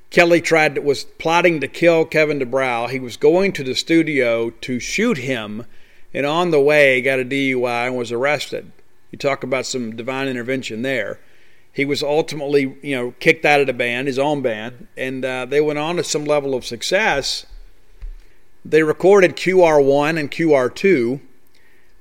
Kelly 0.10 0.40
tried 0.40 0.76
to, 0.76 0.82
was 0.82 1.04
plotting 1.04 1.60
to 1.60 1.68
kill 1.68 2.06
Kevin 2.06 2.40
DuBrow. 2.40 2.90
He 2.90 3.00
was 3.00 3.18
going 3.18 3.52
to 3.54 3.64
the 3.64 3.76
studio 3.76 4.52
to 4.52 4.80
shoot 4.80 5.18
him, 5.18 5.66
and 6.14 6.26
on 6.26 6.52
the 6.52 6.62
way 6.62 7.02
got 7.02 7.20
a 7.20 7.26
DUI 7.26 7.88
and 7.88 7.98
was 7.98 8.14
arrested. 8.14 8.72
You 9.12 9.18
talk 9.18 9.44
about 9.44 9.66
some 9.66 9.98
divine 9.98 10.30
intervention 10.30 10.82
there. 10.82 11.20
He 11.78 11.86
was 11.86 12.02
ultimately, 12.02 12.76
you 12.82 12.96
know, 12.96 13.14
kicked 13.20 13.46
out 13.46 13.62
of 13.62 13.68
the 13.68 13.72
band, 13.74 14.08
his 14.08 14.18
own 14.18 14.42
band, 14.42 14.88
and 14.98 15.24
uh, 15.24 15.46
they 15.46 15.62
went 15.62 15.78
on 15.78 15.98
to 15.98 16.04
some 16.04 16.26
level 16.26 16.56
of 16.56 16.66
success. 16.66 17.46
They 18.66 18.82
recorded 18.82 19.36
QR1 19.36 20.20
and 20.20 20.32
QR2, 20.32 21.22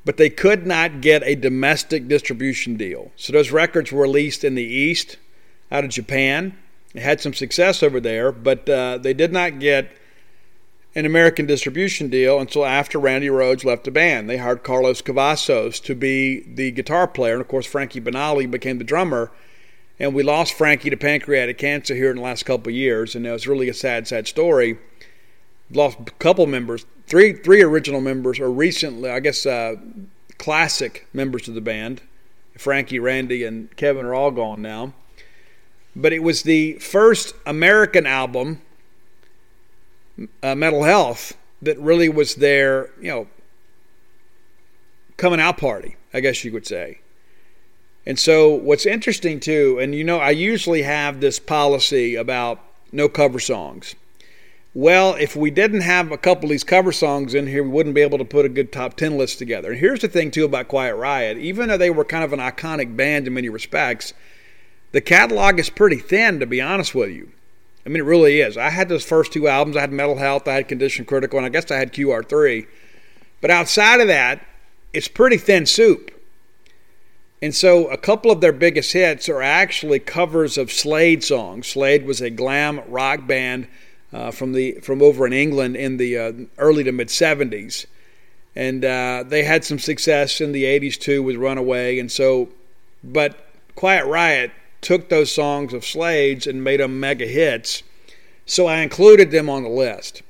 but 0.02 0.16
they 0.16 0.30
could 0.30 0.66
not 0.66 1.02
get 1.02 1.22
a 1.24 1.34
domestic 1.34 2.08
distribution 2.08 2.78
deal. 2.78 3.12
So 3.16 3.34
those 3.34 3.50
records 3.50 3.92
were 3.92 4.00
released 4.00 4.44
in 4.44 4.54
the 4.54 4.62
East, 4.62 5.18
out 5.70 5.84
of 5.84 5.90
Japan. 5.90 6.56
They 6.94 7.00
had 7.00 7.20
some 7.20 7.34
success 7.34 7.82
over 7.82 8.00
there, 8.00 8.32
but 8.32 8.66
uh, 8.70 8.96
they 8.96 9.12
did 9.12 9.30
not 9.30 9.58
get 9.58 9.90
an 10.94 11.04
American 11.04 11.44
distribution 11.44 12.08
deal 12.08 12.40
until 12.40 12.64
after 12.64 12.98
Randy 12.98 13.28
Rhoads 13.28 13.62
left 13.62 13.84
the 13.84 13.90
band. 13.90 14.30
They 14.30 14.38
hired 14.38 14.64
Carlos 14.64 15.02
Cavazos 15.02 15.82
to 15.82 15.94
be 15.94 16.40
the 16.54 16.70
guitar 16.70 17.06
player, 17.06 17.34
and 17.34 17.42
of 17.42 17.48
course 17.48 17.66
Frankie 17.66 18.00
Banali 18.00 18.50
became 18.50 18.78
the 18.78 18.82
drummer. 18.82 19.30
And 19.98 20.14
we 20.14 20.22
lost 20.22 20.54
Frankie 20.54 20.90
to 20.90 20.96
pancreatic 20.96 21.59
cancer 21.59 21.94
here 21.94 22.11
in 22.11 22.16
the 22.16 22.22
last 22.22 22.44
couple 22.44 22.70
years, 22.70 23.14
and 23.14 23.26
it 23.26 23.30
was 23.30 23.46
really 23.46 23.68
a 23.68 23.74
sad, 23.74 24.06
sad 24.06 24.28
story. 24.28 24.78
Lost 25.70 25.98
a 26.00 26.11
couple 26.12 26.46
members, 26.46 26.85
three 27.06 27.32
three 27.32 27.62
original 27.62 28.00
members, 28.00 28.38
or 28.38 28.50
recently, 28.50 29.11
I 29.11 29.20
guess, 29.20 29.46
uh, 29.46 29.76
classic 30.38 31.09
members 31.12 31.48
of 31.48 31.54
the 31.54 31.61
band. 31.61 32.02
Frankie, 32.59 32.98
Randy, 32.98 33.44
and 33.44 33.74
Kevin 33.76 34.06
are 34.06 34.14
all 34.14 34.30
gone 34.30 34.62
now. 34.62 34.92
But 35.94 36.12
it 36.12 36.22
was 36.22 36.42
the 36.42 36.74
first 36.74 37.35
American 37.46 38.06
album, 38.06 38.61
uh, 40.42 40.54
Metal 40.54 40.85
Health, 40.85 41.37
that 41.62 41.78
really 41.78 42.09
was 42.09 42.37
their, 42.37 42.90
you 43.00 43.11
know, 43.11 43.28
coming 45.16 45.40
out 45.40 45.56
party, 45.56 45.96
I 46.12 46.20
guess 46.20 46.44
you 46.44 46.50
could 46.50 46.66
say. 46.66 47.00
And 48.06 48.18
so, 48.18 48.50
what's 48.50 48.86
interesting 48.86 49.40
too, 49.40 49.78
and 49.80 49.94
you 49.94 50.04
know, 50.04 50.18
I 50.18 50.30
usually 50.30 50.82
have 50.82 51.20
this 51.20 51.38
policy 51.40 52.14
about 52.14 52.60
no 52.92 53.08
cover 53.08 53.40
songs. 53.40 53.96
Well, 54.74 55.14
if 55.14 55.34
we 55.34 55.50
didn't 55.50 55.80
have 55.80 56.12
a 56.12 56.18
couple 56.18 56.44
of 56.44 56.50
these 56.50 56.62
cover 56.62 56.92
songs 56.92 57.34
in 57.34 57.46
here, 57.46 57.62
we 57.62 57.70
wouldn't 57.70 57.94
be 57.94 58.02
able 58.02 58.18
to 58.18 58.26
put 58.26 58.44
a 58.44 58.50
good 58.50 58.72
top 58.72 58.94
10 58.94 59.16
list 59.16 59.38
together. 59.38 59.70
And 59.72 59.80
here's 59.80 60.02
the 60.02 60.08
thing, 60.08 60.30
too, 60.30 60.44
about 60.44 60.68
Quiet 60.68 60.94
Riot. 60.96 61.38
Even 61.38 61.68
though 61.68 61.78
they 61.78 61.88
were 61.88 62.04
kind 62.04 62.22
of 62.22 62.34
an 62.34 62.40
iconic 62.40 62.94
band 62.94 63.26
in 63.26 63.32
many 63.32 63.48
respects, 63.48 64.12
the 64.92 65.00
catalog 65.00 65.58
is 65.58 65.70
pretty 65.70 65.96
thin, 65.96 66.40
to 66.40 66.46
be 66.46 66.60
honest 66.60 66.94
with 66.94 67.10
you. 67.10 67.30
I 67.86 67.88
mean, 67.88 68.02
it 68.02 68.06
really 68.06 68.40
is. 68.40 68.58
I 68.58 68.68
had 68.68 68.90
those 68.90 69.04
first 69.04 69.32
two 69.32 69.48
albums. 69.48 69.78
I 69.78 69.80
had 69.80 69.92
Metal 69.92 70.16
Health, 70.16 70.46
I 70.46 70.54
had 70.54 70.68
Condition 70.68 71.06
Critical, 71.06 71.38
and 71.38 71.46
I 71.46 71.48
guess 71.48 71.70
I 71.70 71.76
had 71.76 71.94
QR3. 71.94 72.66
But 73.40 73.50
outside 73.50 74.00
of 74.00 74.08
that, 74.08 74.44
it's 74.92 75.08
pretty 75.08 75.38
thin 75.38 75.64
soup. 75.64 76.10
And 77.46 77.54
so 77.54 77.87
a 77.87 77.96
couple 77.96 78.32
of 78.32 78.40
their 78.40 78.50
biggest 78.50 78.92
hits 78.92 79.28
are 79.28 79.40
actually 79.40 80.00
covers 80.00 80.59
of 80.59 80.72
Slade 80.72 81.22
songs. 81.22 81.68
Slade 81.68 82.04
was 82.04 82.20
a 82.20 82.28
glam 82.28 82.80
rock 82.88 83.24
band 83.24 83.68
uh, 84.12 84.32
from 84.32 84.52
the 84.52 84.72
from 84.82 85.00
over 85.00 85.24
in 85.24 85.32
England 85.32 85.76
in 85.76 85.96
the 85.96 86.18
uh, 86.18 86.32
early 86.59 86.82
to 86.82 86.90
mid 86.90 87.06
70s. 87.06 87.87
And 88.56 88.85
uh, 88.85 89.22
they 89.24 89.44
had 89.44 89.64
some 89.64 89.78
success 89.78 90.40
in 90.40 90.50
the 90.50 90.64
80s 90.64 90.98
too 90.98 91.22
with 91.22 91.37
Runaway. 91.37 92.00
And 92.00 92.11
so, 92.11 92.48
but 93.04 93.38
Quiet 93.76 94.06
Riot 94.06 94.50
took 94.80 95.09
those 95.09 95.30
songs 95.30 95.72
of 95.72 95.85
Slade's 95.85 96.48
and 96.48 96.64
made 96.64 96.80
them 96.80 96.98
mega 96.98 97.26
hits. 97.26 97.85
So 98.44 98.66
I 98.66 98.78
included 98.78 99.30
them 99.30 99.48
on 99.48 99.62
the 99.62 99.68
list. 99.68 100.22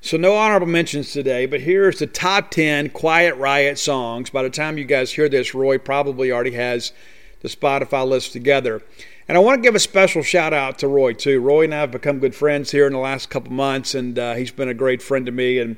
So, 0.00 0.16
no 0.16 0.36
honorable 0.36 0.66
mentions 0.66 1.12
today, 1.12 1.46
but 1.46 1.62
here's 1.62 1.98
the 1.98 2.06
top 2.06 2.50
10 2.50 2.90
Quiet 2.90 3.34
Riot 3.36 3.78
songs. 3.78 4.30
By 4.30 4.42
the 4.42 4.50
time 4.50 4.78
you 4.78 4.84
guys 4.84 5.12
hear 5.12 5.28
this, 5.28 5.54
Roy 5.54 5.78
probably 5.78 6.30
already 6.30 6.52
has 6.52 6.92
the 7.40 7.48
Spotify 7.48 8.06
list 8.06 8.32
together. 8.32 8.82
And 9.28 9.36
I 9.36 9.40
want 9.40 9.58
to 9.58 9.62
give 9.66 9.74
a 9.74 9.80
special 9.80 10.22
shout 10.22 10.52
out 10.52 10.78
to 10.78 10.88
Roy 10.88 11.12
too. 11.12 11.40
Roy 11.40 11.64
and 11.64 11.74
I 11.74 11.78
have 11.78 11.90
become 11.90 12.20
good 12.20 12.34
friends 12.34 12.70
here 12.70 12.86
in 12.86 12.92
the 12.92 12.98
last 12.98 13.30
couple 13.30 13.52
months, 13.52 13.94
and 13.94 14.18
uh, 14.18 14.34
he's 14.34 14.52
been 14.52 14.68
a 14.68 14.74
great 14.74 15.02
friend 15.02 15.26
to 15.26 15.32
me 15.32 15.58
and 15.58 15.76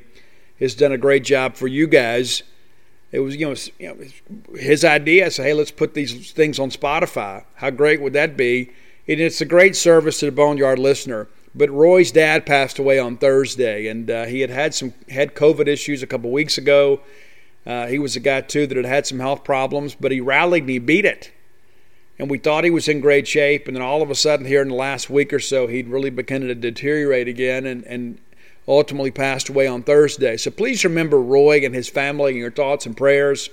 has 0.59 0.75
done 0.75 0.91
a 0.91 0.97
great 0.97 1.23
job 1.23 1.55
for 1.55 1.67
you 1.67 1.87
guys. 1.87 2.43
It 3.11 3.21
was 3.21 3.35
you 3.35 3.47
know, 3.47 3.55
you 3.79 3.87
know 3.87 4.57
his 4.57 4.85
idea. 4.85 5.25
I 5.25 5.29
said, 5.29 5.45
hey, 5.45 5.53
let's 5.53 5.71
put 5.71 5.95
these 5.95 6.31
things 6.31 6.59
on 6.59 6.69
Spotify. 6.69 7.45
How 7.55 7.71
great 7.71 8.01
would 8.01 8.13
that 8.13 8.37
be? 8.37 8.71
And 9.07 9.19
it's 9.19 9.41
a 9.41 9.45
great 9.45 9.75
service 9.75 10.19
to 10.19 10.27
the 10.27 10.31
Boneyard 10.31 10.77
listener. 10.77 11.27
But 11.55 11.69
Roy's 11.69 12.11
dad 12.11 12.45
passed 12.45 12.79
away 12.79 12.99
on 12.99 13.17
Thursday, 13.17 13.87
and 13.87 14.09
uh, 14.09 14.25
he 14.25 14.41
had 14.41 14.49
had 14.49 14.73
some 14.73 14.93
had 15.09 15.33
COVID 15.33 15.67
issues 15.67 16.03
a 16.03 16.07
couple 16.07 16.31
weeks 16.31 16.57
ago. 16.57 17.01
Uh, 17.65 17.87
he 17.87 17.99
was 17.99 18.15
a 18.15 18.19
guy 18.19 18.41
too 18.41 18.67
that 18.67 18.77
had 18.77 18.85
had 18.85 19.07
some 19.07 19.19
health 19.19 19.43
problems, 19.43 19.95
but 19.95 20.11
he 20.11 20.21
rallied 20.21 20.63
and 20.63 20.69
he 20.69 20.79
beat 20.79 21.05
it 21.05 21.31
and 22.19 22.29
we 22.29 22.37
thought 22.37 22.65
he 22.65 22.69
was 22.69 22.89
in 22.89 22.99
great 22.99 23.27
shape. 23.27 23.67
And 23.67 23.75
then 23.75 23.81
all 23.81 24.01
of 24.01 24.11
a 24.11 24.15
sudden, 24.15 24.45
here 24.45 24.61
in 24.61 24.67
the 24.67 24.75
last 24.75 25.09
week 25.09 25.31
or 25.31 25.39
so, 25.39 25.67
he'd 25.67 25.87
really 25.87 26.09
begun 26.09 26.41
to 26.41 26.53
deteriorate 26.53 27.29
again 27.29 27.65
and, 27.65 27.85
and 27.85 28.19
ultimately 28.67 29.09
passed 29.09 29.47
away 29.47 29.65
on 29.65 29.81
Thursday. 29.81 30.35
So 30.35 30.51
please 30.51 30.83
remember 30.83 31.19
Roy 31.19 31.65
and 31.65 31.73
his 31.73 31.87
family 31.87 32.33
in 32.33 32.37
your 32.37 32.51
thoughts 32.51 32.85
and 32.85 32.95
prayers. 32.95 33.49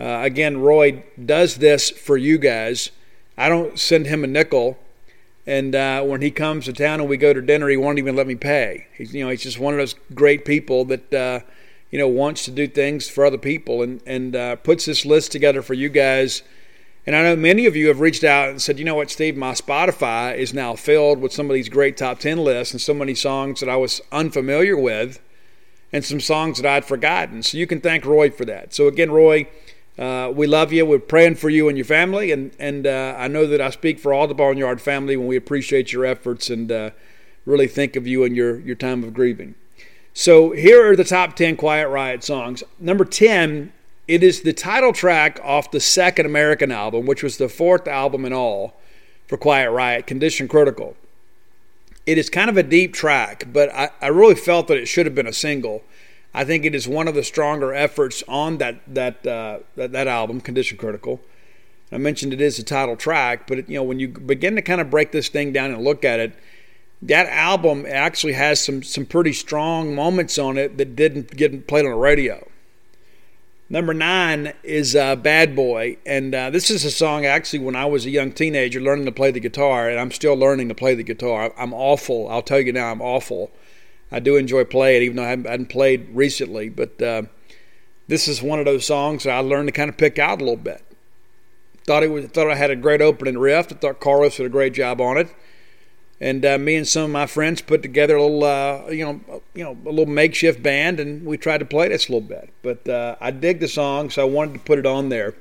Uh, 0.00 0.20
again, 0.22 0.58
Roy 0.58 1.04
does 1.24 1.56
this 1.56 1.90
for 1.90 2.16
you 2.16 2.38
guys. 2.38 2.90
I 3.36 3.50
don't 3.50 3.78
send 3.78 4.06
him 4.06 4.24
a 4.24 4.26
nickel. 4.26 4.78
And 5.46 5.74
uh, 5.74 6.02
when 6.02 6.22
he 6.22 6.30
comes 6.30 6.66
to 6.66 6.72
town 6.72 7.00
and 7.00 7.08
we 7.08 7.16
go 7.16 7.32
to 7.32 7.42
dinner, 7.42 7.68
he 7.68 7.76
won't 7.76 7.98
even 7.98 8.14
let 8.14 8.26
me 8.26 8.36
pay. 8.36 8.86
He's, 8.96 9.12
you 9.14 9.24
know, 9.24 9.30
he's 9.30 9.42
just 9.42 9.58
one 9.58 9.74
of 9.74 9.78
those 9.78 9.94
great 10.14 10.44
people 10.44 10.84
that, 10.86 11.12
uh, 11.12 11.40
you 11.90 11.98
know, 11.98 12.08
wants 12.08 12.44
to 12.44 12.50
do 12.50 12.68
things 12.68 13.08
for 13.08 13.24
other 13.24 13.38
people 13.38 13.82
and, 13.82 14.00
and 14.06 14.36
uh, 14.36 14.56
puts 14.56 14.84
this 14.84 15.04
list 15.04 15.32
together 15.32 15.62
for 15.62 15.74
you 15.74 15.88
guys 15.88 16.42
and 17.04 17.16
I 17.16 17.22
know 17.22 17.34
many 17.34 17.66
of 17.66 17.74
you 17.74 17.88
have 17.88 17.98
reached 17.98 18.22
out 18.22 18.50
and 18.50 18.62
said, 18.62 18.78
you 18.78 18.84
know 18.84 18.94
what, 18.94 19.10
Steve, 19.10 19.36
my 19.36 19.52
Spotify 19.52 20.36
is 20.36 20.54
now 20.54 20.76
filled 20.76 21.18
with 21.18 21.32
some 21.32 21.50
of 21.50 21.54
these 21.54 21.68
great 21.68 21.96
top 21.96 22.20
10 22.20 22.38
lists 22.38 22.72
and 22.72 22.80
so 22.80 22.94
many 22.94 23.14
songs 23.14 23.58
that 23.58 23.68
I 23.68 23.74
was 23.74 24.00
unfamiliar 24.12 24.76
with 24.76 25.20
and 25.92 26.04
some 26.04 26.20
songs 26.20 26.60
that 26.60 26.70
I'd 26.70 26.84
forgotten. 26.84 27.42
So 27.42 27.58
you 27.58 27.66
can 27.66 27.80
thank 27.80 28.04
Roy 28.04 28.30
for 28.30 28.44
that. 28.44 28.72
So 28.72 28.86
again, 28.86 29.10
Roy, 29.10 29.48
uh, 29.98 30.32
we 30.34 30.46
love 30.46 30.72
you. 30.72 30.86
We're 30.86 30.98
praying 30.98 31.36
for 31.36 31.50
you 31.50 31.68
and 31.68 31.76
your 31.76 31.84
family. 31.84 32.32
And, 32.32 32.52
and 32.58 32.86
uh, 32.86 33.14
I 33.18 33.28
know 33.28 33.46
that 33.46 33.60
I 33.60 33.70
speak 33.70 33.98
for 33.98 34.12
all 34.12 34.26
the 34.26 34.34
Boneyard 34.34 34.80
family 34.80 35.16
when 35.16 35.26
we 35.26 35.36
appreciate 35.36 35.92
your 35.92 36.04
efforts 36.04 36.50
and 36.50 36.70
uh, 36.72 36.90
really 37.44 37.66
think 37.66 37.96
of 37.96 38.06
you 38.06 38.24
and 38.24 38.34
your, 38.34 38.58
your 38.60 38.76
time 38.76 39.04
of 39.04 39.12
grieving. 39.12 39.54
So 40.14 40.52
here 40.52 40.90
are 40.90 40.96
the 40.96 41.04
top 41.04 41.36
10 41.36 41.56
Quiet 41.56 41.88
Riot 41.88 42.22
songs. 42.24 42.62
Number 42.78 43.04
10 43.04 43.72
it 44.08 44.22
is 44.22 44.42
the 44.42 44.52
title 44.52 44.92
track 44.92 45.40
off 45.44 45.70
the 45.70 45.80
second 45.80 46.26
American 46.26 46.72
album, 46.72 47.06
which 47.06 47.22
was 47.22 47.36
the 47.36 47.48
fourth 47.48 47.86
album 47.86 48.24
in 48.24 48.32
all 48.32 48.74
for 49.28 49.36
Quiet 49.36 49.70
Riot, 49.70 50.06
Condition 50.06 50.48
Critical. 50.48 50.96
It 52.04 52.18
is 52.18 52.28
kind 52.28 52.50
of 52.50 52.56
a 52.56 52.64
deep 52.64 52.92
track, 52.92 53.46
but 53.52 53.72
I, 53.72 53.90
I 54.00 54.08
really 54.08 54.34
felt 54.34 54.66
that 54.66 54.76
it 54.76 54.86
should 54.86 55.06
have 55.06 55.14
been 55.14 55.28
a 55.28 55.32
single. 55.32 55.84
I 56.34 56.44
think 56.44 56.64
it 56.64 56.74
is 56.74 56.88
one 56.88 57.08
of 57.08 57.14
the 57.14 57.22
stronger 57.22 57.74
efforts 57.74 58.22
on 58.26 58.58
that 58.58 58.80
that 58.86 59.26
uh, 59.26 59.58
that, 59.76 59.92
that, 59.92 60.06
album, 60.06 60.40
Condition 60.40 60.78
Critical. 60.78 61.20
I 61.90 61.98
mentioned 61.98 62.32
it 62.32 62.40
is 62.40 62.56
the 62.56 62.62
title 62.62 62.96
track, 62.96 63.46
but 63.46 63.58
it, 63.58 63.68
you 63.68 63.76
know 63.76 63.82
when 63.82 63.98
you 63.98 64.08
begin 64.08 64.56
to 64.56 64.62
kind 64.62 64.80
of 64.80 64.90
break 64.90 65.12
this 65.12 65.28
thing 65.28 65.52
down 65.52 65.72
and 65.72 65.84
look 65.84 66.04
at 66.04 66.20
it, 66.20 66.34
that 67.02 67.26
album 67.26 67.84
actually 67.86 68.32
has 68.32 68.60
some 68.60 68.82
some 68.82 69.04
pretty 69.04 69.32
strong 69.32 69.94
moments 69.94 70.38
on 70.38 70.56
it 70.56 70.78
that 70.78 70.96
didn't 70.96 71.36
get 71.36 71.66
played 71.66 71.84
on 71.84 71.92
the 71.92 71.96
radio. 71.96 72.46
Number 73.72 73.94
nine 73.94 74.52
is 74.62 74.94
uh, 74.94 75.16
Bad 75.16 75.56
Boy. 75.56 75.96
And 76.04 76.34
uh, 76.34 76.50
this 76.50 76.70
is 76.70 76.84
a 76.84 76.90
song 76.90 77.24
actually 77.24 77.60
when 77.60 77.74
I 77.74 77.86
was 77.86 78.04
a 78.04 78.10
young 78.10 78.30
teenager 78.30 78.80
learning 78.80 79.06
to 79.06 79.12
play 79.12 79.30
the 79.30 79.40
guitar, 79.40 79.88
and 79.88 79.98
I'm 79.98 80.10
still 80.10 80.34
learning 80.34 80.68
to 80.68 80.74
play 80.74 80.94
the 80.94 81.02
guitar. 81.02 81.54
I'm 81.56 81.72
awful. 81.72 82.28
I'll 82.28 82.42
tell 82.42 82.60
you 82.60 82.74
now, 82.74 82.90
I'm 82.90 83.00
awful. 83.00 83.50
I 84.12 84.20
do 84.20 84.36
enjoy 84.36 84.64
playing, 84.64 85.02
even 85.02 85.16
though 85.16 85.24
I 85.24 85.30
haven't 85.30 85.70
played 85.70 86.08
recently. 86.12 86.68
But 86.68 87.00
uh, 87.00 87.22
this 88.08 88.28
is 88.28 88.42
one 88.42 88.58
of 88.58 88.64
those 88.64 88.86
songs 88.86 89.24
that 89.24 89.32
I 89.32 89.40
learned 89.40 89.68
to 89.68 89.72
kind 89.72 89.88
of 89.88 89.96
pick 89.96 90.18
out 90.18 90.40
a 90.40 90.44
little 90.44 90.56
bit. 90.56 90.84
Thought 91.84 92.04
it 92.04 92.10
was, 92.10 92.26
thought 92.26 92.50
I 92.50 92.54
had 92.54 92.70
a 92.70 92.76
great 92.76 93.00
opening 93.00 93.38
riff. 93.38 93.72
I 93.72 93.74
thought 93.74 94.00
Carlos 94.00 94.36
did 94.36 94.46
a 94.46 94.50
great 94.50 94.74
job 94.74 95.00
on 95.00 95.16
it 95.16 95.34
and 96.22 96.46
uh, 96.46 96.56
me 96.56 96.76
and 96.76 96.86
some 96.86 97.02
of 97.02 97.10
my 97.10 97.26
friends 97.26 97.60
put 97.60 97.82
together 97.82 98.14
a 98.14 98.22
little, 98.22 98.44
uh, 98.44 98.88
you 98.90 99.04
know, 99.04 99.42
you 99.54 99.64
know, 99.64 99.76
a 99.84 99.90
little 99.90 100.06
makeshift 100.06 100.62
band, 100.62 101.00
and 101.00 101.26
we 101.26 101.36
tried 101.36 101.58
to 101.58 101.64
play 101.64 101.88
this 101.88 102.08
a 102.08 102.12
little 102.12 102.28
bit. 102.28 102.48
But 102.62 102.88
uh, 102.88 103.16
I 103.20 103.32
dig 103.32 103.58
the 103.58 103.66
song, 103.66 104.08
so 104.08 104.22
I 104.22 104.30
wanted 104.30 104.54
to 104.54 104.60
put 104.60 104.78
it 104.78 104.86
on 104.86 105.08
there. 105.08 105.34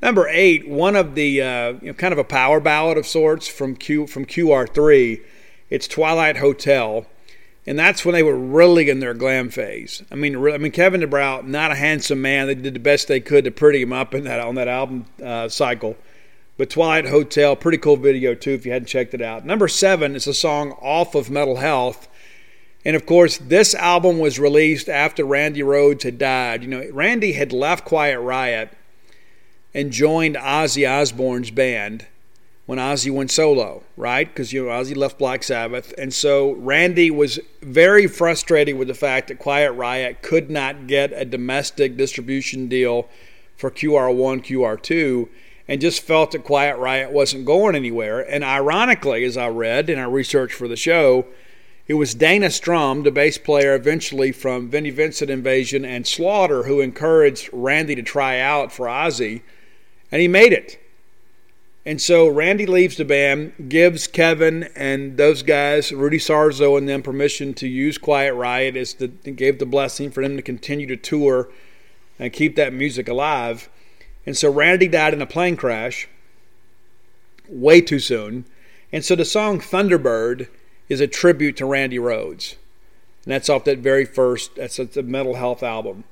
Number 0.00 0.26
eight, 0.28 0.66
one 0.66 0.96
of 0.96 1.16
the, 1.16 1.42
uh, 1.42 1.72
you 1.82 1.88
know, 1.88 1.92
kind 1.92 2.12
of 2.12 2.18
a 2.18 2.24
power 2.24 2.60
ballad 2.60 2.96
of 2.96 3.06
sorts 3.06 3.46
from 3.46 3.76
Q 3.76 4.06
from 4.06 4.24
QR3. 4.24 5.20
It's 5.68 5.86
Twilight 5.86 6.38
Hotel, 6.38 7.04
and 7.66 7.78
that's 7.78 8.04
when 8.04 8.14
they 8.14 8.22
were 8.22 8.36
really 8.36 8.90
in 8.90 9.00
their 9.00 9.14
glam 9.14 9.50
phase. 9.50 10.02
I 10.10 10.16
mean, 10.16 10.36
I 10.36 10.58
mean, 10.58 10.72
Kevin 10.72 11.00
DuBrow, 11.00 11.44
not 11.44 11.70
a 11.70 11.76
handsome 11.76 12.20
man. 12.20 12.46
They 12.46 12.54
did 12.54 12.74
the 12.74 12.80
best 12.80 13.08
they 13.08 13.20
could 13.20 13.44
to 13.44 13.50
pretty 13.50 13.82
him 13.82 13.92
up 13.92 14.14
in 14.14 14.24
that 14.24 14.40
on 14.40 14.56
that 14.56 14.68
album 14.68 15.06
uh, 15.22 15.48
cycle 15.48 15.96
but 16.56 16.70
Twilight 16.70 17.08
Hotel, 17.08 17.56
pretty 17.56 17.78
cool 17.78 17.96
video 17.96 18.34
too 18.34 18.52
if 18.52 18.66
you 18.66 18.72
hadn't 18.72 18.86
checked 18.86 19.14
it 19.14 19.22
out. 19.22 19.44
Number 19.44 19.68
seven 19.68 20.14
is 20.14 20.26
a 20.26 20.34
song 20.34 20.72
off 20.80 21.14
of 21.14 21.30
Metal 21.30 21.56
Health. 21.56 22.08
And 22.84 22.96
of 22.96 23.06
course, 23.06 23.38
this 23.38 23.74
album 23.74 24.18
was 24.18 24.38
released 24.38 24.88
after 24.88 25.24
Randy 25.24 25.62
Rhoads 25.62 26.02
had 26.02 26.18
died. 26.18 26.62
You 26.62 26.68
know, 26.68 26.88
Randy 26.92 27.32
had 27.32 27.52
left 27.52 27.84
Quiet 27.84 28.20
Riot 28.20 28.70
and 29.72 29.90
joined 29.90 30.36
Ozzy 30.36 30.88
Osbourne's 30.88 31.50
band 31.50 32.06
when 32.72 32.78
Ozzy 32.78 33.10
went 33.10 33.30
solo, 33.30 33.82
right? 33.98 34.26
Because 34.26 34.54
you 34.54 34.64
know 34.64 34.70
Ozzy 34.70 34.96
left 34.96 35.18
Black 35.18 35.42
Sabbath, 35.42 35.92
and 35.98 36.10
so 36.10 36.52
Randy 36.52 37.10
was 37.10 37.38
very 37.60 38.06
frustrated 38.06 38.78
with 38.78 38.88
the 38.88 38.94
fact 38.94 39.28
that 39.28 39.38
Quiet 39.38 39.72
Riot 39.72 40.22
could 40.22 40.50
not 40.50 40.86
get 40.86 41.12
a 41.12 41.26
domestic 41.26 41.98
distribution 41.98 42.68
deal 42.68 43.10
for 43.58 43.70
QR1, 43.70 44.42
QR2, 44.46 45.28
and 45.68 45.82
just 45.82 46.00
felt 46.00 46.30
that 46.30 46.44
Quiet 46.44 46.78
Riot 46.78 47.12
wasn't 47.12 47.44
going 47.44 47.76
anywhere. 47.76 48.20
And 48.20 48.42
ironically, 48.42 49.22
as 49.24 49.36
I 49.36 49.48
read 49.48 49.90
in 49.90 49.98
our 49.98 50.10
research 50.10 50.54
for 50.54 50.66
the 50.66 50.74
show, 50.74 51.26
it 51.86 51.94
was 51.94 52.14
Dana 52.14 52.48
Strum, 52.48 53.02
the 53.02 53.10
bass 53.10 53.36
player 53.36 53.74
eventually 53.74 54.32
from 54.32 54.70
Vinnie 54.70 54.88
Vincent 54.88 55.28
Invasion 55.28 55.84
and 55.84 56.06
Slaughter, 56.06 56.62
who 56.62 56.80
encouraged 56.80 57.50
Randy 57.52 57.94
to 57.96 58.02
try 58.02 58.40
out 58.40 58.72
for 58.72 58.86
Ozzy, 58.86 59.42
and 60.10 60.22
he 60.22 60.26
made 60.26 60.54
it. 60.54 60.81
And 61.84 62.00
so 62.00 62.28
Randy 62.28 62.64
leaves 62.64 62.96
the 62.96 63.04
band, 63.04 63.68
gives 63.68 64.06
Kevin 64.06 64.68
and 64.76 65.16
those 65.16 65.42
guys, 65.42 65.90
Rudy 65.90 66.18
Sarzo 66.18 66.78
and 66.78 66.88
them, 66.88 67.02
permission 67.02 67.54
to 67.54 67.66
use 67.66 67.98
Quiet 67.98 68.34
Riot 68.34 68.76
as 68.76 68.94
the 68.94 69.08
gave 69.08 69.58
the 69.58 69.66
blessing 69.66 70.10
for 70.10 70.22
them 70.22 70.36
to 70.36 70.42
continue 70.42 70.86
to 70.86 70.96
tour 70.96 71.48
and 72.20 72.32
keep 72.32 72.54
that 72.54 72.72
music 72.72 73.08
alive. 73.08 73.68
And 74.24 74.36
so 74.36 74.52
Randy 74.52 74.86
died 74.86 75.12
in 75.12 75.20
a 75.20 75.26
plane 75.26 75.56
crash 75.56 76.08
way 77.48 77.80
too 77.80 77.98
soon. 77.98 78.44
And 78.92 79.04
so 79.04 79.16
the 79.16 79.24
song 79.24 79.58
Thunderbird 79.58 80.48
is 80.88 81.00
a 81.00 81.08
tribute 81.08 81.56
to 81.56 81.66
Randy 81.66 81.98
Rhoads. 81.98 82.54
And 83.24 83.32
that's 83.32 83.48
off 83.48 83.64
that 83.64 83.78
very 83.78 84.04
first, 84.04 84.54
that's 84.54 84.76
the 84.76 85.02
Metal 85.02 85.34
Health 85.34 85.64
album. 85.64 86.04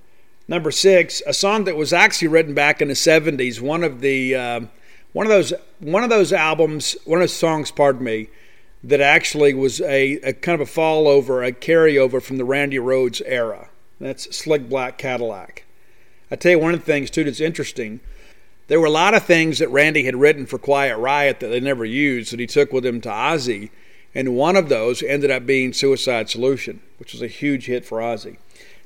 Number 0.48 0.72
six, 0.72 1.22
a 1.28 1.33
song 1.33 1.62
that 1.64 1.76
was 1.76 1.92
actually 1.92 2.26
written 2.26 2.54
back 2.54 2.83
in 2.83 2.88
the 2.88 2.94
70s, 2.94 3.61
one 3.61 3.85
of 3.85 4.00
the. 4.00 4.35
Uh, 4.35 4.61
one 5.12 5.27
of 5.27 5.31
those 5.31 5.53
one 5.81 6.05
of 6.05 6.11
those 6.11 6.33
albums, 6.33 6.96
one 7.05 7.18
of 7.18 7.23
those 7.23 7.37
songs, 7.37 7.70
pardon 7.70 8.05
me, 8.05 8.29
that 8.83 9.01
actually 9.01 9.55
was 9.55 9.81
a, 9.81 10.12
a 10.23 10.33
kind 10.33 10.55
of 10.55 10.68
a 10.68 10.70
fall 10.70 11.09
over, 11.09 11.42
a 11.42 11.53
carryover 11.53 12.23
from 12.23 12.37
the 12.37 12.44
Randy 12.44 12.79
Rhoads 12.79 13.20
era. 13.25 13.68
That's 14.01 14.35
Slick 14.35 14.68
Black 14.68 14.99
Cadillac. 14.99 15.64
I 16.31 16.37
tell 16.37 16.53
you 16.53 16.59
one 16.59 16.75
of 16.75 16.81
the 16.81 16.87
things 16.87 17.11
too 17.11 17.25
that's 17.25 17.40
interesting. 17.40 18.01
There 18.68 18.81
were 18.81 18.87
a 18.87 18.90
lot 18.90 19.14
of 19.14 19.25
things 19.25 19.59
that 19.59 19.68
Randy 19.68 20.05
had 20.05 20.14
written 20.14 20.46
for 20.46 20.59
Quiet 20.59 20.96
Riot 20.96 21.40
that 21.40 21.49
they 21.49 21.59
never 21.59 21.85
used 21.85 22.33
that 22.33 22.38
he 22.38 22.46
took 22.46 22.73
with 22.73 22.87
him 22.87 23.01
to 23.01 23.09
Ozzy, 23.09 23.70
and 24.14 24.37
one 24.37 24.57
of 24.57 24.68
those 24.68 25.03
ended 25.03 25.31
up 25.31 25.44
being 25.44 25.73
Suicide 25.73 26.31
Solution, 26.31 26.81
which 26.99 27.12
was 27.12 27.20
a 27.20 27.27
huge 27.27 27.66
hit 27.66 27.85
for 27.85 27.99
Ozzy. 27.99 28.38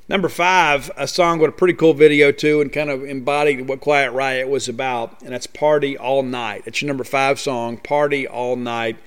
Number 0.07 0.29
five, 0.29 0.91
a 0.97 1.07
song 1.07 1.39
with 1.39 1.49
a 1.49 1.53
pretty 1.53 1.73
cool 1.73 1.95
video 1.95 2.31
too, 2.31 2.61
and 2.61 2.71
kind 2.71 2.91
of 2.91 3.03
embodied 3.03 3.67
what 3.67 3.79
Quiet 3.79 4.11
Riot 4.11 4.47
was 4.47 4.69
about, 4.69 5.19
and 5.23 5.33
that's 5.33 5.47
"Party 5.47 5.97
All 5.97 6.21
Night." 6.21 6.61
It's 6.67 6.79
your 6.79 6.87
number 6.87 7.03
five 7.03 7.39
song, 7.39 7.77
"Party 7.77 8.27
All 8.27 8.55
Night." 8.55 8.97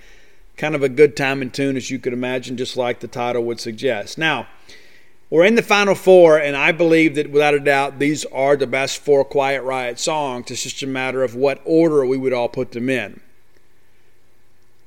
Kind 0.57 0.75
of 0.75 0.83
a 0.83 0.89
good 0.89 1.17
time 1.17 1.41
and 1.41 1.55
tune, 1.55 1.77
as 1.77 1.89
you 1.89 2.01
could 2.01 2.13
imagine, 2.13 2.57
just 2.57 2.77
like 2.77 2.99
the 2.99 3.07
title 3.07 3.45
would 3.45 3.61
suggest. 3.61 4.19
Now, 4.19 4.49
we're 5.31 5.45
in 5.45 5.55
the 5.55 5.63
final 5.63 5.95
four, 5.95 6.37
and 6.37 6.57
I 6.57 6.73
believe 6.73 7.15
that 7.15 7.31
without 7.31 7.55
a 7.55 7.61
doubt, 7.61 8.01
these 8.01 8.25
are 8.25 8.57
the 8.57 8.67
best 8.67 8.99
four 8.99 9.25
Quiet 9.25 9.63
Riot 9.63 10.01
songs. 10.01 10.51
It's 10.51 10.65
just 10.65 10.83
a 10.83 10.87
matter 10.89 11.23
of 11.23 11.37
what 11.37 11.61
order 11.65 12.05
we 12.05 12.17
would 12.17 12.33
all 12.33 12.49
put 12.49 12.73
them 12.73 12.91
in. 12.91 13.21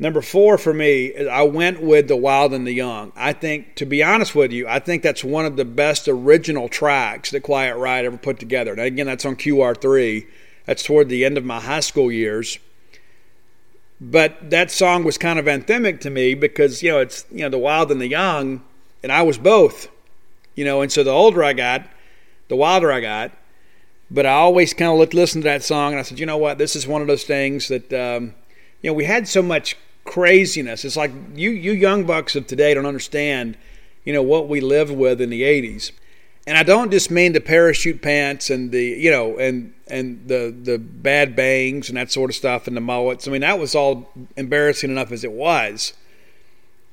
Number 0.01 0.23
four 0.23 0.57
for 0.57 0.73
me, 0.73 1.15
I 1.27 1.43
went 1.43 1.79
with 1.79 2.07
The 2.07 2.15
Wild 2.15 2.55
and 2.55 2.65
the 2.65 2.73
Young. 2.73 3.11
I 3.15 3.33
think, 3.33 3.75
to 3.75 3.85
be 3.85 4.01
honest 4.01 4.33
with 4.33 4.51
you, 4.51 4.67
I 4.67 4.79
think 4.79 5.03
that's 5.03 5.23
one 5.23 5.45
of 5.45 5.57
the 5.57 5.63
best 5.63 6.07
original 6.07 6.67
tracks 6.69 7.29
that 7.29 7.41
Quiet 7.41 7.77
Riot 7.77 8.05
ever 8.05 8.17
put 8.17 8.39
together. 8.39 8.75
Now, 8.75 8.81
again, 8.81 9.05
that's 9.05 9.25
on 9.25 9.35
QR3. 9.35 10.25
That's 10.65 10.81
toward 10.81 11.07
the 11.07 11.23
end 11.23 11.37
of 11.37 11.45
my 11.45 11.59
high 11.59 11.81
school 11.81 12.11
years. 12.11 12.57
But 14.01 14.49
that 14.49 14.71
song 14.71 15.03
was 15.03 15.19
kind 15.19 15.37
of 15.37 15.45
anthemic 15.45 15.99
to 15.99 16.09
me 16.09 16.33
because, 16.33 16.81
you 16.81 16.89
know, 16.89 16.97
it's, 16.97 17.23
you 17.29 17.41
know, 17.41 17.49
the 17.49 17.59
wild 17.59 17.91
and 17.91 18.01
the 18.01 18.07
young, 18.07 18.63
and 19.03 19.11
I 19.11 19.21
was 19.21 19.37
both, 19.37 19.87
you 20.55 20.65
know, 20.65 20.81
and 20.81 20.91
so 20.91 21.03
the 21.03 21.11
older 21.11 21.43
I 21.43 21.53
got, 21.53 21.87
the 22.47 22.55
wilder 22.55 22.91
I 22.91 23.01
got. 23.01 23.33
But 24.09 24.25
I 24.25 24.31
always 24.31 24.73
kind 24.73 24.91
of 24.91 24.97
looked, 24.97 25.13
listened 25.13 25.43
to 25.43 25.49
that 25.49 25.61
song 25.61 25.91
and 25.91 25.99
I 25.99 26.01
said, 26.01 26.19
you 26.19 26.25
know 26.25 26.37
what, 26.37 26.57
this 26.57 26.75
is 26.75 26.87
one 26.87 27.01
of 27.01 27.07
those 27.07 27.23
things 27.23 27.67
that, 27.67 27.93
um, 27.93 28.33
you 28.81 28.89
know, 28.89 28.95
we 28.95 29.05
had 29.05 29.27
so 29.27 29.43
much 29.43 29.77
craziness. 30.05 30.85
It's 30.85 30.97
like 30.97 31.11
you, 31.35 31.51
you 31.51 31.71
young 31.71 32.05
bucks 32.05 32.35
of 32.35 32.47
today 32.47 32.73
don't 32.73 32.85
understand, 32.85 33.57
you 34.03 34.13
know, 34.13 34.23
what 34.23 34.47
we 34.47 34.61
lived 34.61 34.91
with 34.91 35.21
in 35.21 35.29
the 35.29 35.43
80s 35.43 35.91
and 36.47 36.57
I 36.57 36.63
don't 36.63 36.91
just 36.91 37.11
mean 37.11 37.33
the 37.33 37.41
parachute 37.41 38.01
pants 38.01 38.49
and 38.49 38.71
the 38.71 38.83
you 38.83 39.11
know 39.11 39.37
and 39.37 39.73
and 39.87 40.27
the 40.27 40.55
the 40.63 40.79
bad 40.79 41.35
bangs 41.35 41.89
and 41.89 41.97
that 41.97 42.11
sort 42.11 42.29
of 42.29 42.35
stuff 42.35 42.67
and 42.67 42.75
the 42.75 42.81
mullets. 42.81 43.27
I 43.27 43.31
mean 43.31 43.41
that 43.41 43.59
was 43.59 43.75
all 43.75 44.09
embarrassing 44.35 44.89
enough 44.89 45.11
as 45.11 45.23
it 45.23 45.31
was. 45.31 45.93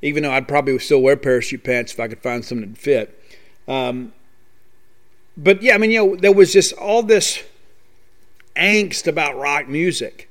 Even 0.00 0.22
though 0.22 0.30
I'd 0.30 0.46
probably 0.46 0.78
still 0.78 1.02
wear 1.02 1.16
parachute 1.16 1.64
pants 1.64 1.92
if 1.92 1.98
I 1.98 2.08
could 2.08 2.22
find 2.22 2.44
something 2.44 2.70
that 2.70 2.78
fit. 2.78 3.20
Um, 3.66 4.12
but 5.36 5.62
yeah, 5.62 5.74
I 5.74 5.78
mean 5.78 5.90
you 5.90 6.06
know 6.06 6.16
there 6.16 6.32
was 6.32 6.52
just 6.52 6.74
all 6.74 7.02
this 7.02 7.42
angst 8.54 9.06
about 9.06 9.36
rock 9.36 9.66
music. 9.68 10.27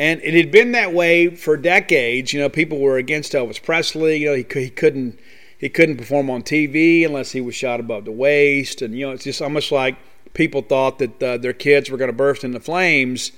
And 0.00 0.18
it 0.22 0.32
had 0.32 0.50
been 0.50 0.72
that 0.72 0.94
way 0.94 1.28
for 1.28 1.58
decades. 1.58 2.32
You 2.32 2.40
know, 2.40 2.48
people 2.48 2.78
were 2.78 2.96
against 2.96 3.32
Elvis 3.32 3.62
Presley. 3.62 4.16
You 4.16 4.30
know, 4.30 4.34
he, 4.34 4.46
he 4.50 4.70
couldn't 4.70 5.20
he 5.58 5.68
couldn't 5.68 5.98
perform 5.98 6.30
on 6.30 6.42
TV 6.42 7.04
unless 7.04 7.32
he 7.32 7.42
was 7.42 7.54
shot 7.54 7.80
above 7.80 8.06
the 8.06 8.10
waist, 8.10 8.80
and 8.80 8.96
you 8.96 9.06
know 9.06 9.12
it's 9.12 9.24
just 9.24 9.42
almost 9.42 9.70
like 9.70 9.98
people 10.32 10.62
thought 10.62 10.98
that 11.00 11.22
uh, 11.22 11.36
their 11.36 11.52
kids 11.52 11.90
were 11.90 11.98
going 11.98 12.08
to 12.08 12.16
burst 12.16 12.44
into 12.44 12.58
flames, 12.60 13.32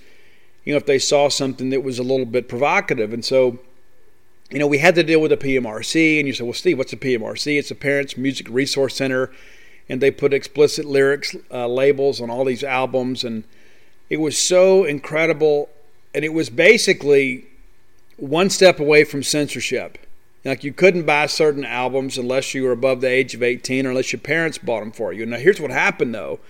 you 0.64 0.72
know, 0.72 0.76
if 0.76 0.86
they 0.86 1.00
saw 1.00 1.28
something 1.28 1.70
that 1.70 1.82
was 1.82 1.98
a 1.98 2.04
little 2.04 2.26
bit 2.26 2.48
provocative, 2.48 3.12
and 3.12 3.24
so. 3.24 3.58
You 4.50 4.58
know, 4.58 4.66
we 4.66 4.78
had 4.78 4.96
to 4.96 5.02
deal 5.02 5.18
with 5.18 5.30
the 5.30 5.38
PMRC, 5.38 6.18
and 6.18 6.26
you 6.26 6.34
said, 6.34 6.44
"Well, 6.44 6.52
Steve, 6.52 6.76
what's 6.76 6.90
the 6.90 6.98
PMRC? 6.98 7.58
It's 7.58 7.70
the 7.70 7.74
Parents 7.74 8.18
Music 8.18 8.46
Resource 8.50 8.94
Center, 8.94 9.30
and 9.88 10.02
they 10.02 10.10
put 10.10 10.34
explicit 10.34 10.84
lyrics 10.84 11.34
uh, 11.50 11.66
labels 11.68 12.20
on 12.20 12.28
all 12.28 12.44
these 12.44 12.62
albums, 12.62 13.24
and 13.24 13.44
it 14.10 14.18
was 14.18 14.36
so 14.36 14.84
incredible, 14.84 15.70
and 16.14 16.24
it 16.24 16.32
was 16.32 16.50
basically 16.50 17.46
one 18.16 18.50
step 18.50 18.78
away 18.78 19.04
from 19.04 19.22
censorship. 19.22 19.98
Like 20.44 20.64
you 20.64 20.72
couldn't 20.72 21.06
buy 21.06 21.26
certain 21.26 21.64
albums 21.64 22.18
unless 22.18 22.54
you 22.54 22.64
were 22.64 22.72
above 22.72 23.00
the 23.00 23.08
age 23.08 23.34
of 23.34 23.42
18 23.42 23.86
or 23.86 23.90
unless 23.90 24.12
your 24.12 24.20
parents 24.20 24.58
bought 24.58 24.80
them 24.80 24.92
for 24.92 25.12
you. 25.12 25.24
Now 25.24 25.38
here's 25.38 25.60
what 25.60 25.70
happened 25.70 26.14
though 26.14 26.40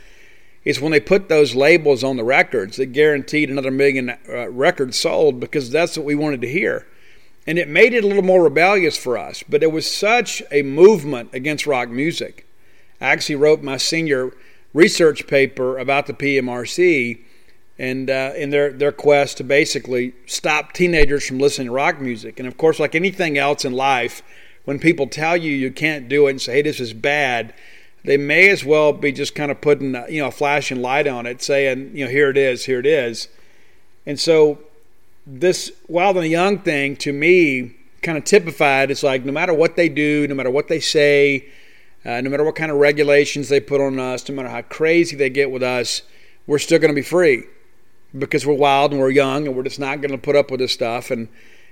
is 0.64 0.80
when 0.80 0.92
they 0.92 1.00
put 1.00 1.28
those 1.28 1.54
labels 1.54 2.04
on 2.04 2.16
the 2.16 2.24
records 2.24 2.76
that 2.76 2.86
guaranteed 2.86 3.50
another 3.50 3.70
million 3.70 4.10
uh, 4.10 4.48
records 4.50 4.96
sold 4.96 5.40
because 5.40 5.70
that's 5.70 5.96
what 5.96 6.06
we 6.06 6.14
wanted 6.14 6.40
to 6.40 6.48
hear. 6.48 6.86
And 7.46 7.58
it 7.58 7.68
made 7.68 7.92
it 7.92 8.04
a 8.04 8.06
little 8.06 8.22
more 8.22 8.44
rebellious 8.44 8.96
for 8.96 9.18
us, 9.18 9.42
but 9.48 9.64
it 9.64 9.72
was 9.72 9.92
such 9.92 10.40
a 10.52 10.62
movement 10.62 11.30
against 11.32 11.66
rock 11.66 11.88
music. 11.88 12.46
I 13.00 13.06
actually 13.06 13.34
wrote 13.34 13.62
my 13.62 13.76
senior 13.76 14.32
research 14.72 15.26
paper 15.26 15.76
about 15.78 16.06
the 16.06 16.12
PMRC 16.12 17.18
and 17.78 18.10
uh, 18.10 18.32
in 18.36 18.50
their, 18.50 18.70
their 18.70 18.92
quest 18.92 19.38
to 19.38 19.44
basically 19.44 20.14
stop 20.26 20.72
teenagers 20.72 21.26
from 21.26 21.38
listening 21.38 21.68
to 21.68 21.72
rock 21.72 22.00
music. 22.00 22.38
And 22.38 22.46
of 22.46 22.56
course, 22.56 22.78
like 22.78 22.94
anything 22.94 23.38
else 23.38 23.64
in 23.64 23.72
life, 23.72 24.22
when 24.64 24.78
people 24.78 25.06
tell 25.06 25.36
you 25.36 25.52
you 25.52 25.70
can't 25.70 26.08
do 26.08 26.26
it 26.26 26.30
and 26.30 26.40
say, 26.40 26.54
hey, 26.54 26.62
this 26.62 26.80
is 26.80 26.92
bad, 26.92 27.54
they 28.04 28.16
may 28.16 28.50
as 28.50 28.64
well 28.64 28.92
be 28.92 29.12
just 29.12 29.34
kind 29.34 29.50
of 29.50 29.60
putting 29.60 29.94
you 30.08 30.20
know 30.20 30.28
a 30.28 30.32
flashing 30.32 30.82
light 30.82 31.06
on 31.06 31.26
it, 31.26 31.42
saying, 31.42 31.96
you 31.96 32.04
know, 32.04 32.10
here 32.10 32.30
it 32.30 32.36
is, 32.36 32.64
here 32.64 32.80
it 32.80 32.86
is. 32.86 33.28
And 34.06 34.18
so 34.18 34.58
this 35.26 35.72
wild 35.88 36.16
and 36.16 36.26
young 36.26 36.58
thing 36.58 36.96
to 36.96 37.12
me 37.12 37.76
kind 38.02 38.18
of 38.18 38.24
typified 38.24 38.90
it's 38.90 39.04
like 39.04 39.24
no 39.24 39.30
matter 39.30 39.54
what 39.54 39.76
they 39.76 39.88
do, 39.88 40.26
no 40.26 40.34
matter 40.34 40.50
what 40.50 40.68
they 40.68 40.80
say, 40.80 41.46
uh, 42.04 42.20
no 42.20 42.28
matter 42.28 42.42
what 42.42 42.56
kind 42.56 42.72
of 42.72 42.78
regulations 42.78 43.48
they 43.48 43.60
put 43.60 43.80
on 43.80 43.98
us, 44.00 44.28
no 44.28 44.34
matter 44.34 44.48
how 44.48 44.62
crazy 44.62 45.14
they 45.14 45.30
get 45.30 45.50
with 45.50 45.62
us, 45.62 46.02
we're 46.48 46.58
still 46.58 46.80
going 46.80 46.90
to 46.90 46.94
be 46.94 47.02
free 47.02 47.44
because 48.16 48.46
we're 48.46 48.54
wild 48.54 48.92
and 48.92 49.00
we're 49.00 49.10
young 49.10 49.46
and 49.46 49.56
we're 49.56 49.62
just 49.62 49.80
not 49.80 50.00
going 50.00 50.10
to 50.10 50.18
put 50.18 50.36
up 50.36 50.50
with 50.50 50.60
this 50.60 50.72
stuff. 50.72 51.10
And 51.10 51.28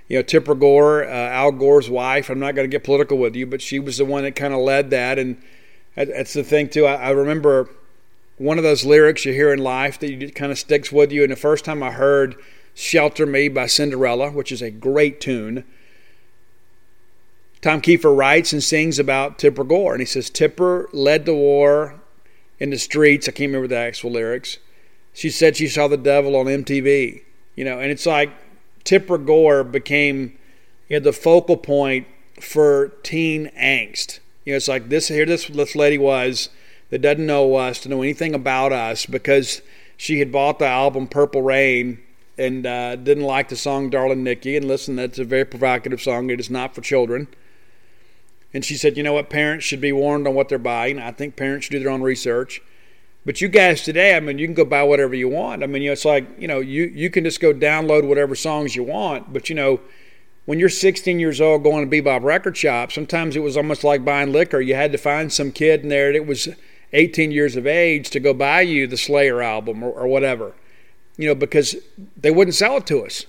you 0.07 0.17
know, 0.17 0.23
Tipper 0.23 0.55
Gore, 0.55 1.03
uh, 1.03 1.07
Al 1.07 1.51
Gore's 1.51 1.89
wife. 1.89 2.29
I'm 2.29 2.39
not 2.39 2.55
going 2.55 2.69
to 2.69 2.73
get 2.73 2.83
political 2.83 3.17
with 3.17 3.35
you, 3.35 3.45
but 3.45 3.61
she 3.61 3.79
was 3.79 3.97
the 3.97 4.05
one 4.05 4.23
that 4.23 4.35
kind 4.35 4.53
of 4.53 4.59
led 4.59 4.89
that. 4.89 5.17
And 5.19 5.41
that's 5.95 6.33
the 6.33 6.43
thing 6.43 6.69
too. 6.69 6.85
I, 6.85 6.95
I 6.95 7.09
remember 7.11 7.69
one 8.37 8.57
of 8.57 8.63
those 8.63 8.83
lyrics 8.83 9.25
you 9.25 9.33
hear 9.33 9.53
in 9.53 9.59
life 9.59 9.99
that 9.99 10.35
kind 10.35 10.51
of 10.51 10.59
sticks 10.59 10.91
with 10.91 11.11
you. 11.11 11.23
And 11.23 11.31
the 11.31 11.37
first 11.37 11.63
time 11.63 11.83
I 11.83 11.91
heard 11.91 12.35
"Shelter 12.73 13.25
Me" 13.25 13.47
by 13.47 13.67
Cinderella, 13.67 14.31
which 14.31 14.51
is 14.51 14.61
a 14.61 14.71
great 14.71 15.21
tune. 15.21 15.63
Tom 17.61 17.79
Keifer 17.79 18.15
writes 18.17 18.53
and 18.53 18.63
sings 18.63 18.97
about 18.97 19.37
Tipper 19.37 19.63
Gore, 19.63 19.93
and 19.93 20.01
he 20.01 20.05
says 20.05 20.31
Tipper 20.31 20.89
led 20.91 21.25
the 21.25 21.35
war 21.35 22.01
in 22.59 22.71
the 22.71 22.79
streets. 22.79 23.29
I 23.29 23.31
can't 23.31 23.49
remember 23.49 23.67
the 23.67 23.77
actual 23.77 24.11
lyrics 24.11 24.57
she 25.13 25.29
said 25.29 25.57
she 25.57 25.67
saw 25.67 25.87
the 25.87 25.97
devil 25.97 26.35
on 26.35 26.45
MTV. 26.45 27.23
You 27.55 27.65
know, 27.65 27.79
and 27.79 27.91
it's 27.91 28.05
like 28.05 28.31
Tipper 28.83 29.17
Gore 29.17 29.63
became 29.63 30.37
you 30.87 30.99
know, 30.99 31.03
the 31.03 31.13
focal 31.13 31.57
point 31.57 32.07
for 32.39 32.89
teen 33.03 33.51
angst. 33.57 34.19
You 34.45 34.53
know, 34.53 34.57
it's 34.57 34.67
like 34.67 34.89
this 34.89 35.09
here 35.09 35.25
this 35.25 35.47
this 35.47 35.75
lady 35.75 35.97
was 35.97 36.49
that 36.89 37.01
doesn't 37.01 37.25
know 37.25 37.55
us 37.55 37.79
to 37.81 37.89
know 37.89 38.01
anything 38.01 38.33
about 38.33 38.71
us 38.71 39.05
because 39.05 39.61
she 39.97 40.19
had 40.19 40.31
bought 40.31 40.59
the 40.59 40.65
album 40.65 41.07
Purple 41.07 41.41
Rain 41.41 41.99
and 42.37 42.65
uh, 42.65 42.95
didn't 42.95 43.23
like 43.23 43.49
the 43.49 43.55
song 43.55 43.89
Darling 43.89 44.23
Nikki. 44.23 44.57
And 44.57 44.67
listen, 44.67 44.95
that's 44.95 45.19
a 45.19 45.23
very 45.23 45.45
provocative 45.45 46.01
song. 46.01 46.29
It 46.29 46.39
is 46.39 46.49
not 46.49 46.73
for 46.73 46.81
children. 46.81 47.27
And 48.53 48.65
she 48.65 48.75
said, 48.75 48.97
you 48.97 49.03
know 49.03 49.13
what, 49.13 49.29
parents 49.29 49.65
should 49.65 49.79
be 49.79 49.93
warned 49.93 50.27
on 50.27 50.33
what 50.33 50.49
they're 50.49 50.57
buying. 50.57 50.99
I 50.99 51.11
think 51.11 51.35
parents 51.35 51.65
should 51.65 51.73
do 51.73 51.79
their 51.79 51.91
own 51.91 52.01
research. 52.01 52.61
But 53.25 53.39
you 53.39 53.49
guys 53.49 53.83
today, 53.83 54.15
I 54.15 54.19
mean, 54.19 54.39
you 54.39 54.47
can 54.47 54.55
go 54.55 54.65
buy 54.65 54.83
whatever 54.83 55.13
you 55.13 55.29
want. 55.29 55.63
I 55.63 55.67
mean, 55.67 55.83
you 55.83 55.89
know, 55.89 55.93
it's 55.93 56.05
like, 56.05 56.25
you 56.39 56.47
know, 56.47 56.59
you, 56.59 56.85
you 56.85 57.09
can 57.11 57.23
just 57.23 57.39
go 57.39 57.53
download 57.53 58.07
whatever 58.07 58.33
songs 58.33 58.75
you 58.75 58.83
want. 58.83 59.31
But, 59.31 59.47
you 59.47 59.55
know, 59.55 59.79
when 60.45 60.57
you're 60.57 60.69
16 60.69 61.19
years 61.19 61.39
old 61.39 61.63
going 61.63 61.87
to 61.87 62.01
bebop 62.01 62.23
record 62.23 62.57
shop, 62.57 62.91
sometimes 62.91 63.35
it 63.35 63.41
was 63.41 63.55
almost 63.55 63.83
like 63.83 64.03
buying 64.03 64.31
liquor. 64.31 64.59
You 64.59 64.73
had 64.73 64.91
to 64.91 64.97
find 64.97 65.31
some 65.31 65.51
kid 65.51 65.81
in 65.83 65.89
there 65.89 66.11
that 66.13 66.25
was 66.25 66.49
18 66.93 67.31
years 67.31 67.55
of 67.55 67.67
age 67.67 68.09
to 68.09 68.19
go 68.19 68.33
buy 68.33 68.61
you 68.61 68.87
the 68.87 68.97
Slayer 68.97 69.41
album 69.41 69.83
or, 69.83 69.91
or 69.91 70.07
whatever, 70.07 70.53
you 71.15 71.27
know, 71.27 71.35
because 71.35 71.75
they 72.17 72.31
wouldn't 72.31 72.55
sell 72.55 72.77
it 72.77 72.87
to 72.87 73.05
us. 73.05 73.27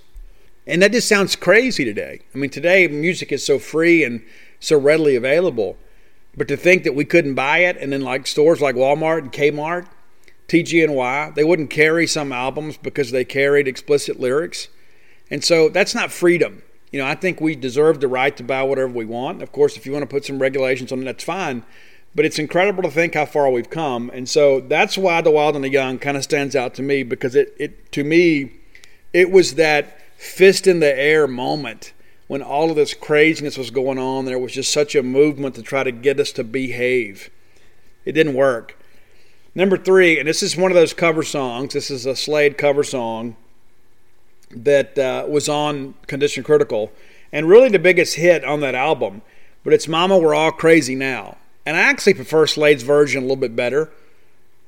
And 0.65 0.81
that 0.81 0.91
just 0.91 1.07
sounds 1.07 1.35
crazy 1.35 1.85
today. 1.85 2.21
I 2.33 2.37
mean, 2.37 2.49
today 2.49 2.87
music 2.87 3.31
is 3.31 3.45
so 3.45 3.59
free 3.59 4.03
and 4.03 4.23
so 4.59 4.79
readily 4.79 5.15
available. 5.15 5.77
But 6.35 6.47
to 6.47 6.57
think 6.57 6.83
that 6.83 6.95
we 6.95 7.05
couldn't 7.05 7.35
buy 7.35 7.59
it, 7.59 7.77
and 7.77 7.93
then 7.93 8.01
like 8.01 8.25
stores 8.25 8.61
like 8.61 8.75
Walmart 8.75 9.19
and 9.19 9.31
Kmart, 9.31 9.87
TG&Y, 10.47 11.31
they 11.35 11.43
wouldn't 11.43 11.69
carry 11.69 12.07
some 12.07 12.31
albums 12.31 12.77
because 12.77 13.11
they 13.11 13.23
carried 13.23 13.67
explicit 13.67 14.19
lyrics. 14.19 14.67
And 15.29 15.43
so 15.43 15.69
that's 15.69 15.95
not 15.95 16.11
freedom. 16.11 16.63
You 16.91 16.99
know, 16.99 17.07
I 17.07 17.15
think 17.15 17.41
we 17.41 17.55
deserve 17.55 17.99
the 17.99 18.07
right 18.07 18.35
to 18.37 18.43
buy 18.43 18.63
whatever 18.63 18.91
we 18.91 19.05
want. 19.05 19.41
Of 19.41 19.51
course, 19.51 19.77
if 19.77 19.85
you 19.85 19.91
want 19.91 20.03
to 20.03 20.07
put 20.07 20.25
some 20.25 20.39
regulations 20.39 20.91
on 20.91 21.01
it, 21.01 21.05
that's 21.05 21.23
fine. 21.23 21.63
But 22.15 22.25
it's 22.25 22.37
incredible 22.37 22.83
to 22.83 22.91
think 22.91 23.15
how 23.15 23.25
far 23.25 23.49
we've 23.49 23.69
come. 23.69 24.11
And 24.13 24.29
so 24.29 24.59
that's 24.59 24.97
why 24.97 25.21
The 25.21 25.31
Wild 25.31 25.55
and 25.55 25.63
the 25.63 25.69
Young 25.69 25.97
kind 25.97 26.17
of 26.17 26.23
stands 26.23 26.55
out 26.55 26.75
to 26.75 26.83
me 26.83 27.01
because 27.01 27.35
it, 27.35 27.55
it 27.57 27.91
to 27.93 28.03
me, 28.03 28.59
it 29.11 29.31
was 29.31 29.55
that 29.55 29.99
fist 30.17 30.67
in 30.67 30.79
the 30.79 30.95
air 30.95 31.27
moment 31.27 31.93
when 32.33 32.41
all 32.41 32.71
of 32.71 32.75
this 32.75 32.95
craziness 32.95 33.59
was 33.59 33.69
going 33.69 33.99
on, 33.99 34.25
there 34.25 34.39
was 34.39 34.53
just 34.53 34.73
such 34.73 34.95
a 34.95 35.03
movement 35.03 35.53
to 35.53 35.61
try 35.61 35.83
to 35.83 35.91
get 35.91 36.19
us 36.19 36.31
to 36.31 36.43
behave. 36.43 37.29
It 38.05 38.13
didn't 38.13 38.33
work. 38.33 38.75
Number 39.53 39.77
three, 39.77 40.17
and 40.17 40.27
this 40.27 40.41
is 40.41 40.57
one 40.57 40.71
of 40.71 40.75
those 40.75 40.95
cover 40.95 41.21
songs. 41.21 41.75
This 41.75 41.91
is 41.91 42.07
a 42.07 42.15
Slade 42.15 42.57
cover 42.57 42.83
song 42.83 43.35
that 44.49 44.97
uh, 44.97 45.27
was 45.29 45.47
on 45.47 45.93
Condition 46.07 46.43
Critical, 46.43 46.91
and 47.31 47.47
really 47.47 47.69
the 47.69 47.77
biggest 47.77 48.15
hit 48.15 48.43
on 48.43 48.61
that 48.61 48.73
album. 48.73 49.21
But 49.63 49.73
it's 49.73 49.87
"Mama, 49.87 50.17
We're 50.17 50.33
All 50.33 50.51
Crazy 50.51 50.95
Now," 50.95 51.37
and 51.67 51.77
I 51.77 51.81
actually 51.81 52.15
prefer 52.15 52.47
Slade's 52.47 52.81
version 52.81 53.19
a 53.19 53.25
little 53.27 53.35
bit 53.35 53.55
better. 53.55 53.91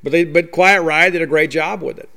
But 0.04 0.12
they, 0.12 0.24
but 0.24 0.52
Quiet 0.52 0.84
Riot 0.84 1.14
did 1.14 1.24
a 1.24 1.26
great 1.26 1.50
job 1.50 1.82
with 1.82 1.98
it. 1.98 2.10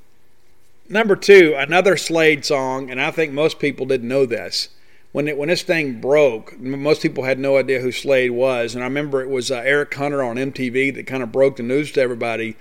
Number 0.90 1.16
two, 1.16 1.54
another 1.56 1.96
Slade 1.96 2.44
song, 2.44 2.90
and 2.90 3.00
I 3.00 3.10
think 3.10 3.32
most 3.32 3.58
people 3.58 3.86
didn't 3.86 4.08
know 4.08 4.26
this 4.26 4.68
when 5.12 5.28
it, 5.28 5.38
when 5.38 5.48
this 5.48 5.62
thing 5.62 6.00
broke, 6.00 6.58
most 6.60 7.02
people 7.02 7.24
had 7.24 7.38
no 7.38 7.56
idea 7.56 7.80
who 7.80 7.92
Slade 7.92 8.32
was, 8.32 8.74
and 8.74 8.84
I 8.84 8.86
remember 8.86 9.22
it 9.22 9.30
was 9.30 9.50
uh, 9.50 9.56
Eric 9.56 9.94
Hunter 9.94 10.22
on 10.22 10.36
MTV 10.36 10.94
that 10.94 11.06
kind 11.06 11.22
of 11.22 11.32
broke 11.32 11.56
the 11.56 11.62
news 11.62 11.92
to 11.92 12.00
everybody 12.00 12.56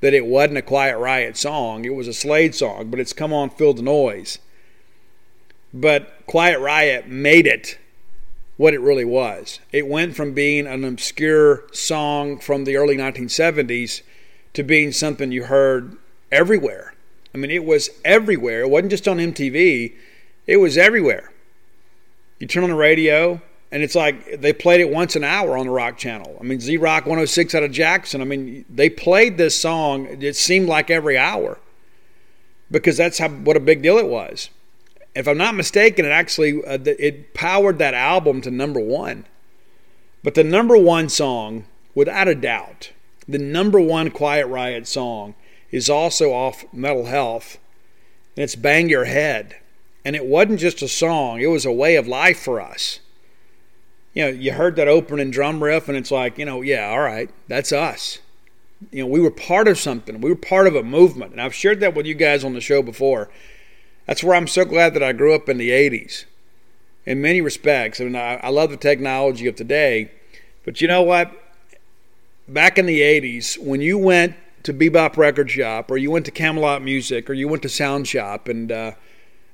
that 0.00 0.14
it 0.14 0.26
wasn't 0.26 0.58
a 0.58 0.62
Quiet 0.62 0.98
Riot 0.98 1.36
song; 1.36 1.84
it 1.84 1.94
was 1.94 2.08
a 2.08 2.12
Slade 2.12 2.54
song. 2.54 2.90
But 2.90 3.00
it's 3.00 3.12
"Come 3.12 3.32
On, 3.32 3.48
Feel 3.48 3.74
the 3.74 3.82
Noise." 3.82 4.38
But 5.72 6.24
Quiet 6.26 6.60
Riot 6.60 7.08
made 7.08 7.46
it 7.46 7.78
what 8.56 8.74
it 8.74 8.80
really 8.80 9.04
was. 9.04 9.60
It 9.72 9.88
went 9.88 10.14
from 10.14 10.32
being 10.32 10.66
an 10.66 10.84
obscure 10.84 11.64
song 11.72 12.38
from 12.38 12.64
the 12.64 12.76
early 12.76 12.96
1970s 12.96 14.02
to 14.52 14.62
being 14.62 14.92
something 14.92 15.32
you 15.32 15.44
heard 15.44 15.96
everywhere. 16.30 16.94
I 17.34 17.38
mean, 17.38 17.50
it 17.50 17.64
was 17.64 17.90
everywhere. 18.04 18.60
It 18.60 18.70
wasn't 18.70 18.90
just 18.90 19.08
on 19.08 19.18
MTV 19.18 19.94
It 20.46 20.58
was 20.58 20.78
everywhere. 20.78 21.32
You 22.44 22.48
turn 22.48 22.64
on 22.64 22.68
the 22.68 22.76
radio, 22.76 23.40
and 23.72 23.82
it's 23.82 23.94
like 23.94 24.38
they 24.38 24.52
played 24.52 24.82
it 24.82 24.90
once 24.90 25.16
an 25.16 25.24
hour 25.24 25.56
on 25.56 25.64
the 25.64 25.72
Rock 25.72 25.96
Channel. 25.96 26.36
I 26.38 26.44
mean, 26.44 26.60
Z 26.60 26.76
Rock 26.76 27.06
106 27.06 27.54
out 27.54 27.62
of 27.62 27.72
Jackson. 27.72 28.20
I 28.20 28.24
mean, 28.24 28.66
they 28.68 28.90
played 28.90 29.38
this 29.38 29.58
song. 29.58 30.22
It 30.22 30.36
seemed 30.36 30.68
like 30.68 30.90
every 30.90 31.16
hour 31.16 31.56
because 32.70 32.98
that's 32.98 33.16
how 33.16 33.30
what 33.30 33.56
a 33.56 33.60
big 33.60 33.80
deal 33.80 33.96
it 33.96 34.08
was. 34.08 34.50
If 35.14 35.26
I'm 35.26 35.38
not 35.38 35.54
mistaken, 35.54 36.04
it 36.04 36.10
actually 36.10 36.62
uh, 36.62 36.76
it 36.84 37.32
powered 37.32 37.78
that 37.78 37.94
album 37.94 38.42
to 38.42 38.50
number 38.50 38.80
one. 38.80 39.24
But 40.22 40.34
the 40.34 40.44
number 40.44 40.76
one 40.76 41.08
song, 41.08 41.64
without 41.94 42.28
a 42.28 42.34
doubt, 42.34 42.92
the 43.26 43.38
number 43.38 43.80
one 43.80 44.10
Quiet 44.10 44.48
Riot 44.48 44.86
song 44.86 45.34
is 45.70 45.88
also 45.88 46.34
off 46.34 46.66
Metal 46.74 47.06
Health, 47.06 47.56
and 48.36 48.44
it's 48.44 48.54
"Bang 48.54 48.90
Your 48.90 49.06
Head." 49.06 49.56
And 50.04 50.14
it 50.14 50.26
wasn't 50.26 50.60
just 50.60 50.82
a 50.82 50.88
song; 50.88 51.40
it 51.40 51.46
was 51.46 51.64
a 51.64 51.72
way 51.72 51.96
of 51.96 52.06
life 52.06 52.40
for 52.40 52.60
us. 52.60 53.00
You 54.12 54.24
know, 54.24 54.30
you 54.30 54.52
heard 54.52 54.76
that 54.76 54.86
opening 54.86 55.30
drum 55.30 55.62
riff, 55.62 55.88
and 55.88 55.96
it's 55.96 56.10
like, 56.10 56.38
you 56.38 56.44
know, 56.44 56.60
yeah, 56.60 56.88
all 56.88 57.00
right, 57.00 57.30
that's 57.48 57.72
us 57.72 58.20
you 58.90 59.02
know, 59.02 59.06
we 59.06 59.20
were 59.20 59.30
part 59.30 59.68
of 59.68 59.78
something. 59.78 60.20
We 60.20 60.30
were 60.30 60.36
part 60.36 60.66
of 60.66 60.74
a 60.74 60.82
movement. 60.82 61.32
And 61.32 61.40
I've 61.40 61.54
shared 61.54 61.80
that 61.80 61.94
with 61.94 62.06
you 62.06 62.14
guys 62.14 62.44
on 62.44 62.54
the 62.54 62.60
show 62.60 62.82
before. 62.82 63.30
That's 64.06 64.22
where 64.22 64.36
I'm 64.36 64.46
so 64.46 64.64
glad 64.64 64.94
that 64.94 65.02
I 65.02 65.12
grew 65.12 65.34
up 65.34 65.48
in 65.48 65.56
the 65.56 65.70
80s 65.70 66.24
in 67.06 67.20
many 67.20 67.40
respects. 67.40 68.00
I 68.00 68.04
mean, 68.04 68.16
I, 68.16 68.36
I 68.36 68.48
love 68.48 68.70
the 68.70 68.76
technology 68.76 69.46
of 69.46 69.56
today. 69.56 70.10
But 70.64 70.80
you 70.80 70.88
know 70.88 71.02
what? 71.02 71.32
Back 72.48 72.78
in 72.78 72.86
the 72.86 73.00
80s, 73.00 73.58
when 73.58 73.80
you 73.80 73.96
went 73.96 74.36
to 74.64 74.74
Bebop 74.74 75.16
Record 75.16 75.50
Shop 75.50 75.90
or 75.90 75.96
you 75.96 76.10
went 76.10 76.24
to 76.26 76.30
Camelot 76.30 76.82
Music 76.82 77.28
or 77.28 77.34
you 77.34 77.48
went 77.48 77.62
to 77.62 77.68
Sound 77.68 78.06
Shop 78.06 78.48
and, 78.48 78.70
uh, 78.70 78.92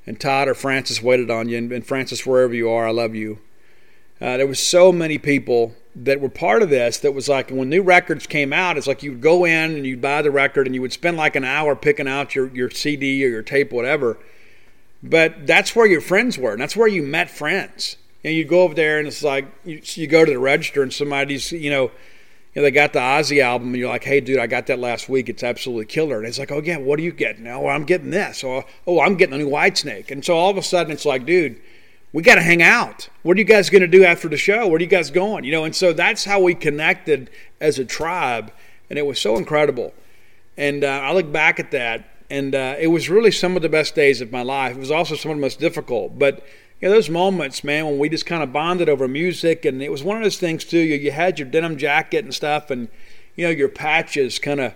and 0.07 0.18
Todd 0.18 0.48
or 0.48 0.55
Francis 0.55 1.03
waited 1.03 1.30
on 1.30 1.48
you, 1.48 1.59
and, 1.59 1.72
and 1.72 1.86
Francis, 1.86 2.26
wherever 2.26 2.55
you 2.55 2.70
are, 2.70 2.88
I 2.88 2.90
love 2.90 3.14
you. 3.14 3.38
Uh, 4.20 4.36
there 4.36 4.46
was 4.46 4.61
so 4.61 4.92
many 4.92 5.18
people 5.18 5.74
that 5.96 6.20
were 6.20 6.28
part 6.28 6.62
of 6.62 6.70
this 6.70 6.98
that 6.98 7.12
was 7.12 7.28
like 7.28 7.51
when 7.51 7.68
new 7.68 7.82
records 7.82 8.26
came 8.26 8.53
out, 8.53 8.76
it's 8.76 8.86
like 8.86 9.03
you'd 9.03 9.20
go 9.20 9.44
in 9.44 9.74
and 9.74 9.86
you'd 9.86 10.01
buy 10.01 10.22
the 10.22 10.30
record 10.30 10.66
and 10.66 10.74
you 10.74 10.80
would 10.82 10.92
spend 10.92 11.16
like 11.16 11.36
an 11.36 11.44
hour 11.44 11.74
picking 11.74 12.07
out 12.07 12.34
your, 12.34 12.48
your 12.48 12.70
CD 12.70 13.24
or 13.24 13.28
your 13.28 13.42
tape, 13.42 13.72
whatever. 13.72 14.18
But 15.03 15.46
that's 15.46 15.74
where 15.74 15.86
your 15.86 16.03
friends 16.03 16.36
were, 16.38 16.53
and 16.53 16.61
that's 16.61 16.76
where 16.76 16.88
you 16.88 17.03
met 17.03 17.30
friends. 17.30 17.96
And 18.22 18.34
you 18.34 18.44
go 18.44 18.62
over 18.62 18.74
there 18.74 18.98
and 18.98 19.09
it's 19.09 19.22
like 19.22 19.46
you, 19.64 19.80
you 19.82 20.07
go 20.07 20.24
to 20.24 20.30
the 20.30 20.38
register 20.38 20.82
and 20.82 20.92
somebody's, 20.92 21.51
you 21.53 21.70
know, 21.70 21.90
you 22.55 22.61
know, 22.61 22.62
they 22.62 22.70
got 22.72 22.92
the 22.92 22.98
Ozzy 22.98 23.40
album, 23.40 23.68
and 23.68 23.76
you're 23.76 23.88
like, 23.88 24.05
"Hey, 24.05 24.20
dude, 24.20 24.38
I 24.38 24.46
got 24.46 24.66
that 24.66 24.78
last 24.78 25.09
week. 25.09 25.28
It's 25.28 25.42
absolutely 25.42 25.86
killer." 25.86 26.18
And 26.18 26.26
it's 26.26 26.38
like, 26.38 26.51
"Oh 26.51 26.61
yeah, 26.61 26.78
what 26.78 26.98
are 26.98 27.03
you 27.03 27.12
getting?" 27.12 27.46
Oh, 27.46 27.68
I'm 27.68 27.84
getting 27.84 28.11
this. 28.11 28.42
Or, 28.42 28.64
oh, 28.86 29.01
I'm 29.01 29.14
getting 29.14 29.34
a 29.34 29.38
new 29.38 29.48
Whitesnake. 29.48 30.11
And 30.11 30.24
so 30.24 30.36
all 30.36 30.51
of 30.51 30.57
a 30.57 30.62
sudden, 30.62 30.92
it's 30.92 31.05
like, 31.05 31.24
dude, 31.24 31.61
we 32.12 32.22
got 32.22 32.34
to 32.36 32.42
hang 32.42 32.62
out. 32.62 33.09
What 33.22 33.36
are 33.36 33.40
you 33.40 33.44
guys 33.44 33.70
going 33.70 33.82
to 33.82 33.88
do 33.88 34.05
after 34.05 34.28
the 34.28 34.36
show? 34.36 34.66
Where 34.66 34.76
are 34.76 34.80
you 34.80 34.86
guys 34.86 35.11
going? 35.11 35.44
You 35.44 35.53
know, 35.53 35.64
and 35.64 35.74
so 35.74 35.92
that's 35.92 36.24
how 36.24 36.40
we 36.40 36.55
connected 36.55 37.30
as 37.61 37.78
a 37.78 37.84
tribe, 37.84 38.53
and 38.88 38.98
it 38.98 39.07
was 39.07 39.20
so 39.20 39.36
incredible. 39.36 39.94
And 40.57 40.82
uh, 40.82 40.88
I 40.88 41.12
look 41.12 41.30
back 41.30 41.61
at 41.61 41.70
that, 41.70 42.09
and 42.28 42.55
uh, 42.55 42.74
it 42.78 42.88
was 42.88 43.09
really 43.09 43.30
some 43.30 43.55
of 43.55 43.62
the 43.62 43.68
best 43.68 43.94
days 43.94 44.20
of 44.20 44.32
my 44.32 44.42
life. 44.42 44.76
It 44.76 44.80
was 44.80 44.90
also 44.90 45.14
some 45.14 45.30
of 45.30 45.36
the 45.36 45.40
most 45.40 45.61
difficult, 45.61 46.18
but 46.18 46.44
know, 46.89 46.95
those 46.95 47.11
moments, 47.11 47.62
man, 47.62 47.87
when 47.87 47.99
we 47.99 48.09
just 48.09 48.26
kind 48.26 48.43
of 48.43 48.53
bonded 48.53 48.89
over 48.89 49.07
music, 49.07 49.64
and 49.64 49.83
it 49.83 49.91
was 49.91 50.03
one 50.03 50.16
of 50.16 50.22
those 50.22 50.39
things 50.39 50.64
too. 50.64 50.78
You, 50.78 50.97
you 50.97 51.11
had 51.11 51.39
your 51.39 51.49
denim 51.49 51.76
jacket 51.76 52.24
and 52.24 52.35
stuff, 52.35 52.70
and 52.70 52.89
you 53.37 53.45
know, 53.45 53.51
your 53.51 53.68
patches 53.68 54.39
kind 54.39 54.61
of, 54.61 54.74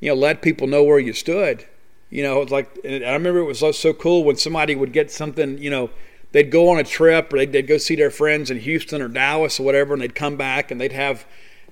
you 0.00 0.08
know, 0.08 0.14
let 0.14 0.42
people 0.42 0.66
know 0.66 0.82
where 0.82 0.98
you 0.98 1.12
stood. 1.12 1.66
You 2.10 2.22
know, 2.22 2.42
it's 2.42 2.52
like 2.52 2.70
I 2.84 3.12
remember 3.12 3.38
it 3.40 3.44
was 3.44 3.58
so, 3.58 3.72
so 3.72 3.92
cool 3.92 4.24
when 4.24 4.36
somebody 4.36 4.74
would 4.74 4.92
get 4.92 5.10
something, 5.10 5.58
you 5.58 5.70
know 5.70 5.90
they'd 6.34 6.50
go 6.50 6.68
on 6.68 6.80
a 6.80 6.84
trip 6.84 7.32
or 7.32 7.38
they'd, 7.38 7.52
they'd 7.52 7.68
go 7.68 7.78
see 7.78 7.94
their 7.94 8.10
friends 8.10 8.50
in 8.50 8.58
Houston 8.58 9.00
or 9.00 9.06
Dallas 9.06 9.60
or 9.60 9.62
whatever, 9.62 9.94
and 9.94 10.02
they'd 10.02 10.16
come 10.16 10.36
back 10.36 10.72
and 10.72 10.80
they'd 10.80 10.92
have, 10.92 11.24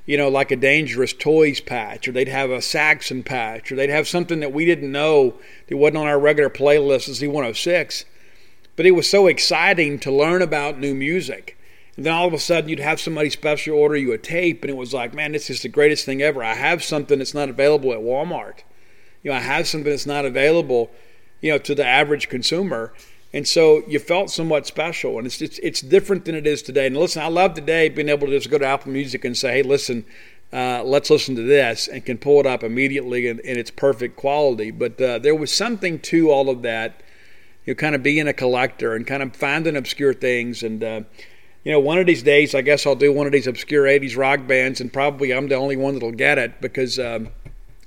you 0.07 0.17
know, 0.17 0.29
like 0.29 0.53
a 0.53 0.57
dangerous 0.57 1.13
toys 1.13 1.61
patch, 1.61 2.07
or 2.07 2.13
they'd 2.13 2.29
have 2.29 2.51
a 2.51 2.63
Saxon 2.63 3.25
patch, 3.25 3.73
or 3.73 3.77
they'd 3.77 3.91
have 3.91 4.07
something 4.07 4.39
that 4.39 4.53
we 4.53 4.65
didn't 4.65 4.93
know 4.93 5.35
that 5.67 5.77
wasn't 5.77 5.99
on 5.99 6.07
our 6.07 6.19
regular 6.19 6.49
playlist 6.49 7.09
as 7.09 7.21
Z106. 7.21 8.05
But 8.77 8.87
it 8.87 8.93
was 8.93 9.09
so 9.09 9.27
exciting 9.27 9.99
to 10.01 10.11
learn 10.11 10.43
about 10.43 10.79
new 10.79 10.95
music. 10.95 11.59
And 11.97 12.07
then 12.07 12.15
all 12.15 12.27
of 12.27 12.33
a 12.33 12.39
sudden, 12.39 12.71
you'd 12.71 12.79
have 12.79 13.01
somebody 13.01 13.29
special 13.29 13.77
order 13.77 13.97
you 13.97 14.13
a 14.13 14.19
tape, 14.19 14.63
and 14.63 14.71
it 14.71 14.77
was 14.77 14.95
like, 14.95 15.13
man, 15.13 15.33
this 15.33 15.51
is 15.51 15.61
the 15.61 15.69
greatest 15.69 16.07
thing 16.07 16.23
ever. 16.23 16.43
I 16.43 16.55
have 16.55 16.83
something 16.83 17.19
that's 17.19 17.35
not 17.35 17.51
available 17.51 17.93
at 17.93 18.01
Walmart. 18.01 18.61
You 19.23 19.31
know, 19.31 19.37
I 19.37 19.41
have 19.41 19.69
something 19.69 19.91
that's 19.91 20.07
not 20.07 20.25
available, 20.25 20.91
you 21.41 21.53
know, 21.53 21.59
to 21.59 21.75
the 21.75 21.87
average 21.87 22.29
consumer 22.29 22.93
and 23.33 23.49
so 23.49 23.83
you 23.89 23.99
felt 23.99 24.31
somewhat 24.31 24.67
special, 24.67 25.17
and 25.17 25.27
it's, 25.27 25.41
it's 25.41 25.59
it's 25.61 25.81
different 25.81 26.27
than 26.27 26.35
it 26.35 26.47
is 26.47 26.61
today. 26.61 26.87
And 26.87 26.97
listen, 26.97 27.23
I 27.23 27.29
love 27.29 27.55
today 27.55 27.89
being 27.89 28.11
able 28.11 28.27
to 28.27 28.33
just 28.33 28.51
go 28.51 28.59
to 28.59 28.67
Apple 28.67 28.93
Music 28.93 29.25
and 29.25 29.37
say, 29.37 29.53
"Hey, 29.53 29.63
listen, 29.63 30.05
uh, 30.53 30.83
let's 30.85 31.09
listen 31.09 31.35
to 31.37 31.43
this," 31.43 31.89
and 31.89 32.05
can 32.05 32.19
pull 32.19 32.41
it 32.41 32.47
up 32.47 32.63
immediately 32.63 33.29
in, 33.29 33.39
in 33.41 33.59
its 33.59 33.71
perfect 33.71 34.17
quality. 34.17 34.71
But 34.71 35.01
uh, 35.01 35.19
there 35.19 35.35
was 35.35 35.51
something 35.51 35.99
to 36.01 36.31
all 36.31 36.51
of 36.51 36.61
that, 36.63 37.03
you 37.67 37.75
know, 37.75 37.77
kind 37.77 37.95
of 37.95 38.03
being 38.03 38.29
a 38.29 38.33
collector 38.33 38.95
and 38.95 39.07
kind 39.07 39.23
of 39.23 39.35
finding 39.35 39.77
obscure 39.77 40.15
things. 40.15 40.63
And 40.63 40.83
uh, 40.83 41.03
you 41.65 41.73
know, 41.73 41.81
one 41.81 41.99
of 41.99 42.07
these 42.07 42.23
days, 42.23 42.55
I 42.55 42.63
guess 42.63 42.87
I'll 42.87 42.97
do 42.97 43.13
one 43.13 43.27
of 43.27 43.33
these 43.33 43.47
obscure 43.47 43.85
'80s 43.85 44.17
rock 44.17 44.47
bands, 44.47 44.81
and 44.81 44.93
probably 44.93 45.33
I'm 45.33 45.49
the 45.49 45.55
only 45.55 45.77
one 45.77 45.95
that'll 45.95 46.13
get 46.13 46.39
it 46.39 46.61
because. 46.61 46.99
Um, 46.99 47.29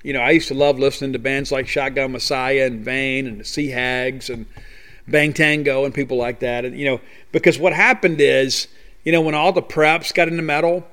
you 0.03 0.13
know, 0.13 0.21
I 0.21 0.29
used 0.29 0.49
to 0.49 0.53
love 0.53 0.77
listening 0.77 1.13
to 1.13 1.19
bands 1.19 1.51
like 1.51 1.67
Shotgun 1.67 2.11
Messiah 2.11 2.67
and 2.67 2.85
Vain 2.85 3.25
and 3.25 3.39
the 3.39 3.43
Sea 3.43 3.69
Hags 3.69 4.29
and 4.29 4.45
Bang 5.07 5.33
Tango 5.33 5.83
and 5.83 5.95
people 5.95 6.15
like 6.15 6.41
that. 6.41 6.63
And 6.63 6.77
you 6.77 6.85
know, 6.85 7.01
because 7.31 7.57
what 7.57 7.73
happened 7.73 8.21
is, 8.21 8.67
you 9.03 9.11
know, 9.11 9.21
when 9.21 9.33
all 9.33 9.51
the 9.51 9.63
preps 9.63 10.13
got 10.13 10.27
into 10.27 10.43
metal, 10.43 10.85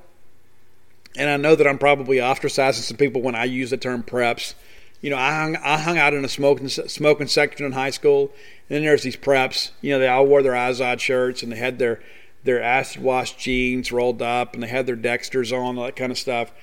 and 1.15 1.29
I 1.29 1.37
know 1.37 1.55
that 1.55 1.67
I'm 1.67 1.77
probably 1.77 2.17
ostracizing 2.17 2.81
some 2.81 2.97
people 2.97 3.21
when 3.21 3.35
I 3.35 3.45
use 3.45 3.69
the 3.69 3.77
term 3.77 4.01
preps. 4.01 4.55
You 5.03 5.09
know, 5.09 5.17
I 5.17 5.35
hung 5.35 5.57
I 5.57 5.77
hung 5.77 5.97
out 5.97 6.13
in 6.13 6.23
a 6.23 6.29
smoking 6.29 6.69
smoking 6.69 7.27
section 7.27 7.65
in 7.65 7.73
high 7.73 7.89
school, 7.89 8.31
and 8.69 8.77
then 8.77 8.83
there's 8.83 9.03
these 9.03 9.17
preps. 9.17 9.71
You 9.81 9.91
know, 9.91 9.99
they 9.99 10.07
all 10.07 10.25
wore 10.25 10.41
their 10.41 10.53
Izod 10.53 11.01
shirts 11.01 11.43
and 11.43 11.51
they 11.51 11.57
had 11.57 11.77
their 11.77 12.01
their 12.45 12.63
acid 12.63 13.03
wash 13.03 13.35
jeans 13.35 13.91
rolled 13.91 14.21
up, 14.21 14.53
and 14.53 14.63
they 14.63 14.67
had 14.67 14.85
their 14.85 14.95
Dexters 14.95 15.51
on, 15.51 15.77
all 15.77 15.83
that 15.83 15.97
kind 15.97 16.09
of 16.09 16.17
stuff. 16.17 16.53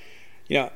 You 0.49 0.59
know, 0.59 0.73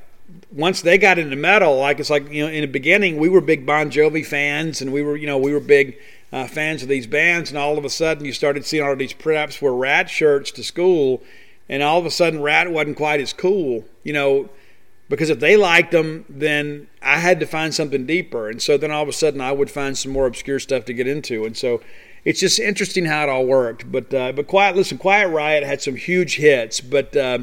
once 0.53 0.83
they 0.83 0.99
got 0.99 1.19
into 1.19 1.37
metal, 1.37 1.79
like 1.79 2.01
it's 2.01 2.11
like 2.11 2.31
you 2.31 2.45
know, 2.45 2.53
in 2.53 2.61
the 2.61 2.67
beginning 2.67 3.17
we 3.17 3.31
were 3.31 3.41
big 3.41 3.65
Bon 3.65 3.91
Jovi 3.91 4.27
fans, 4.27 4.83
and 4.83 4.93
we 4.93 5.01
were 5.01 5.17
you 5.17 5.27
know 5.27 5.39
we 5.39 5.55
were 5.55 5.61
big 5.61 5.97
uh, 6.33 6.47
fans 6.47 6.83
of 6.83 6.91
these 6.91 7.07
bands, 7.07 7.49
and 7.49 7.59
all 7.59 7.79
of 7.79 7.85
a 7.87 7.91
sudden 7.91 8.27
you 8.27 8.35
started 8.35 8.67
seeing 8.67 8.85
all 8.85 8.95
these 8.95 9.15
preps 9.15 9.62
wear 9.62 9.73
Ratt 9.73 10.11
shirts 10.11 10.51
to 10.51 10.62
school, 10.62 11.23
and 11.67 11.83
all 11.83 11.99
of 11.99 12.05
a 12.05 12.11
sudden 12.11 12.43
Ratt 12.43 12.71
wasn't 12.71 12.99
quite 12.99 13.21
as 13.21 13.33
cool, 13.33 13.87
you 14.03 14.12
know, 14.12 14.51
because 15.09 15.31
if 15.31 15.41
they 15.41 15.57
liked 15.57 15.91
them, 15.91 16.25
then 16.29 16.87
I 17.03 17.19
had 17.19 17.41
to 17.41 17.47
find 17.47 17.75
something 17.75 18.07
deeper, 18.07 18.49
and 18.49 18.61
so 18.61 18.77
then 18.77 18.91
all 18.91 19.03
of 19.03 19.09
a 19.09 19.13
sudden 19.13 19.41
I 19.41 19.53
would 19.53 19.71
find 19.71 19.97
some 19.97 20.13
more 20.13 20.27
obscure 20.27 20.59
stuff 20.59 20.85
to 20.87 20.95
get 20.95 21.07
into, 21.07 21.45
and 21.45 21.57
so 21.57 21.83
it's 22.25 22.41
just 22.41 22.59
interesting 22.59 23.05
how 23.05 23.25
it 23.25 23.29
all 23.29 23.47
worked. 23.47 23.91
But 23.91 24.13
uh, 24.15 24.33
but 24.33 24.47
quiet, 24.47 24.77
listen, 24.77 24.99
Quiet 24.99 25.29
Riot 25.29 25.65
had 25.65 25.83
some 25.83 25.97
huge 25.97 26.37
hits, 26.37 26.81
but 26.81 27.15
uh, 27.17 27.41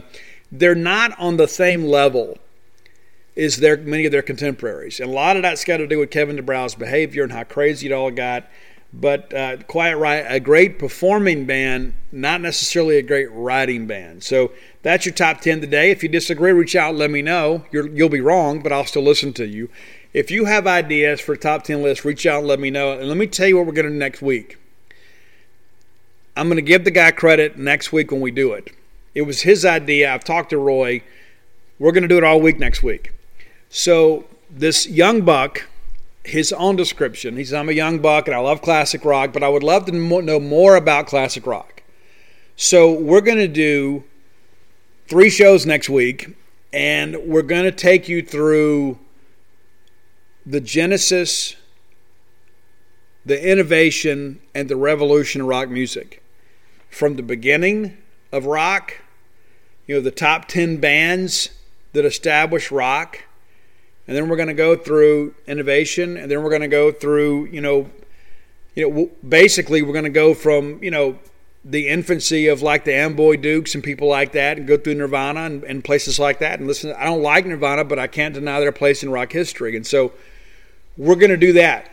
they're 0.51 0.75
not 0.75 1.17
on 1.19 1.37
the 1.37 1.47
same 1.47 1.83
level 1.83 2.37
as 3.37 3.57
their 3.57 3.77
many 3.77 4.05
of 4.05 4.11
their 4.11 4.21
contemporaries, 4.21 4.99
and 4.99 5.09
a 5.09 5.13
lot 5.13 5.35
of 5.35 5.43
that's 5.43 5.63
got 5.63 5.77
to 5.77 5.87
do 5.87 5.99
with 5.99 6.11
Kevin 6.11 6.37
DuBrow's 6.37 6.75
behavior 6.75 7.23
and 7.23 7.31
how 7.31 7.43
crazy 7.43 7.87
it 7.87 7.93
all 7.93 8.11
got. 8.11 8.49
But 8.93 9.33
uh, 9.33 9.57
Quiet 9.67 9.97
Riot, 9.97 10.25
a 10.27 10.39
great 10.39 10.77
performing 10.77 11.45
band, 11.45 11.93
not 12.11 12.41
necessarily 12.41 12.97
a 12.97 13.01
great 13.01 13.31
writing 13.31 13.87
band. 13.87 14.23
So 14.23 14.51
that's 14.83 15.05
your 15.05 15.15
top 15.15 15.39
10 15.39 15.61
today. 15.61 15.91
If 15.91 16.03
you 16.03 16.09
disagree, 16.09 16.51
reach 16.51 16.75
out 16.75 16.95
let 16.95 17.09
me 17.09 17.21
know. 17.21 17.65
you 17.71 17.89
will 17.89 18.09
be 18.09 18.19
wrong, 18.19 18.61
but 18.61 18.73
I'll 18.73 18.85
still 18.85 19.03
listen 19.03 19.31
to 19.33 19.45
you. 19.45 19.69
If 20.13 20.29
you 20.29 20.45
have 20.45 20.67
ideas 20.67 21.21
for 21.21 21.37
top 21.37 21.63
10 21.63 21.81
lists, 21.81 22.03
reach 22.03 22.25
out 22.25 22.39
and 22.39 22.47
let 22.47 22.59
me 22.59 22.69
know. 22.69 22.91
And 22.91 23.07
let 23.07 23.17
me 23.17 23.27
tell 23.27 23.47
you 23.47 23.57
what 23.57 23.65
we're 23.65 23.71
going 23.71 23.85
to 23.85 23.91
do 23.91 23.97
next 23.97 24.21
week. 24.21 24.57
I'm 26.35 26.47
going 26.47 26.57
to 26.57 26.61
give 26.61 26.83
the 26.83 26.91
guy 26.91 27.11
credit 27.11 27.57
next 27.57 27.93
week 27.93 28.11
when 28.11 28.19
we 28.19 28.31
do 28.31 28.51
it. 28.53 28.71
It 29.15 29.23
was 29.23 29.41
his 29.41 29.63
idea. 29.65 30.13
I've 30.13 30.23
talked 30.23 30.49
to 30.49 30.57
Roy. 30.57 31.01
We're 31.79 31.91
going 31.91 32.03
to 32.03 32.09
do 32.09 32.17
it 32.17 32.23
all 32.23 32.41
week 32.41 32.59
next 32.59 32.83
week. 32.83 33.13
So 33.69 34.25
this 34.49 34.87
young 34.87 35.21
buck 35.21 35.67
his 36.23 36.53
own 36.53 36.75
description. 36.75 37.37
He 37.37 37.45
says, 37.45 37.53
I'm 37.53 37.69
a 37.69 37.73
young 37.73 37.99
buck 37.99 38.27
and 38.27 38.35
I 38.35 38.39
love 38.39 38.61
classic 38.61 39.03
rock, 39.05 39.33
but 39.33 39.43
I 39.43 39.49
would 39.49 39.63
love 39.63 39.85
to 39.85 39.91
know 39.91 40.39
more 40.39 40.75
about 40.75 41.07
classic 41.07 41.47
rock. 41.47 41.83
So 42.55 42.91
we're 42.91 43.21
going 43.21 43.39
to 43.39 43.47
do 43.47 44.03
three 45.07 45.29
shows 45.29 45.65
next 45.65 45.89
week, 45.89 46.35
and 46.71 47.17
we're 47.25 47.41
going 47.41 47.63
to 47.63 47.71
take 47.71 48.07
you 48.07 48.21
through 48.21 48.99
the 50.45 50.61
genesis, 50.61 51.55
the 53.25 53.51
innovation, 53.51 54.41
and 54.53 54.69
the 54.69 54.75
revolution 54.75 55.41
of 55.41 55.47
rock 55.47 55.69
music. 55.69 56.23
From 56.89 57.15
the 57.15 57.23
beginning 57.23 57.97
of 58.31 58.45
rock, 58.45 58.97
you 59.87 59.95
know, 59.95 60.01
the 60.01 60.11
top 60.11 60.47
10 60.47 60.77
bands 60.77 61.49
that 61.93 62.05
established 62.05 62.69
rock 62.69 63.23
and 64.11 64.17
then 64.17 64.27
we're 64.27 64.35
going 64.35 64.49
to 64.49 64.53
go 64.53 64.75
through 64.75 65.33
innovation, 65.47 66.17
and 66.17 66.29
then 66.29 66.43
we're 66.43 66.49
going 66.49 66.63
to 66.63 66.67
go 66.67 66.91
through, 66.91 67.45
you 67.45 67.61
know, 67.61 67.89
you 68.75 68.91
know, 68.91 69.09
basically 69.25 69.81
we're 69.81 69.93
going 69.93 70.03
to 70.03 70.09
go 70.09 70.33
from 70.33 70.83
you 70.83 70.91
know 70.91 71.17
the 71.63 71.87
infancy 71.87 72.47
of 72.47 72.61
like 72.61 72.83
the 72.83 72.93
Amboy 72.93 73.37
Dukes 73.37 73.73
and 73.73 73.81
people 73.81 74.09
like 74.09 74.33
that, 74.33 74.57
and 74.57 74.67
go 74.67 74.75
through 74.75 74.95
Nirvana 74.95 75.43
and, 75.43 75.63
and 75.63 75.81
places 75.81 76.19
like 76.19 76.39
that, 76.39 76.59
and 76.59 76.67
listen. 76.67 76.91
I 76.91 77.05
don't 77.05 77.21
like 77.21 77.45
Nirvana, 77.45 77.85
but 77.85 77.99
I 77.99 78.07
can't 78.07 78.33
deny 78.33 78.59
their 78.59 78.73
place 78.73 79.01
in 79.01 79.09
rock 79.09 79.31
history, 79.31 79.77
and 79.77 79.87
so 79.87 80.11
we're 80.97 81.15
going 81.15 81.31
to 81.31 81.37
do 81.37 81.53
that. 81.53 81.89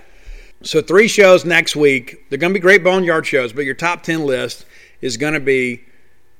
So 0.63 0.83
three 0.83 1.07
shows 1.07 1.45
next 1.45 1.77
week. 1.77 2.29
They're 2.31 2.39
going 2.39 2.53
to 2.53 2.59
be 2.59 2.61
great 2.61 2.83
boneyard 2.83 3.27
shows, 3.27 3.53
but 3.53 3.65
your 3.65 3.77
top 3.77 4.03
ten 4.03 4.27
list 4.27 4.67
is 5.01 5.17
going 5.17 5.35
to 5.35 5.41
be 5.41 5.85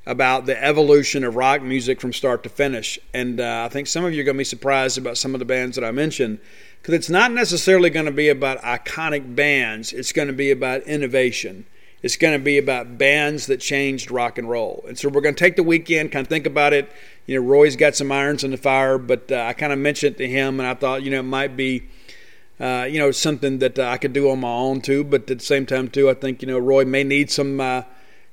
about 0.09 0.47
the 0.47 0.65
evolution 0.65 1.23
of 1.23 1.37
rock 1.37 1.61
music 1.61 2.01
from 2.01 2.15
start 2.15 2.43
to 2.43 2.49
finish. 2.49 2.99
And 3.13 3.39
uh, 3.41 3.65
I 3.67 3.69
think 3.69 3.87
some 3.87 4.07
of 4.07 4.15
you 4.15 4.23
are 4.23 4.25
going 4.25 4.37
to 4.37 4.41
be 4.41 4.45
surprised 4.45 4.97
about 4.97 5.19
some 5.19 5.35
of 5.35 5.39
the 5.39 5.45
bands 5.45 5.77
that 5.77 5.85
I 5.85 5.91
mentioned 5.91 6.41
because 6.81 6.95
it's 6.95 7.11
not 7.11 7.31
necessarily 7.31 7.91
going 7.91 8.07
to 8.07 8.13
be 8.13 8.31
about 8.31 8.59
iconic 8.63 9.37
bands, 9.37 9.93
it's 9.93 10.13
going 10.13 10.29
to 10.29 10.35
be 10.35 10.51
about 10.51 10.83
innovation. 10.85 11.67
It's 12.03 12.17
going 12.17 12.39
to 12.39 12.43
be 12.43 12.57
about 12.57 12.97
bands 12.97 13.47
that 13.49 13.59
changed 13.59 14.11
rock 14.11 14.39
and 14.39 14.49
roll. 14.49 14.85
And 14.89 14.97
so 14.97 15.09
we're 15.09 15.21
going 15.21 15.35
to 15.35 15.39
take 15.39 15.57
the 15.57 15.63
weekend, 15.63 16.13
kind 16.13 16.25
of 16.25 16.29
think 16.29 16.47
about 16.47 16.73
it. 16.73 16.91
You 17.27 17.35
know, 17.35 17.47
Roy's 17.47 17.77
got 17.77 17.97
some 17.97 18.11
irons 18.11 18.45
in 18.45 18.53
the 18.53 18.57
fire, 18.57 18.99
but 18.99 19.31
uh, 19.31 19.45
I 19.49 19.53
kind 19.53 19.73
of 19.73 19.81
mentioned 19.81 20.15
it 20.15 20.19
to 20.19 20.29
him, 20.29 20.61
and 20.61 20.67
I 20.67 20.75
thought, 20.75 21.03
you 21.03 21.11
know, 21.11 21.21
it 21.21 21.25
might 21.25 21.57
be. 21.57 21.89
Uh, 22.61 22.89
you 22.91 22.99
know, 22.99 23.13
something 23.13 23.61
that 23.61 23.79
uh, 23.79 23.85
I 23.85 23.99
could 23.99 24.13
do 24.13 24.31
on 24.31 24.41
my 24.41 24.49
own 24.49 24.81
too, 24.81 25.05
but 25.05 25.31
at 25.31 25.39
the 25.39 25.45
same 25.45 25.65
time 25.65 25.87
too, 25.87 26.11
I 26.11 26.15
think 26.15 26.43
you 26.43 26.49
know 26.49 26.59
Roy 26.59 26.85
may 26.85 27.05
need 27.05 27.31
some 27.31 27.61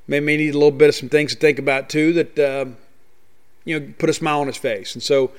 uh, 0.07 0.11
Maybe 0.11 0.37
need 0.37 0.49
a 0.49 0.57
little 0.57 0.71
bit 0.71 0.89
of 0.89 0.95
some 0.95 1.09
things 1.09 1.33
to 1.33 1.39
think 1.39 1.59
about 1.59 1.89
too 1.89 2.13
that 2.13 2.39
uh, 2.39 2.65
you 3.63 3.79
know 3.79 3.93
put 3.97 4.09
a 4.09 4.13
smile 4.13 4.41
on 4.41 4.47
his 4.47 4.57
face. 4.57 4.93
And 4.93 5.03
so 5.03 5.31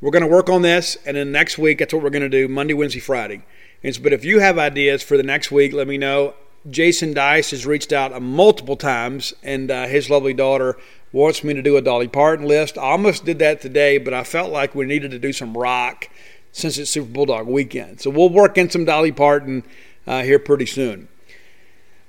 we're 0.00 0.10
going 0.10 0.22
to 0.22 0.28
work 0.28 0.48
on 0.48 0.62
this, 0.62 0.96
and 1.06 1.16
then 1.16 1.32
next 1.32 1.58
week 1.58 1.78
that's 1.78 1.92
what 1.92 2.02
we're 2.02 2.10
going 2.10 2.22
to 2.22 2.28
do: 2.28 2.48
Monday, 2.48 2.74
Wednesday, 2.74 3.00
Friday. 3.00 3.42
And 3.82 3.94
so, 3.94 4.02
but 4.02 4.12
if 4.12 4.24
you 4.24 4.38
have 4.38 4.58
ideas 4.58 5.02
for 5.02 5.16
the 5.16 5.22
next 5.22 5.50
week, 5.50 5.72
let 5.72 5.88
me 5.88 5.98
know. 5.98 6.34
Jason 6.70 7.12
Dice 7.12 7.50
has 7.50 7.66
reached 7.66 7.92
out 7.92 8.20
multiple 8.22 8.76
times, 8.76 9.34
and 9.42 9.70
uh, 9.70 9.86
his 9.86 10.08
lovely 10.08 10.32
daughter 10.32 10.76
wants 11.10 11.42
me 11.42 11.54
to 11.54 11.62
do 11.62 11.76
a 11.76 11.82
Dolly 11.82 12.08
Parton 12.08 12.46
list. 12.46 12.78
I 12.78 12.82
almost 12.82 13.24
did 13.24 13.40
that 13.40 13.60
today, 13.60 13.98
but 13.98 14.14
I 14.14 14.22
felt 14.22 14.52
like 14.52 14.74
we 14.74 14.86
needed 14.86 15.10
to 15.10 15.18
do 15.18 15.32
some 15.32 15.56
rock 15.56 16.08
since 16.52 16.78
it's 16.78 16.90
Super 16.90 17.08
Bulldog 17.08 17.46
weekend. 17.46 18.00
So 18.00 18.10
we'll 18.10 18.28
work 18.28 18.56
in 18.56 18.70
some 18.70 18.84
Dolly 18.84 19.12
Parton 19.12 19.64
uh, 20.06 20.22
here 20.22 20.38
pretty 20.38 20.66
soon. 20.66 21.08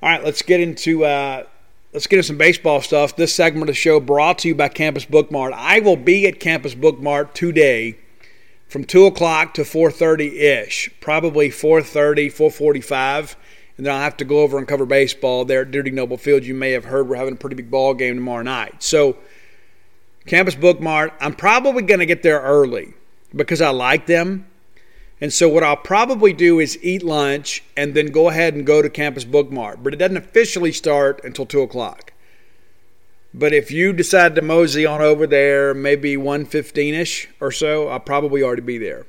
All 0.01 0.09
right, 0.09 0.23
let's 0.23 0.41
get 0.41 0.59
into 0.59 1.05
uh, 1.05 1.45
let's 1.93 2.07
get 2.07 2.17
into 2.17 2.27
some 2.27 2.37
baseball 2.37 2.81
stuff. 2.81 3.15
This 3.15 3.33
segment 3.33 3.63
of 3.63 3.67
the 3.67 3.73
show 3.73 3.99
brought 3.99 4.39
to 4.39 4.47
you 4.47 4.55
by 4.55 4.67
Campus 4.67 5.05
Bookmart. 5.05 5.53
I 5.53 5.79
will 5.79 5.95
be 5.95 6.27
at 6.27 6.39
Campus 6.39 6.73
Bookmart 6.73 7.33
today 7.33 7.97
from 8.67 8.83
2 8.83 9.05
o'clock 9.05 9.53
to 9.53 9.61
4.30-ish, 9.61 10.89
probably 10.99 11.49
4.30, 11.49 12.27
4.45, 12.33 13.35
and 13.77 13.85
then 13.85 13.93
I'll 13.93 14.01
have 14.01 14.17
to 14.17 14.25
go 14.25 14.39
over 14.39 14.57
and 14.57 14.67
cover 14.67 14.85
baseball 14.85 15.45
there 15.45 15.61
at 15.61 15.71
Dudy 15.71 15.91
Noble 15.91 16.17
Field. 16.17 16.43
You 16.43 16.55
may 16.55 16.71
have 16.71 16.85
heard 16.85 17.07
we're 17.07 17.15
having 17.15 17.35
a 17.35 17.37
pretty 17.37 17.55
big 17.55 17.69
ball 17.69 17.93
game 17.93 18.15
tomorrow 18.15 18.43
night. 18.43 18.81
So 18.81 19.17
Campus 20.25 20.55
Bookmart, 20.55 21.11
I'm 21.21 21.33
probably 21.33 21.83
going 21.83 21.99
to 21.99 22.07
get 22.07 22.23
there 22.23 22.41
early 22.41 22.93
because 23.35 23.61
I 23.61 23.69
like 23.69 24.07
them. 24.07 24.47
And 25.23 25.31
so, 25.31 25.47
what 25.47 25.63
I'll 25.63 25.77
probably 25.77 26.33
do 26.33 26.59
is 26.59 26.77
eat 26.83 27.01
lunch 27.01 27.63
and 27.77 27.93
then 27.93 28.07
go 28.07 28.27
ahead 28.27 28.55
and 28.55 28.65
go 28.65 28.81
to 28.81 28.89
Campus 28.89 29.23
Bookmart, 29.23 29.81
But 29.81 29.93
it 29.93 29.95
doesn't 29.95 30.17
officially 30.17 30.73
start 30.73 31.21
until 31.23 31.45
2 31.45 31.61
o'clock. 31.61 32.11
But 33.33 33.53
if 33.53 33.71
you 33.71 33.93
decide 33.93 34.35
to 34.35 34.41
mosey 34.41 34.85
on 34.85 34.99
over 34.99 35.25
there, 35.25 35.73
maybe 35.73 36.17
1.15 36.17 36.93
ish 36.99 37.29
or 37.39 37.53
so, 37.53 37.87
I'll 37.87 38.01
probably 38.01 38.43
already 38.43 38.63
be 38.63 38.77
there. 38.77 39.05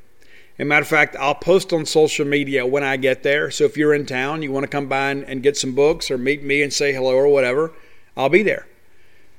As 0.56 0.64
matter 0.64 0.82
of 0.82 0.86
fact, 0.86 1.16
I'll 1.18 1.34
post 1.34 1.72
on 1.72 1.84
social 1.84 2.24
media 2.24 2.64
when 2.64 2.84
I 2.84 2.96
get 2.96 3.24
there. 3.24 3.50
So 3.50 3.64
if 3.64 3.76
you're 3.76 3.92
in 3.92 4.06
town, 4.06 4.40
you 4.40 4.52
want 4.52 4.62
to 4.62 4.68
come 4.68 4.86
by 4.86 5.10
and 5.10 5.42
get 5.42 5.56
some 5.56 5.74
books 5.74 6.12
or 6.12 6.16
meet 6.16 6.44
me 6.44 6.62
and 6.62 6.72
say 6.72 6.92
hello 6.92 7.16
or 7.16 7.26
whatever, 7.26 7.72
I'll 8.16 8.28
be 8.28 8.44
there. 8.44 8.68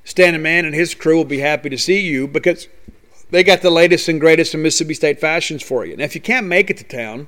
Stan 0.03 0.34
and 0.34 0.43
Man 0.43 0.65
and 0.65 0.76
his 0.76 0.93
crew 0.93 1.15
will 1.15 1.23
be 1.23 1.39
happy 1.39 1.69
to 1.69 1.78
see 1.78 2.01
you 2.01 2.28
because 2.28 2.67
they 3.36 3.43
got 3.43 3.61
the 3.61 3.69
latest 3.69 4.07
and 4.07 4.21
greatest 4.21 4.53
in 4.53 4.61
Mississippi 4.61 4.93
State 4.93 5.19
fashions 5.19 5.61
for 5.61 5.86
you. 5.86 5.91
And 5.91 6.01
if 6.01 6.15
you 6.15 6.21
can't 6.21 6.47
make 6.47 6.69
it 6.69 6.77
to 6.77 6.86
town, 6.86 7.27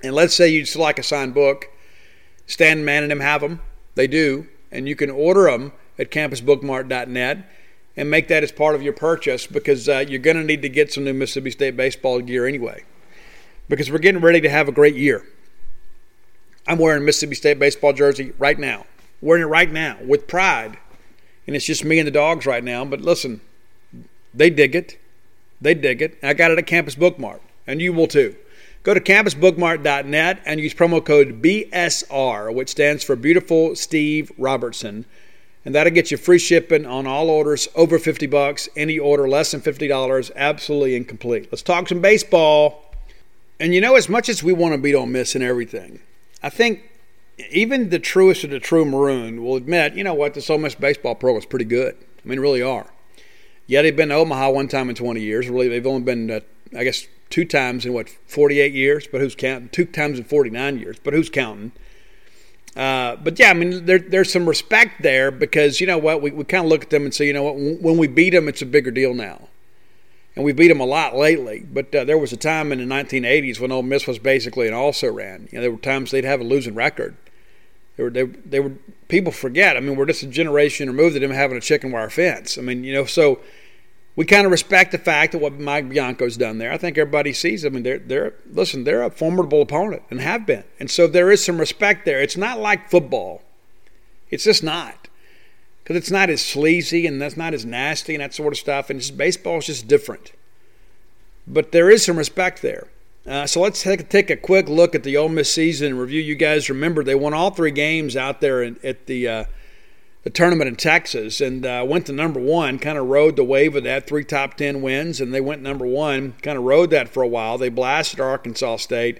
and 0.00 0.14
let's 0.14 0.32
say 0.32 0.46
you 0.48 0.60
just 0.60 0.76
like 0.76 1.00
a 1.00 1.02
signed 1.02 1.34
book, 1.34 1.66
Stan 2.46 2.84
Man 2.84 3.02
and 3.02 3.10
them 3.10 3.18
have 3.18 3.40
them. 3.40 3.60
They 3.96 4.06
do. 4.06 4.46
And 4.70 4.88
you 4.88 4.94
can 4.94 5.10
order 5.10 5.50
them 5.50 5.72
at 5.98 6.12
campusbookmart.net 6.12 7.50
and 7.96 8.10
make 8.10 8.28
that 8.28 8.44
as 8.44 8.52
part 8.52 8.76
of 8.76 8.82
your 8.82 8.92
purchase 8.92 9.48
because 9.48 9.88
uh, 9.88 10.04
you're 10.06 10.20
going 10.20 10.36
to 10.36 10.44
need 10.44 10.62
to 10.62 10.68
get 10.68 10.92
some 10.92 11.02
new 11.02 11.14
Mississippi 11.14 11.50
State 11.50 11.76
baseball 11.76 12.20
gear 12.20 12.46
anyway. 12.46 12.84
Because 13.68 13.90
we're 13.90 13.98
getting 13.98 14.20
ready 14.20 14.40
to 14.40 14.48
have 14.48 14.68
a 14.68 14.72
great 14.72 14.94
year. 14.94 15.26
I'm 16.68 16.78
wearing 16.78 17.04
Mississippi 17.04 17.34
State 17.34 17.58
baseball 17.58 17.92
jersey 17.92 18.34
right 18.38 18.56
now. 18.58 18.86
Wearing 19.20 19.42
it 19.42 19.46
right 19.46 19.72
now 19.72 19.98
with 20.04 20.28
pride. 20.28 20.78
And 21.44 21.56
it's 21.56 21.64
just 21.64 21.84
me 21.84 21.98
and 21.98 22.06
the 22.06 22.12
dogs 22.12 22.46
right 22.46 22.62
now. 22.62 22.84
But 22.84 23.00
listen, 23.00 23.40
they 24.36 24.50
dig 24.50 24.74
it. 24.74 24.98
They 25.60 25.74
dig 25.74 26.02
it. 26.02 26.18
I 26.22 26.34
got 26.34 26.50
it 26.50 26.58
at 26.58 26.66
Campus 26.66 26.94
Bookmart, 26.94 27.40
and 27.66 27.80
you 27.80 27.92
will 27.92 28.06
too. 28.06 28.36
Go 28.82 28.94
to 28.94 29.00
campusbookmart.net 29.00 30.42
and 30.44 30.60
use 30.60 30.72
promo 30.72 31.04
code 31.04 31.42
BSR, 31.42 32.54
which 32.54 32.68
stands 32.68 33.02
for 33.02 33.16
Beautiful 33.16 33.74
Steve 33.74 34.30
Robertson. 34.38 35.06
And 35.64 35.74
that'll 35.74 35.92
get 35.92 36.12
you 36.12 36.16
free 36.16 36.38
shipping 36.38 36.86
on 36.86 37.08
all 37.08 37.28
orders 37.28 37.66
over 37.74 37.98
50 37.98 38.28
bucks. 38.28 38.68
Any 38.76 38.96
order 38.96 39.28
less 39.28 39.50
than 39.50 39.60
$50, 39.60 40.30
absolutely 40.36 40.94
incomplete. 40.94 41.48
Let's 41.50 41.62
talk 41.62 41.88
some 41.88 42.00
baseball. 42.00 42.94
And 43.58 43.74
you 43.74 43.80
know, 43.80 43.96
as 43.96 44.08
much 44.08 44.28
as 44.28 44.44
we 44.44 44.52
want 44.52 44.74
to 44.74 44.78
beat 44.78 44.94
Ole 44.94 45.06
Miss 45.06 45.34
and 45.34 45.42
everything, 45.42 45.98
I 46.40 46.50
think 46.50 46.88
even 47.50 47.90
the 47.90 47.98
truest 47.98 48.44
of 48.44 48.50
the 48.50 48.60
true 48.60 48.84
maroon 48.84 49.42
will 49.42 49.56
admit, 49.56 49.94
you 49.94 50.04
know 50.04 50.14
what, 50.14 50.34
this 50.34 50.48
Ole 50.48 50.58
Miss 50.58 50.76
baseball 50.76 51.16
program 51.16 51.40
is 51.40 51.46
pretty 51.46 51.64
good. 51.64 51.96
I 52.24 52.28
mean, 52.28 52.38
really 52.38 52.62
are. 52.62 52.86
Yeah, 53.66 53.82
they've 53.82 53.96
been 53.96 54.10
to 54.10 54.14
Omaha 54.14 54.50
one 54.50 54.68
time 54.68 54.88
in 54.88 54.94
20 54.94 55.20
years. 55.20 55.48
Really, 55.48 55.68
they've 55.68 55.86
only 55.86 56.02
been, 56.02 56.30
uh, 56.30 56.40
I 56.76 56.84
guess, 56.84 57.06
two 57.30 57.44
times 57.44 57.84
in 57.84 57.92
what 57.92 58.08
48 58.08 58.72
years. 58.72 59.06
But 59.06 59.20
who's 59.20 59.34
counting? 59.34 59.68
Two 59.70 59.84
times 59.84 60.18
in 60.18 60.24
49 60.24 60.78
years. 60.78 60.98
But 61.02 61.14
who's 61.14 61.28
counting? 61.28 61.72
Uh, 62.76 63.16
but 63.16 63.38
yeah, 63.38 63.48
I 63.48 63.54
mean, 63.54 63.86
there, 63.86 63.98
there's 63.98 64.30
some 64.30 64.46
respect 64.46 65.02
there 65.02 65.30
because 65.30 65.80
you 65.80 65.86
know 65.86 65.96
what, 65.96 66.20
we, 66.20 66.30
we 66.30 66.44
kind 66.44 66.64
of 66.64 66.70
look 66.70 66.82
at 66.82 66.90
them 66.90 67.04
and 67.04 67.14
say, 67.14 67.26
you 67.26 67.32
know 67.32 67.42
what, 67.42 67.56
when 67.56 67.96
we 67.96 68.06
beat 68.06 68.30
them, 68.30 68.48
it's 68.48 68.60
a 68.60 68.66
bigger 68.66 68.90
deal 68.90 69.14
now, 69.14 69.48
and 70.34 70.44
we 70.44 70.52
beat 70.52 70.68
them 70.68 70.80
a 70.80 70.86
lot 70.86 71.16
lately. 71.16 71.64
But 71.72 71.94
uh, 71.94 72.04
there 72.04 72.18
was 72.18 72.34
a 72.34 72.36
time 72.36 72.72
in 72.72 72.86
the 72.86 72.94
1980s 72.94 73.58
when 73.58 73.72
Ole 73.72 73.82
Miss 73.82 74.06
was 74.06 74.18
basically 74.18 74.68
an 74.68 74.74
also 74.74 75.10
ran. 75.10 75.48
You 75.50 75.56
know, 75.56 75.62
there 75.62 75.70
were 75.70 75.78
times 75.78 76.10
they'd 76.10 76.24
have 76.24 76.40
a 76.40 76.44
losing 76.44 76.74
record. 76.74 77.16
They 77.96 78.02
were, 78.04 78.10
they, 78.10 78.24
they 78.24 78.60
were 78.60 78.72
people 79.08 79.32
forget. 79.32 79.76
I 79.76 79.80
mean, 79.80 79.96
we're 79.96 80.06
just 80.06 80.22
a 80.22 80.26
generation 80.26 80.88
removed 80.88 81.16
of 81.16 81.22
them 81.22 81.30
having 81.30 81.56
a 81.56 81.60
chicken 81.60 81.92
wire 81.92 82.10
fence. 82.10 82.58
I 82.58 82.60
mean, 82.62 82.84
you 82.84 82.92
know, 82.92 83.04
so 83.04 83.40
we 84.16 84.24
kind 84.24 84.44
of 84.44 84.52
respect 84.52 84.92
the 84.92 84.98
fact 84.98 85.32
that 85.32 85.38
what 85.38 85.58
Mike 85.58 85.88
Bianco's 85.88 86.36
done 86.36 86.58
there. 86.58 86.72
I 86.72 86.78
think 86.78 86.98
everybody 86.98 87.32
sees. 87.32 87.64
I 87.64 87.68
mean, 87.70 87.82
they're 87.82 87.98
they're 87.98 88.34
listen, 88.50 88.84
they're 88.84 89.02
a 89.02 89.10
formidable 89.10 89.62
opponent 89.62 90.02
and 90.10 90.20
have 90.20 90.46
been, 90.46 90.64
and 90.78 90.90
so 90.90 91.06
there 91.06 91.30
is 91.30 91.44
some 91.44 91.58
respect 91.58 92.04
there. 92.04 92.20
It's 92.20 92.36
not 92.36 92.58
like 92.58 92.90
football. 92.90 93.42
It's 94.30 94.44
just 94.44 94.62
not 94.62 95.08
because 95.86 95.96
it's 95.96 96.10
not 96.10 96.30
as 96.30 96.44
sleazy 96.44 97.06
and 97.06 97.22
that's 97.22 97.36
not 97.36 97.54
as 97.54 97.64
nasty 97.64 98.14
and 98.14 98.20
that 98.20 98.34
sort 98.34 98.52
of 98.52 98.58
stuff. 98.58 98.90
And 98.90 98.98
just, 98.98 99.16
baseball 99.16 99.58
is 99.58 99.66
just 99.66 99.86
different. 99.86 100.32
But 101.46 101.70
there 101.70 101.88
is 101.88 102.04
some 102.04 102.18
respect 102.18 102.60
there. 102.60 102.88
Uh, 103.26 103.46
so 103.46 103.60
let's 103.60 103.82
take, 103.82 104.08
take, 104.08 104.30
a 104.30 104.36
quick 104.36 104.68
look 104.68 104.94
at 104.94 105.02
the 105.02 105.16
Ole 105.16 105.28
Miss 105.28 105.52
season 105.52 105.88
and 105.88 106.00
review. 106.00 106.20
You 106.20 106.36
guys 106.36 106.68
remember 106.68 107.02
they 107.02 107.16
won 107.16 107.34
all 107.34 107.50
three 107.50 107.72
games 107.72 108.16
out 108.16 108.40
there 108.40 108.62
in, 108.62 108.78
at 108.84 109.06
the 109.06 109.26
uh, 109.26 109.44
the 110.26 110.30
tournament 110.30 110.66
in 110.66 110.74
Texas 110.74 111.40
and 111.40 111.64
uh, 111.64 111.84
went 111.86 112.06
to 112.06 112.12
number 112.12 112.40
one, 112.40 112.80
kind 112.80 112.98
of 112.98 113.06
rode 113.06 113.36
the 113.36 113.44
wave 113.44 113.76
of 113.76 113.84
that, 113.84 114.08
three 114.08 114.24
top 114.24 114.56
10 114.56 114.82
wins, 114.82 115.20
and 115.20 115.32
they 115.32 115.40
went 115.40 115.62
number 115.62 115.86
one, 115.86 116.34
kind 116.42 116.58
of 116.58 116.64
rode 116.64 116.90
that 116.90 117.08
for 117.08 117.22
a 117.22 117.28
while. 117.28 117.58
They 117.58 117.68
blasted 117.68 118.18
Arkansas 118.18 118.78
State. 118.78 119.18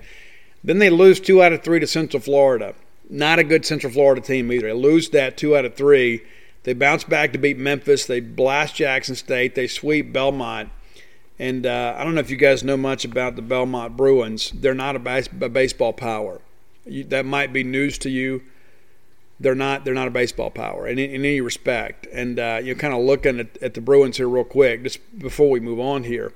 Then 0.65 0.81
they 0.81 0.91
lose 0.91 1.21
two 1.21 1.41
out 1.41 1.53
of 1.53 1.63
three 1.63 1.79
to 1.79 1.87
Central 1.87 2.21
Florida. 2.21 2.75
Not 3.09 3.39
a 3.39 3.45
good 3.45 3.65
Central 3.65 3.93
Florida 3.93 4.21
team 4.21 4.51
either. 4.51 4.67
They 4.67 4.73
lose 4.73 5.11
that 5.11 5.37
two 5.37 5.57
out 5.57 5.65
of 5.65 5.77
three. 5.77 6.23
They 6.65 6.73
bounce 6.75 7.05
back 7.05 7.33
to 7.35 7.39
beat 7.39 7.57
Memphis. 7.57 8.05
They 8.05 8.19
blast 8.19 8.75
Jackson 8.75 9.15
State. 9.15 9.55
They 9.55 9.69
sweep 9.69 10.13
Belmont. 10.13 10.71
And 11.39 11.67
uh, 11.67 11.95
I 11.99 12.05
don't 12.05 12.15
know 12.15 12.21
if 12.21 12.31
you 12.31 12.37
guys 12.37 12.65
know 12.65 12.77
much 12.77 13.05
about 13.05 13.37
the 13.37 13.43
Belmont 13.43 13.97
Bruins. 13.97 14.53
They're 14.53 14.75
not 14.75 14.97
a, 14.97 15.25
a 15.43 15.49
baseball 15.49 15.93
power. 15.93 16.41
You, 16.87 17.05
that 17.05 17.27
might 17.27 17.53
be 17.53 17.63
news 17.63 17.99
to 17.99 18.11
you 18.11 18.43
they're 19.39 19.55
not 19.55 19.85
they're 19.85 19.95
not 19.95 20.09
a 20.09 20.11
baseball 20.11 20.51
power 20.51 20.87
in, 20.87 20.99
in 20.99 21.11
any 21.11 21.41
respect. 21.41 22.07
And 22.13 22.39
uh, 22.39 22.61
you're 22.63 22.77
kind 22.77 22.95
of 22.95 23.03
looking 23.03 23.41
at, 23.41 23.63
at, 23.63 23.75
the 23.75 23.81
Bruins 23.81 24.17
here 24.17 24.29
real 24.29 24.45
quick, 24.45 24.83
just 24.83 25.19
before 25.19 25.51
we 25.51 25.61
move 25.61 25.79
on 25.81 26.05
here. 26.05 26.33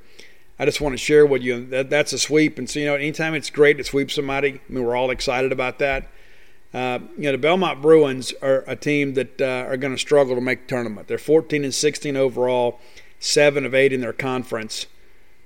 I 0.59 0.67
just 0.67 0.81
want 0.81 0.93
to 0.93 0.99
share 0.99 1.25
with 1.25 1.43
you 1.43 1.65
that 1.67 1.89
that's 1.89 2.13
a 2.13 2.19
sweep, 2.19 2.59
and 2.59 2.69
so 2.69 2.81
you 2.81 2.87
know, 2.87 2.95
anytime 2.95 3.35
it's 3.35 3.49
great 3.49 3.79
to 3.79 3.85
sweep 3.85 4.11
somebody, 4.11 4.61
I 4.69 4.73
mean, 4.73 4.85
we're 4.85 4.95
all 4.95 5.11
excited 5.11 5.53
about 5.53 5.79
that. 5.79 6.09
Uh, 6.75 6.99
you 7.17 7.25
know, 7.25 7.33
the 7.33 7.39
Belmont 7.39 7.81
Bruins 7.81 8.35
are 8.43 8.63
a 8.67 8.77
team 8.77 9.15
that 9.15 9.41
uh, 9.41 9.65
are 9.67 9.79
going 9.79 9.95
to 9.95 9.99
struggle 9.99 10.35
to 10.35 10.41
make 10.41 10.63
the 10.63 10.69
tournament. 10.69 11.09
They're 11.09 11.19
14 11.19 11.65
and 11.65 11.75
16 11.75 12.15
overall, 12.15 12.79
seven 13.21 13.65
of 13.65 13.75
eight 13.75 13.93
in 13.93 14.01
their 14.01 14.13
conference. 14.13 14.87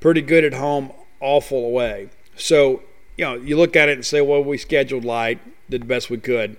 Pretty 0.00 0.22
good 0.22 0.44
at 0.44 0.54
home, 0.54 0.92
awful 1.20 1.66
away. 1.66 2.08
So 2.36 2.82
you 3.16 3.24
know, 3.24 3.34
you 3.34 3.56
look 3.56 3.76
at 3.76 3.88
it 3.88 3.92
and 3.92 4.04
say, 4.04 4.20
well, 4.20 4.42
we 4.42 4.58
scheduled 4.58 5.04
light 5.04 5.38
did 5.70 5.82
the 5.82 5.86
best 5.86 6.10
we 6.10 6.18
could. 6.18 6.56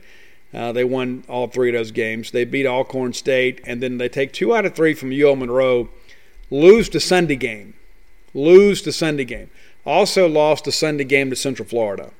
Uh, 0.53 0.71
they 0.71 0.83
won 0.83 1.23
all 1.27 1.47
three 1.47 1.69
of 1.69 1.73
those 1.73 1.91
games. 1.91 2.31
They 2.31 2.45
beat 2.45 2.65
Alcorn 2.65 3.13
State, 3.13 3.61
and 3.65 3.83
then 3.83 3.97
they 3.97 4.07
take 4.07 4.31
two 4.31 4.55
out 4.55 4.65
of 4.65 4.73
three 4.73 4.93
from 4.93 5.11
UL 5.11 5.35
Monroe, 5.35 5.89
lose 6.49 6.89
the 6.89 6.99
Sunday 6.99 7.35
game, 7.35 7.73
lose 8.33 8.81
the 8.81 8.93
Sunday 8.93 9.25
game. 9.25 9.49
Also 9.85 10.27
lost 10.27 10.65
the 10.65 10.71
Sunday 10.71 11.03
game 11.03 11.29
to 11.29 11.35
Central 11.35 11.67
Florida. 11.67 12.11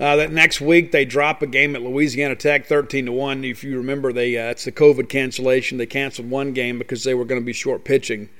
Uh, 0.00 0.16
that 0.16 0.32
next 0.32 0.62
week 0.62 0.92
they 0.92 1.04
drop 1.04 1.42
a 1.42 1.46
game 1.46 1.76
at 1.76 1.82
Louisiana 1.82 2.34
Tech, 2.34 2.64
thirteen 2.64 3.04
to 3.04 3.12
one. 3.12 3.44
If 3.44 3.62
you 3.62 3.76
remember, 3.76 4.14
they 4.14 4.38
uh, 4.38 4.48
it's 4.50 4.64
the 4.64 4.72
COVID 4.72 5.10
cancellation. 5.10 5.76
They 5.76 5.84
canceled 5.84 6.30
one 6.30 6.54
game 6.54 6.78
because 6.78 7.04
they 7.04 7.12
were 7.12 7.26
going 7.26 7.40
to 7.40 7.44
be 7.44 7.52
short 7.52 7.84
pitching, 7.84 8.30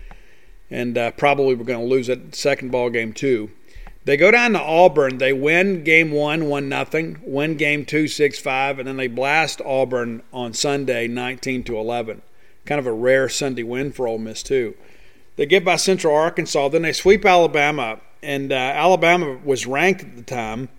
and 0.70 0.96
uh, 0.96 1.10
probably 1.10 1.54
were 1.54 1.64
going 1.64 1.80
to 1.80 1.84
lose 1.84 2.06
that 2.06 2.34
second 2.34 2.70
ball 2.70 2.88
game 2.88 3.12
too. 3.12 3.50
They 4.06 4.16
go 4.16 4.30
down 4.30 4.54
to 4.54 4.60
Auburn. 4.60 5.18
They 5.18 5.34
win 5.34 5.84
game 5.84 6.12
one, 6.12 6.46
one 6.46 6.70
nothing. 6.70 7.20
Win 7.22 7.58
game 7.58 7.84
two, 7.84 8.08
six 8.08 8.38
five, 8.38 8.78
and 8.78 8.88
then 8.88 8.96
they 8.96 9.06
blast 9.06 9.60
Auburn 9.60 10.22
on 10.32 10.54
Sunday, 10.54 11.08
nineteen 11.08 11.62
to 11.64 11.76
eleven. 11.76 12.22
Kind 12.64 12.78
of 12.78 12.86
a 12.86 12.92
rare 12.92 13.28
Sunday 13.28 13.64
win 13.64 13.92
for 13.92 14.08
Ole 14.08 14.16
Miss 14.16 14.42
too. 14.42 14.74
They 15.36 15.44
get 15.44 15.66
by 15.66 15.76
Central 15.76 16.16
Arkansas. 16.16 16.70
Then 16.70 16.80
they 16.80 16.94
sweep 16.94 17.26
Alabama, 17.26 18.00
and 18.22 18.50
uh, 18.50 18.54
Alabama 18.54 19.38
was 19.44 19.66
ranked 19.66 20.00
at 20.00 20.16
the 20.16 20.22
time 20.22 20.70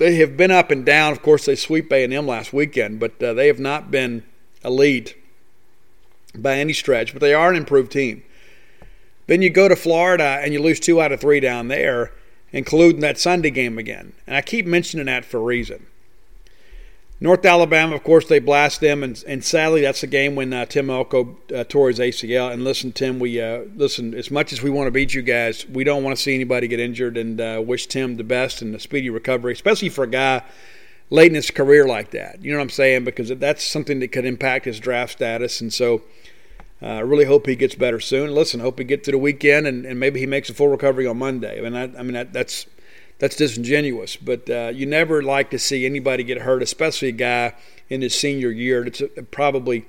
they 0.00 0.14
have 0.16 0.34
been 0.34 0.50
up 0.50 0.70
and 0.70 0.84
down. 0.84 1.12
Of 1.12 1.20
course, 1.20 1.44
they 1.44 1.54
sweep 1.54 1.92
A 1.92 2.02
and 2.02 2.12
M 2.12 2.26
last 2.26 2.54
weekend, 2.54 2.98
but 2.98 3.22
uh, 3.22 3.34
they 3.34 3.48
have 3.48 3.60
not 3.60 3.90
been 3.90 4.24
elite 4.64 5.14
by 6.34 6.56
any 6.56 6.72
stretch. 6.72 7.12
But 7.12 7.20
they 7.20 7.34
are 7.34 7.50
an 7.50 7.56
improved 7.56 7.92
team. 7.92 8.22
Then 9.26 9.42
you 9.42 9.50
go 9.50 9.68
to 9.68 9.76
Florida 9.76 10.40
and 10.42 10.54
you 10.54 10.60
lose 10.60 10.80
two 10.80 11.02
out 11.02 11.12
of 11.12 11.20
three 11.20 11.38
down 11.38 11.68
there, 11.68 12.12
including 12.50 13.02
that 13.02 13.18
Sunday 13.18 13.50
game 13.50 13.78
again. 13.78 14.14
And 14.26 14.36
I 14.36 14.40
keep 14.40 14.64
mentioning 14.64 15.04
that 15.06 15.26
for 15.26 15.36
a 15.36 15.42
reason. 15.42 15.86
North 17.22 17.44
Alabama, 17.44 17.94
of 17.94 18.02
course, 18.02 18.26
they 18.26 18.38
blast 18.38 18.80
them, 18.80 19.02
and, 19.02 19.22
and 19.28 19.44
sadly, 19.44 19.82
that's 19.82 20.00
the 20.00 20.06
game 20.06 20.36
when 20.36 20.54
uh, 20.54 20.64
Tim 20.64 20.88
Elko 20.88 21.36
uh, 21.54 21.64
tore 21.64 21.88
his 21.88 21.98
ACL. 21.98 22.50
And 22.50 22.64
listen, 22.64 22.92
Tim, 22.92 23.18
we 23.18 23.38
uh, 23.38 23.64
listen 23.76 24.14
as 24.14 24.30
much 24.30 24.54
as 24.54 24.62
we 24.62 24.70
want 24.70 24.86
to 24.86 24.90
beat 24.90 25.12
you 25.12 25.20
guys, 25.20 25.68
we 25.68 25.84
don't 25.84 26.02
want 26.02 26.16
to 26.16 26.22
see 26.22 26.34
anybody 26.34 26.66
get 26.66 26.80
injured, 26.80 27.18
and 27.18 27.38
uh, 27.38 27.62
wish 27.64 27.86
Tim 27.88 28.16
the 28.16 28.24
best 28.24 28.62
and 28.62 28.74
a 28.74 28.80
speedy 28.80 29.10
recovery, 29.10 29.52
especially 29.52 29.90
for 29.90 30.04
a 30.04 30.08
guy 30.08 30.42
late 31.10 31.28
in 31.28 31.34
his 31.34 31.50
career 31.50 31.86
like 31.86 32.12
that. 32.12 32.42
You 32.42 32.52
know 32.52 32.56
what 32.56 32.64
I'm 32.64 32.70
saying? 32.70 33.04
Because 33.04 33.28
that's 33.28 33.64
something 33.64 34.00
that 34.00 34.08
could 34.08 34.24
impact 34.24 34.64
his 34.64 34.80
draft 34.80 35.12
status, 35.12 35.60
and 35.60 35.72
so. 35.72 36.02
Uh, 36.82 36.86
I 36.86 37.00
really 37.00 37.26
hope 37.26 37.46
he 37.46 37.56
gets 37.56 37.74
better 37.74 38.00
soon. 38.00 38.34
Listen, 38.34 38.60
hope 38.60 38.78
he 38.78 38.86
gets 38.86 39.04
to 39.04 39.10
the 39.10 39.18
weekend 39.18 39.66
and, 39.66 39.84
and 39.84 40.00
maybe 40.00 40.18
he 40.18 40.24
makes 40.24 40.48
a 40.48 40.54
full 40.54 40.68
recovery 40.68 41.06
on 41.06 41.18
Monday. 41.18 41.58
I 41.58 41.60
mean, 41.60 41.74
I, 41.74 41.82
I 41.82 42.02
mean 42.02 42.14
that, 42.14 42.32
that's 42.32 42.64
that's 43.20 43.36
disingenuous. 43.36 44.16
But 44.16 44.50
uh, 44.50 44.72
you 44.74 44.86
never 44.86 45.22
like 45.22 45.50
to 45.50 45.58
see 45.58 45.86
anybody 45.86 46.24
get 46.24 46.38
hurt, 46.38 46.62
especially 46.62 47.08
a 47.08 47.12
guy 47.12 47.54
in 47.88 48.02
his 48.02 48.18
senior 48.18 48.50
year 48.50 48.82
that's 48.82 49.02
uh, 49.02 49.22
probably 49.30 49.86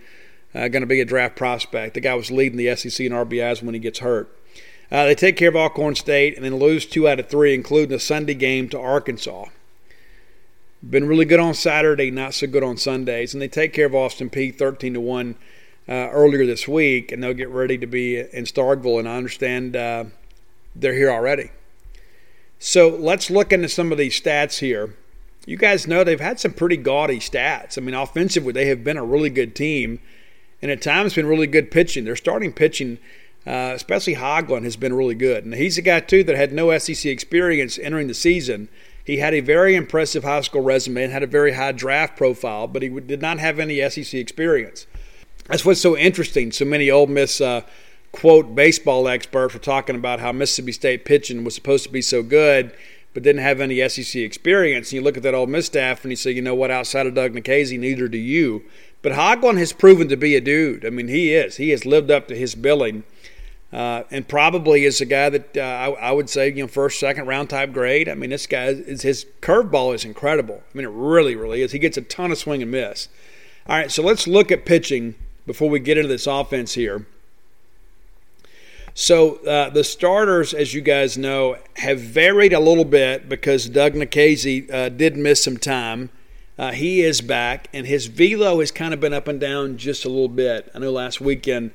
uh, 0.54 0.68
going 0.68 0.82
to 0.82 0.88
be 0.88 1.02
a 1.02 1.06
draft 1.06 1.36
prospect. 1.36 1.96
The 1.96 2.02
guy 2.02 2.14
was 2.14 2.30
leading 2.30 2.58
the 2.58 2.76
SEC 2.76 3.04
in 3.04 3.14
RBIs 3.14 3.64
when 3.64 3.74
he 3.74 3.80
gets 3.80 4.00
hurt. 4.00 4.38
Uh, 4.92 5.06
they 5.06 5.16
take 5.16 5.38
care 5.38 5.48
of 5.48 5.56
Alcorn 5.56 5.96
State 5.96 6.36
and 6.36 6.44
then 6.44 6.58
lose 6.58 6.86
two 6.86 7.08
out 7.08 7.20
of 7.20 7.30
three, 7.30 7.54
including 7.54 7.96
a 7.96 8.00
Sunday 8.00 8.34
game 8.34 8.68
to 8.70 8.80
Arkansas. 8.80 9.46
Been 10.88 11.08
really 11.08 11.26
good 11.26 11.40
on 11.40 11.54
Saturday, 11.54 12.12
not 12.12 12.34
so 12.34 12.48
good 12.48 12.64
on 12.64 12.76
Sundays, 12.76 13.34
and 13.34 13.42
they 13.42 13.48
take 13.48 13.72
care 13.72 13.86
of 13.86 13.96
Austin 13.96 14.30
Peay 14.30 14.54
thirteen 14.54 14.96
to 14.96 15.00
one 15.00 15.36
uh, 15.88 16.10
earlier 16.10 16.46
this 16.46 16.68
week, 16.68 17.12
and 17.12 17.24
they'll 17.24 17.34
get 17.34 17.50
ready 17.50 17.78
to 17.78 17.86
be 17.86 18.20
in 18.20 18.44
Starkville. 18.46 19.00
And 19.00 19.08
I 19.08 19.16
understand 19.16 19.76
uh, 19.76 20.06
they're 20.76 20.96
here 20.96 21.12
already. 21.12 21.52
So 22.64 22.90
let's 22.90 23.32
look 23.32 23.52
into 23.52 23.68
some 23.68 23.92
of 23.92 23.98
these 23.98 24.22
stats 24.22 24.60
here. 24.60 24.94
You 25.48 25.58
guys 25.58 25.88
know 25.88 26.04
they've 26.04 26.20
had 26.20 26.40
some 26.40 26.54
pretty 26.54 26.78
gaudy 26.78 27.18
stats. 27.18 27.76
I 27.76 27.82
mean, 27.82 27.96
offensively, 27.96 28.54
they 28.54 28.68
have 28.68 28.84
been 28.84 28.98
a 28.98 29.04
really 29.04 29.32
good 29.32 29.56
team, 29.56 30.00
and 30.62 30.70
at 30.70 30.80
times 30.80 31.16
been 31.16 31.26
really 31.26 31.48
good 31.48 31.72
pitching. 31.72 32.06
Their 32.06 32.16
starting 32.16 32.54
pitching, 32.54 33.00
uh, 33.48 33.72
especially 33.74 34.14
Hoglund, 34.14 34.64
has 34.64 34.76
been 34.76 34.94
really 34.94 35.16
good. 35.16 35.44
And 35.44 35.56
he's 35.56 35.80
a 35.80 35.82
guy 35.82 36.02
too 36.02 36.24
that 36.24 36.36
had 36.36 36.54
no 36.54 36.78
SEC 36.78 37.04
experience 37.08 37.80
entering 37.80 38.08
the 38.08 38.14
season. 38.14 38.70
He 39.04 39.18
had 39.18 39.34
a 39.34 39.40
very 39.40 39.74
impressive 39.74 40.24
high 40.24 40.42
school 40.42 40.62
resume 40.62 41.02
and 41.02 41.12
had 41.12 41.24
a 41.24 41.28
very 41.28 41.54
high 41.54 41.72
draft 41.72 42.16
profile, 42.16 42.68
but 42.68 42.84
he 42.84 42.90
did 42.90 43.24
not 43.24 43.40
have 43.40 43.58
any 43.58 43.82
SEC 43.90 44.14
experience. 44.14 44.86
That's 45.48 45.66
what's 45.66 45.82
so 45.82 45.98
interesting. 45.98 46.52
So 46.52 46.66
many 46.66 46.92
Ole 46.92 47.08
Miss 47.08 47.42
uh, 47.42 47.62
quote 48.12 48.56
baseball 48.56 49.08
expert 49.08 49.50
for 49.50 49.60
talking 49.60 49.96
about 49.96 50.20
how 50.20 50.32
Mississippi 50.32 50.72
State 50.72 51.06
pitching 51.06 51.44
was 51.44 51.56
supposed 51.56 51.84
to 51.86 51.92
be 51.92 52.02
so 52.02 52.22
good, 52.24 52.74
but 53.14 53.24
didn't 53.24 53.42
have 53.42 53.62
any 53.62 53.88
SEC 53.88 54.22
experience. 54.22 54.90
And 54.90 54.94
you 54.94 55.02
look 55.02 55.18
at 55.18 55.24
that 55.24 55.34
Ole 55.34 55.48
Miss 55.48 55.66
staff 55.68 56.04
and 56.04 56.12
you 56.12 56.16
say, 56.16 56.32
you 56.32 56.42
know 56.42 56.56
what, 56.56 56.72
outside 56.72 57.08
of 57.08 57.14
Doug 57.14 57.34
Nikhazy, 57.34 57.80
neither 57.80 58.08
do 58.08 58.18
you. 58.18 58.64
But 59.02 59.14
Hoglund 59.14 59.58
has 59.58 59.74
proven 59.74 60.08
to 60.10 60.18
be 60.18 60.36
a 60.36 60.42
dude. 60.42 60.86
I 60.86 60.90
mean, 60.90 61.08
he 61.08 61.34
is. 61.34 61.58
He 61.58 61.70
has 61.70 61.86
lived 61.86 62.12
up 62.12 62.28
to 62.28 62.36
his 62.36 62.56
billing. 62.56 63.04
Uh, 63.74 64.04
and 64.12 64.28
probably 64.28 64.84
is 64.84 65.00
a 65.00 65.06
guy 65.06 65.30
that 65.30 65.56
uh, 65.56 65.62
I, 65.62 65.92
I, 65.92 66.12
would 66.12 66.30
say, 66.30 66.50
you 66.50 66.62
know, 66.62 66.68
first, 66.68 67.00
second 67.00 67.26
round 67.26 67.50
type 67.50 67.72
grade. 67.72 68.10
I 68.10 68.16
mean, 68.16 68.30
this 68.30 68.46
guy 68.46 68.66
is 68.66 69.02
his 69.02 69.26
curveball 69.42 69.96
is 69.96 70.04
incredible. 70.04 70.62
I 70.62 70.78
mean, 70.78 70.86
it 70.86 70.92
really, 70.92 71.38
really 71.38 71.62
is. 71.62 71.72
He 71.72 71.80
gets 71.80 71.96
a 71.96 72.02
ton 72.02 72.34
of 72.34 72.38
swing 72.38 72.62
and 72.62 72.70
miss. 72.70 73.08
All 73.68 73.78
right, 73.78 73.90
so 73.90 74.04
let's 74.04 74.28
look 74.28 74.52
at 74.52 74.66
pitching 74.66 75.16
before 75.46 75.70
we 75.70 75.80
get 75.80 75.98
into 75.98 76.10
this 76.10 76.28
offense 76.28 76.74
here. 76.74 77.06
So 78.94 79.38
uh, 79.46 79.70
the 79.70 79.84
starters, 79.84 80.54
as 80.54 80.74
you 80.74 80.82
guys 80.82 81.18
know, 81.18 81.58
have 81.78 82.00
varied 82.00 82.54
a 82.54 82.60
little 82.60 82.86
bit 82.86 83.30
because 83.30 83.70
Doug 83.70 83.94
Nikhazy 83.94 84.72
uh, 84.72 84.90
did 84.90 85.16
miss 85.16 85.44
some 85.44 85.58
time. 85.58 86.10
Uh, 86.58 86.72
he 86.72 87.02
is 87.02 87.22
back, 87.22 87.70
and 87.74 87.88
his 87.88 88.08
velo 88.08 88.60
has 88.60 88.72
kind 88.72 88.94
of 88.94 89.00
been 89.00 89.14
up 89.14 89.28
and 89.28 89.40
down 89.40 89.78
just 89.78 90.06
a 90.06 90.10
little 90.10 90.28
bit. 90.28 90.70
I 90.76 90.80
know 90.80 90.92
last 90.92 91.22
weekend 91.22 91.72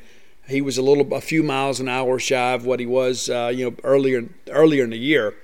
he 0.48 0.60
was 0.60 0.78
a 0.78 0.82
little, 0.82 1.12
a 1.14 1.20
few 1.20 1.42
miles 1.42 1.80
an 1.80 1.88
hour 1.88 2.18
shy 2.18 2.52
of 2.52 2.66
what 2.66 2.78
he 2.78 2.86
was, 2.86 3.28
uh, 3.28 3.50
you 3.52 3.70
know, 3.70 3.76
earlier 3.82 4.28
earlier 4.50 4.84
in 4.84 4.90
the 4.90 4.98
year. 4.98 5.34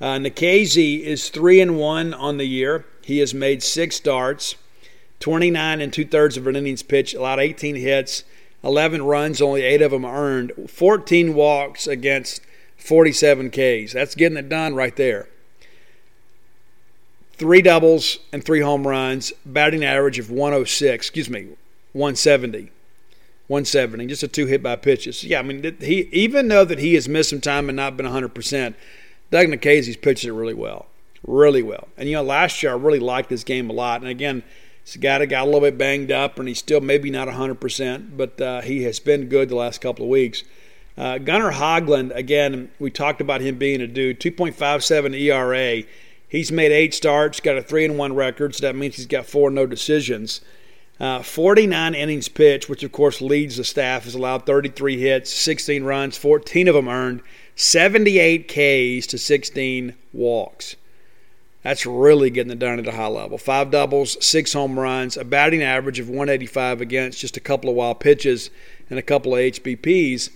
Uh, 0.00 0.14
Nikhazy 0.14 1.00
is 1.00 1.28
three 1.28 1.60
and 1.60 1.76
one 1.76 2.14
on 2.14 2.38
the 2.38 2.46
year. 2.46 2.86
He 3.02 3.18
has 3.18 3.34
made 3.34 3.62
six 3.62 3.96
starts, 3.96 4.54
29 5.20 5.80
and 5.80 5.92
two 5.92 6.04
thirds 6.04 6.36
of 6.36 6.46
an 6.46 6.56
innings 6.56 6.82
pitched, 6.82 7.14
allowed 7.14 7.40
18 7.40 7.74
hits. 7.74 8.22
11 8.68 9.02
runs, 9.02 9.40
only 9.40 9.62
eight 9.62 9.80
of 9.80 9.92
them 9.92 10.04
earned, 10.04 10.52
14 10.68 11.34
walks 11.34 11.86
against 11.86 12.42
47 12.76 13.50
Ks. 13.50 13.94
That's 13.94 14.14
getting 14.14 14.36
it 14.36 14.50
done 14.50 14.74
right 14.74 14.94
there. 14.94 15.26
Three 17.32 17.62
doubles 17.62 18.18
and 18.30 18.44
three 18.44 18.60
home 18.60 18.86
runs, 18.86 19.32
batting 19.46 19.84
average 19.84 20.18
of 20.18 20.30
106, 20.30 20.94
excuse 20.94 21.30
me, 21.30 21.48
170. 21.92 22.70
170, 23.46 24.06
just 24.06 24.22
a 24.22 24.28
two 24.28 24.44
hit 24.44 24.62
by 24.62 24.76
pitches. 24.76 25.24
Yeah, 25.24 25.38
I 25.38 25.42
mean, 25.42 25.76
he 25.80 26.00
even 26.12 26.48
though 26.48 26.66
that 26.66 26.78
he 26.78 26.92
has 26.92 27.08
missed 27.08 27.30
some 27.30 27.40
time 27.40 27.70
and 27.70 27.76
not 27.76 27.96
been 27.96 28.04
100%, 28.04 28.74
Doug 29.30 29.46
Nikhazy's 29.46 29.96
pitched 29.96 30.24
it 30.24 30.32
really 30.32 30.52
well. 30.52 30.86
Really 31.26 31.62
well. 31.62 31.88
And, 31.96 32.10
you 32.10 32.16
know, 32.16 32.22
last 32.22 32.62
year 32.62 32.72
I 32.72 32.76
really 32.76 32.98
liked 32.98 33.30
this 33.30 33.44
game 33.44 33.70
a 33.70 33.72
lot. 33.72 34.02
And 34.02 34.10
again, 34.10 34.42
A 34.94 34.98
guy 34.98 35.18
that 35.18 35.26
got 35.26 35.42
a 35.42 35.44
little 35.44 35.60
bit 35.60 35.76
banged 35.76 36.10
up, 36.10 36.38
and 36.38 36.48
he's 36.48 36.58
still 36.58 36.80
maybe 36.80 37.10
not 37.10 37.28
100%, 37.28 38.16
but 38.16 38.40
uh, 38.40 38.60
he 38.62 38.84
has 38.84 39.00
been 39.00 39.28
good 39.28 39.48
the 39.48 39.56
last 39.56 39.80
couple 39.80 40.04
of 40.04 40.10
weeks. 40.10 40.44
Uh, 40.96 41.18
Gunnar 41.18 41.52
Hoglund, 41.52 42.14
again, 42.16 42.70
we 42.78 42.90
talked 42.90 43.20
about 43.20 43.40
him 43.40 43.56
being 43.56 43.80
a 43.80 43.86
dude, 43.86 44.18
2.57 44.18 45.18
ERA. 45.20 45.84
He's 46.28 46.50
made 46.50 46.72
eight 46.72 46.92
starts, 46.92 47.40
got 47.40 47.56
a 47.56 47.62
3 47.62 47.84
and 47.84 47.98
1 47.98 48.14
record, 48.14 48.54
so 48.54 48.66
that 48.66 48.74
means 48.74 48.96
he's 48.96 49.06
got 49.06 49.26
four 49.26 49.50
no 49.50 49.64
decisions. 49.64 50.40
Uh, 50.98 51.22
49 51.22 51.94
innings 51.94 52.28
pitched, 52.28 52.68
which 52.68 52.82
of 52.82 52.90
course 52.90 53.20
leads 53.20 53.56
the 53.56 53.64
staff, 53.64 54.04
has 54.04 54.14
allowed 54.14 54.44
33 54.44 54.98
hits, 54.98 55.32
16 55.32 55.84
runs, 55.84 56.18
14 56.18 56.66
of 56.66 56.74
them 56.74 56.88
earned, 56.88 57.22
78 57.54 58.48
Ks 58.48 59.06
to 59.06 59.18
16 59.18 59.94
walks. 60.12 60.74
That's 61.62 61.84
really 61.84 62.30
getting 62.30 62.52
it 62.52 62.58
done 62.58 62.78
at 62.78 62.86
a 62.86 62.92
high 62.92 63.08
level. 63.08 63.36
Five 63.36 63.70
doubles, 63.70 64.24
six 64.24 64.52
home 64.52 64.78
runs, 64.78 65.16
a 65.16 65.24
batting 65.24 65.62
average 65.62 65.98
of 65.98 66.08
185 66.08 66.80
against 66.80 67.20
just 67.20 67.36
a 67.36 67.40
couple 67.40 67.68
of 67.68 67.76
wild 67.76 68.00
pitches 68.00 68.50
and 68.88 68.98
a 68.98 69.02
couple 69.02 69.34
of 69.34 69.40
HBPs. 69.40 70.30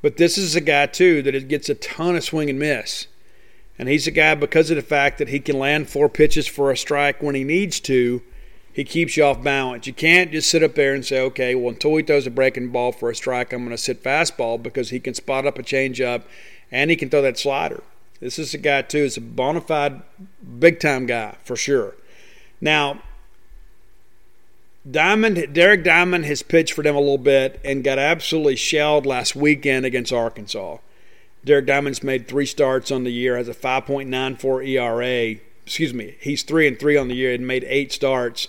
But 0.00 0.16
this 0.16 0.36
is 0.38 0.56
a 0.56 0.60
guy, 0.60 0.86
too, 0.86 1.22
that 1.22 1.48
gets 1.48 1.68
a 1.68 1.74
ton 1.74 2.16
of 2.16 2.24
swing 2.24 2.50
and 2.50 2.58
miss. 2.58 3.06
And 3.78 3.88
he's 3.88 4.06
a 4.06 4.10
guy, 4.10 4.34
because 4.34 4.70
of 4.70 4.76
the 4.76 4.82
fact 4.82 5.18
that 5.18 5.28
he 5.28 5.40
can 5.40 5.58
land 5.58 5.88
four 5.88 6.08
pitches 6.08 6.46
for 6.46 6.70
a 6.70 6.76
strike 6.76 7.22
when 7.22 7.34
he 7.34 7.44
needs 7.44 7.80
to, 7.80 8.22
he 8.72 8.84
keeps 8.84 9.16
you 9.16 9.24
off 9.24 9.42
balance. 9.42 9.86
You 9.86 9.92
can't 9.92 10.32
just 10.32 10.50
sit 10.50 10.62
up 10.62 10.74
there 10.74 10.94
and 10.94 11.04
say, 11.04 11.20
okay, 11.20 11.54
well, 11.54 11.72
until 11.72 11.96
he 11.96 12.02
throws 12.02 12.26
a 12.26 12.30
breaking 12.30 12.68
ball 12.68 12.92
for 12.92 13.10
a 13.10 13.14
strike, 13.14 13.52
I'm 13.52 13.64
going 13.64 13.70
to 13.70 13.78
sit 13.78 14.02
fastball 14.02 14.62
because 14.62 14.90
he 14.90 15.00
can 15.00 15.14
spot 15.14 15.46
up 15.46 15.58
a 15.58 15.62
changeup 15.62 16.22
and 16.70 16.90
he 16.90 16.96
can 16.96 17.08
throw 17.08 17.22
that 17.22 17.38
slider. 17.38 17.82
This 18.24 18.38
is 18.38 18.54
a 18.54 18.58
guy 18.58 18.80
too. 18.80 19.04
Is 19.04 19.18
a 19.18 19.20
bona 19.20 19.60
fide 19.60 20.00
big 20.58 20.80
time 20.80 21.04
guy 21.04 21.36
for 21.44 21.56
sure. 21.56 21.94
Now, 22.58 23.02
Diamond, 24.90 25.52
Derek 25.52 25.84
Diamond 25.84 26.24
has 26.24 26.42
pitched 26.42 26.72
for 26.72 26.82
them 26.82 26.96
a 26.96 27.00
little 27.00 27.18
bit 27.18 27.60
and 27.62 27.84
got 27.84 27.98
absolutely 27.98 28.56
shelled 28.56 29.04
last 29.04 29.36
weekend 29.36 29.84
against 29.84 30.10
Arkansas. 30.10 30.78
Derek 31.44 31.66
Diamond's 31.66 32.02
made 32.02 32.26
three 32.26 32.46
starts 32.46 32.90
on 32.90 33.04
the 33.04 33.12
year, 33.12 33.36
has 33.36 33.46
a 33.46 33.54
5.94 33.54 34.68
ERA, 34.68 35.38
excuse 35.66 35.92
me, 35.92 36.16
he's 36.18 36.42
three 36.42 36.66
and 36.66 36.80
three 36.80 36.96
on 36.96 37.08
the 37.08 37.14
year 37.14 37.34
and 37.34 37.46
made 37.46 37.64
eight 37.64 37.92
starts. 37.92 38.48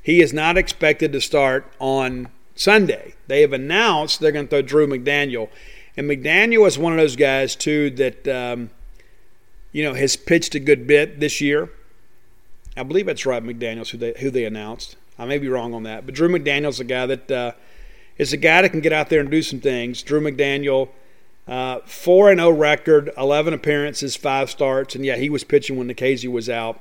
He 0.00 0.20
is 0.20 0.32
not 0.32 0.56
expected 0.56 1.12
to 1.12 1.20
start 1.20 1.72
on 1.80 2.28
Sunday. 2.54 3.14
They 3.26 3.40
have 3.40 3.52
announced 3.52 4.20
they're 4.20 4.30
going 4.30 4.46
to 4.46 4.50
throw 4.50 4.62
Drew 4.62 4.86
McDaniel, 4.86 5.48
and 5.96 6.08
McDaniel 6.08 6.64
is 6.68 6.78
one 6.78 6.92
of 6.92 6.98
those 7.00 7.16
guys 7.16 7.56
too 7.56 7.90
that 7.90 8.28
um, 8.28 8.70
you 9.76 9.82
know 9.82 9.92
has 9.92 10.16
pitched 10.16 10.54
a 10.54 10.58
good 10.58 10.86
bit 10.86 11.20
this 11.20 11.42
year. 11.42 11.68
I 12.78 12.82
believe 12.82 13.04
that's 13.04 13.26
right, 13.26 13.44
McDaniel's 13.44 13.90
who 13.90 13.98
they 13.98 14.14
who 14.20 14.30
they 14.30 14.46
announced. 14.46 14.96
I 15.18 15.26
may 15.26 15.36
be 15.36 15.50
wrong 15.50 15.74
on 15.74 15.82
that, 15.82 16.06
but 16.06 16.14
Drew 16.14 16.30
McDaniel's 16.30 16.80
a 16.80 16.84
guy 16.84 17.04
that 17.04 17.30
uh, 17.30 17.52
is 18.16 18.32
a 18.32 18.38
guy 18.38 18.62
that 18.62 18.70
can 18.70 18.80
get 18.80 18.94
out 18.94 19.10
there 19.10 19.20
and 19.20 19.30
do 19.30 19.42
some 19.42 19.60
things. 19.60 20.02
Drew 20.02 20.22
McDaniel, 20.22 20.88
uh, 21.46 21.80
four 21.84 22.30
and 22.30 22.40
zero 22.40 22.48
oh 22.48 22.52
record, 22.52 23.10
eleven 23.18 23.52
appearances, 23.52 24.16
five 24.16 24.48
starts, 24.48 24.94
and 24.94 25.04
yeah, 25.04 25.16
he 25.16 25.28
was 25.28 25.44
pitching 25.44 25.76
when 25.76 25.88
Nikhazy 25.88 26.32
was 26.32 26.48
out. 26.48 26.80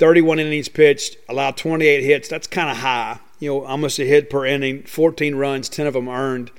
Thirty-one 0.00 0.40
innings 0.40 0.68
pitched, 0.68 1.16
allowed 1.28 1.56
twenty-eight 1.56 2.02
hits. 2.02 2.28
That's 2.28 2.48
kind 2.48 2.70
of 2.70 2.78
high. 2.78 3.20
You 3.38 3.50
know, 3.50 3.64
almost 3.64 4.00
a 4.00 4.04
hit 4.04 4.28
per 4.28 4.44
inning. 4.44 4.82
Fourteen 4.82 5.36
runs, 5.36 5.68
ten 5.68 5.86
of 5.86 5.94
them 5.94 6.08
earned. 6.08 6.50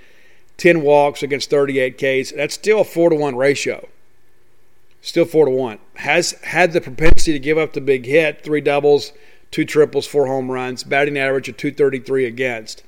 Ten 0.56 0.82
walks 0.82 1.22
against 1.22 1.50
thirty-eight 1.50 1.98
Ks. 1.98 2.32
That's 2.32 2.54
still 2.54 2.80
a 2.80 2.86
four 2.86 3.10
to 3.10 3.18
one 3.18 3.36
ratio. 3.36 3.90
Still 5.02 5.26
four 5.26 5.46
to 5.46 5.52
one. 5.52 5.80
Has 5.96 6.32
had 6.44 6.74
the 6.74 6.82
propensity 6.82 7.34
to 7.34 7.40
give 7.40 7.58
up 7.58 7.74
the 7.74 7.82
big 7.82 8.06
hit, 8.06 8.44
three 8.44 8.62
doubles, 8.62 9.14
two 9.50 9.66
triples, 9.66 10.08
four 10.08 10.28
home 10.28 10.52
runs, 10.52 10.84
batting 10.84 11.18
average 11.18 11.50
of 11.50 11.58
233 11.58 12.26
against. 12.26 12.84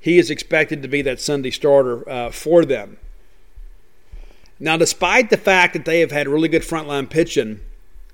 He 0.00 0.18
is 0.18 0.30
expected 0.30 0.82
to 0.82 0.88
be 0.88 1.02
that 1.02 1.20
Sunday 1.20 1.50
starter 1.50 2.08
uh, 2.08 2.30
for 2.30 2.64
them. 2.64 2.96
Now, 4.60 4.76
despite 4.76 5.30
the 5.30 5.36
fact 5.36 5.72
that 5.74 5.84
they 5.84 6.00
have 6.00 6.10
had 6.10 6.26
really 6.26 6.48
good 6.48 6.62
frontline 6.62 7.08
pitching, 7.08 7.60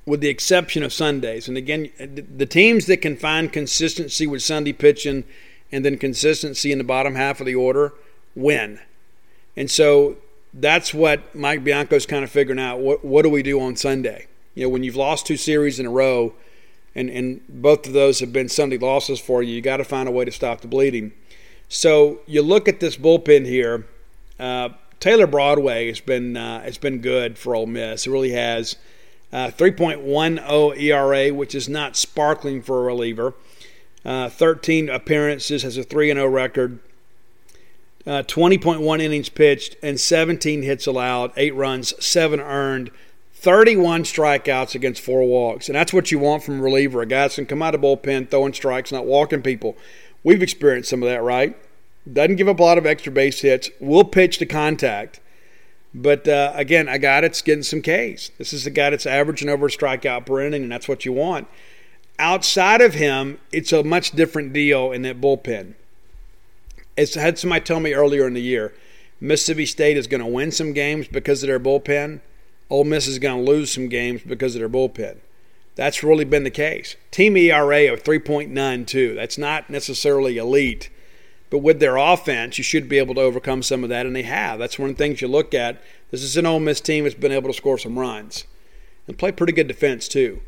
with 0.07 0.20
the 0.20 0.28
exception 0.28 0.82
of 0.82 0.92
Sundays, 0.92 1.48
and 1.48 1.57
again, 1.57 1.90
the 1.98 2.46
teams 2.46 2.86
that 2.86 2.98
can 2.98 3.16
find 3.16 3.52
consistency 3.52 4.26
with 4.26 4.42
Sunday 4.42 4.72
pitching 4.72 5.24
and 5.72 5.84
then 5.84 5.96
consistency 5.96 6.70
in 6.70 6.78
the 6.78 6.84
bottom 6.84 7.14
half 7.14 7.40
of 7.40 7.46
the 7.46 7.55
order 7.55 7.94
win. 8.34 8.80
And 9.57 9.70
so 9.70 10.16
that's 10.55 10.94
what 10.94 11.34
Mike 11.34 11.64
Bianco's 11.64 12.07
kind 12.07 12.24
of 12.24 12.30
figuring 12.30 12.61
out. 12.61 12.78
What 12.78 13.05
what 13.05 13.22
do 13.22 13.30
we 13.30 13.42
do 13.42 13.61
on 13.61 13.76
Sunday? 13.76 14.26
You 14.55 14.64
know, 14.64 14.68
when 14.68 14.84
you've 14.84 14.96
lost 14.96 15.26
two 15.26 15.36
series 15.36 15.80
in 15.80 15.86
a 15.86 15.90
row, 15.90 16.34
and 16.94 17.11
and 17.11 17.40
both 17.48 17.86
of 17.86 17.92
those 17.92 18.20
have 18.20 18.32
been 18.32 18.48
Sunday 18.48 18.78
losses 18.78 19.20
for 19.20 19.42
you, 19.42 19.55
you 19.55 19.61
got 19.61 19.78
to 19.78 19.84
find 19.84 20.09
a 20.09 20.12
way 20.12 20.24
to 20.24 20.30
stop 20.30 20.61
the 20.61 20.68
bleeding. 20.68 21.12
So 21.68 22.20
you 22.26 22.42
look 22.42 22.68
at 22.68 22.80
this 22.80 22.96
bullpen 22.96 23.46
here. 23.46 23.86
Uh, 24.38 24.70
Taylor 25.00 25.26
Broadway 25.26 25.88
has 25.88 26.00
been 26.00 26.36
uh, 26.36 26.62
has 26.62 26.78
been 26.78 27.00
good 27.00 27.36
for 27.36 27.55
Ole 27.55 27.66
Miss. 27.66 28.07
It 28.07 28.11
really 28.11 28.32
has. 28.32 28.76
Uh, 29.32 29.50
3.10 29.50 30.80
ERA, 30.80 31.34
which 31.34 31.57
is 31.57 31.68
not 31.68 31.96
sparkling 31.96 32.62
for 32.62 32.78
a 32.78 32.82
reliever. 32.84 33.34
Uh, 34.05 34.28
13 34.28 34.88
appearances, 34.88 35.64
has 35.64 35.76
a 35.76 35.82
3 35.82 36.12
0 36.12 36.28
record 36.28 36.78
uh, 38.07 38.22
20.1 38.22 39.00
innings 39.00 39.28
pitched 39.28 39.76
and 39.82 39.98
17 39.98 40.62
hits 40.62 40.86
allowed, 40.86 41.32
eight 41.36 41.55
runs, 41.55 41.94
seven 42.05 42.40
earned, 42.40 42.90
31 43.32 44.05
strikeouts 44.05 44.74
against 44.74 45.02
four 45.02 45.24
walks. 45.24 45.68
And 45.68 45.76
that's 45.76 45.92
what 45.92 46.11
you 46.11 46.18
want 46.18 46.42
from 46.42 46.61
a 46.61 46.62
reliever. 46.62 47.02
A 47.02 47.07
guy 47.07 47.22
that's 47.22 47.36
to 47.36 47.44
come 47.44 47.62
out 47.62 47.74
of 47.74 47.80
bullpen 47.80 48.30
throwing 48.30 48.52
strikes, 48.52 48.92
not 48.92 49.07
walking 49.07 49.42
people. 49.42 49.76
We've 50.22 50.42
experienced 50.42 50.90
some 50.90 51.02
of 51.02 51.09
that, 51.09 51.22
right? 51.22 51.57
Doesn't 52.11 52.36
give 52.36 52.48
up 52.48 52.61
a 52.61 52.62
lot 52.62 52.78
of 52.78 52.86
extra 52.86 53.12
base 53.12 53.40
hits. 53.40 53.70
Will 53.80 54.05
pitch 54.05 54.38
to 54.38 54.46
contact. 54.46 55.20
But 55.94 56.26
uh, 56.26 56.52
again, 56.55 56.88
a 56.88 56.98
guy 56.98 57.20
that's 57.20 57.40
getting 57.40 57.62
some 57.62 57.80
Ks. 57.80 58.30
This 58.36 58.52
is 58.52 58.66
a 58.66 58.70
guy 58.70 58.90
that's 58.90 59.07
averaging 59.07 59.48
over 59.48 59.66
a 59.66 59.70
strikeout 59.70 60.26
per 60.26 60.40
inning, 60.40 60.64
and 60.64 60.72
that's 60.72 60.88
what 60.88 61.05
you 61.05 61.12
want. 61.12 61.46
Outside 62.18 62.80
of 62.80 62.94
him, 62.94 63.38
it's 63.52 63.72
a 63.72 63.84
much 63.84 64.11
different 64.11 64.52
deal 64.52 64.92
in 64.92 65.02
that 65.02 65.20
bullpen 65.20 65.74
as 66.97 67.14
had 67.14 67.38
somebody 67.38 67.64
tell 67.64 67.80
me 67.80 67.95
earlier 67.95 68.26
in 68.26 68.34
the 68.34 68.42
year, 68.42 68.74
Mississippi 69.20 69.66
State 69.66 69.97
is 69.97 70.07
going 70.07 70.20
to 70.20 70.26
win 70.26 70.51
some 70.51 70.72
games 70.72 71.09
because 71.09 71.42
of 71.42 71.49
their 71.49 71.61
bullpen. 71.61 72.20
Ole 72.70 72.84
Miss 72.84 73.07
is 73.07 73.18
going 73.18 73.45
to 73.45 73.51
lose 73.51 73.72
some 73.72 73.88
games 73.88 74.22
because 74.22 74.55
of 74.55 74.61
their 74.61 74.68
bullpen. 74.68 75.18
That's 75.76 76.03
really 76.03 76.24
been 76.24 76.45
the 76.45 76.51
case. 76.51 76.97
Team 77.11 77.36
ERA 77.36 77.92
of 77.92 78.03
3.92. 78.03 79.14
That's 79.14 79.38
not 79.38 79.68
necessarily 79.68 80.38
elite, 80.38 80.88
but 81.51 81.59
with 81.59 81.80
their 81.80 81.97
offense, 81.97 82.59
you 82.59 82.64
should 82.64 82.88
be 82.88 82.99
able 82.99 83.14
to 83.16 83.20
overcome 83.20 83.62
some 83.62 83.82
of 83.82 83.90
that, 83.90 84.07
and 84.07 84.14
they 84.14 84.22
have. 84.22 84.59
That's 84.59 84.78
one 84.78 84.90
of 84.90 84.97
the 84.97 85.03
things 85.03 85.20
you 85.20 85.28
look 85.28 85.53
at. 85.53 85.82
This 86.11 86.22
is 86.22 86.36
an 86.36 86.47
Ole 86.47 86.61
Miss 86.61 86.80
team 86.80 87.05
that's 87.05 87.14
been 87.14 87.32
able 87.32 87.49
to 87.49 87.57
score 87.57 87.78
some 87.78 87.99
runs 87.99 88.45
and 89.07 89.18
play 89.18 89.32
pretty 89.32 89.53
good 89.53 89.68
defense 89.68 90.09
too. 90.09 90.40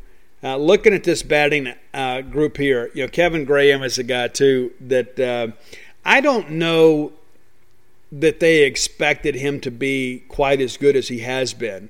Uh, 0.43 0.55
looking 0.55 0.93
at 0.93 1.03
this 1.03 1.23
batting 1.23 1.73
uh, 1.93 2.21
group 2.21 2.57
here, 2.57 2.91
you 2.93 3.03
know 3.03 3.09
Kevin 3.09 3.43
Graham 3.43 3.81
is 3.81 3.97
a 3.97 4.03
guy 4.03 4.27
too 4.27 4.71
that 4.81 5.19
uh, 5.19 5.47
I 6.07 6.21
don't 6.21 6.51
know 6.51 7.11
that 8.13 8.39
they 8.39 8.63
expected 8.63 9.35
him 9.35 9.59
to 9.59 9.69
be 9.69 10.23
quite 10.29 10.61
as 10.61 10.77
good 10.77 10.95
as 10.95 11.09
he 11.09 11.19
has 11.19 11.53
been. 11.53 11.89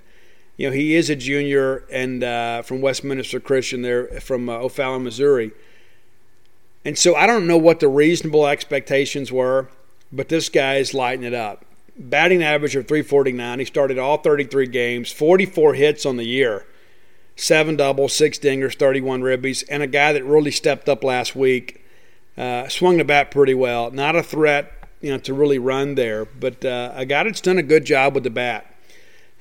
You 0.58 0.70
know, 0.70 0.74
he 0.74 0.96
is 0.96 1.12
a 1.12 1.16
junior 1.16 1.86
and 1.92 2.24
uh, 2.24 2.64
from 2.64 2.82
Westminster 2.82 3.40
Christian 3.40 3.84
there 3.84 4.08
from 4.20 4.50
uh, 4.50 4.54
O'Fallon, 4.54 5.04
Missouri. 5.04 5.52
And 6.84 6.98
so 6.98 7.14
I 7.16 7.28
don't 7.28 7.46
know 7.46 7.60
what 7.60 7.80
the 7.80 7.88
reasonable 7.88 8.48
expectations 8.48 9.32
were, 9.32 9.70
but 10.12 10.30
this 10.30 10.50
guy 10.50 10.78
is 10.78 10.96
lighting 10.96 11.24
it 11.24 11.36
up. 11.36 11.64
Batting 11.96 12.42
average 12.42 12.76
of 12.76 12.88
349. 12.88 13.60
He 13.60 13.66
started 13.66 14.00
all 14.00 14.18
33 14.18 14.66
games, 14.66 15.12
44 15.12 15.76
hits 15.76 16.08
on 16.08 16.18
the 16.18 16.26
year, 16.26 16.66
seven 17.36 17.76
doubles, 17.76 18.14
six 18.14 18.40
dingers, 18.40 18.76
31 18.76 19.22
ribbies, 19.22 19.64
and 19.70 19.84
a 19.84 19.88
guy 19.88 20.12
that 20.12 20.26
really 20.26 20.52
stepped 20.52 20.90
up 20.90 21.04
last 21.04 21.36
week 21.36 21.84
uh, 22.38 22.68
swung 22.68 22.98
the 22.98 23.04
bat 23.04 23.32
pretty 23.32 23.54
well. 23.54 23.92
Not 23.92 24.16
a 24.16 24.24
threat, 24.24 24.72
you 25.02 25.12
know, 25.12 25.18
to 25.20 25.34
really 25.34 25.60
run 25.60 25.96
there, 25.96 26.26
but 26.26 26.64
uh, 26.64 26.92
a 26.96 27.06
guy 27.06 27.24
that's 27.24 27.42
done 27.42 27.58
a 27.58 27.64
good 27.64 27.86
job 27.86 28.14
with 28.14 28.24
the 28.24 28.30
bat. 28.30 28.74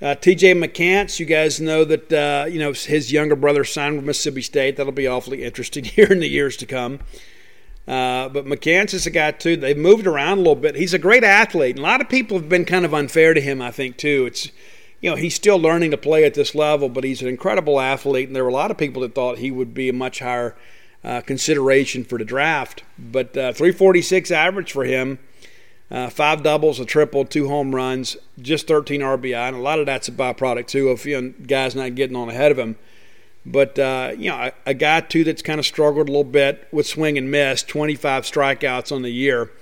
Uh, 0.01 0.15
T.J. 0.15 0.55
McCants, 0.55 1.19
you 1.19 1.25
guys 1.25 1.59
know 1.59 1.83
that 1.85 2.13
uh, 2.13 2.47
you 2.47 2.59
know 2.59 2.73
his 2.73 3.11
younger 3.11 3.37
brother 3.37 3.65
signed 3.65 3.97
with 3.97 4.05
Mississippi 4.05 4.43
State. 4.43 4.77
That'll 4.77 4.93
be 4.93 5.07
awfully 5.07 5.43
interesting 5.43 5.85
here 5.85 6.13
in 6.13 6.21
the 6.21 6.29
years 6.29 6.57
to 6.59 6.67
come. 6.67 7.01
Uh, 7.89 8.29
but 8.29 8.45
McCants 8.45 8.93
is 8.93 9.07
a 9.07 9.11
guy 9.11 9.31
too. 9.31 9.57
They've 9.57 9.77
moved 9.77 10.07
around 10.07 10.39
a 10.39 10.41
little 10.41 10.57
bit. 10.57 10.75
He's 10.75 10.93
a 10.93 10.99
great 10.99 11.23
athlete. 11.25 11.79
A 11.79 11.83
lot 11.83 12.01
of 12.01 12.09
people 12.09 12.37
have 12.37 12.49
been 12.49 12.65
kind 12.65 12.85
of 12.85 12.93
unfair 12.93 13.33
to 13.33 13.41
him. 13.41 13.63
I 13.63 13.71
think 13.71 13.97
too. 13.97 14.27
It's 14.27 14.51
you 15.01 15.09
know 15.09 15.17
he's 15.17 15.35
still 15.35 15.59
learning 15.59 15.93
to 15.93 15.97
play 15.97 16.25
at 16.25 16.35
this 16.35 16.55
level, 16.55 16.91
but 16.91 17.05
he's 17.05 17.23
an 17.23 17.29
incredible 17.29 17.81
athlete. 17.81 18.29
And 18.29 18.37
there 18.37 18.45
were 18.45 18.51
a 18.51 18.55
lot 18.55 18.71
of 18.71 18.77
people 18.77 19.01
that 19.03 19.15
thought 19.15 19.39
he 19.39 19.51
would 19.51 19.73
be 19.73 19.89
a 19.89 19.95
much 19.95 20.19
higher 20.19 20.57
uh, 21.05 21.21
consideration 21.21 22.05
for 22.05 22.19
the 22.19 22.25
draft. 22.25 22.83
But 22.99 23.37
uh, 23.37 23.53
346 23.53 24.31
average 24.31 24.73
for 24.73 24.85
him, 24.85 25.19
uh, 25.91 26.11
five 26.11 26.43
doubles, 26.43 26.81
a 26.81 26.85
triple, 26.85 27.25
two 27.25 27.49
home 27.49 27.75
runs, 27.75 28.17
just 28.41 28.67
13 28.67 29.01
RBI, 29.01 29.49
and 29.49 29.57
a 29.57 29.61
lot 29.61 29.79
of 29.79 29.87
that's 29.87 30.09
a 30.09 30.13
byproduct 30.13 30.67
too 30.67 30.89
of 30.89 31.05
you 31.07 31.21
know, 31.21 31.35
guys 31.47 31.77
not 31.77 31.95
getting 31.95 32.17
on 32.17 32.29
ahead 32.29 32.51
of 32.51 32.59
him. 32.59 32.77
But 33.45 33.79
uh, 33.79 34.13
you 34.19 34.31
know, 34.31 34.37
a, 34.37 34.53
a, 34.67 34.75
guy 34.75 35.01
too 35.03 35.23
that's 35.23 35.43
kind 35.43 35.61
of 35.61 35.67
struggled 35.67 36.09
a 36.09 36.11
little 36.11 36.25
bit 36.25 36.67
with 36.73 36.87
swing 36.87 37.17
and 37.17 37.31
miss, 37.31 37.63
25 37.63 38.25
strikeouts 38.25 38.91
on 38.91 39.03
the 39.03 39.11
year, 39.11 39.53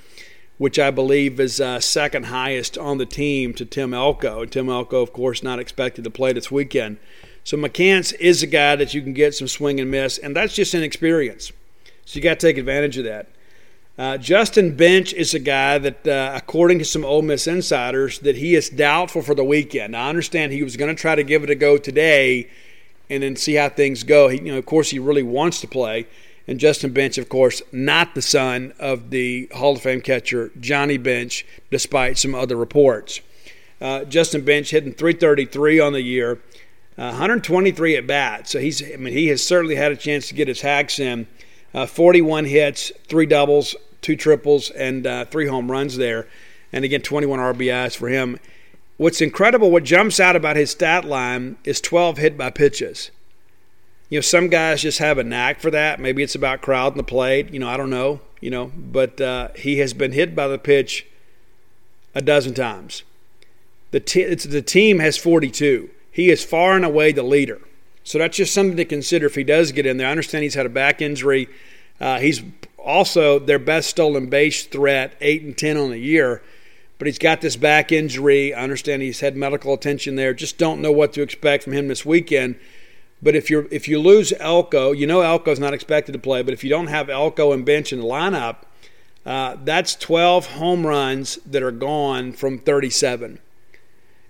which 0.57 0.79
I 0.79 0.91
believe 0.91 1.39
is 1.39 1.61
uh, 1.61 1.81
second 1.81 2.27
highest 2.27 2.79
on 2.79 2.97
the 2.97 3.05
team 3.05 3.53
to 3.55 3.67
Tim 3.67 3.93
Elko. 3.93 4.41
And 4.41 4.51
Tim 4.51 4.71
Elko, 4.71 5.03
of 5.03 5.13
course, 5.13 5.43
not 5.43 5.59
expected 5.59 6.05
to 6.05 6.11
play 6.11 6.33
this 6.33 6.51
weekend. 6.51 6.97
So 7.45 7.57
McCants 7.57 8.15
is 8.19 8.43
a 8.43 8.47
guy 8.47 8.75
that 8.77 8.95
you 8.95 9.03
can 9.03 9.13
get 9.13 9.35
some 9.35 9.49
swing 9.49 9.79
and 9.79 9.91
miss, 9.91 10.19
and 10.19 10.35
that's 10.35 10.55
just 10.55 10.75
inexperience. 10.75 11.53
So 12.07 12.17
you 12.17 12.23
got 12.23 12.41
to 12.41 12.47
take 12.47 12.59
advantage 12.59 12.97
of 12.97 13.05
that. 13.05 13.29
Uh, 13.97 14.19
Justin 14.19 14.75
Bench 14.75 15.13
is 15.13 15.35
a 15.35 15.39
guy 15.39 15.79
that, 15.79 16.07
uh, 16.09 16.33
according 16.35 16.81
to 16.81 16.85
some 16.85 17.05
Ole 17.05 17.23
Miss 17.23 17.47
insiders, 17.47 18.19
that 18.21 18.37
he 18.37 18.55
is 18.55 18.69
doubtful 18.69 19.23
for 19.23 19.35
the 19.35 19.45
weekend. 19.45 19.93
Now, 19.93 20.07
I 20.07 20.09
understand 20.09 20.53
he 20.53 20.65
was 20.65 20.77
going 20.77 20.95
to 20.95 21.01
try 21.01 21.15
to 21.15 21.23
give 21.23 21.45
it 21.45 21.51
a 21.51 21.55
go 21.55 21.79
today, 21.79 22.49
and 23.11 23.23
then 23.23 23.37
see 23.37 23.55
how 23.55 23.69
things 23.69 24.03
go. 24.03 24.29
He, 24.29 24.39
you 24.39 24.53
know, 24.53 24.59
of 24.59 24.67
course, 24.67 24.91
he 24.91 24.99
really 24.99 25.23
wants 25.23 25.61
to 25.61 25.69
play. 25.69 26.07
And 26.47 26.59
Justin 26.59 26.93
Bench, 26.93 27.17
of 27.19 27.29
course, 27.29 27.63
not 27.73 28.15
the 28.15 28.23
son 28.23 28.75
of 28.79 29.11
the 29.11 29.49
Hall 29.55 29.77
of 29.77 29.83
Fame 29.83 30.01
catcher 30.01 30.51
Johnny 30.61 30.99
Bench, 30.99 31.47
despite 31.71 32.19
some 32.19 32.35
other 32.35 32.57
reports. 32.57 33.21
Uh, 33.81 34.05
Justin 34.05 34.45
Bench 34.45 34.71
hitting 34.71 34.93
333 34.93 35.81
on 35.81 35.93
the 35.93 36.03
year. 36.03 36.41
Uh, 36.97 37.11
123 37.11 37.97
at 37.97 38.07
bat. 38.07 38.49
So 38.49 38.61
he's, 38.61 38.83
I 38.83 38.97
mean, 38.97 39.13
he 39.13 39.27
has 39.29 39.43
certainly 39.43 39.75
had 39.75 39.91
a 39.91 39.97
chance 39.97 40.29
to 40.29 40.35
get 40.35 40.47
his 40.47 40.61
hacks 40.61 41.01
in. 41.01 41.27
Uh, 41.75 41.87
41 41.87 42.45
hits, 42.45 42.93
three 43.09 43.27
doubles, 43.27 43.75
two 44.01 44.15
triples, 44.15 44.71
and 44.71 45.07
uh, 45.07 45.25
three 45.25 45.49
home 45.49 45.71
runs 45.71 45.97
there. 45.97 46.29
And 46.73 46.85
again, 46.85 47.01
21 47.01 47.41
RBIs 47.41 47.97
for 47.97 48.09
him. 48.09 48.39
What's 48.97 49.21
incredible, 49.21 49.73
what 49.73 49.83
jumps 49.83 50.21
out 50.21 50.37
about 50.37 50.55
his 50.55 50.71
stat 50.71 51.05
line 51.05 51.57
is 51.65 51.81
12 51.81 52.19
hit 52.19 52.39
by 52.39 52.51
pitches. 52.51 53.11
You 54.09 54.19
know, 54.19 54.23
some 54.23 54.49
guys 54.49 54.83
just 54.83 55.01
have 55.01 55.19
a 55.19 55.25
knack 55.25 55.59
for 55.59 55.73
that. 55.73 55.99
Maybe 55.99 56.23
it's 56.23 56.37
about 56.37 56.61
crowding 56.63 56.97
the 56.97 57.03
plate. 57.03 57.53
You 57.53 57.59
know, 57.59 57.69
I 57.69 57.77
don't 57.77 57.91
know. 57.91 58.21
You 58.41 58.51
know, 58.51 58.71
but 58.77 59.21
uh, 59.21 59.49
he 59.57 59.79
has 59.79 59.95
been 59.95 60.13
hit 60.13 60.37
by 60.37 60.47
the 60.47 60.59
pitch 60.59 61.07
a 62.15 62.21
dozen 62.21 62.55
times. 62.55 63.03
The, 63.91 64.01
t- 64.01 64.33
the 64.35 64.63
team 64.63 65.01
has 65.01 65.17
42 65.17 65.91
he 66.15 66.31
is 66.31 66.45
far 66.45 66.77
and 66.77 66.85
away 66.85 67.11
the 67.11 67.25
leader. 67.25 67.61
So 68.05 68.19
that's 68.19 68.37
just 68.37 68.55
something 68.55 68.77
to 68.77 68.85
consider 68.85 69.27
if 69.27 69.35
he 69.35 69.43
does 69.43 69.73
get 69.73 69.85
in 69.85 69.97
there. 69.97 70.07
I 70.07 70.13
understand 70.13 70.45
he's 70.45 70.55
had 70.55 70.65
a 70.65 70.71
back 70.71 71.03
injury. 71.03 71.49
Uh, 72.01 72.21
he's 72.21 72.41
also 72.79 73.41
their 73.41 73.59
best 73.59 73.91
stolen 73.91 74.29
base 74.29 74.65
threat, 74.65 75.17
8 75.21 75.43
and 75.43 75.59
10 75.59 75.77
on 75.77 75.91
the 75.91 75.99
year. 75.99 76.41
But 76.99 77.09
he's 77.09 77.19
got 77.19 77.41
this 77.41 77.57
back 77.57 77.91
injury. 77.91 78.55
I 78.55 78.63
understand 78.63 79.03
he's 79.03 79.19
had 79.19 79.37
medical 79.37 79.75
attention 79.75 80.15
there. 80.15 80.33
Just 80.33 80.57
don't 80.57 80.81
know 80.81 80.93
what 80.93 81.13
to 81.15 81.23
expect 81.23 81.65
from 81.65 81.73
him 81.73 81.89
this 81.89 82.07
weekend. 82.07 82.61
But 83.21 83.35
if 83.35 83.51
you 83.51 83.67
if 83.73 83.89
you 83.89 83.99
lose 83.99 84.33
Elko, 84.39 84.93
you 84.93 85.09
know 85.09 85.23
Elko's 85.23 85.59
not 85.59 85.75
expected 85.75 86.13
to 86.13 86.19
play. 86.21 86.43
But 86.43 86.55
if 86.55 86.63
you 86.63 86.71
don't 86.71 86.87
have 86.87 87.11
Elko 87.11 87.51
and 87.51 87.65
bench 87.65 87.93
in 87.93 87.99
the 87.99 88.07
lineup, 88.07 88.59
uh, 89.27 89.57
that's 89.65 89.97
12 89.97 90.47
home 90.53 90.87
runs 90.87 91.37
that 91.47 91.63
are 91.63 91.73
gone 91.73 92.33
from 92.33 92.59
37. 92.59 93.41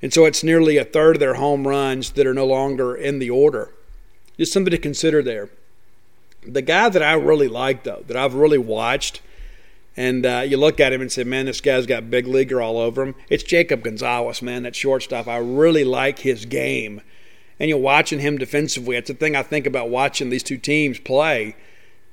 And 0.05 0.13
so 0.13 0.27
it's 0.27 0.45
nearly 0.45 0.77
a 0.77 0.85
third 0.85 1.17
of 1.17 1.21
their 1.21 1.37
home 1.37 1.67
runs 1.67 2.11
that 2.11 2.27
are 2.27 2.35
no 2.35 2.45
longer 2.45 2.95
in 2.95 3.21
the 3.21 3.31
order. 3.31 3.71
Just 4.37 4.53
something 4.53 4.71
to 4.71 4.77
consider 4.77 5.23
there. 5.23 5.49
The 6.47 6.61
guy 6.61 6.91
that 6.91 7.03
I 7.03 7.15
really 7.15 7.49
like, 7.49 7.85
though, 7.85 8.05
that 8.07 8.15
I've 8.15 8.35
really 8.35 8.59
watched, 8.59 9.23
and 9.97 10.27
uh, 10.27 10.45
you 10.47 10.59
look 10.59 10.79
at 10.79 10.93
him 10.93 11.01
and 11.01 11.11
say, 11.11 11.25
man, 11.25 11.47
this 11.47 11.63
guy's 11.63 11.87
got 11.87 12.11
big 12.11 12.27
leaguer 12.27 12.61
all 12.61 12.77
over 12.77 13.03
him. 13.03 13.15
It's 13.31 13.43
Jacob 13.43 13.83
Gonzalez, 13.83 14.43
man, 14.43 14.65
that 14.65 14.77
shortstop. 14.77 15.27
I 15.27 15.39
really 15.39 15.85
like 15.85 16.19
his 16.19 16.45
game. 16.45 17.01
And 17.59 17.71
you're 17.71 17.79
watching 17.79 18.19
him 18.19 18.37
defensively. 18.37 18.97
It's 18.97 19.09
the 19.09 19.15
thing 19.15 19.35
I 19.35 19.43
think 19.43 19.67
about 19.67 19.89
watching 19.89 20.29
these 20.29 20.43
two 20.43 20.59
teams 20.59 20.99
play. 20.99 21.57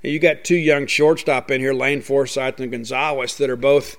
You 0.02 0.18
got 0.18 0.46
two 0.46 0.56
young 0.56 0.88
shortstop 0.88 1.52
in 1.52 1.60
here, 1.60 1.74
Lane 1.74 2.02
Forsythe 2.02 2.62
and 2.62 2.72
Gonzalez, 2.72 3.36
that 3.36 3.50
are 3.50 3.58
both 3.58 3.98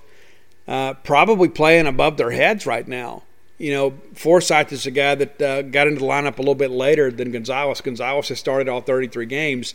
uh, 0.67 0.95
probably 0.95 1.51
playing 1.51 1.87
above 1.87 2.17
their 2.17 2.31
heads 2.31 2.65
right 2.65 2.89
now 2.89 3.25
you 3.63 3.71
know, 3.71 3.95
Forsythe 4.15 4.73
is 4.73 4.87
a 4.87 4.91
guy 4.91 5.15
that 5.15 5.41
uh, 5.41 5.63
got 5.63 5.87
into 5.87 6.01
the 6.01 6.07
lineup 6.07 6.39
a 6.39 6.43
little 6.43 6.57
bit 6.57 6.73
later 6.73 7.13
than 7.13 7.31
Gonzalez. 7.31 7.81
Gonzalez 7.81 8.29
has 8.29 8.41
started 8.41 8.69
all 8.69 8.81
33 8.81 9.25
games. 9.27 9.75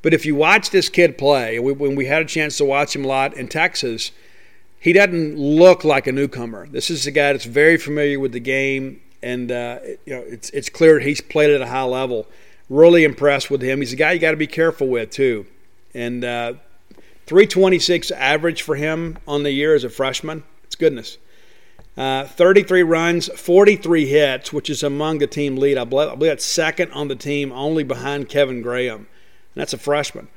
But 0.00 0.14
if 0.14 0.24
you 0.24 0.36
watch 0.36 0.70
this 0.70 0.88
kid 0.88 1.18
play, 1.18 1.58
we, 1.58 1.72
when 1.72 1.96
we 1.96 2.06
had 2.06 2.22
a 2.22 2.24
chance 2.24 2.56
to 2.58 2.64
watch 2.64 2.94
him 2.94 3.04
a 3.04 3.08
lot 3.08 3.34
in 3.34 3.48
Texas, 3.48 4.12
he 4.78 4.92
doesn't 4.92 5.36
look 5.36 5.82
like 5.82 6.06
a 6.06 6.12
newcomer. 6.12 6.68
This 6.68 6.88
is 6.88 7.04
a 7.08 7.10
guy 7.10 7.32
that's 7.32 7.46
very 7.46 7.76
familiar 7.76 8.20
with 8.20 8.30
the 8.30 8.38
game, 8.38 9.00
and 9.24 9.50
uh, 9.50 9.80
you 10.04 10.14
know 10.14 10.20
it's 10.20 10.50
it's 10.50 10.68
clear 10.68 11.00
he's 11.00 11.20
played 11.20 11.50
at 11.50 11.60
a 11.60 11.66
high 11.66 11.82
level. 11.82 12.28
Really 12.70 13.02
impressed 13.02 13.50
with 13.50 13.60
him. 13.60 13.80
He's 13.80 13.92
a 13.92 13.96
guy 13.96 14.12
you 14.12 14.20
got 14.20 14.30
to 14.30 14.36
be 14.36 14.46
careful 14.46 14.86
with 14.86 15.10
too. 15.10 15.46
And 15.94 16.24
uh, 16.24 16.52
326 17.26 18.12
average 18.12 18.62
for 18.62 18.76
him 18.76 19.18
on 19.26 19.42
the 19.42 19.50
year 19.50 19.74
as 19.74 19.82
a 19.82 19.90
freshman. 19.90 20.44
It's 20.62 20.76
goodness. 20.76 21.18
Uh, 21.96 22.26
33 22.26 22.82
runs, 22.82 23.28
43 23.28 24.06
hits, 24.06 24.52
which 24.52 24.68
is 24.68 24.82
among 24.82 25.18
the 25.18 25.26
team 25.26 25.56
lead. 25.56 25.78
I 25.78 25.84
believe, 25.84 26.08
I 26.08 26.14
believe 26.14 26.32
that's 26.32 26.44
second 26.44 26.92
on 26.92 27.08
the 27.08 27.16
team, 27.16 27.52
only 27.52 27.84
behind 27.84 28.28
Kevin 28.28 28.60
Graham. 28.60 28.98
And 28.98 29.06
that's 29.54 29.72
a 29.72 29.78
freshman. 29.78 30.28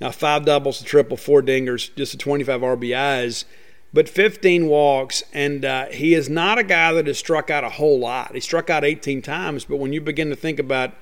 Now, 0.00 0.10
five 0.10 0.44
doubles, 0.44 0.80
a 0.80 0.84
triple, 0.84 1.16
four 1.16 1.40
dingers, 1.40 1.94
just 1.94 2.14
a 2.14 2.18
25 2.18 2.62
RBIs, 2.62 3.44
but 3.92 4.08
15 4.08 4.66
walks. 4.66 5.22
And 5.32 5.64
uh, 5.64 5.86
he 5.86 6.14
is 6.14 6.28
not 6.28 6.58
a 6.58 6.64
guy 6.64 6.92
that 6.92 7.06
has 7.06 7.16
struck 7.16 7.48
out 7.48 7.62
a 7.62 7.70
whole 7.70 8.00
lot. 8.00 8.34
He 8.34 8.40
struck 8.40 8.68
out 8.68 8.84
18 8.84 9.22
times, 9.22 9.64
but 9.64 9.76
when 9.76 9.92
you 9.92 10.00
begin 10.00 10.30
to 10.30 10.36
think 10.36 10.58
about 10.58 10.94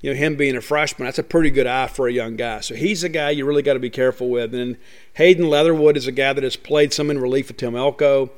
you 0.00 0.10
know 0.10 0.16
him 0.16 0.34
being 0.34 0.56
a 0.56 0.60
freshman, 0.60 1.06
that's 1.06 1.20
a 1.20 1.22
pretty 1.22 1.50
good 1.50 1.66
eye 1.66 1.86
for 1.86 2.08
a 2.08 2.12
young 2.12 2.36
guy. 2.36 2.60
So 2.60 2.74
he's 2.74 3.04
a 3.04 3.08
guy 3.08 3.30
you 3.30 3.46
really 3.46 3.62
got 3.62 3.74
to 3.74 3.78
be 3.78 3.88
careful 3.88 4.28
with. 4.28 4.52
And 4.52 4.76
Hayden 5.14 5.48
Leatherwood 5.48 5.96
is 5.96 6.08
a 6.08 6.12
guy 6.12 6.32
that 6.32 6.44
has 6.44 6.56
played 6.56 6.92
some 6.92 7.08
in 7.10 7.20
relief 7.20 7.48
of 7.48 7.56
Tim 7.56 7.76
Elko. 7.76 8.32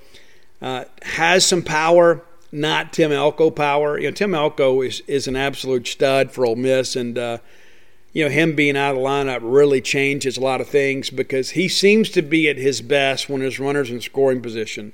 Uh, 0.61 0.85
has 1.03 1.45
some 1.45 1.63
power, 1.63 2.23
not 2.51 2.93
Tim 2.93 3.13
Elko 3.13 3.51
power. 3.51 3.99
You 3.99 4.09
know, 4.09 4.15
Tim 4.15 4.35
Elko 4.35 4.81
is, 4.83 5.01
is 5.07 5.29
an 5.29 5.37
absolute 5.37 5.87
stud 5.87 6.31
for 6.33 6.47
Ole 6.47 6.57
Miss, 6.57 6.97
and 6.97 7.19
uh, 7.19 7.39
you 8.13 8.25
know 8.25 8.31
him 8.31 8.55
being 8.55 8.77
out 8.77 8.93
of 8.93 8.97
the 8.97 9.03
lineup 9.03 9.41
really 9.43 9.83
changes 9.83 10.39
a 10.39 10.41
lot 10.41 10.61
of 10.63 10.69
things 10.69 11.11
because 11.11 11.51
he 11.51 11.69
seems 11.69 12.09
to 12.11 12.23
be 12.23 12.49
at 12.49 12.57
his 12.57 12.81
best 12.81 13.29
when 13.29 13.43
his 13.43 13.61
runners 13.61 13.91
in 13.91 14.01
scoring 14.01 14.41
position. 14.41 14.93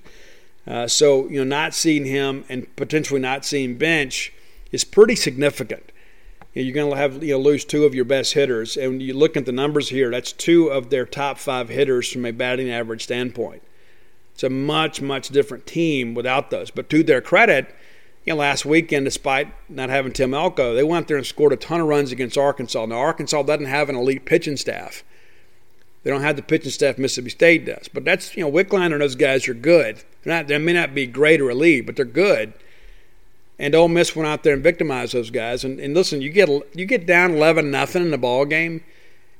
Uh, 0.66 0.88
so 0.88 1.28
you 1.28 1.38
know, 1.38 1.44
not 1.44 1.74
seeing 1.74 2.04
him 2.04 2.44
and 2.48 2.74
potentially 2.76 3.20
not 3.20 3.44
seeing 3.44 3.76
bench 3.76 4.32
is 4.72 4.84
pretty 4.84 5.14
significant. 5.14 5.92
You 6.54 6.62
know, 6.62 6.66
you're 6.66 6.74
going 6.74 6.90
to 6.90 6.96
have 6.96 7.22
you 7.22 7.34
know 7.34 7.38
lose 7.38 7.64
two 7.64 7.84
of 7.84 7.94
your 7.94 8.04
best 8.04 8.34
hitters, 8.34 8.76
and 8.76 9.00
you 9.00 9.14
look 9.14 9.36
at 9.36 9.46
the 9.46 9.52
numbers 9.52 9.90
here. 9.90 10.10
That's 10.10 10.32
two 10.32 10.68
of 10.68 10.90
their 10.90 11.06
top 11.06 11.38
five 11.38 11.68
hitters 11.68 12.10
from 12.10 12.24
a 12.24 12.32
batting 12.32 12.70
average 12.70 13.04
standpoint. 13.04 13.62
It's 14.34 14.42
a 14.42 14.50
much, 14.50 15.00
much 15.00 15.28
different 15.28 15.66
team 15.66 16.14
without 16.14 16.50
those. 16.50 16.70
But 16.70 16.88
to 16.90 17.02
their 17.02 17.20
credit, 17.20 17.74
you 18.24 18.32
know, 18.32 18.38
last 18.38 18.64
weekend, 18.64 19.04
despite 19.04 19.48
not 19.68 19.90
having 19.90 20.12
Tim 20.12 20.34
Elko, 20.34 20.74
they 20.74 20.84
went 20.84 21.08
there 21.08 21.16
and 21.16 21.26
scored 21.26 21.52
a 21.52 21.56
ton 21.56 21.80
of 21.80 21.88
runs 21.88 22.12
against 22.12 22.38
Arkansas. 22.38 22.86
Now, 22.86 22.98
Arkansas 22.98 23.42
doesn't 23.42 23.66
have 23.66 23.88
an 23.88 23.96
elite 23.96 24.24
pitching 24.24 24.56
staff. 24.56 25.02
They 26.02 26.10
don't 26.10 26.22
have 26.22 26.36
the 26.36 26.42
pitching 26.42 26.70
staff 26.70 26.98
Mississippi 26.98 27.30
State 27.30 27.66
does. 27.66 27.88
But 27.88 28.04
that's, 28.04 28.36
you 28.36 28.44
know, 28.44 28.50
Wicklander 28.50 28.92
and 28.92 29.02
those 29.02 29.14
guys 29.14 29.48
are 29.48 29.54
good. 29.54 30.02
They're 30.22 30.34
not, 30.34 30.48
they 30.48 30.58
may 30.58 30.72
not 30.72 30.94
be 30.94 31.06
great 31.06 31.40
or 31.40 31.50
elite, 31.50 31.86
but 31.86 31.96
they're 31.96 32.04
good. 32.04 32.52
And 33.58 33.74
Ole 33.74 33.88
Miss 33.88 34.16
went 34.16 34.26
out 34.26 34.42
there 34.42 34.54
and 34.54 34.62
victimized 34.62 35.14
those 35.14 35.30
guys. 35.30 35.62
And, 35.62 35.78
and 35.78 35.94
listen, 35.94 36.20
you 36.20 36.30
get 36.30 36.48
you 36.74 36.84
get 36.84 37.06
down 37.06 37.34
11 37.34 37.70
nothing 37.70 38.02
in 38.02 38.10
the 38.10 38.18
ball 38.18 38.44
game, 38.44 38.82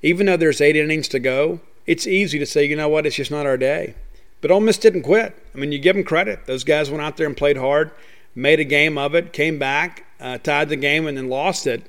even 0.03 0.27
though 0.27 0.37
there's 0.37 0.61
eight 0.61 0.77
innings 0.77 1.09
to 1.09 1.19
go. 1.19 1.61
It's 1.87 2.07
easy 2.07 2.39
to 2.39 2.47
say, 2.47 2.65
you 2.65 2.77
know 2.77 2.89
what, 2.89 3.07
it's 3.07 3.17
just 3.17 3.33
not 3.33 3.47
our 3.47 3.57
day. 3.57 3.95
But 4.43 4.51
Ole 4.51 4.61
Miss 4.61 4.77
didn't 4.77 5.03
quit. 5.03 5.35
I 5.55 5.59
mean, 5.59 5.73
you 5.73 5.79
give 5.79 5.95
them 5.97 6.05
credit. 6.05 6.47
Those 6.47 6.65
guys 6.65 6.91
went 6.91 7.03
out 7.03 7.17
there 7.17 7.29
and 7.29 7.37
played 7.37 7.57
hard, 7.57 7.93
made 8.35 8.59
a 8.59 8.65
game 8.65 8.99
of 8.99 9.15
it, 9.15 9.33
came 9.33 9.59
back, 9.59 10.05
uh, 10.21 10.37
tied 10.39 10.69
the 10.69 10.77
game, 10.77 11.07
and 11.07 11.17
then 11.17 11.29
lost 11.29 11.67
it. 11.67 11.85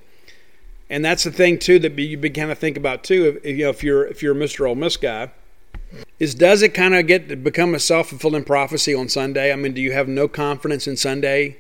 And 0.89 1.04
that's 1.04 1.24
the 1.24 1.32
thing 1.32 1.58
too 1.58 1.80
that 1.80 1.97
you 1.97 2.18
begin 2.18 2.49
to 2.49 2.56
think 2.56 2.78
about 2.78 3.04
too. 3.04 3.41
If, 3.43 3.58
you 3.58 3.64
know, 3.66 3.70
if 3.72 3.84
you're 3.84 4.06
if 4.06 4.22
you're 4.22 4.38
a 4.38 4.39
Mr. 4.39 4.70
Ole 4.70 4.76
Miss 4.76 4.97
guy, 4.97 5.32
is 6.20 6.36
does 6.36 6.62
it 6.62 6.76
kind 6.76 6.93
of 6.93 7.08
get 7.08 7.43
become 7.43 7.74
a 7.74 7.80
self 7.80 8.10
fulfilling 8.10 8.43
prophecy 8.43 8.93
on 8.93 9.10
Sunday? 9.10 9.51
I 9.51 9.56
mean, 9.56 9.74
do 9.74 9.82
you 9.82 9.91
have 9.91 10.08
no 10.08 10.28
confidence 10.28 10.88
in 10.88 10.95
Sunday? 10.95 11.58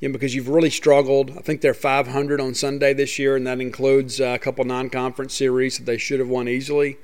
You 0.00 0.08
know, 0.08 0.12
because 0.12 0.34
you've 0.34 0.48
really 0.48 0.70
struggled. 0.70 1.30
I 1.30 1.40
think 1.40 1.62
they're 1.62 1.74
500 1.74 2.40
on 2.40 2.54
Sunday 2.54 2.92
this 2.92 3.18
year, 3.18 3.34
and 3.34 3.46
that 3.46 3.60
includes 3.60 4.20
uh, 4.20 4.26
a 4.26 4.38
couple 4.38 4.64
non-conference 4.64 5.34
series 5.34 5.78
that 5.78 5.86
they 5.86 5.98
should 5.98 6.20
have 6.20 6.28
won 6.28 6.48
easily 6.48 6.98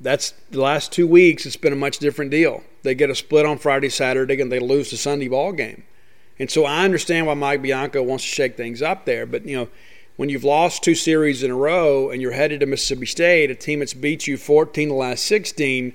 that's 0.00 0.32
the 0.50 0.60
last 0.60 0.92
two 0.92 1.06
weeks. 1.06 1.44
It's 1.46 1.56
been 1.56 1.72
a 1.72 1.76
much 1.76 1.98
different 1.98 2.30
deal. 2.30 2.62
They 2.82 2.94
get 2.94 3.10
a 3.10 3.14
split 3.14 3.46
on 3.46 3.58
Friday, 3.58 3.88
Saturday, 3.88 4.40
and 4.40 4.52
they 4.52 4.60
lose 4.60 4.90
the 4.90 4.96
Sunday 4.96 5.28
ball 5.28 5.52
game. 5.52 5.84
And 6.38 6.50
so 6.50 6.64
I 6.64 6.84
understand 6.84 7.26
why 7.26 7.34
Mike 7.34 7.62
Bianco 7.62 8.02
wants 8.02 8.24
to 8.24 8.30
shake 8.30 8.56
things 8.56 8.80
up 8.80 9.04
there. 9.04 9.26
But 9.26 9.44
you 9.44 9.56
know, 9.56 9.68
when 10.16 10.28
you've 10.28 10.44
lost 10.44 10.84
two 10.84 10.94
series 10.94 11.42
in 11.42 11.50
a 11.50 11.56
row 11.56 12.10
and 12.10 12.22
you're 12.22 12.32
headed 12.32 12.60
to 12.60 12.66
Mississippi 12.66 13.06
State, 13.06 13.50
a 13.50 13.54
team 13.54 13.80
that's 13.80 13.94
beat 13.94 14.26
you 14.26 14.36
14 14.36 14.88
the 14.88 14.94
last 14.94 15.24
16, 15.24 15.92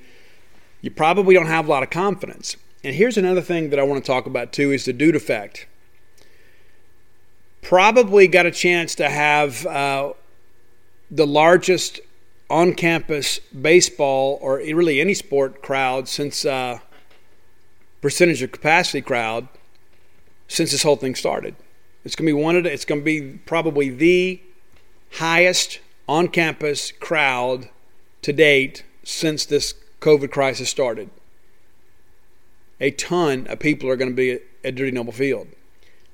you 0.81 0.91
probably 0.91 1.33
don't 1.33 1.47
have 1.47 1.67
a 1.67 1.71
lot 1.71 1.83
of 1.83 1.89
confidence. 1.89 2.57
And 2.83 2.95
here's 2.95 3.17
another 3.17 3.41
thing 3.41 3.69
that 3.69 3.79
I 3.79 3.83
want 3.83 4.03
to 4.03 4.07
talk 4.07 4.25
about 4.25 4.51
too: 4.51 4.71
is 4.71 4.83
the 4.85 4.91
dude 4.91 5.15
effect. 5.15 5.67
Probably 7.61 8.27
got 8.27 8.45
a 8.45 8.51
chance 8.51 8.93
to 8.95 9.09
have 9.09 9.65
uh, 9.65 10.11
the 11.09 11.25
largest 11.25 12.01
on 12.53 12.75
campus 12.75 13.39
baseball 13.49 14.37
or 14.39 14.57
really 14.57 15.01
any 15.01 15.15
sport 15.15 15.63
crowd 15.63 16.07
since 16.07 16.45
uh, 16.45 16.77
percentage 17.99 18.43
of 18.43 18.51
capacity 18.51 19.01
crowd 19.01 19.47
since 20.47 20.71
this 20.71 20.83
whole 20.83 20.95
thing 20.95 21.15
started. 21.15 21.55
It's 22.05 22.15
going 22.15 22.27
to 22.27 22.35
be 22.35 22.39
one 22.39 22.55
of 22.55 22.63
the, 22.63 22.71
it's 22.71 22.85
going 22.85 23.01
to 23.01 23.05
be 23.05 23.39
probably 23.47 23.89
the 23.89 24.39
highest 25.13 25.79
on 26.07 26.27
campus 26.27 26.91
crowd 26.91 27.69
to 28.21 28.31
date 28.31 28.83
since 29.03 29.45
this 29.45 29.73
COVID 29.99 30.29
crisis 30.29 30.69
started. 30.69 31.09
A 32.79 32.91
ton 32.91 33.47
of 33.47 33.57
people 33.57 33.89
are 33.89 33.95
going 33.95 34.11
to 34.11 34.15
be 34.15 34.39
at, 34.63 34.75
Dudy 34.75 34.91
Noble 34.91 35.11
Field. 35.11 35.47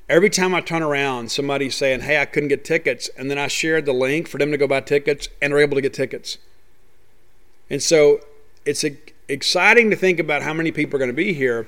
Every 0.10 0.32
time 0.32 0.56
I 0.56 0.62
turn 0.62 0.82
around, 0.82 1.32
somebody's 1.32 1.76
saying, 1.76 2.02
Hey, 2.02 2.20
I 2.20 2.26
couldn't 2.26 2.50
get 2.50 2.66
tickets. 2.66 3.10
And 3.16 3.30
then 3.30 3.38
I 3.38 3.48
shared 3.48 3.86
the 3.86 3.94
link 3.94 4.28
for 4.28 4.40
them 4.40 4.50
to 4.52 4.58
go 4.58 4.68
buy 4.68 4.82
tickets, 4.82 5.30
and 5.40 5.54
they're 5.54 5.60
able 5.60 5.76
to 5.76 5.82
get 5.82 5.94
tickets. 5.94 6.40
And 7.70 7.82
so 7.82 8.20
it's 8.66 8.84
exciting 9.28 9.92
to 9.92 9.96
think 9.96 10.20
about 10.20 10.42
how 10.42 10.54
many 10.54 10.72
people 10.72 10.96
are 10.96 11.00
going 11.00 11.12
to 11.12 11.14
be 11.14 11.34
here. 11.34 11.68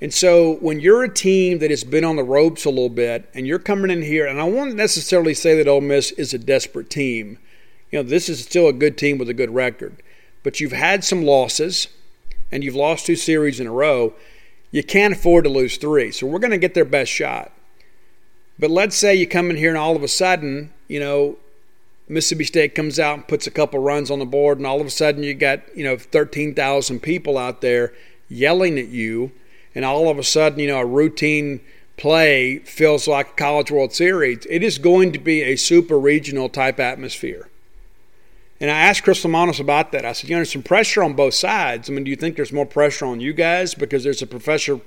And 0.00 0.14
so 0.14 0.54
when 0.56 0.80
you're 0.80 1.04
a 1.04 1.12
team 1.12 1.58
that 1.58 1.70
has 1.70 1.84
been 1.84 2.04
on 2.04 2.16
the 2.16 2.22
ropes 2.22 2.64
a 2.64 2.70
little 2.70 2.88
bit 2.88 3.28
and 3.34 3.46
you're 3.46 3.58
coming 3.58 3.90
in 3.90 4.02
here, 4.02 4.26
and 4.26 4.40
I 4.40 4.44
won't 4.44 4.76
necessarily 4.76 5.34
say 5.34 5.56
that 5.56 5.68
Ole 5.68 5.80
Miss 5.80 6.12
is 6.12 6.32
a 6.32 6.38
desperate 6.38 6.88
team. 6.88 7.38
You 7.90 7.98
know, 7.98 8.08
this 8.08 8.28
is 8.28 8.42
still 8.42 8.68
a 8.68 8.72
good 8.72 8.96
team 8.96 9.18
with 9.18 9.28
a 9.28 9.34
good 9.34 9.50
record. 9.50 10.02
But 10.42 10.60
you've 10.60 10.72
had 10.72 11.04
some 11.04 11.24
losses 11.24 11.88
and 12.50 12.64
you've 12.64 12.76
lost 12.76 13.06
two 13.06 13.16
series 13.16 13.60
in 13.60 13.66
a 13.66 13.72
row. 13.72 14.14
You 14.70 14.84
can't 14.84 15.14
afford 15.14 15.44
to 15.44 15.50
lose 15.50 15.76
three. 15.76 16.12
So 16.12 16.26
we're 16.26 16.38
going 16.38 16.52
to 16.52 16.58
get 16.58 16.74
their 16.74 16.84
best 16.84 17.10
shot. 17.10 17.52
But 18.58 18.70
let's 18.70 18.96
say 18.96 19.14
you 19.14 19.26
come 19.26 19.50
in 19.50 19.56
here 19.56 19.70
and 19.70 19.78
all 19.78 19.94
of 19.94 20.02
a 20.02 20.08
sudden, 20.08 20.72
you 20.88 20.98
know, 20.98 21.36
Mississippi 22.08 22.44
State 22.44 22.74
comes 22.74 22.98
out 22.98 23.14
and 23.14 23.28
puts 23.28 23.46
a 23.46 23.50
couple 23.50 23.78
runs 23.80 24.10
on 24.10 24.18
the 24.18 24.26
board, 24.26 24.58
and 24.58 24.66
all 24.66 24.80
of 24.80 24.86
a 24.86 24.90
sudden 24.90 25.22
you 25.22 25.34
got 25.34 25.60
you 25.76 25.84
know 25.84 25.96
13,000 25.96 27.00
people 27.00 27.36
out 27.36 27.60
there 27.60 27.92
yelling 28.28 28.78
at 28.78 28.88
you, 28.88 29.30
and 29.74 29.84
all 29.84 30.08
of 30.08 30.18
a 30.18 30.24
sudden 30.24 30.58
you 30.58 30.68
know 30.68 30.78
a 30.78 30.86
routine 30.86 31.60
play 31.96 32.60
feels 32.60 33.06
like 33.06 33.28
a 33.30 33.34
College 33.34 33.70
World 33.70 33.92
Series. 33.92 34.46
It 34.48 34.62
is 34.62 34.78
going 34.78 35.12
to 35.12 35.18
be 35.18 35.42
a 35.42 35.56
super 35.56 35.98
regional 35.98 36.48
type 36.48 36.80
atmosphere. 36.80 37.48
And 38.60 38.70
I 38.70 38.74
asked 38.74 39.04
Chris 39.04 39.24
Lemonis 39.24 39.60
about 39.60 39.92
that. 39.92 40.04
I 40.04 40.12
said, 40.12 40.30
you 40.30 40.34
know, 40.34 40.38
there's 40.38 40.52
some 40.52 40.62
pressure 40.62 41.02
on 41.02 41.14
both 41.14 41.34
sides. 41.34 41.88
I 41.88 41.92
mean, 41.92 42.04
do 42.04 42.10
you 42.10 42.16
think 42.16 42.34
there's 42.36 42.52
more 42.52 42.66
pressure 42.66 43.06
on 43.06 43.20
you 43.20 43.32
guys 43.32 43.74
because 43.74 44.02
there's 44.02 44.22
a 44.22 44.26
professor 44.26 44.80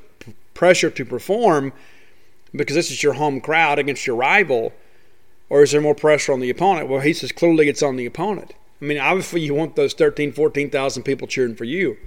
pressure 0.53 0.89
to 0.89 1.05
perform 1.05 1.71
because 2.55 2.75
this 2.75 2.91
is 2.91 3.03
your 3.03 3.13
home 3.13 3.41
crowd 3.41 3.79
against 3.79 4.05
your 4.05 4.15
rival? 4.15 4.73
Or 5.49 5.63
is 5.63 5.71
there 5.71 5.81
more 5.81 5.95
pressure 5.95 6.31
on 6.31 6.39
the 6.39 6.49
opponent? 6.49 6.87
Well, 6.87 7.01
he 7.01 7.13
says 7.13 7.31
clearly 7.31 7.67
it's 7.67 7.83
on 7.83 7.97
the 7.97 8.05
opponent. 8.05 8.53
I 8.81 8.85
mean, 8.85 8.97
obviously 8.97 9.41
you 9.41 9.53
want 9.53 9.75
those 9.75 9.93
13, 9.93 10.31
14,000 10.31 11.03
people 11.03 11.27
cheering 11.27 11.55
for 11.55 11.65
you. 11.65 11.97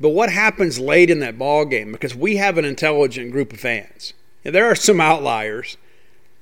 But 0.00 0.10
what 0.10 0.30
happens 0.30 0.78
late 0.78 1.10
in 1.10 1.20
that 1.20 1.38
ball 1.38 1.64
game? 1.64 1.92
Because 1.92 2.14
we 2.14 2.36
have 2.36 2.58
an 2.58 2.64
intelligent 2.64 3.32
group 3.32 3.52
of 3.52 3.60
fans. 3.60 4.12
And 4.44 4.54
there 4.54 4.66
are 4.66 4.74
some 4.74 5.00
outliers, 5.00 5.76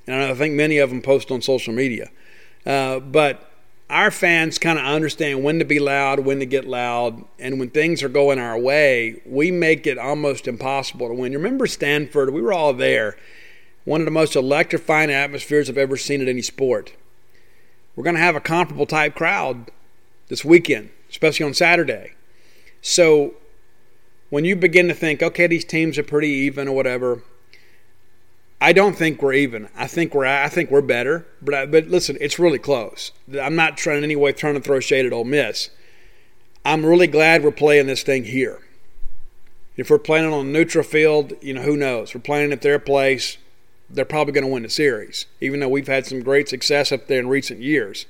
and 0.07 0.17
I 0.17 0.35
think 0.35 0.55
many 0.55 0.79
of 0.79 0.91
them 0.91 1.01
post 1.01 1.31
on 1.31 1.43
social 1.43 1.73
media. 1.73 2.11
Uh, 2.67 2.99
but 2.99 3.52
our 3.93 4.11
fans 4.11 4.59
kind 4.59 4.79
of 4.79 4.87
understand 4.87 5.45
when 5.45 5.59
to 5.59 5.67
be 5.67 5.79
loud, 5.79 6.21
when 6.21 6.39
to 6.39 6.47
get 6.47 6.67
loud, 6.67 7.23
and 7.39 7.61
when 7.61 7.69
things 7.69 8.03
are 8.03 8.09
going 8.09 8.39
our 8.39 8.59
way, 8.59 9.21
we 9.27 9.51
make 9.51 9.87
it 9.87 9.99
almost 9.99 10.49
impossible 10.49 11.09
to 11.09 11.15
win. 11.15 11.31
You 11.31 11.39
remember 11.39 11.67
Stanford? 11.67 12.33
We 12.33 12.41
were 12.41 12.55
all 12.55 12.73
there. 12.73 13.19
One 13.85 14.01
of 14.01 14.07
the 14.07 14.11
most 14.11 14.35
electrifying 14.35 15.11
atmospheres 15.11 15.69
I've 15.69 15.77
ever 15.77 15.99
seen 15.99 16.23
at 16.23 16.29
any 16.29 16.41
sport. 16.41 16.95
We're 17.95 18.05
going 18.05 18.17
to 18.17 18.23
have 18.23 18.35
a 18.35 18.41
comparable 18.41 18.87
type 18.87 19.15
crowd 19.15 19.71
this 20.29 20.43
weekend, 20.43 20.89
especially 21.11 21.45
on 21.45 21.53
Saturday. 21.53 22.15
So 22.81 23.35
when 24.31 24.47
you 24.47 24.57
begin 24.57 24.89
to 24.89 24.95
think, 24.95 25.23
okay, 25.23 25.47
these 25.47 25.67
teams 25.67 25.99
are 25.99 26.03
pretty 26.03 26.29
even 26.29 26.67
or 26.67 26.75
whatever, 26.75 27.23
I 28.63 28.73
don't 28.73 28.97
think 28.97 29.21
we're 29.21 29.33
even. 29.33 29.69
I 29.75 29.89
think 29.89 30.15
we're 30.15 30.25
I 30.25 30.49
think 30.49 30.71
we're 30.71 30.83
better. 30.83 31.27
But 31.43 31.55
I, 31.55 31.67
but 31.67 31.89
listen, 31.89 32.17
it's 32.21 32.39
really 32.39 32.61
close. 32.61 33.11
I'm 33.41 33.57
not 33.57 33.77
trying 33.77 33.99
in 33.99 34.05
any 34.05 34.15
way 34.15 34.31
trying 34.31 34.55
to 34.55 34.61
throw 34.61 34.79
shade 34.79 35.05
at 35.05 35.13
Ole 35.13 35.25
Miss. 35.25 35.71
I'm 36.65 36.87
really 36.87 37.09
glad 37.09 37.43
we're 37.43 37.51
playing 37.51 37.89
this 37.89 38.05
thing 38.05 38.23
here. 38.23 38.61
If 39.77 39.91
we're 39.91 39.99
playing 39.99 40.33
on 40.33 40.47
a 40.47 40.49
neutral 40.49 40.85
field, 40.85 41.33
you 41.41 41.53
know 41.53 41.63
who 41.63 41.77
knows? 41.77 42.15
We're 42.15 42.21
playing 42.21 42.53
at 42.53 42.63
their 42.63 42.79
place. 42.79 43.37
They're 43.91 44.05
probably 44.05 44.33
going 44.33 44.47
to 44.47 44.53
win 44.53 44.63
the 44.63 44.71
series, 44.71 45.27
even 45.41 45.59
though 45.59 45.69
we've 45.69 45.89
had 45.89 46.07
some 46.07 46.23
great 46.23 46.49
success 46.49 46.93
up 46.93 47.09
there 47.09 47.19
in 47.19 47.29
recent 47.29 47.61
years. 47.61 48.07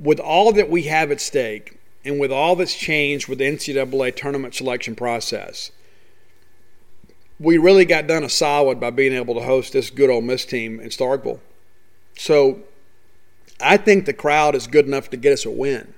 With 0.00 0.18
all 0.18 0.52
that 0.52 0.68
we 0.68 0.82
have 0.84 1.12
at 1.12 1.20
stake, 1.20 1.78
and 2.04 2.18
with 2.18 2.32
all 2.32 2.56
that's 2.56 2.74
changed 2.74 3.28
with 3.28 3.38
the 3.38 3.44
NCAA 3.44 4.16
tournament 4.16 4.56
selection 4.56 4.96
process 4.96 5.70
we 7.42 7.58
really 7.58 7.84
got 7.84 8.06
done 8.06 8.22
a 8.22 8.28
solid 8.28 8.78
by 8.78 8.90
being 8.90 9.12
able 9.12 9.34
to 9.34 9.40
host 9.40 9.72
this 9.72 9.90
good 9.90 10.08
Ole 10.08 10.20
Miss 10.20 10.44
team 10.44 10.78
in 10.78 10.88
Starkville. 10.90 11.40
So 12.16 12.60
I 13.60 13.76
think 13.76 14.06
the 14.06 14.12
crowd 14.12 14.54
is 14.54 14.68
good 14.68 14.86
enough 14.86 15.10
to 15.10 15.16
get 15.16 15.32
us 15.32 15.44
a 15.44 15.50
win. 15.50 15.92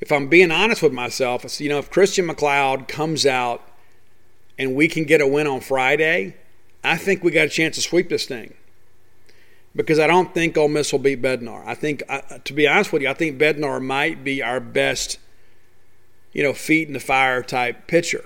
If 0.00 0.10
I'm 0.10 0.28
being 0.28 0.50
honest 0.50 0.82
with 0.82 0.92
myself, 0.92 1.44
it's, 1.44 1.60
you 1.60 1.68
know, 1.68 1.78
if 1.78 1.90
Christian 1.90 2.26
MacLeod 2.26 2.88
comes 2.88 3.26
out 3.26 3.62
and 4.58 4.74
we 4.74 4.88
can 4.88 5.04
get 5.04 5.20
a 5.20 5.26
win 5.26 5.46
on 5.46 5.60
Friday, 5.60 6.36
I 6.82 6.96
think 6.96 7.22
we 7.22 7.30
got 7.30 7.46
a 7.46 7.50
chance 7.50 7.76
to 7.76 7.82
sweep 7.82 8.08
this 8.08 8.26
thing. 8.26 8.54
Because 9.76 10.00
I 10.00 10.08
don't 10.08 10.34
think 10.34 10.56
Ole 10.56 10.68
Miss 10.68 10.90
will 10.90 10.98
beat 10.98 11.22
Bednar. 11.22 11.62
I 11.64 11.74
think, 11.74 12.02
uh, 12.08 12.38
to 12.44 12.52
be 12.52 12.66
honest 12.66 12.92
with 12.92 13.02
you, 13.02 13.08
I 13.08 13.14
think 13.14 13.38
Bednar 13.38 13.80
might 13.84 14.24
be 14.24 14.42
our 14.42 14.58
best, 14.58 15.18
you 16.32 16.42
know, 16.42 16.52
feet 16.52 16.88
in 16.88 16.94
the 16.94 17.00
fire 17.00 17.42
type 17.42 17.86
pitcher 17.86 18.24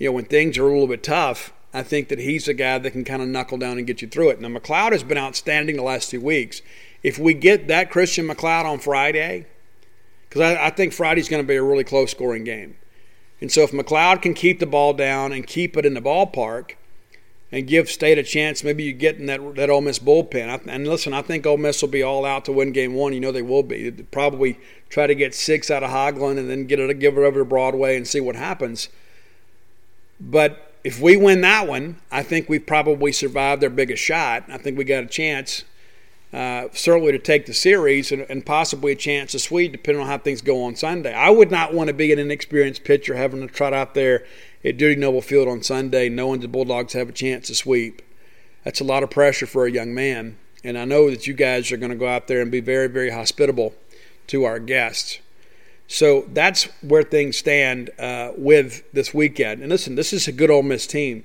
you 0.00 0.08
know, 0.08 0.12
when 0.12 0.24
things 0.24 0.58
are 0.58 0.66
a 0.66 0.72
little 0.72 0.88
bit 0.88 1.04
tough, 1.04 1.52
I 1.72 1.82
think 1.84 2.08
that 2.08 2.18
he's 2.18 2.48
a 2.48 2.54
guy 2.54 2.78
that 2.78 2.90
can 2.90 3.04
kind 3.04 3.22
of 3.22 3.28
knuckle 3.28 3.58
down 3.58 3.76
and 3.76 3.86
get 3.86 4.02
you 4.02 4.08
through 4.08 4.30
it. 4.30 4.40
Now, 4.40 4.48
MacLeod 4.48 4.92
has 4.92 5.04
been 5.04 5.18
outstanding 5.18 5.76
the 5.76 5.82
last 5.82 6.10
two 6.10 6.20
weeks. 6.20 6.62
If 7.02 7.18
we 7.18 7.34
get 7.34 7.68
that 7.68 7.90
Christian 7.90 8.26
MacLeod 8.26 8.66
on 8.66 8.78
Friday, 8.78 9.46
because 10.28 10.40
I, 10.40 10.66
I, 10.66 10.70
think 10.70 10.94
Friday's 10.94 11.28
going 11.28 11.42
to 11.42 11.46
be 11.46 11.56
a 11.56 11.62
really 11.62 11.84
close 11.84 12.10
scoring 12.10 12.44
game. 12.44 12.76
And 13.42 13.52
so 13.52 13.62
if 13.62 13.74
MacLeod 13.74 14.22
can 14.22 14.32
keep 14.32 14.58
the 14.58 14.66
ball 14.66 14.94
down 14.94 15.32
and 15.32 15.46
keep 15.46 15.76
it 15.76 15.84
in 15.84 15.92
the 15.92 16.00
ballpark 16.00 16.72
and 17.52 17.66
give 17.66 17.90
State 17.90 18.16
a 18.16 18.22
chance, 18.22 18.64
maybe 18.64 18.84
you 18.84 18.94
get 18.94 19.16
in 19.16 19.26
that, 19.26 19.54
that 19.56 19.68
Ole 19.68 19.82
Miss 19.82 19.98
bullpen. 19.98 20.66
And 20.66 20.88
listen, 20.88 21.12
I 21.12 21.20
think 21.20 21.46
Ole 21.46 21.58
Miss 21.58 21.82
will 21.82 21.88
be 21.90 22.02
all 22.02 22.24
out 22.24 22.46
to 22.46 22.52
win 22.52 22.72
game 22.72 22.94
one. 22.94 23.12
You 23.12 23.20
know 23.20 23.32
they 23.32 23.42
will 23.42 23.62
be. 23.62 23.90
They'd 23.90 24.10
probably 24.10 24.58
try 24.88 25.06
to 25.06 25.14
get 25.14 25.34
six 25.34 25.70
out 25.70 25.82
of 25.82 25.90
Hoglund 25.90 26.38
and 26.38 26.48
then 26.48 26.64
get 26.64 26.80
it, 26.80 26.98
give 26.98 27.18
it 27.18 27.20
over 27.20 27.40
to 27.40 27.44
Broadway 27.44 27.96
and 27.96 28.08
see 28.08 28.20
what 28.20 28.36
happens. 28.36 28.88
But 30.20 30.74
if 30.84 31.00
we 31.00 31.16
win 31.16 31.40
that 31.42 31.66
one, 31.66 32.00
I 32.10 32.22
think 32.22 32.48
we 32.48 32.58
probably 32.58 33.12
survived 33.12 33.62
their 33.62 33.70
biggest 33.70 34.02
shot. 34.02 34.44
I 34.48 34.58
think 34.58 34.76
we 34.76 34.84
got 34.84 35.04
a 35.04 35.06
chance, 35.06 35.64
uh, 36.32 36.68
certainly 36.72 37.12
to 37.12 37.18
take 37.18 37.46
the 37.46 37.54
series 37.54 38.12
and, 38.12 38.22
and, 38.28 38.44
possibly 38.44 38.92
a 38.92 38.96
chance 38.96 39.32
to 39.32 39.38
sweep, 39.38 39.72
depending 39.72 40.02
on 40.02 40.08
how 40.08 40.18
things 40.18 40.42
go 40.42 40.62
on 40.62 40.76
Sunday. 40.76 41.12
I 41.12 41.30
would 41.30 41.50
not 41.50 41.74
want 41.74 41.88
to 41.88 41.94
be 41.94 42.12
an 42.12 42.18
inexperienced 42.18 42.84
pitcher 42.84 43.14
having 43.14 43.40
to 43.40 43.52
trot 43.52 43.72
out 43.72 43.94
there 43.94 44.24
at 44.64 44.76
Dudy 44.76 44.96
Noble 44.96 45.22
Field 45.22 45.48
on 45.48 45.62
Sunday, 45.62 46.08
knowing 46.08 46.40
the 46.40 46.48
Bulldogs 46.48 46.92
have 46.92 47.08
a 47.08 47.12
chance 47.12 47.48
to 47.48 47.54
sweep. 47.54 48.02
That's 48.64 48.80
a 48.80 48.84
lot 48.84 49.02
of 49.02 49.10
pressure 49.10 49.46
for 49.46 49.66
a 49.66 49.70
young 49.70 49.94
man. 49.94 50.36
And 50.62 50.76
I 50.76 50.84
know 50.84 51.10
that 51.10 51.26
you 51.26 51.32
guys 51.32 51.72
are 51.72 51.78
going 51.78 51.92
to 51.92 51.96
go 51.96 52.06
out 52.06 52.26
there 52.26 52.42
and 52.42 52.50
be 52.50 52.60
very, 52.60 52.86
very 52.86 53.10
hospitable 53.10 53.74
to 54.26 54.44
our 54.44 54.58
guests. 54.58 55.18
So 55.92 56.24
that's 56.32 56.66
where 56.82 57.02
things 57.02 57.36
stand 57.36 57.90
uh, 57.98 58.30
with 58.36 58.84
this 58.92 59.12
weekend. 59.12 59.60
And 59.60 59.70
listen, 59.70 59.96
this 59.96 60.12
is 60.12 60.28
a 60.28 60.32
good 60.32 60.48
Ole 60.48 60.62
Miss 60.62 60.86
team. 60.86 61.24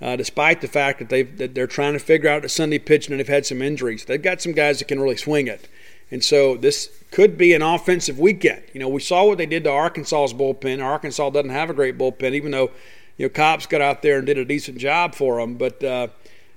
Uh, 0.00 0.16
despite 0.16 0.62
the 0.62 0.66
fact 0.66 0.98
that, 1.00 1.10
they 1.10 1.24
that 1.24 1.54
they're 1.54 1.66
trying 1.66 1.92
to 1.92 1.98
figure 1.98 2.30
out 2.30 2.42
a 2.42 2.48
Sunday 2.48 2.78
pitching 2.78 3.12
and 3.12 3.20
they've 3.20 3.28
had 3.28 3.44
some 3.44 3.60
injuries, 3.60 4.06
they've 4.06 4.22
got 4.22 4.40
some 4.40 4.52
guys 4.52 4.78
that 4.78 4.88
can 4.88 4.98
really 4.98 5.18
swing 5.18 5.46
it. 5.46 5.68
And 6.10 6.24
so 6.24 6.56
this 6.56 6.88
could 7.10 7.36
be 7.36 7.52
an 7.52 7.60
offensive 7.60 8.18
weekend. 8.18 8.62
You 8.72 8.80
know, 8.80 8.88
we 8.88 9.00
saw 9.00 9.26
what 9.26 9.36
they 9.36 9.44
did 9.44 9.64
to 9.64 9.70
Arkansas's 9.70 10.32
bullpen. 10.32 10.82
Arkansas 10.82 11.28
doesn't 11.28 11.50
have 11.50 11.68
a 11.68 11.74
great 11.74 11.98
bullpen, 11.98 12.32
even 12.32 12.50
though 12.50 12.70
you 13.18 13.26
know 13.26 13.28
Kopps 13.28 13.68
got 13.68 13.82
out 13.82 14.00
there 14.00 14.16
and 14.16 14.26
did 14.26 14.38
a 14.38 14.44
decent 14.46 14.78
job 14.78 15.14
for 15.14 15.38
them. 15.38 15.56
But 15.56 15.84
uh, 15.84 16.08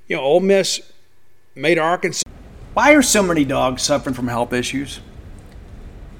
you 0.07 0.15
know, 0.15 0.21
Ole 0.21 0.39
Miss 0.39 0.89
made 1.53 1.77
Arkansas. 1.77 2.23
Why 2.75 2.93
are 2.93 3.01
so 3.01 3.21
many 3.21 3.43
dogs 3.43 3.81
suffering 3.81 4.15
from 4.15 4.29
health 4.29 4.53
issues? 4.53 5.01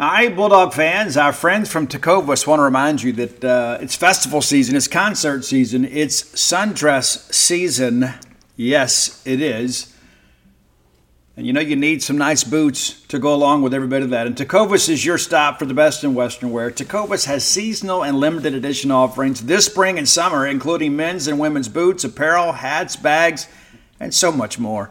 Hi, 0.00 0.28
Bulldog 0.28 0.72
fans. 0.72 1.16
Our 1.16 1.32
friends 1.32 1.70
from 1.70 1.86
Tecovas 1.86 2.48
want 2.48 2.58
to 2.58 2.64
remind 2.64 3.00
you 3.00 3.12
that 3.12 3.44
uh, 3.44 3.78
it's 3.80 3.94
festival 3.94 4.42
season, 4.42 4.74
it's 4.74 4.88
concert 4.88 5.44
season, 5.44 5.84
it's 5.84 6.20
sundress 6.20 7.32
season. 7.32 8.12
Yes, 8.56 9.24
it 9.24 9.40
is. 9.40 9.94
And 11.36 11.46
you 11.46 11.52
know 11.52 11.60
you 11.60 11.76
need 11.76 12.02
some 12.02 12.18
nice 12.18 12.42
boots 12.42 13.02
to 13.02 13.20
go 13.20 13.32
along 13.32 13.62
with 13.62 13.72
every 13.72 13.86
bit 13.86 14.02
of 14.02 14.10
that. 14.10 14.26
And 14.26 14.34
Tecovas 14.34 14.88
is 14.88 15.04
your 15.04 15.16
stop 15.16 15.60
for 15.60 15.64
the 15.64 15.74
best 15.74 16.02
in 16.02 16.12
Western 16.12 16.50
wear. 16.50 16.72
Tecovas 16.72 17.26
has 17.26 17.44
seasonal 17.44 18.02
and 18.02 18.18
limited 18.18 18.52
edition 18.52 18.90
offerings 18.90 19.42
this 19.44 19.66
spring 19.66 19.96
and 19.96 20.08
summer, 20.08 20.44
including 20.44 20.96
men's 20.96 21.28
and 21.28 21.38
women's 21.38 21.68
boots, 21.68 22.02
apparel, 22.02 22.50
hats, 22.50 22.96
bags, 22.96 23.46
and 24.00 24.12
so 24.12 24.32
much 24.32 24.58
more. 24.58 24.90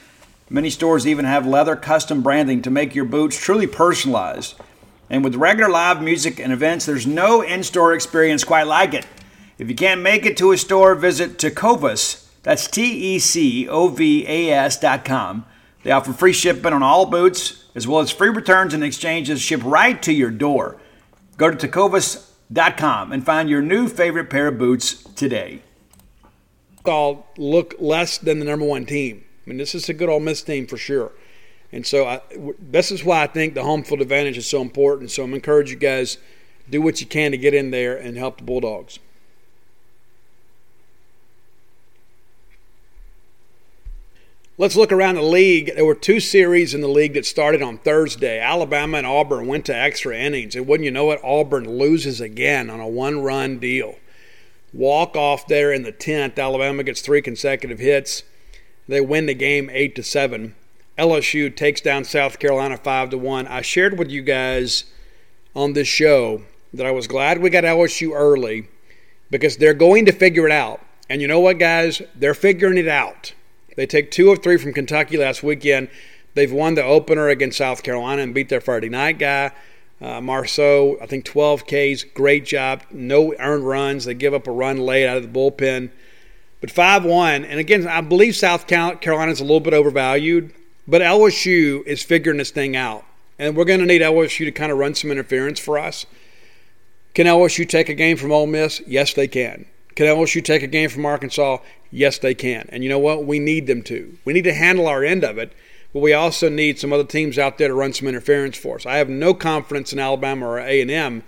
Many 0.51 0.69
stores 0.69 1.07
even 1.07 1.23
have 1.23 1.47
leather 1.47 1.77
custom 1.77 2.21
branding 2.21 2.61
to 2.63 2.69
make 2.69 2.93
your 2.93 3.05
boots 3.05 3.37
truly 3.37 3.67
personalized. 3.67 4.55
And 5.09 5.23
with 5.23 5.35
regular 5.35 5.71
live 5.71 6.03
music 6.03 6.41
and 6.41 6.51
events, 6.51 6.85
there's 6.85 7.07
no 7.07 7.41
in 7.41 7.63
store 7.63 7.93
experience 7.93 8.43
quite 8.43 8.67
like 8.67 8.93
it. 8.93 9.07
If 9.57 9.69
you 9.69 9.75
can't 9.75 10.01
make 10.01 10.25
it 10.25 10.35
to 10.37 10.51
a 10.51 10.57
store, 10.57 10.93
visit 10.93 11.37
Tecovas, 11.37 12.27
that's 12.43 12.67
T 12.67 12.83
E 13.15 13.19
C 13.19 13.69
O 13.69 13.87
V 13.87 14.25
A 14.27 14.51
S 14.51 14.77
dot 14.77 15.05
com. 15.05 15.45
They 15.83 15.91
offer 15.91 16.11
free 16.11 16.33
shipping 16.33 16.73
on 16.73 16.83
all 16.83 17.05
boots, 17.05 17.63
as 17.73 17.87
well 17.87 18.01
as 18.01 18.11
free 18.11 18.27
returns 18.27 18.73
and 18.73 18.83
exchanges 18.83 19.39
shipped 19.39 19.63
right 19.63 20.03
to 20.03 20.11
your 20.11 20.31
door. 20.31 20.75
Go 21.37 21.49
to 21.49 21.55
tecovas.com 21.55 23.13
and 23.13 23.25
find 23.25 23.49
your 23.49 23.61
new 23.61 23.87
favorite 23.87 24.29
pair 24.29 24.47
of 24.47 24.57
boots 24.57 25.01
today. 25.15 25.61
All 26.83 27.27
look 27.37 27.73
less 27.79 28.17
than 28.17 28.39
the 28.39 28.45
number 28.45 28.65
one 28.65 28.85
team. 28.85 29.23
I 29.45 29.49
mean, 29.49 29.57
this 29.57 29.73
is 29.73 29.89
a 29.89 29.93
good 29.93 30.09
old 30.09 30.23
Miss 30.23 30.41
team 30.41 30.67
for 30.67 30.77
sure. 30.77 31.11
And 31.71 31.85
so 31.85 32.05
I, 32.05 32.21
this 32.59 32.91
is 32.91 33.03
why 33.03 33.23
I 33.23 33.27
think 33.27 33.53
the 33.53 33.63
home 33.63 33.83
field 33.83 34.01
advantage 34.01 34.37
is 34.37 34.47
so 34.47 34.61
important. 34.61 35.11
So 35.11 35.23
I'm 35.23 35.33
encouraging 35.33 35.75
you 35.75 35.79
guys 35.79 36.17
do 36.69 36.81
what 36.81 37.01
you 37.01 37.07
can 37.07 37.31
to 37.31 37.37
get 37.37 37.53
in 37.53 37.71
there 37.71 37.97
and 37.97 38.17
help 38.17 38.37
the 38.37 38.43
Bulldogs. 38.43 38.99
Let's 44.57 44.75
look 44.75 44.91
around 44.91 45.15
the 45.15 45.23
league. 45.23 45.73
There 45.73 45.85
were 45.85 45.95
two 45.95 46.19
series 46.19 46.75
in 46.75 46.81
the 46.81 46.87
league 46.87 47.13
that 47.13 47.25
started 47.25 47.63
on 47.63 47.79
Thursday. 47.79 48.39
Alabama 48.39 48.99
and 48.99 49.07
Auburn 49.07 49.47
went 49.47 49.65
to 49.65 49.75
extra 49.75 50.15
innings. 50.15 50.55
And 50.55 50.67
wouldn't 50.67 50.85
you 50.85 50.91
know 50.91 51.09
it, 51.11 51.19
Auburn 51.23 51.79
loses 51.79 52.21
again 52.21 52.69
on 52.69 52.79
a 52.79 52.87
one 52.87 53.21
run 53.21 53.57
deal. 53.57 53.95
Walk 54.71 55.15
off 55.15 55.47
there 55.47 55.73
in 55.73 55.81
the 55.81 55.91
10th. 55.91 56.37
Alabama 56.37 56.83
gets 56.83 57.01
three 57.01 57.23
consecutive 57.23 57.79
hits. 57.79 58.23
They 58.87 59.01
win 59.01 59.25
the 59.25 59.33
game 59.33 59.69
eight 59.71 59.95
to 59.95 60.03
seven. 60.03 60.55
LSU 60.97 61.55
takes 61.55 61.81
down 61.81 62.03
South 62.03 62.39
Carolina 62.39 62.77
five 62.77 63.09
to 63.11 63.17
one. 63.17 63.47
I 63.47 63.61
shared 63.61 63.97
with 63.97 64.09
you 64.09 64.21
guys 64.21 64.85
on 65.55 65.73
this 65.73 65.87
show 65.87 66.43
that 66.73 66.85
I 66.85 66.91
was 66.91 67.07
glad 67.07 67.41
we 67.41 67.49
got 67.49 67.63
LSU 67.63 68.13
early 68.13 68.67
because 69.29 69.57
they're 69.57 69.73
going 69.73 70.05
to 70.05 70.11
figure 70.11 70.45
it 70.45 70.51
out. 70.51 70.81
And 71.09 71.21
you 71.21 71.27
know 71.27 71.39
what, 71.39 71.59
guys? 71.59 72.01
They're 72.15 72.33
figuring 72.33 72.77
it 72.77 72.87
out. 72.87 73.33
They 73.75 73.85
take 73.85 74.11
two 74.11 74.31
of 74.31 74.43
three 74.43 74.57
from 74.57 74.73
Kentucky 74.73 75.17
last 75.17 75.43
weekend. 75.43 75.89
They've 76.33 76.51
won 76.51 76.75
the 76.75 76.83
opener 76.83 77.27
against 77.29 77.57
South 77.57 77.83
Carolina 77.83 78.21
and 78.21 78.33
beat 78.33 78.49
their 78.49 78.61
Friday 78.61 78.89
night 78.89 79.19
guy. 79.19 79.51
Uh, 80.01 80.19
Marceaux, 80.19 80.97
I 81.01 81.05
think 81.05 81.25
12 81.25 81.65
Ks, 81.65 82.03
great 82.03 82.45
job. 82.45 82.83
No 82.91 83.35
earned 83.37 83.67
runs. 83.67 84.05
They 84.05 84.13
give 84.13 84.33
up 84.33 84.47
a 84.47 84.51
run 84.51 84.77
late 84.77 85.05
out 85.05 85.17
of 85.17 85.23
the 85.23 85.39
bullpen. 85.39 85.91
But 86.61 86.69
5 86.71 87.03
1, 87.03 87.43
and 87.43 87.59
again, 87.59 87.87
I 87.87 88.01
believe 88.01 88.35
South 88.35 88.67
Carolina 88.67 89.31
is 89.31 89.39
a 89.39 89.43
little 89.43 89.59
bit 89.59 89.73
overvalued, 89.73 90.53
but 90.87 91.01
LSU 91.01 91.85
is 91.87 92.03
figuring 92.03 92.37
this 92.37 92.51
thing 92.51 92.75
out. 92.75 93.03
And 93.39 93.57
we're 93.57 93.65
going 93.65 93.79
to 93.79 93.85
need 93.87 94.03
LSU 94.03 94.45
to 94.45 94.51
kind 94.51 94.71
of 94.71 94.77
run 94.77 94.93
some 94.93 95.09
interference 95.09 95.59
for 95.59 95.79
us. 95.79 96.05
Can 97.15 97.25
LSU 97.25 97.67
take 97.67 97.89
a 97.89 97.95
game 97.95 98.15
from 98.15 98.31
Ole 98.31 98.45
Miss? 98.45 98.81
Yes, 98.85 99.13
they 99.13 99.27
can. 99.27 99.65
Can 99.95 100.05
LSU 100.05 100.43
take 100.43 100.61
a 100.61 100.67
game 100.67 100.89
from 100.89 101.05
Arkansas? 101.05 101.57
Yes, 101.89 102.19
they 102.19 102.35
can. 102.35 102.69
And 102.71 102.83
you 102.83 102.89
know 102.89 102.99
what? 102.99 103.25
We 103.25 103.39
need 103.39 103.65
them 103.65 103.81
to. 103.83 104.17
We 104.23 104.33
need 104.33 104.43
to 104.43 104.53
handle 104.53 104.87
our 104.87 105.03
end 105.03 105.23
of 105.23 105.39
it, 105.39 105.53
but 105.91 105.99
we 105.99 106.13
also 106.13 106.47
need 106.47 106.79
some 106.79 106.93
other 106.93 107.03
teams 107.03 107.39
out 107.39 107.57
there 107.57 107.67
to 107.69 107.73
run 107.73 107.93
some 107.93 108.07
interference 108.07 108.55
for 108.55 108.75
us. 108.75 108.85
I 108.85 108.97
have 108.97 109.09
no 109.09 109.33
confidence 109.33 109.91
in 109.91 109.99
Alabama 109.99 110.47
or 110.47 110.59
A&M 110.59 111.23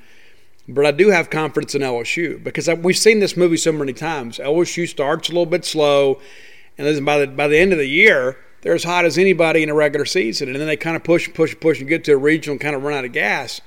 but 0.68 0.86
I 0.86 0.92
do 0.92 1.10
have 1.10 1.30
confidence 1.30 1.76
in 1.76 1.82
LSU 1.82 2.42
because 2.42 2.70
we've 2.70 2.98
seen 2.98 3.20
this 3.20 3.36
movie 3.36 3.58
so 3.58 3.72
many 3.72 3.94
times. 3.94 4.38
LSU 4.38 4.88
starts 4.88 5.28
a 5.28 5.32
little 5.32 5.46
bit 5.46 5.66
slow, 5.66 6.22
and 6.78 6.88
then 6.88 7.04
by 7.04 7.18
the 7.20 7.28
by 7.28 7.48
the 7.48 7.58
end 7.58 7.74
of 7.74 7.80
the 7.80 7.88
year, 7.88 8.38
they're 8.62 8.74
as 8.74 8.86
hot 8.86 9.04
as 9.04 9.18
anybody 9.18 9.62
in 9.62 9.70
a 9.70 9.74
regular 9.74 10.06
season, 10.06 10.48
and 10.48 10.58
then 10.58 10.68
they 10.68 10.78
kind 10.78 10.96
of 10.96 11.04
push, 11.04 11.32
push, 11.34 11.56
push, 11.60 11.80
and 11.80 11.90
get 11.90 12.06
to 12.06 12.14
a 12.14 12.18
regional 12.18 12.54
and 12.54 12.62
kind 12.62 12.76
of 12.76 12.84
run 12.84 12.94
out 12.94 13.04
of 13.04 13.12
gas. 13.12 13.60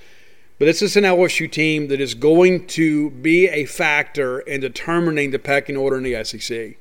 But 0.59 0.65
this 0.65 0.81
is 0.81 0.97
an 0.97 1.05
LSU 1.05 1.53
team 1.53 1.89
that 1.89 2.01
is 2.01 2.15
going 2.15 2.67
to 2.69 3.11
be 3.11 3.47
a 3.49 3.67
factor 3.67 4.41
in 4.41 4.63
determining 4.63 5.31
the 5.31 5.39
pecking 5.39 5.77
order 5.77 5.99
in 5.99 6.03
the 6.03 6.25
SEC. 6.25 6.79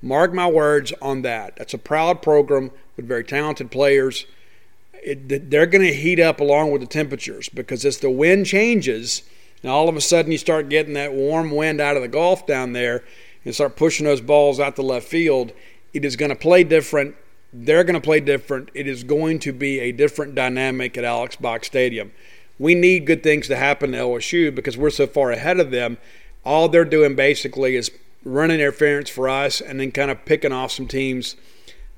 Mark 0.00 0.32
my 0.32 0.46
words 0.46 0.94
on 1.02 1.20
that. 1.22 1.56
That's 1.56 1.74
a 1.74 1.78
proud 1.78 2.22
program 2.22 2.70
with 2.96 3.06
very 3.06 3.22
talented 3.22 3.70
players. 3.70 4.24
It, 4.94 5.50
they're 5.50 5.66
going 5.66 5.84
to 5.84 5.92
heat 5.92 6.18
up 6.18 6.40
along 6.40 6.70
with 6.70 6.80
the 6.80 6.86
temperatures 6.86 7.50
because 7.50 7.84
as 7.84 7.98
the 7.98 8.08
wind 8.08 8.46
changes– 8.46 9.24
and 9.62 9.70
all 9.70 9.88
of 9.88 9.96
a 9.96 10.00
sudden 10.00 10.32
you 10.32 10.38
start 10.38 10.68
getting 10.68 10.94
that 10.94 11.12
warm 11.12 11.50
wind 11.50 11.80
out 11.80 11.96
of 11.96 12.02
the 12.02 12.08
Gulf 12.08 12.46
down 12.46 12.72
there 12.72 13.04
and 13.44 13.54
start 13.54 13.76
pushing 13.76 14.06
those 14.06 14.20
balls 14.20 14.60
out 14.60 14.76
to 14.76 14.82
left 14.82 15.06
field, 15.06 15.52
it 15.92 16.04
is 16.04 16.16
going 16.16 16.30
to 16.30 16.36
play 16.36 16.64
different. 16.64 17.14
They're 17.52 17.84
going 17.84 17.94
to 17.94 18.00
play 18.00 18.20
different. 18.20 18.70
It 18.74 18.86
is 18.86 19.04
going 19.04 19.38
to 19.40 19.52
be 19.52 19.80
a 19.80 19.92
different 19.92 20.34
dynamic 20.34 20.96
at 20.96 21.04
Alex 21.04 21.36
Box 21.36 21.66
Stadium. 21.66 22.12
We 22.58 22.74
need 22.74 23.06
good 23.06 23.22
things 23.22 23.48
to 23.48 23.56
happen 23.56 23.92
to 23.92 23.98
LSU 23.98 24.54
because 24.54 24.76
we're 24.76 24.90
so 24.90 25.06
far 25.06 25.32
ahead 25.32 25.60
of 25.60 25.70
them. 25.70 25.98
All 26.44 26.68
they're 26.68 26.84
doing 26.84 27.14
basically 27.14 27.76
is 27.76 27.90
running 28.24 28.60
interference 28.60 29.10
for 29.10 29.28
us 29.28 29.60
and 29.60 29.80
then 29.80 29.90
kind 29.90 30.10
of 30.10 30.24
picking 30.24 30.52
off 30.52 30.70
some 30.72 30.86
teams 30.86 31.36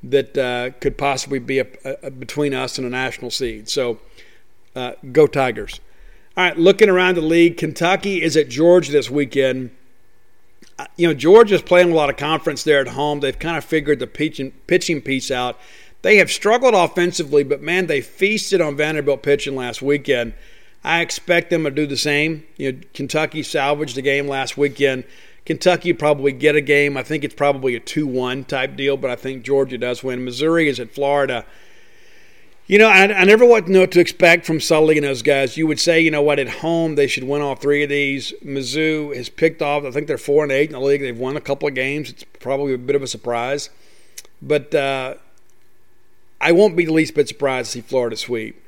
that 0.02 0.36
uh, 0.36 0.70
could 0.80 0.98
possibly 0.98 1.38
be 1.38 1.60
a, 1.60 1.66
a, 2.02 2.10
between 2.10 2.54
us 2.54 2.78
and 2.78 2.86
a 2.86 2.90
national 2.90 3.30
seed. 3.30 3.68
So, 3.68 3.98
uh, 4.76 4.92
go 5.12 5.26
Tigers. 5.26 5.80
All 6.36 6.42
right, 6.42 6.58
looking 6.58 6.88
around 6.88 7.14
the 7.14 7.20
league, 7.20 7.56
Kentucky 7.56 8.20
is 8.20 8.36
at 8.36 8.48
Georgia 8.48 8.90
this 8.90 9.08
weekend. 9.08 9.70
Uh, 10.76 10.86
you 10.96 11.06
know, 11.06 11.14
Georgia's 11.14 11.62
playing 11.62 11.92
a 11.92 11.94
lot 11.94 12.10
of 12.10 12.16
conference 12.16 12.64
there 12.64 12.80
at 12.80 12.88
home. 12.88 13.20
They've 13.20 13.38
kind 13.38 13.56
of 13.56 13.64
figured 13.64 14.00
the 14.00 14.08
pitching, 14.08 14.50
pitching 14.66 15.00
piece 15.00 15.30
out. 15.30 15.60
They 16.02 16.16
have 16.16 16.32
struggled 16.32 16.74
offensively, 16.74 17.44
but 17.44 17.62
man, 17.62 17.86
they 17.86 18.00
feasted 18.00 18.60
on 18.60 18.76
Vanderbilt 18.76 19.22
pitching 19.22 19.54
last 19.54 19.80
weekend. 19.80 20.34
I 20.82 21.02
expect 21.02 21.50
them 21.50 21.62
to 21.64 21.70
do 21.70 21.86
the 21.86 21.96
same. 21.96 22.44
You 22.56 22.72
know, 22.72 22.80
Kentucky 22.94 23.44
salvaged 23.44 23.94
the 23.94 24.02
game 24.02 24.26
last 24.26 24.58
weekend. 24.58 25.04
Kentucky 25.46 25.92
probably 25.92 26.32
get 26.32 26.56
a 26.56 26.60
game. 26.60 26.96
I 26.96 27.04
think 27.04 27.22
it's 27.22 27.34
probably 27.34 27.76
a 27.76 27.80
2 27.80 28.08
1 28.08 28.44
type 28.44 28.74
deal, 28.76 28.96
but 28.96 29.10
I 29.10 29.16
think 29.16 29.44
Georgia 29.44 29.78
does 29.78 30.02
win. 30.02 30.24
Missouri 30.24 30.68
is 30.68 30.80
at 30.80 30.90
Florida. 30.90 31.46
You 32.66 32.78
know, 32.78 32.88
I, 32.88 33.02
I 33.02 33.24
never 33.24 33.44
know 33.44 33.80
what 33.80 33.92
to 33.92 34.00
expect 34.00 34.46
from 34.46 34.58
Sully 34.58 34.96
and 34.96 35.04
those 35.04 35.20
guys. 35.20 35.58
You 35.58 35.66
would 35.66 35.78
say, 35.78 36.00
you 36.00 36.10
know 36.10 36.22
what, 36.22 36.38
at 36.38 36.48
home 36.48 36.94
they 36.94 37.06
should 37.06 37.24
win 37.24 37.42
all 37.42 37.54
three 37.54 37.82
of 37.82 37.90
these. 37.90 38.32
Mizzou 38.42 39.14
has 39.14 39.28
picked 39.28 39.60
off. 39.60 39.84
I 39.84 39.90
think 39.90 40.06
they're 40.06 40.16
four 40.16 40.42
and 40.44 40.52
eight 40.52 40.70
in 40.70 40.72
the 40.72 40.80
league. 40.80 41.02
They've 41.02 41.18
won 41.18 41.36
a 41.36 41.42
couple 41.42 41.68
of 41.68 41.74
games. 41.74 42.08
It's 42.08 42.24
probably 42.40 42.72
a 42.72 42.78
bit 42.78 42.96
of 42.96 43.02
a 43.02 43.06
surprise, 43.06 43.68
but 44.40 44.74
uh, 44.74 45.16
I 46.40 46.52
won't 46.52 46.74
be 46.74 46.86
the 46.86 46.92
least 46.92 47.14
bit 47.14 47.28
surprised 47.28 47.72
to 47.72 47.78
see 47.78 47.80
Florida 47.82 48.16
sweep. 48.16 48.62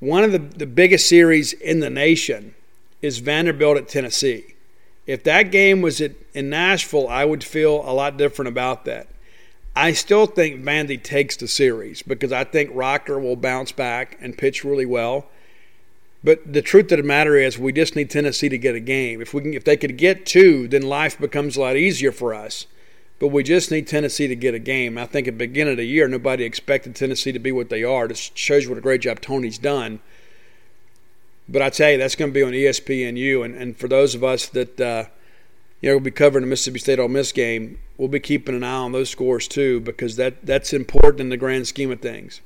One 0.00 0.22
of 0.22 0.32
the, 0.32 0.38
the 0.38 0.66
biggest 0.66 1.08
series 1.08 1.54
in 1.54 1.80
the 1.80 1.90
nation 1.90 2.54
is 3.00 3.18
Vanderbilt 3.18 3.78
at 3.78 3.88
Tennessee. 3.88 4.54
If 5.06 5.24
that 5.24 5.50
game 5.50 5.80
was 5.80 6.02
at, 6.02 6.12
in 6.34 6.50
Nashville, 6.50 7.08
I 7.08 7.24
would 7.24 7.42
feel 7.42 7.82
a 7.88 7.92
lot 7.92 8.18
different 8.18 8.50
about 8.50 8.84
that. 8.84 9.08
I 9.74 9.92
still 9.92 10.26
think 10.26 10.62
Vandy 10.62 11.02
takes 11.02 11.36
the 11.36 11.46
series 11.46 12.02
because 12.02 12.32
I 12.32 12.44
think 12.44 12.70
Rocker 12.72 13.18
will 13.18 13.36
bounce 13.36 13.72
back 13.72 14.18
and 14.20 14.36
pitch 14.36 14.64
really 14.64 14.86
well. 14.86 15.26
But 16.22 16.52
the 16.52 16.60
truth 16.60 16.92
of 16.92 16.98
the 16.98 17.04
matter 17.04 17.36
is, 17.36 17.58
we 17.58 17.72
just 17.72 17.96
need 17.96 18.10
Tennessee 18.10 18.48
to 18.48 18.58
get 18.58 18.74
a 18.74 18.80
game. 18.80 19.22
If 19.22 19.32
we 19.32 19.40
can, 19.40 19.54
if 19.54 19.64
they 19.64 19.76
could 19.76 19.96
get 19.96 20.26
two, 20.26 20.68
then 20.68 20.82
life 20.82 21.18
becomes 21.18 21.56
a 21.56 21.60
lot 21.60 21.76
easier 21.76 22.12
for 22.12 22.34
us. 22.34 22.66
But 23.18 23.28
we 23.28 23.42
just 23.42 23.70
need 23.70 23.86
Tennessee 23.86 24.26
to 24.26 24.36
get 24.36 24.54
a 24.54 24.58
game. 24.58 24.98
I 24.98 25.06
think 25.06 25.28
at 25.28 25.34
the 25.34 25.46
beginning 25.46 25.72
of 25.72 25.76
the 25.78 25.84
year, 25.84 26.08
nobody 26.08 26.44
expected 26.44 26.94
Tennessee 26.94 27.32
to 27.32 27.38
be 27.38 27.52
what 27.52 27.70
they 27.70 27.84
are. 27.84 28.08
This 28.08 28.30
shows 28.34 28.68
what 28.68 28.78
a 28.78 28.82
great 28.82 29.02
job 29.02 29.20
Tony's 29.20 29.58
done. 29.58 30.00
But 31.48 31.62
I 31.62 31.70
tell 31.70 31.90
you, 31.90 31.98
that's 31.98 32.16
going 32.16 32.30
to 32.30 32.34
be 32.34 32.42
on 32.42 32.52
ESPNU. 32.52 33.44
And, 33.44 33.54
and 33.54 33.76
for 33.76 33.88
those 33.88 34.14
of 34.14 34.22
us 34.22 34.46
that 34.48 34.80
uh, 34.80 35.04
you 35.80 35.88
know, 35.88 35.96
we'll 35.96 36.04
be 36.04 36.10
covering 36.10 36.42
the 36.42 36.48
Mississippi 36.48 36.78
State 36.78 36.98
Ole 36.98 37.08
Miss 37.08 37.32
game. 37.32 37.78
We'll 37.96 38.08
be 38.08 38.20
keeping 38.20 38.54
an 38.54 38.64
eye 38.64 38.72
on 38.72 38.92
those 38.92 39.10
scores 39.10 39.48
too 39.48 39.80
because 39.80 40.16
that 40.16 40.44
that's 40.44 40.72
important 40.72 41.20
in 41.20 41.28
the 41.30 41.36
grand 41.36 41.66
scheme 41.66 41.90
of 41.90 42.00
things. 42.00 42.40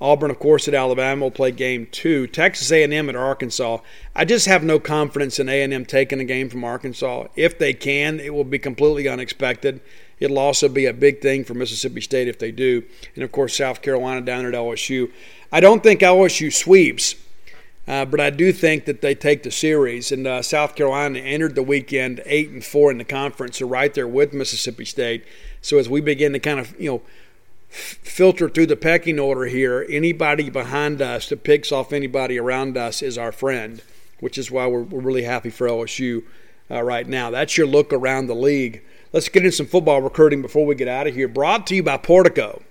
Auburn, 0.00 0.30
of 0.30 0.38
course, 0.38 0.66
at 0.66 0.74
Alabama 0.74 1.26
will 1.26 1.30
play 1.30 1.50
game 1.50 1.86
two. 1.90 2.26
Texas 2.26 2.72
A&M 2.72 3.08
at 3.10 3.16
Arkansas. 3.16 3.78
I 4.16 4.24
just 4.24 4.46
have 4.46 4.64
no 4.64 4.80
confidence 4.80 5.38
in 5.38 5.48
A&M 5.48 5.84
taking 5.84 6.20
a 6.20 6.24
game 6.24 6.48
from 6.48 6.64
Arkansas. 6.64 7.26
If 7.36 7.58
they 7.58 7.74
can, 7.74 8.18
it 8.18 8.32
will 8.32 8.44
be 8.44 8.58
completely 8.58 9.08
unexpected. 9.08 9.80
It'll 10.18 10.38
also 10.38 10.68
be 10.68 10.86
a 10.86 10.94
big 10.94 11.20
thing 11.20 11.44
for 11.44 11.52
Mississippi 11.52 12.00
State 12.00 12.28
if 12.28 12.38
they 12.38 12.50
do. 12.50 12.82
And 13.14 13.24
of 13.24 13.32
course, 13.32 13.56
South 13.56 13.82
Carolina 13.82 14.22
down 14.22 14.46
at 14.46 14.54
LSU. 14.54 15.10
I 15.52 15.60
don't 15.60 15.82
think 15.82 16.00
LSU 16.00 16.50
sweeps, 16.50 17.14
uh, 17.90 18.04
but 18.04 18.20
I 18.20 18.30
do 18.30 18.52
think 18.52 18.84
that 18.84 19.00
they 19.00 19.16
take 19.16 19.42
the 19.42 19.50
series. 19.50 20.12
And 20.12 20.24
uh, 20.24 20.42
South 20.42 20.76
Carolina 20.76 21.18
entered 21.18 21.56
the 21.56 21.62
weekend 21.64 22.22
eight 22.24 22.48
and 22.50 22.64
four 22.64 22.88
in 22.92 22.98
the 22.98 23.04
conference, 23.04 23.58
so 23.58 23.66
right 23.66 23.92
there 23.92 24.06
with 24.06 24.32
Mississippi 24.32 24.84
State. 24.84 25.24
So 25.60 25.76
as 25.76 25.88
we 25.88 26.00
begin 26.00 26.32
to 26.34 26.38
kind 26.38 26.60
of 26.60 26.80
you 26.80 26.88
know 26.88 27.02
filter 27.68 28.48
through 28.48 28.66
the 28.66 28.76
pecking 28.76 29.18
order 29.18 29.46
here, 29.46 29.84
anybody 29.90 30.50
behind 30.50 31.02
us 31.02 31.30
that 31.30 31.42
picks 31.42 31.72
off 31.72 31.92
anybody 31.92 32.38
around 32.38 32.76
us 32.76 33.02
is 33.02 33.18
our 33.18 33.32
friend, 33.32 33.82
which 34.20 34.38
is 34.38 34.52
why 34.52 34.68
we're, 34.68 34.82
we're 34.82 35.00
really 35.00 35.24
happy 35.24 35.50
for 35.50 35.66
LSU 35.66 36.22
uh, 36.70 36.80
right 36.84 37.08
now. 37.08 37.28
That's 37.28 37.58
your 37.58 37.66
look 37.66 37.92
around 37.92 38.28
the 38.28 38.36
league. 38.36 38.84
Let's 39.12 39.28
get 39.28 39.44
into 39.44 39.56
some 39.56 39.66
football 39.66 40.00
recruiting 40.00 40.42
before 40.42 40.64
we 40.64 40.76
get 40.76 40.86
out 40.86 41.08
of 41.08 41.16
here. 41.16 41.26
Brought 41.26 41.66
to 41.66 41.74
you 41.74 41.82
by 41.82 41.96
Portico. 41.96 42.62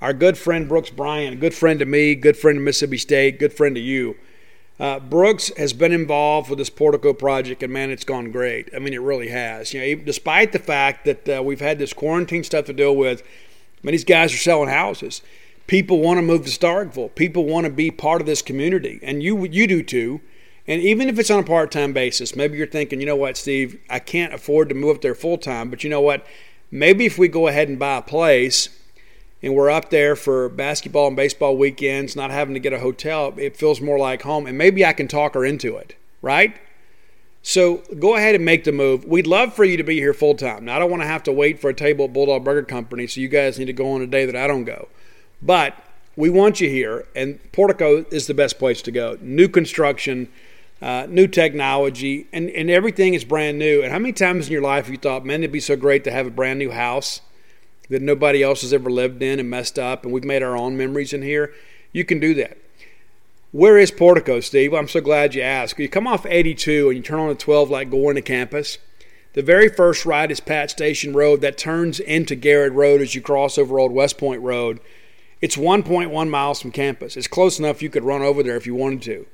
Our 0.00 0.12
good 0.12 0.36
friend 0.36 0.68
Brooks 0.68 0.90
Bryan, 0.90 1.38
good 1.38 1.54
friend 1.54 1.78
to 1.78 1.86
me, 1.86 2.16
good 2.16 2.36
friend 2.36 2.56
to 2.56 2.60
Mississippi 2.60 2.98
State, 2.98 3.38
good 3.38 3.52
friend 3.52 3.76
to 3.76 3.80
you. 3.80 4.16
Uh, 4.80 5.00
Brooks 5.00 5.50
has 5.56 5.72
been 5.72 5.92
involved 5.92 6.48
with 6.48 6.58
this 6.58 6.70
Portico 6.70 7.12
project, 7.12 7.62
and 7.62 7.72
man, 7.72 7.90
it's 7.90 8.04
gone 8.04 8.30
great. 8.30 8.70
I 8.74 8.78
mean, 8.78 8.94
it 8.94 9.00
really 9.00 9.28
has. 9.28 9.74
You 9.74 9.96
know, 9.96 10.02
despite 10.04 10.52
the 10.52 10.60
fact 10.60 11.04
that 11.04 11.28
uh, 11.28 11.42
we've 11.42 11.60
had 11.60 11.78
this 11.78 11.92
quarantine 11.92 12.44
stuff 12.44 12.66
to 12.66 12.72
deal 12.72 12.94
with, 12.94 13.22
I 13.22 13.80
mean, 13.82 13.92
these 13.92 14.04
guys 14.04 14.32
are 14.32 14.38
selling 14.38 14.68
houses. 14.68 15.20
People 15.66 16.00
want 16.00 16.18
to 16.18 16.22
move 16.22 16.44
to 16.44 16.50
Starkville. 16.50 17.14
People 17.14 17.44
want 17.44 17.64
to 17.64 17.72
be 17.72 17.90
part 17.90 18.20
of 18.20 18.26
this 18.26 18.40
community, 18.40 19.00
and 19.02 19.22
you 19.22 19.44
you 19.46 19.66
do 19.66 19.82
too. 19.82 20.20
And 20.68 20.82
even 20.82 21.08
if 21.08 21.18
it's 21.18 21.30
on 21.30 21.40
a 21.40 21.46
part 21.46 21.70
time 21.72 21.92
basis, 21.92 22.36
maybe 22.36 22.56
you're 22.56 22.66
thinking, 22.66 23.00
you 23.00 23.06
know 23.06 23.16
what, 23.16 23.36
Steve, 23.36 23.80
I 23.90 23.98
can't 23.98 24.34
afford 24.34 24.68
to 24.68 24.74
move 24.74 24.96
up 24.96 25.02
there 25.02 25.14
full 25.14 25.38
time, 25.38 25.70
but 25.70 25.82
you 25.82 25.90
know 25.90 26.00
what? 26.00 26.26
Maybe 26.70 27.06
if 27.06 27.18
we 27.18 27.26
go 27.28 27.48
ahead 27.48 27.68
and 27.68 27.78
buy 27.78 27.96
a 27.96 28.02
place 28.02 28.68
and 29.42 29.54
we're 29.54 29.70
up 29.70 29.90
there 29.90 30.16
for 30.16 30.48
basketball 30.48 31.06
and 31.06 31.16
baseball 31.16 31.56
weekends, 31.56 32.16
not 32.16 32.30
having 32.30 32.54
to 32.54 32.60
get 32.60 32.72
a 32.72 32.80
hotel, 32.80 33.34
it 33.36 33.56
feels 33.56 33.80
more 33.80 33.98
like 33.98 34.22
home. 34.22 34.46
And 34.46 34.58
maybe 34.58 34.84
I 34.84 34.92
can 34.92 35.08
talk 35.08 35.34
her 35.34 35.44
into 35.44 35.76
it, 35.76 35.96
right? 36.22 36.56
So 37.42 37.82
go 37.98 38.16
ahead 38.16 38.34
and 38.34 38.44
make 38.44 38.64
the 38.64 38.72
move. 38.72 39.04
We'd 39.04 39.26
love 39.26 39.54
for 39.54 39.64
you 39.64 39.76
to 39.76 39.84
be 39.84 39.96
here 39.96 40.12
full 40.12 40.34
time. 40.34 40.64
Now, 40.64 40.76
I 40.76 40.78
don't 40.80 40.90
want 40.90 41.02
to 41.02 41.08
have 41.08 41.22
to 41.24 41.32
wait 41.32 41.60
for 41.60 41.70
a 41.70 41.74
table 41.74 42.06
at 42.06 42.12
Bulldog 42.12 42.44
Burger 42.44 42.64
Company, 42.64 43.06
so 43.06 43.20
you 43.20 43.28
guys 43.28 43.58
need 43.58 43.66
to 43.66 43.72
go 43.72 43.92
on 43.92 44.02
a 44.02 44.06
day 44.06 44.26
that 44.26 44.36
I 44.36 44.46
don't 44.46 44.64
go. 44.64 44.88
But 45.40 45.76
we 46.16 46.30
want 46.30 46.60
you 46.60 46.68
here, 46.68 47.06
and 47.14 47.38
Portico 47.52 48.04
is 48.10 48.26
the 48.26 48.34
best 48.34 48.58
place 48.58 48.82
to 48.82 48.90
go. 48.90 49.16
New 49.20 49.48
construction, 49.48 50.28
uh, 50.82 51.06
new 51.08 51.28
technology, 51.28 52.26
and, 52.32 52.50
and 52.50 52.68
everything 52.68 53.14
is 53.14 53.24
brand 53.24 53.56
new. 53.56 53.82
And 53.82 53.92
how 53.92 54.00
many 54.00 54.12
times 54.12 54.48
in 54.48 54.52
your 54.52 54.62
life 54.62 54.86
have 54.86 54.92
you 54.92 54.98
thought, 54.98 55.24
man, 55.24 55.40
it'd 55.40 55.52
be 55.52 55.60
so 55.60 55.76
great 55.76 56.02
to 56.04 56.10
have 56.10 56.26
a 56.26 56.30
brand 56.30 56.58
new 56.58 56.72
house 56.72 57.20
that 57.88 58.02
nobody 58.02 58.42
else 58.42 58.62
has 58.62 58.72
ever 58.72 58.90
lived 58.90 59.22
in 59.22 59.38
and 59.38 59.48
messed 59.48 59.78
up, 59.78 60.04
and 60.04 60.12
we've 60.12 60.24
made 60.24 60.42
our 60.42 60.56
own 60.56 60.76
memories 60.76 61.12
in 61.12 61.22
here? 61.22 61.52
You 61.92 62.04
can 62.04 62.20
do 62.20 62.34
that. 62.34 62.58
Where 63.50 63.78
is 63.78 63.90
Portico, 63.90 64.40
Steve? 64.40 64.74
I'm 64.74 64.88
so 64.88 65.00
glad 65.00 65.34
you 65.34 65.40
asked. 65.40 65.78
You 65.78 65.88
come 65.88 66.06
off 66.06 66.26
82 66.26 66.88
and 66.88 66.96
you 66.98 67.02
turn 67.02 67.18
on 67.18 67.28
the 67.28 67.34
12 67.34 67.70
like 67.70 67.90
going 67.90 68.16
to 68.16 68.22
campus. 68.22 68.76
The 69.32 69.42
very 69.42 69.68
first 69.68 70.04
right 70.04 70.30
is 70.30 70.40
Pat 70.40 70.70
Station 70.70 71.14
Road 71.14 71.40
that 71.40 71.56
turns 71.56 71.98
into 71.98 72.34
Garrett 72.34 72.72
Road 72.72 73.00
as 73.00 73.14
you 73.14 73.22
cross 73.22 73.56
over 73.56 73.78
Old 73.78 73.92
West 73.92 74.18
Point 74.18 74.42
Road. 74.42 74.80
It's 75.40 75.56
1.1 75.56 76.28
miles 76.28 76.60
from 76.60 76.72
campus. 76.72 77.16
It's 77.16 77.28
close 77.28 77.58
enough 77.58 77.80
you 77.80 77.88
could 77.88 78.04
run 78.04 78.20
over 78.20 78.42
there 78.42 78.56
if 78.56 78.66
you 78.66 78.74
wanted 78.74 79.02
to. 79.02 79.26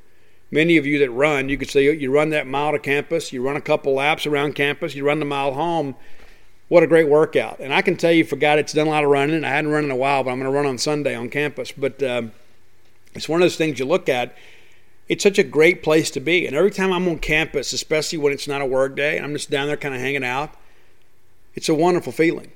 Many 0.50 0.76
of 0.76 0.86
you 0.86 0.98
that 1.00 1.10
run, 1.10 1.48
you 1.48 1.56
could 1.56 1.70
say 1.70 1.90
you 1.92 2.12
run 2.12 2.30
that 2.30 2.46
mile 2.46 2.72
to 2.72 2.78
campus, 2.78 3.32
you 3.32 3.42
run 3.42 3.56
a 3.56 3.60
couple 3.60 3.94
laps 3.94 4.26
around 4.26 4.54
campus, 4.54 4.94
you 4.94 5.04
run 5.04 5.18
the 5.18 5.24
mile 5.24 5.54
home. 5.54 5.96
What 6.68 6.82
a 6.82 6.86
great 6.86 7.08
workout. 7.08 7.60
And 7.60 7.72
I 7.72 7.82
can 7.82 7.96
tell 7.96 8.12
you, 8.12 8.24
for 8.24 8.36
guy 8.36 8.56
that's 8.56 8.72
done 8.72 8.86
a 8.86 8.90
lot 8.90 9.04
of 9.04 9.10
running, 9.10 9.44
I 9.44 9.50
hadn't 9.50 9.70
run 9.70 9.84
in 9.84 9.90
a 9.90 9.96
while, 9.96 10.24
but 10.24 10.30
I'm 10.30 10.38
going 10.38 10.50
to 10.50 10.56
run 10.56 10.66
on 10.66 10.78
Sunday 10.78 11.14
on 11.14 11.28
campus. 11.28 11.72
But. 11.72 12.02
Um, 12.02 12.32
it's 13.14 13.28
one 13.28 13.40
of 13.40 13.44
those 13.44 13.56
things 13.56 13.78
you 13.78 13.84
look 13.84 14.08
at. 14.08 14.36
It's 15.08 15.22
such 15.22 15.38
a 15.38 15.44
great 15.44 15.82
place 15.82 16.10
to 16.12 16.20
be. 16.20 16.46
And 16.46 16.56
every 16.56 16.70
time 16.70 16.92
I'm 16.92 17.06
on 17.08 17.18
campus, 17.18 17.72
especially 17.72 18.18
when 18.18 18.32
it's 18.32 18.48
not 18.48 18.62
a 18.62 18.66
work 18.66 18.96
day 18.96 19.18
I'm 19.18 19.32
just 19.32 19.50
down 19.50 19.68
there 19.68 19.76
kind 19.76 19.94
of 19.94 20.00
hanging 20.00 20.24
out, 20.24 20.54
it's 21.54 21.68
a 21.68 21.74
wonderful 21.74 22.12
feeling. 22.12 22.50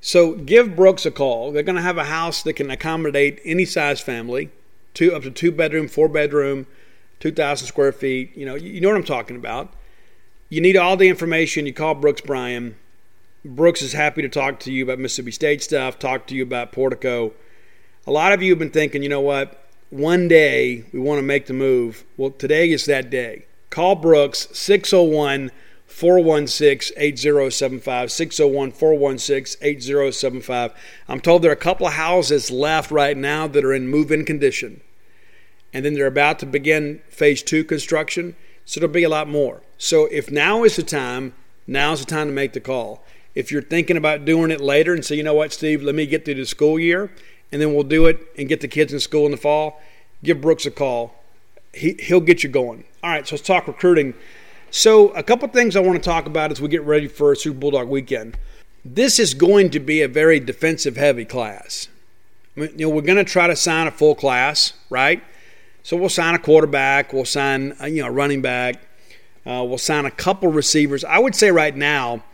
So 0.00 0.34
give 0.34 0.74
Brooks 0.74 1.06
a 1.06 1.10
call. 1.10 1.52
They're 1.52 1.62
going 1.62 1.76
to 1.76 1.82
have 1.82 1.98
a 1.98 2.04
house 2.04 2.42
that 2.42 2.54
can 2.54 2.70
accommodate 2.70 3.40
any 3.44 3.64
size 3.64 4.00
family, 4.00 4.50
two 4.94 5.14
up 5.14 5.22
to 5.22 5.30
two 5.30 5.52
bedroom, 5.52 5.88
four 5.88 6.08
bedroom, 6.08 6.66
2,000 7.20 7.68
square 7.68 7.92
feet. 7.92 8.36
You 8.36 8.46
know, 8.46 8.54
you 8.56 8.80
know 8.80 8.88
what 8.88 8.96
I'm 8.96 9.04
talking 9.04 9.36
about. 9.36 9.72
You 10.48 10.60
need 10.60 10.76
all 10.76 10.96
the 10.96 11.08
information. 11.08 11.66
You 11.66 11.72
call 11.72 11.94
Brooks 11.94 12.20
Bryan. 12.20 12.76
Brooks 13.44 13.82
is 13.82 13.92
happy 13.92 14.22
to 14.22 14.28
talk 14.28 14.60
to 14.60 14.72
you 14.72 14.84
about 14.84 14.98
Mississippi 14.98 15.32
State 15.32 15.62
stuff, 15.62 15.98
talk 15.98 16.26
to 16.28 16.34
you 16.34 16.42
about 16.42 16.72
Portico. 16.72 17.32
A 18.06 18.10
lot 18.10 18.32
of 18.32 18.42
you 18.42 18.50
have 18.50 18.58
been 18.58 18.70
thinking, 18.70 19.02
you 19.02 19.08
know 19.08 19.20
what? 19.20 19.62
one 19.92 20.26
day 20.26 20.84
we 20.90 20.98
want 20.98 21.18
to 21.18 21.22
make 21.22 21.46
the 21.46 21.52
move. 21.52 22.04
Well, 22.16 22.30
today 22.30 22.70
is 22.70 22.86
that 22.86 23.10
day. 23.10 23.44
Call 23.68 23.94
Brooks 23.94 24.48
601 24.52 25.50
416 25.86 26.96
8075. 26.96 28.10
601 28.10 28.72
416 28.72 29.62
8075. 29.62 30.72
I'm 31.08 31.20
told 31.20 31.42
there 31.42 31.50
are 31.50 31.54
a 31.54 31.56
couple 31.56 31.86
of 31.86 31.92
houses 31.92 32.50
left 32.50 32.90
right 32.90 33.16
now 33.16 33.46
that 33.48 33.64
are 33.64 33.74
in 33.74 33.88
move 33.88 34.10
in 34.10 34.24
condition. 34.24 34.80
And 35.74 35.84
then 35.84 35.92
they're 35.92 36.06
about 36.06 36.38
to 36.38 36.46
begin 36.46 37.02
phase 37.10 37.42
two 37.42 37.62
construction. 37.62 38.34
So 38.64 38.80
there'll 38.80 38.94
be 38.94 39.02
a 39.02 39.10
lot 39.10 39.28
more. 39.28 39.62
So 39.76 40.06
if 40.06 40.30
now 40.30 40.64
is 40.64 40.76
the 40.76 40.82
time, 40.82 41.34
now's 41.66 42.00
the 42.00 42.06
time 42.06 42.28
to 42.28 42.32
make 42.32 42.54
the 42.54 42.60
call. 42.60 43.04
If 43.34 43.50
you're 43.50 43.62
thinking 43.62 43.96
about 43.96 44.24
doing 44.24 44.50
it 44.50 44.60
later 44.60 44.92
and 44.94 45.04
say, 45.04 45.16
you 45.16 45.22
know 45.22 45.34
what, 45.34 45.52
Steve, 45.52 45.82
let 45.82 45.94
me 45.94 46.06
get 46.06 46.24
through 46.24 46.34
the 46.34 46.46
school 46.46 46.78
year 46.78 47.10
and 47.52 47.60
then 47.60 47.74
we'll 47.74 47.84
do 47.84 48.06
it 48.06 48.26
and 48.36 48.48
get 48.48 48.60
the 48.60 48.68
kids 48.68 48.92
in 48.92 49.00
school 49.00 49.26
in 49.26 49.30
the 49.30 49.36
fall, 49.36 49.80
give 50.24 50.40
Brooks 50.40 50.66
a 50.66 50.70
call. 50.70 51.14
He, 51.74 51.94
he'll 51.98 52.20
get 52.20 52.42
you 52.42 52.48
going. 52.48 52.84
All 53.02 53.10
right, 53.10 53.26
so 53.26 53.36
let's 53.36 53.46
talk 53.46 53.66
recruiting. 53.66 54.14
So, 54.70 55.10
a 55.10 55.22
couple 55.22 55.46
things 55.48 55.76
I 55.76 55.80
want 55.80 56.02
to 56.02 56.04
talk 56.04 56.26
about 56.26 56.50
as 56.50 56.60
we 56.60 56.68
get 56.68 56.82
ready 56.82 57.06
for 57.06 57.34
Super 57.34 57.58
Bulldog 57.58 57.88
weekend. 57.88 58.38
This 58.84 59.18
is 59.18 59.34
going 59.34 59.70
to 59.70 59.80
be 59.80 60.00
a 60.00 60.08
very 60.08 60.40
defensive 60.40 60.96
heavy 60.96 61.24
class. 61.24 61.88
you 62.56 62.70
know, 62.76 62.88
we're 62.88 63.02
going 63.02 63.18
to 63.18 63.24
try 63.24 63.46
to 63.46 63.54
sign 63.54 63.86
a 63.86 63.90
full 63.90 64.14
class, 64.14 64.72
right? 64.88 65.22
So 65.82 65.96
we'll 65.96 66.08
sign 66.08 66.34
a 66.34 66.38
quarterback, 66.38 67.12
we'll 67.12 67.24
sign 67.24 67.76
a, 67.80 67.88
you 67.88 68.02
know 68.02 68.08
a 68.08 68.10
running 68.10 68.40
back, 68.40 68.76
uh, 69.44 69.64
we'll 69.66 69.78
sign 69.78 70.06
a 70.06 70.10
couple 70.10 70.50
receivers. 70.50 71.04
I 71.04 71.18
would 71.18 71.34
say 71.34 71.50
right 71.50 71.76
now, 71.76 72.24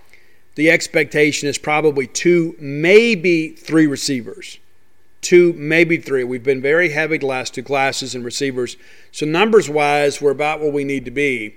the 0.58 0.72
expectation 0.72 1.48
is 1.48 1.56
probably 1.56 2.08
two, 2.08 2.56
maybe 2.58 3.50
three 3.50 3.86
receivers 3.86 4.58
two, 5.20 5.52
maybe 5.54 5.96
three. 5.96 6.24
We've 6.24 6.42
been 6.42 6.62
very 6.62 6.90
heavy 6.90 7.18
the 7.18 7.26
last 7.26 7.54
two 7.54 7.62
classes 7.62 8.14
in 8.14 8.22
receivers. 8.22 8.76
So 9.12 9.26
numbers 9.26 9.68
wise, 9.68 10.20
we're 10.20 10.30
about 10.30 10.60
where 10.60 10.70
we 10.70 10.84
need 10.84 11.04
to 11.04 11.10
be. 11.10 11.56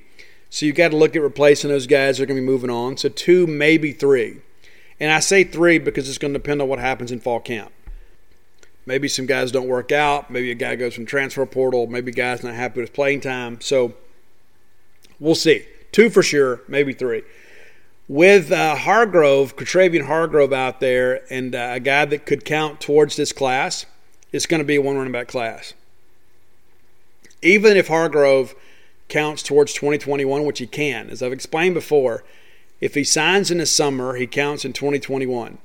So 0.50 0.66
you've 0.66 0.76
got 0.76 0.90
to 0.92 0.98
look 0.98 1.16
at 1.16 1.22
replacing 1.22 1.70
those 1.70 1.88
guys 1.88 2.18
that 2.18 2.24
are 2.24 2.26
going 2.26 2.38
to 2.38 2.42
be 2.42 2.52
moving 2.52 2.70
on. 2.70 2.98
So 2.98 3.10
two, 3.10 3.48
maybe 3.48 3.92
three. 3.92 4.42
And 5.00 5.12
I 5.12 5.20
say 5.20 5.44
three 5.44 5.80
because 5.80 6.08
it's 6.10 6.18
going 6.18 6.34
to 6.34 6.40
depend 6.40 6.62
on 6.62 6.68
what 6.68 6.80
happens 6.80 7.12
in 7.12 7.20
fall 7.20 7.40
camp. 7.40 7.72
Maybe 8.86 9.08
some 9.08 9.26
guys 9.26 9.52
don't 9.52 9.68
work 9.68 9.92
out. 9.92 10.30
Maybe 10.30 10.52
a 10.52 10.56
guy 10.56 10.76
goes 10.76 10.94
from 10.94 11.06
transfer 11.06 11.46
portal. 11.46 11.88
Maybe 11.88 12.12
a 12.12 12.16
guy's 12.16 12.44
not 12.44 12.56
happy 12.56 12.82
with 12.82 12.94
playing 12.94 13.22
time. 13.22 13.62
So 13.62 13.94
we'll 15.20 15.36
see. 15.36 15.66
Two 15.92 16.10
for 16.10 16.24
sure, 16.24 16.62
maybe 16.68 16.94
three 16.94 17.24
with 18.08 18.52
uh, 18.52 18.76
Hargrove, 18.76 19.56
Catravian 19.56 20.06
Hargrove 20.06 20.54
out 20.54 20.80
there, 20.80 21.22
and 21.32 21.56
uh, 21.56 21.72
a 21.74 21.80
guy 21.80 22.06
that 22.06 22.26
could 22.26 22.44
count 22.44 22.82
towards 22.82 23.16
this 23.16 23.32
class, 23.32 23.86
it's 24.32 24.46
going 24.46 24.60
to 24.60 24.66
be 24.66 24.76
a 24.76 24.82
one 24.82 24.98
running 24.98 25.14
back 25.14 25.28
class. 25.28 25.74
Even 27.42 27.78
if 27.78 27.88
Hargrove 27.88 28.56
counts 29.08 29.44
towards 29.44 29.74
2021, 29.74 30.46
which 30.46 30.60
he 30.60 30.68
can, 30.68 31.10
as 31.10 31.22
I've 31.22 31.34
explained 31.34 31.74
before, 31.74 32.24
if 32.80 32.96
he 32.96 33.04
signs 33.04 33.52
in 33.52 33.60
the 33.60 33.66
summer, 33.66 34.16
he 34.16 34.28
counts 34.28 34.66
in 34.66 34.74
2021. 34.74 35.58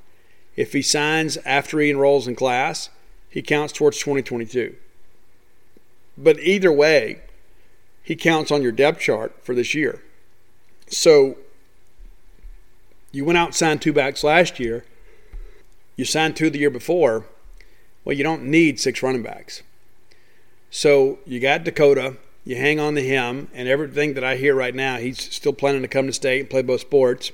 If 0.56 0.72
he 0.72 0.82
signs 0.82 1.36
after 1.38 1.80
he 1.80 1.90
enrolls 1.90 2.26
in 2.26 2.34
class, 2.34 2.90
he 3.28 3.42
counts 3.42 3.72
towards 3.72 3.98
2022. 3.98 4.74
But 6.16 6.38
either 6.40 6.72
way, 6.72 7.20
he 8.02 8.16
counts 8.16 8.50
on 8.50 8.62
your 8.62 8.72
depth 8.72 9.00
chart 9.00 9.34
for 9.42 9.54
this 9.54 9.74
year. 9.74 10.02
So 10.88 11.36
you 13.16 13.24
went 13.24 13.38
out 13.38 13.46
and 13.46 13.54
signed 13.54 13.80
two 13.80 13.94
backs 13.94 14.22
last 14.22 14.60
year. 14.60 14.84
You 15.96 16.04
signed 16.04 16.36
two 16.36 16.50
the 16.50 16.58
year 16.58 16.70
before. 16.70 17.24
Well, 18.04 18.14
you 18.14 18.22
don't 18.22 18.44
need 18.44 18.78
six 18.78 19.02
running 19.02 19.22
backs. 19.22 19.62
So 20.70 21.18
you 21.24 21.40
got 21.40 21.64
Dakota. 21.64 22.18
You 22.44 22.56
hang 22.56 22.78
on 22.78 22.94
to 22.94 23.02
him, 23.02 23.48
and 23.54 23.66
everything 23.66 24.14
that 24.14 24.22
I 24.22 24.36
hear 24.36 24.54
right 24.54 24.74
now, 24.74 24.98
he's 24.98 25.20
still 25.34 25.52
planning 25.52 25.82
to 25.82 25.88
come 25.88 26.06
to 26.06 26.12
state 26.12 26.40
and 26.40 26.50
play 26.50 26.62
both 26.62 26.82
sports. 26.82 27.32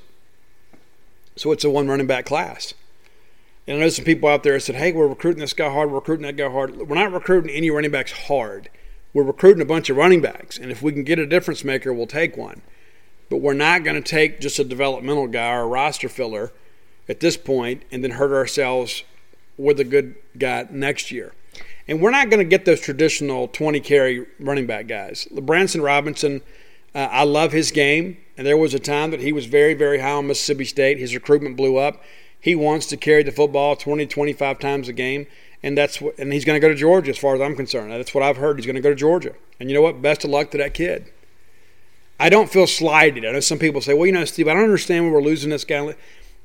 So 1.36 1.52
it's 1.52 1.64
a 1.64 1.70
one 1.70 1.88
running 1.88 2.06
back 2.06 2.24
class. 2.24 2.72
And 3.66 3.76
I 3.76 3.80
know 3.80 3.88
some 3.90 4.04
people 4.04 4.28
out 4.28 4.42
there 4.42 4.58
said, 4.58 4.76
hey, 4.76 4.92
we're 4.92 5.06
recruiting 5.06 5.40
this 5.40 5.52
guy 5.52 5.70
hard, 5.70 5.90
we're 5.90 5.96
recruiting 5.96 6.26
that 6.26 6.36
guy 6.36 6.50
hard. 6.50 6.76
We're 6.88 6.94
not 6.94 7.12
recruiting 7.12 7.50
any 7.50 7.70
running 7.70 7.90
backs 7.90 8.12
hard. 8.12 8.70
We're 9.12 9.22
recruiting 9.24 9.60
a 9.60 9.66
bunch 9.66 9.90
of 9.90 9.96
running 9.96 10.22
backs. 10.22 10.56
And 10.56 10.70
if 10.70 10.80
we 10.80 10.92
can 10.92 11.04
get 11.04 11.18
a 11.18 11.26
difference 11.26 11.62
maker, 11.62 11.92
we'll 11.92 12.06
take 12.06 12.36
one. 12.36 12.62
But 13.32 13.40
we're 13.40 13.54
not 13.54 13.82
going 13.82 13.96
to 13.96 14.06
take 14.06 14.42
just 14.42 14.58
a 14.58 14.64
developmental 14.64 15.26
guy 15.26 15.54
or 15.54 15.62
a 15.62 15.66
roster 15.66 16.10
filler 16.10 16.52
at 17.08 17.20
this 17.20 17.38
point 17.38 17.82
and 17.90 18.04
then 18.04 18.10
hurt 18.10 18.30
ourselves 18.30 19.04
with 19.56 19.80
a 19.80 19.84
good 19.84 20.16
guy 20.36 20.66
next 20.70 21.10
year. 21.10 21.32
And 21.88 22.02
we're 22.02 22.10
not 22.10 22.28
going 22.28 22.40
to 22.40 22.44
get 22.44 22.66
those 22.66 22.82
traditional 22.82 23.48
20 23.48 23.80
carry 23.80 24.26
running 24.38 24.66
back 24.66 24.86
guys. 24.86 25.26
Branson 25.32 25.80
Robinson, 25.80 26.42
uh, 26.94 27.08
I 27.10 27.24
love 27.24 27.52
his 27.52 27.70
game. 27.70 28.18
And 28.36 28.46
there 28.46 28.58
was 28.58 28.74
a 28.74 28.78
time 28.78 29.10
that 29.12 29.20
he 29.20 29.32
was 29.32 29.46
very, 29.46 29.72
very 29.72 30.00
high 30.00 30.10
on 30.12 30.26
Mississippi 30.26 30.66
State. 30.66 30.98
His 30.98 31.14
recruitment 31.14 31.56
blew 31.56 31.78
up. 31.78 32.02
He 32.38 32.54
wants 32.54 32.84
to 32.88 32.98
carry 32.98 33.22
the 33.22 33.32
football 33.32 33.76
20, 33.76 34.06
25 34.08 34.58
times 34.58 34.88
a 34.88 34.92
game. 34.92 35.26
And 35.62 35.78
that's 35.78 36.02
what, 36.02 36.18
and 36.18 36.34
he's 36.34 36.44
going 36.44 36.60
to 36.60 36.60
go 36.60 36.68
to 36.68 36.78
Georgia 36.78 37.12
as 37.12 37.16
far 37.16 37.34
as 37.34 37.40
I'm 37.40 37.56
concerned. 37.56 37.92
That's 37.92 38.14
what 38.14 38.22
I've 38.22 38.36
heard. 38.36 38.58
He's 38.58 38.66
going 38.66 38.76
to 38.76 38.82
go 38.82 38.90
to 38.90 38.94
Georgia. 38.94 39.32
And 39.58 39.70
you 39.70 39.74
know 39.74 39.80
what? 39.80 40.02
Best 40.02 40.22
of 40.22 40.28
luck 40.28 40.50
to 40.50 40.58
that 40.58 40.74
kid. 40.74 41.10
I 42.18 42.28
don't 42.28 42.50
feel 42.50 42.66
slighted. 42.66 43.24
I 43.24 43.32
know 43.32 43.40
some 43.40 43.58
people 43.58 43.80
say, 43.80 43.94
well, 43.94 44.06
you 44.06 44.12
know, 44.12 44.24
Steve, 44.24 44.48
I 44.48 44.54
don't 44.54 44.64
understand 44.64 45.04
why 45.04 45.12
we're 45.12 45.22
losing 45.22 45.50
this 45.50 45.64
guy. 45.64 45.82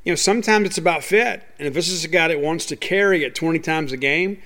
You 0.03 0.11
know, 0.11 0.15
sometimes 0.15 0.65
it's 0.65 0.77
about 0.77 1.03
fit. 1.03 1.43
And 1.59 1.67
if 1.67 1.73
this 1.73 1.89
is 1.89 2.03
a 2.03 2.07
guy 2.07 2.29
that 2.29 2.39
wants 2.39 2.65
to 2.67 2.75
carry 2.75 3.23
it 3.23 3.35
20 3.35 3.59
times 3.59 3.91
a 3.91 3.97
game, 3.97 4.41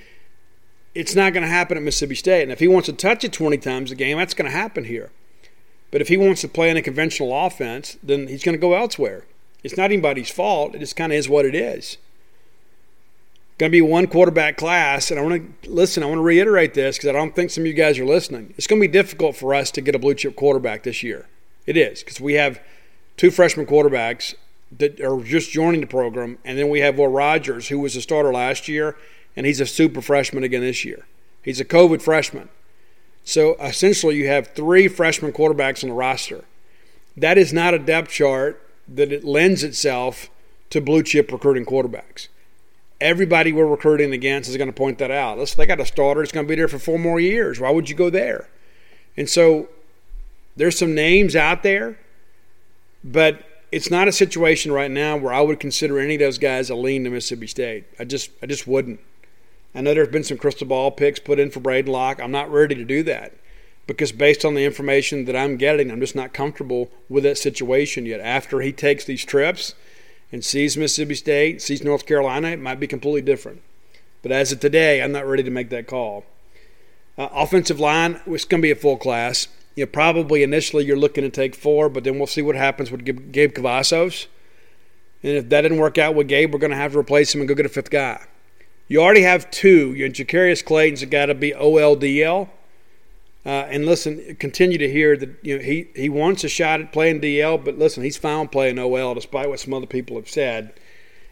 it's 0.93 1.15
not 1.15 1.33
going 1.33 1.43
to 1.43 1.49
happen 1.49 1.77
at 1.77 1.83
Mississippi 1.83 2.15
State. 2.15 2.43
And 2.43 2.51
if 2.51 2.59
he 2.59 2.67
wants 2.67 2.87
to 2.87 2.93
touch 2.93 3.23
it 3.23 3.31
20 3.31 3.57
times 3.57 3.91
a 3.91 3.95
game, 3.95 4.17
that's 4.17 4.33
going 4.33 4.49
to 4.49 4.55
happen 4.55 4.85
here. 4.85 5.11
But 5.91 6.01
if 6.01 6.07
he 6.07 6.17
wants 6.17 6.41
to 6.41 6.47
play 6.47 6.69
in 6.69 6.77
a 6.77 6.81
conventional 6.81 7.33
offense, 7.45 7.97
then 8.01 8.27
he's 8.27 8.43
going 8.43 8.55
to 8.55 8.61
go 8.61 8.73
elsewhere. 8.73 9.25
It's 9.63 9.77
not 9.77 9.85
anybody's 9.85 10.31
fault. 10.31 10.73
It 10.73 10.79
just 10.79 10.95
kind 10.95 11.11
of 11.11 11.17
is 11.17 11.29
what 11.29 11.45
it 11.45 11.53
is. 11.53 11.97
Going 13.61 13.69
to 13.69 13.77
be 13.77 13.81
one 13.83 14.07
quarterback 14.07 14.57
class, 14.57 15.11
and 15.11 15.19
I 15.19 15.23
want 15.23 15.61
to 15.61 15.69
listen. 15.69 16.01
I 16.01 16.07
want 16.07 16.17
to 16.17 16.23
reiterate 16.23 16.73
this 16.73 16.97
because 16.97 17.09
I 17.09 17.11
don't 17.11 17.35
think 17.35 17.51
some 17.51 17.61
of 17.61 17.67
you 17.67 17.75
guys 17.75 17.99
are 17.99 18.05
listening. 18.05 18.55
It's 18.57 18.65
going 18.65 18.81
to 18.81 18.87
be 18.87 18.91
difficult 18.91 19.35
for 19.35 19.53
us 19.53 19.69
to 19.69 19.81
get 19.81 19.93
a 19.93 19.99
blue 19.99 20.15
chip 20.15 20.35
quarterback 20.35 20.81
this 20.81 21.03
year. 21.03 21.27
It 21.67 21.77
is 21.77 22.01
because 22.01 22.19
we 22.19 22.33
have 22.33 22.59
two 23.17 23.29
freshman 23.29 23.67
quarterbacks 23.67 24.33
that 24.79 24.99
are 24.99 25.21
just 25.21 25.51
joining 25.51 25.81
the 25.81 25.85
program, 25.85 26.39
and 26.43 26.57
then 26.57 26.69
we 26.69 26.79
have 26.79 26.97
Will 26.97 27.09
Rogers, 27.09 27.67
who 27.67 27.77
was 27.77 27.95
a 27.95 28.01
starter 28.01 28.33
last 28.33 28.67
year, 28.67 28.97
and 29.35 29.45
he's 29.45 29.59
a 29.59 29.67
super 29.67 30.01
freshman 30.01 30.43
again 30.43 30.61
this 30.61 30.83
year. 30.83 31.05
He's 31.43 31.59
a 31.59 31.65
COVID 31.65 32.01
freshman. 32.01 32.49
So 33.23 33.53
essentially, 33.61 34.15
you 34.15 34.25
have 34.25 34.47
three 34.55 34.87
freshman 34.87 35.33
quarterbacks 35.33 35.83
on 35.83 35.89
the 35.89 35.95
roster. 35.95 36.45
That 37.15 37.37
is 37.37 37.53
not 37.53 37.75
a 37.75 37.79
depth 37.79 38.09
chart 38.09 38.67
that 38.87 39.11
it 39.11 39.23
lends 39.23 39.63
itself 39.63 40.31
to 40.71 40.81
blue 40.81 41.03
chip 41.03 41.31
recruiting 41.31 41.65
quarterbacks. 41.65 42.27
Everybody 43.01 43.51
we're 43.51 43.65
recruiting 43.65 44.13
against 44.13 44.49
is 44.49 44.57
going 44.57 44.69
to 44.69 44.73
point 44.73 44.99
that 44.99 45.11
out. 45.11 45.37
Listen, 45.37 45.57
they 45.57 45.65
got 45.65 45.79
a 45.79 45.85
starter 45.85 46.21
that's 46.21 46.31
going 46.31 46.45
to 46.45 46.49
be 46.49 46.55
there 46.55 46.67
for 46.67 46.79
four 46.79 46.99
more 46.99 47.19
years. 47.19 47.59
Why 47.59 47.71
would 47.71 47.89
you 47.89 47.95
go 47.95 48.09
there? 48.09 48.47
And 49.17 49.27
so 49.27 49.67
there's 50.55 50.77
some 50.77 50.93
names 50.93 51.35
out 51.35 51.63
there, 51.63 51.97
but 53.03 53.43
it's 53.71 53.89
not 53.89 54.07
a 54.07 54.11
situation 54.11 54.71
right 54.71 54.91
now 54.91 55.17
where 55.17 55.33
I 55.33 55.41
would 55.41 55.59
consider 55.59 55.99
any 55.99 56.15
of 56.15 56.19
those 56.19 56.37
guys 56.37 56.69
a 56.69 56.75
lean 56.75 57.03
to 57.05 57.09
Mississippi 57.09 57.47
State. 57.47 57.85
I 57.99 58.03
just 58.03 58.29
I 58.41 58.45
just 58.45 58.67
wouldn't. 58.67 58.99
I 59.73 59.81
know 59.81 59.93
there's 59.93 60.09
been 60.09 60.23
some 60.23 60.37
crystal 60.37 60.67
ball 60.67 60.91
picks 60.91 61.19
put 61.19 61.39
in 61.39 61.49
for 61.49 61.61
Braden 61.61 61.91
Locke. 61.91 62.21
I'm 62.21 62.31
not 62.31 62.51
ready 62.51 62.75
to 62.75 62.83
do 62.83 63.03
that 63.03 63.33
because 63.87 64.11
based 64.11 64.43
on 64.43 64.53
the 64.53 64.65
information 64.65 65.25
that 65.25 65.35
I'm 65.35 65.57
getting, 65.57 65.89
I'm 65.89 66.01
just 66.01 66.15
not 66.15 66.33
comfortable 66.33 66.89
with 67.09 67.23
that 67.23 67.37
situation 67.37 68.05
yet. 68.05 68.19
After 68.19 68.59
he 68.59 68.71
takes 68.71 69.05
these 69.05 69.23
trips 69.23 69.73
and 70.31 70.43
sees 70.43 70.77
Mississippi 70.77 71.15
State, 71.15 71.61
sees 71.61 71.83
North 71.83 72.05
Carolina, 72.05 72.49
it 72.49 72.59
might 72.59 72.79
be 72.79 72.87
completely 72.87 73.21
different. 73.21 73.61
But 74.21 74.31
as 74.31 74.51
of 74.51 74.59
today, 74.59 75.01
I'm 75.01 75.11
not 75.11 75.27
ready 75.27 75.43
to 75.43 75.49
make 75.49 75.69
that 75.69 75.87
call. 75.87 76.25
Uh, 77.17 77.27
offensive 77.33 77.79
line, 77.79 78.21
it's 78.25 78.45
going 78.45 78.61
to 78.61 78.65
be 78.65 78.71
a 78.71 78.75
full 78.75 78.97
class. 78.97 79.47
You 79.75 79.85
know, 79.85 79.91
probably 79.91 80.43
initially 80.43 80.85
you're 80.85 80.97
looking 80.97 81.23
to 81.23 81.29
take 81.29 81.55
four, 81.55 81.89
but 81.89 82.03
then 82.03 82.17
we'll 82.17 82.27
see 82.27 82.41
what 82.41 82.55
happens 82.55 82.91
with 82.91 83.05
Gabe 83.31 83.53
Cavazos. 83.53 84.27
And 85.23 85.33
if 85.33 85.49
that 85.49 85.61
didn't 85.61 85.77
work 85.77 85.97
out 85.97 86.15
with 86.15 86.27
Gabe, 86.27 86.53
we're 86.53 86.59
going 86.59 86.71
to 86.71 86.77
have 86.77 86.93
to 86.93 86.99
replace 86.99 87.33
him 87.33 87.41
and 87.41 87.47
go 87.47 87.55
get 87.55 87.65
a 87.65 87.69
fifth 87.69 87.89
guy. 87.89 88.25
You 88.87 89.01
already 89.01 89.21
have 89.21 89.49
two. 89.51 89.93
You 89.93 90.09
Jacarius 90.09 90.63
Clayton's 90.63 91.03
got 91.05 91.27
to 91.27 91.35
be 91.35 91.51
OLDL. 91.51 92.49
Uh, 93.43 93.65
and 93.69 93.85
listen, 93.85 94.35
continue 94.35 94.77
to 94.77 94.89
hear 94.89 95.17
that 95.17 95.29
you 95.41 95.57
know 95.57 95.63
he, 95.63 95.87
he 95.95 96.09
wants 96.09 96.43
a 96.43 96.49
shot 96.49 96.79
at 96.79 96.93
playing 96.93 97.21
DL, 97.21 97.63
but 97.63 97.77
listen, 97.77 98.03
he's 98.03 98.17
found 98.17 98.51
playing 98.51 98.77
OL 98.77 99.15
despite 99.15 99.49
what 99.49 99.59
some 99.59 99.73
other 99.73 99.87
people 99.87 100.15
have 100.15 100.29
said. 100.29 100.65
And 100.65 100.73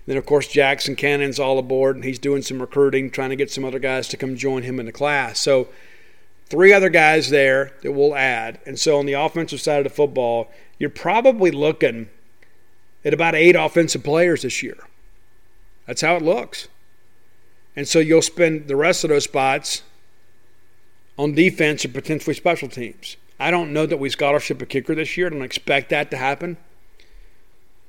then 0.07 0.17
of 0.17 0.25
course 0.25 0.47
Jackson 0.47 0.95
Cannon's 0.95 1.39
all 1.39 1.59
aboard, 1.59 1.95
and 1.95 2.03
he's 2.03 2.17
doing 2.17 2.41
some 2.41 2.59
recruiting, 2.59 3.11
trying 3.11 3.29
to 3.29 3.35
get 3.35 3.51
some 3.51 3.63
other 3.63 3.77
guys 3.77 4.07
to 4.07 4.17
come 4.17 4.35
join 4.35 4.63
him 4.63 4.79
in 4.79 4.87
the 4.87 4.91
class. 4.91 5.39
So 5.39 5.69
three 6.47 6.73
other 6.73 6.89
guys 6.89 7.29
there 7.29 7.73
that 7.83 7.91
we'll 7.91 8.15
add. 8.15 8.59
And 8.65 8.79
so 8.79 8.97
on 8.97 9.05
the 9.05 9.13
offensive 9.13 9.61
side 9.61 9.77
of 9.77 9.83
the 9.83 9.95
football, 9.95 10.49
you're 10.79 10.89
probably 10.89 11.51
looking 11.51 12.09
at 13.05 13.13
about 13.13 13.35
eight 13.35 13.55
offensive 13.55 14.03
players 14.03 14.41
this 14.41 14.63
year. 14.63 14.77
That's 15.85 16.01
how 16.01 16.15
it 16.15 16.23
looks. 16.23 16.67
And 17.75 17.87
so 17.87 17.99
you'll 17.99 18.21
spend 18.23 18.67
the 18.67 18.75
rest 18.75 19.03
of 19.03 19.11
those 19.11 19.25
spots 19.25 19.83
on 21.19 21.33
defense 21.33 21.83
and 21.83 21.93
potentially 21.93 22.33
special 22.33 22.69
teams. 22.69 23.17
I 23.41 23.51
don't 23.51 23.73
know 23.73 23.85
that 23.85 23.97
we 23.97 24.09
scholarship 24.09 24.61
a 24.61 24.65
kicker 24.65 24.95
this 24.95 25.17
year. 25.17 25.27
I 25.27 25.31
don't 25.31 25.41
expect 25.41 25.89
that 25.89 26.09
to 26.11 26.17
happen. 26.17 26.55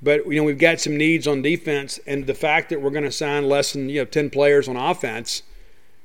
But 0.02 0.26
you 0.26 0.36
know 0.36 0.42
we've 0.42 0.58
got 0.58 0.80
some 0.80 0.96
needs 0.96 1.28
on 1.28 1.40
defense, 1.40 2.00
and 2.06 2.26
the 2.26 2.34
fact 2.34 2.70
that 2.70 2.82
we're 2.82 2.90
going 2.90 3.04
to 3.04 3.12
sign 3.12 3.48
less 3.48 3.72
than 3.72 3.88
you 3.88 4.00
know 4.00 4.04
ten 4.04 4.30
players 4.30 4.66
on 4.66 4.76
offense 4.76 5.42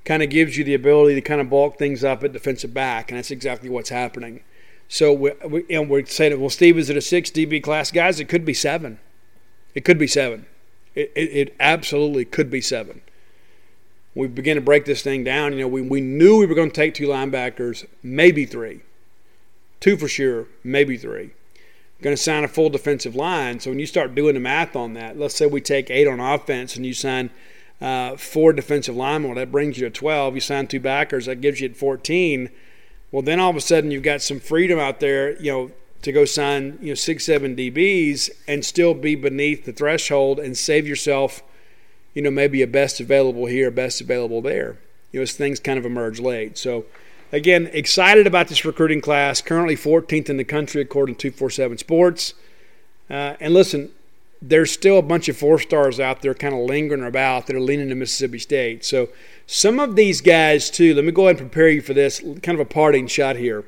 kind 0.03 0.21
of 0.21 0.29
gives 0.29 0.55
you 0.55 0.63
the 0.63 0.75
ability 0.75 1.15
to 1.15 1.21
kind 1.21 1.41
of 1.41 1.49
bulk 1.49 1.79
things 1.79 2.03
up 2.03 2.23
at 2.23 2.31
defensive 2.31 2.73
back, 2.73 3.09
and 3.09 3.17
that's 3.17 3.31
exactly 3.31 3.69
what's 3.69 3.89
happening. 3.89 4.41
So 4.87 5.11
we, 5.11 5.31
we, 5.47 5.65
and 5.71 5.89
we're 5.89 6.05
saying, 6.05 6.39
well, 6.39 6.51
Steve, 6.51 6.77
is 6.77 6.91
it 6.91 6.97
a 6.97 7.01
six 7.01 7.31
DB 7.31 7.63
class, 7.63 7.89
guys? 7.89 8.19
It 8.19 8.29
could 8.29 8.45
be 8.45 8.53
seven. 8.53 8.99
It 9.73 9.83
could 9.83 9.97
be 9.97 10.05
seven. 10.05 10.45
It, 10.93 11.11
it, 11.15 11.29
it 11.31 11.55
absolutely 11.59 12.25
could 12.25 12.51
be 12.51 12.61
seven 12.61 13.01
we 14.15 14.27
began 14.27 14.55
to 14.55 14.61
break 14.61 14.85
this 14.85 15.01
thing 15.01 15.25
down, 15.25 15.53
you 15.53 15.59
know, 15.59 15.67
we, 15.67 15.81
we 15.81 15.99
knew 15.99 16.39
we 16.39 16.45
were 16.45 16.55
going 16.55 16.71
to 16.71 16.75
take 16.75 16.93
two 16.93 17.07
linebackers, 17.07 17.85
maybe 18.01 18.45
three. 18.45 18.79
Two 19.81 19.97
for 19.97 20.07
sure, 20.07 20.47
maybe 20.63 20.97
three. 20.97 21.31
Going 22.01 22.15
to 22.15 22.21
sign 22.21 22.43
a 22.43 22.47
full 22.47 22.69
defensive 22.69 23.15
line. 23.15 23.59
So 23.59 23.71
when 23.71 23.79
you 23.79 23.85
start 23.85 24.15
doing 24.15 24.35
the 24.35 24.39
math 24.39 24.75
on 24.75 24.93
that, 24.93 25.19
let's 25.19 25.35
say 25.35 25.47
we 25.47 25.59
take 25.59 25.89
eight 25.89 26.07
on 26.07 26.21
offense 26.21 26.77
and 26.77 26.85
you 26.85 26.93
sign 26.93 27.29
uh, 27.81 28.15
four 28.15 28.53
defensive 28.53 28.95
linemen, 28.95 29.31
well, 29.31 29.35
that 29.35 29.51
brings 29.51 29.77
you 29.77 29.85
to 29.85 29.91
12. 29.91 30.35
You 30.35 30.41
sign 30.41 30.67
two 30.67 30.79
backers, 30.79 31.25
that 31.25 31.41
gives 31.41 31.59
you 31.59 31.69
at 31.69 31.75
14. 31.75 32.49
Well, 33.11 33.21
then 33.21 33.39
all 33.39 33.49
of 33.49 33.55
a 33.57 33.61
sudden 33.61 33.91
you've 33.91 34.03
got 34.03 34.21
some 34.21 34.39
freedom 34.39 34.79
out 34.79 35.01
there, 35.01 35.41
you 35.41 35.51
know, 35.51 35.71
to 36.03 36.11
go 36.11 36.23
sign, 36.23 36.77
you 36.81 36.89
know, 36.89 36.95
six, 36.95 37.25
seven 37.25 37.55
DBs 37.55 38.29
and 38.47 38.63
still 38.63 38.93
be 38.93 39.15
beneath 39.15 39.65
the 39.65 39.73
threshold 39.73 40.39
and 40.39 40.57
save 40.57 40.87
yourself– 40.87 41.43
you 42.15 42.21
know, 42.21 42.31
maybe 42.31 42.63
a 42.63 42.67
best 42.67 42.99
available 42.99 43.45
here, 43.45 43.69
best 43.69 44.01
available 44.01 44.41
there. 44.41 44.77
You 45.11 45.19
know, 45.19 45.23
as 45.23 45.33
things 45.33 45.59
kind 45.59 45.77
of 45.77 45.85
emerge 45.85 46.19
late. 46.19 46.57
So, 46.57 46.85
again, 47.31 47.69
excited 47.73 48.25
about 48.25 48.47
this 48.47 48.65
recruiting 48.65 49.01
class. 49.01 49.41
Currently 49.41 49.75
14th 49.75 50.29
in 50.29 50.37
the 50.37 50.43
country 50.43 50.81
according 50.81 51.15
to 51.15 51.29
247 51.29 51.77
Sports. 51.77 52.33
Uh, 53.09 53.35
and 53.39 53.53
listen, 53.53 53.91
there's 54.41 54.71
still 54.71 54.97
a 54.97 55.03
bunch 55.03 55.29
of 55.29 55.37
four 55.37 55.59
stars 55.59 55.99
out 55.99 56.21
there 56.21 56.33
kind 56.33 56.53
of 56.53 56.61
lingering 56.61 57.03
about 57.03 57.47
that 57.47 57.55
are 57.55 57.61
leaning 57.61 57.89
to 57.89 57.95
Mississippi 57.95 58.39
State. 58.39 58.85
So, 58.85 59.09
some 59.45 59.79
of 59.79 59.95
these 59.95 60.21
guys, 60.21 60.71
too, 60.71 60.95
let 60.95 61.03
me 61.03 61.11
go 61.11 61.23
ahead 61.27 61.41
and 61.41 61.51
prepare 61.51 61.69
you 61.69 61.81
for 61.81 61.93
this 61.93 62.19
kind 62.19 62.51
of 62.55 62.59
a 62.61 62.65
parting 62.65 63.07
shot 63.07 63.35
here. 63.35 63.65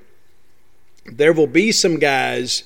There 1.05 1.33
will 1.33 1.47
be 1.47 1.71
some 1.71 1.99
guys 1.99 2.63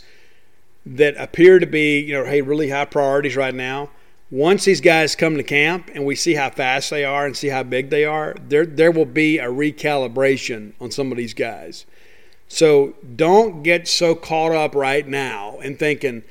that 0.85 1.15
appear 1.17 1.59
to 1.59 1.65
be, 1.65 1.99
you 1.99 2.13
know, 2.13 2.25
hey, 2.25 2.41
really 2.41 2.69
high 2.69 2.85
priorities 2.85 3.35
right 3.35 3.53
now 3.53 3.89
once 4.31 4.63
these 4.63 4.79
guys 4.79 5.13
come 5.13 5.35
to 5.35 5.43
camp 5.43 5.91
and 5.93 6.05
we 6.05 6.15
see 6.15 6.35
how 6.35 6.49
fast 6.49 6.89
they 6.89 7.03
are 7.03 7.25
and 7.25 7.35
see 7.35 7.49
how 7.49 7.61
big 7.61 7.89
they 7.89 8.05
are, 8.05 8.35
there 8.47 8.65
there 8.65 8.91
will 8.91 9.05
be 9.05 9.37
a 9.37 9.47
recalibration 9.47 10.71
on 10.79 10.89
some 10.89 11.11
of 11.11 11.17
these 11.17 11.33
guys. 11.33 11.85
So 12.47 12.95
don't 13.15 13.61
get 13.61 13.87
so 13.87 14.15
caught 14.15 14.53
up 14.53 14.73
right 14.73 15.07
now 15.07 15.57
and 15.63 15.77
thinking, 15.77 16.23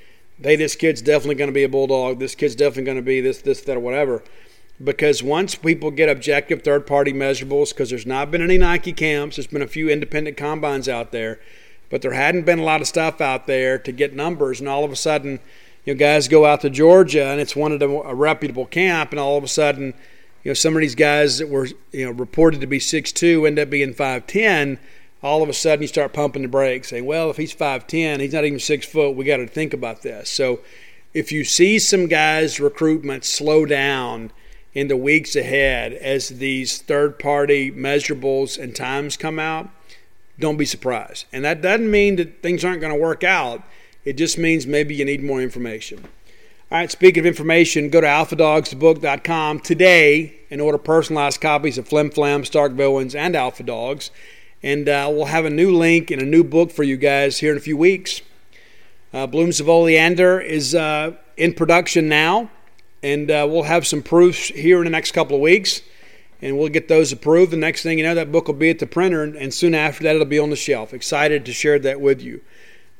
hey, 0.42 0.56
this 0.56 0.76
kid's 0.76 1.02
definitely 1.02 1.36
going 1.36 1.48
to 1.48 1.54
be 1.54 1.62
a 1.62 1.68
bulldog. 1.68 2.18
This 2.18 2.34
kid's 2.34 2.54
definitely 2.54 2.84
going 2.84 2.96
to 2.96 3.02
be 3.02 3.20
this, 3.20 3.42
this, 3.42 3.60
that, 3.62 3.76
or 3.76 3.80
whatever. 3.80 4.22
Because 4.82 5.22
once 5.22 5.54
people 5.54 5.90
get 5.90 6.08
objective 6.08 6.62
third 6.62 6.86
party 6.86 7.12
measurables, 7.12 7.70
because 7.70 7.90
there's 7.90 8.06
not 8.06 8.30
been 8.30 8.42
any 8.42 8.56
Nike 8.56 8.92
camps, 8.92 9.36
there's 9.36 9.46
been 9.46 9.62
a 9.62 9.66
few 9.66 9.90
independent 9.90 10.38
combines 10.38 10.88
out 10.88 11.12
there, 11.12 11.38
but 11.90 12.00
there 12.00 12.12
hadn't 12.12 12.46
been 12.46 12.58
a 12.58 12.64
lot 12.64 12.80
of 12.80 12.86
stuff 12.86 13.20
out 13.20 13.46
there 13.46 13.78
to 13.78 13.92
get 13.92 14.14
numbers, 14.14 14.60
and 14.60 14.68
all 14.68 14.84
of 14.84 14.92
a 14.92 14.96
sudden 14.96 15.40
you 15.84 15.94
know, 15.94 15.98
guys 15.98 16.28
go 16.28 16.44
out 16.44 16.60
to 16.62 16.70
Georgia 16.70 17.26
and 17.26 17.40
it's 17.40 17.56
one 17.56 17.72
of 17.72 17.80
them 17.80 17.92
a 17.92 18.14
reputable 18.14 18.66
camp, 18.66 19.10
and 19.10 19.20
all 19.20 19.36
of 19.36 19.44
a 19.44 19.48
sudden, 19.48 19.94
you 20.42 20.50
know, 20.50 20.54
some 20.54 20.74
of 20.74 20.80
these 20.80 20.94
guys 20.94 21.38
that 21.38 21.48
were 21.48 21.68
you 21.92 22.04
know 22.04 22.12
reported 22.12 22.60
to 22.60 22.66
be 22.66 22.80
six 22.80 23.12
two 23.12 23.46
end 23.46 23.58
up 23.58 23.70
being 23.70 23.94
five 23.94 24.26
ten. 24.26 24.78
All 25.22 25.42
of 25.42 25.50
a 25.50 25.52
sudden, 25.52 25.82
you 25.82 25.88
start 25.88 26.14
pumping 26.14 26.42
the 26.42 26.48
brakes, 26.48 26.88
saying, 26.88 27.04
"Well, 27.04 27.28
if 27.30 27.36
he's 27.36 27.52
five 27.52 27.86
ten, 27.86 28.20
he's 28.20 28.32
not 28.32 28.44
even 28.44 28.58
six 28.58 28.86
foot. 28.86 29.14
We 29.16 29.24
got 29.24 29.36
to 29.36 29.46
think 29.46 29.74
about 29.74 30.02
this." 30.02 30.30
So, 30.30 30.60
if 31.12 31.30
you 31.30 31.44
see 31.44 31.78
some 31.78 32.06
guys' 32.06 32.58
recruitment 32.58 33.24
slow 33.24 33.66
down 33.66 34.32
in 34.72 34.88
the 34.88 34.96
weeks 34.96 35.34
ahead 35.36 35.92
as 35.94 36.28
these 36.28 36.78
third 36.78 37.18
party 37.18 37.70
measurables 37.70 38.58
and 38.58 38.74
times 38.74 39.16
come 39.16 39.38
out, 39.38 39.68
don't 40.38 40.56
be 40.56 40.64
surprised. 40.64 41.26
And 41.32 41.44
that 41.44 41.60
doesn't 41.60 41.90
mean 41.90 42.16
that 42.16 42.42
things 42.42 42.64
aren't 42.64 42.80
going 42.80 42.92
to 42.92 42.98
work 42.98 43.24
out, 43.24 43.62
it 44.04 44.14
just 44.14 44.38
means 44.38 44.66
maybe 44.66 44.94
you 44.94 45.04
need 45.04 45.22
more 45.22 45.40
information. 45.40 46.04
All 46.72 46.78
right, 46.78 46.90
speaking 46.90 47.20
of 47.20 47.26
information, 47.26 47.90
go 47.90 48.00
to 48.00 48.06
alphadogsbook.com 48.06 49.60
today 49.60 50.36
and 50.50 50.60
order 50.60 50.78
personalized 50.78 51.40
copies 51.40 51.78
of 51.78 51.88
Flim 51.88 52.10
Flam, 52.10 52.44
Stark 52.44 52.72
Villains, 52.72 53.14
and 53.14 53.34
Alpha 53.34 53.64
Dogs. 53.64 54.10
And 54.62 54.88
uh, 54.88 55.08
we'll 55.12 55.24
have 55.24 55.44
a 55.44 55.50
new 55.50 55.74
link 55.74 56.10
and 56.10 56.22
a 56.22 56.24
new 56.24 56.44
book 56.44 56.70
for 56.70 56.82
you 56.84 56.96
guys 56.96 57.38
here 57.38 57.50
in 57.50 57.58
a 57.58 57.60
few 57.60 57.76
weeks. 57.76 58.22
Uh, 59.12 59.26
Blooms 59.26 59.58
of 59.58 59.68
Oleander 59.68 60.40
is 60.40 60.74
uh, 60.74 61.16
in 61.36 61.54
production 61.54 62.08
now, 62.08 62.50
and 63.02 63.30
uh, 63.30 63.46
we'll 63.50 63.64
have 63.64 63.86
some 63.86 64.02
proofs 64.02 64.48
here 64.48 64.78
in 64.78 64.84
the 64.84 64.90
next 64.90 65.10
couple 65.10 65.34
of 65.34 65.42
weeks, 65.42 65.82
and 66.40 66.56
we'll 66.56 66.68
get 66.68 66.86
those 66.86 67.10
approved. 67.10 67.50
The 67.50 67.56
next 67.56 67.82
thing 67.82 67.98
you 67.98 68.04
know, 68.04 68.14
that 68.14 68.30
book 68.30 68.46
will 68.46 68.54
be 68.54 68.70
at 68.70 68.78
the 68.78 68.86
printer, 68.86 69.24
and, 69.24 69.34
and 69.34 69.52
soon 69.52 69.74
after 69.74 70.04
that, 70.04 70.14
it'll 70.14 70.26
be 70.26 70.38
on 70.38 70.50
the 70.50 70.56
shelf. 70.56 70.94
Excited 70.94 71.44
to 71.46 71.52
share 71.52 71.80
that 71.80 72.00
with 72.00 72.22
you. 72.22 72.40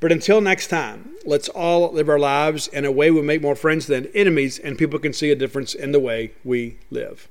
But 0.01 0.13
until 0.13 0.41
next 0.41 0.69
time, 0.69 1.15
let's 1.27 1.51
all 1.51 1.93
live 1.93 2.09
our 2.09 2.19
lives 2.19 2.69
in 2.69 2.87
a 2.87 2.91
way 2.91 3.11
we 3.11 3.21
make 3.21 3.43
more 3.43 3.55
friends 3.55 3.87
than 3.87 4.07
enemies, 4.15 4.59
and 4.59 4.79
people 4.79 4.99
can 4.99 5.13
see 5.13 5.31
a 5.31 5.37
difference 5.37 5.75
in 5.75 5.93
the 5.93 6.01
way 6.01 6.33
we 6.43 6.79
live. 6.91 7.29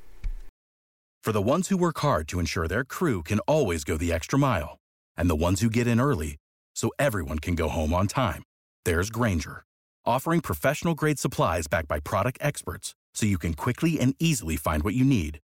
For 1.23 1.31
the 1.31 1.41
ones 1.41 1.67
who 1.67 1.77
work 1.77 1.99
hard 1.99 2.27
to 2.29 2.39
ensure 2.39 2.67
their 2.67 2.83
crew 2.83 3.23
can 3.23 3.39
always 3.41 3.83
go 3.83 3.97
the 3.97 4.13
extra 4.13 4.37
mile, 4.37 4.77
and 5.17 5.29
the 5.29 5.35
ones 5.35 5.61
who 5.61 5.69
get 5.69 5.87
in 5.87 5.99
early 5.99 6.37
so 6.75 6.91
everyone 6.99 7.39
can 7.39 7.55
go 7.55 7.69
home 7.69 7.93
on 7.93 8.07
time, 8.07 8.43
there's 8.85 9.09
Grainger, 9.09 9.63
offering 10.05 10.39
professional 10.39 10.95
grade 10.95 11.19
supplies 11.19 11.67
backed 11.67 11.87
by 11.87 11.99
product 11.99 12.37
experts 12.39 12.93
so 13.13 13.25
you 13.25 13.39
can 13.39 13.53
quickly 13.53 13.99
and 13.99 14.15
easily 14.19 14.55
find 14.55 14.83
what 14.83 14.93
you 14.93 15.03
need. 15.03 15.39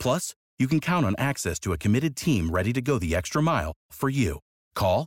Plus, 0.00 0.34
you 0.58 0.66
can 0.66 0.80
count 0.80 1.06
on 1.06 1.14
access 1.16 1.60
to 1.60 1.72
a 1.72 1.78
committed 1.78 2.16
team 2.16 2.50
ready 2.50 2.72
to 2.72 2.82
go 2.82 2.98
the 2.98 3.14
extra 3.14 3.42
mile 3.42 3.72
for 3.92 4.08
you. 4.08 4.40
Call, 4.74 5.06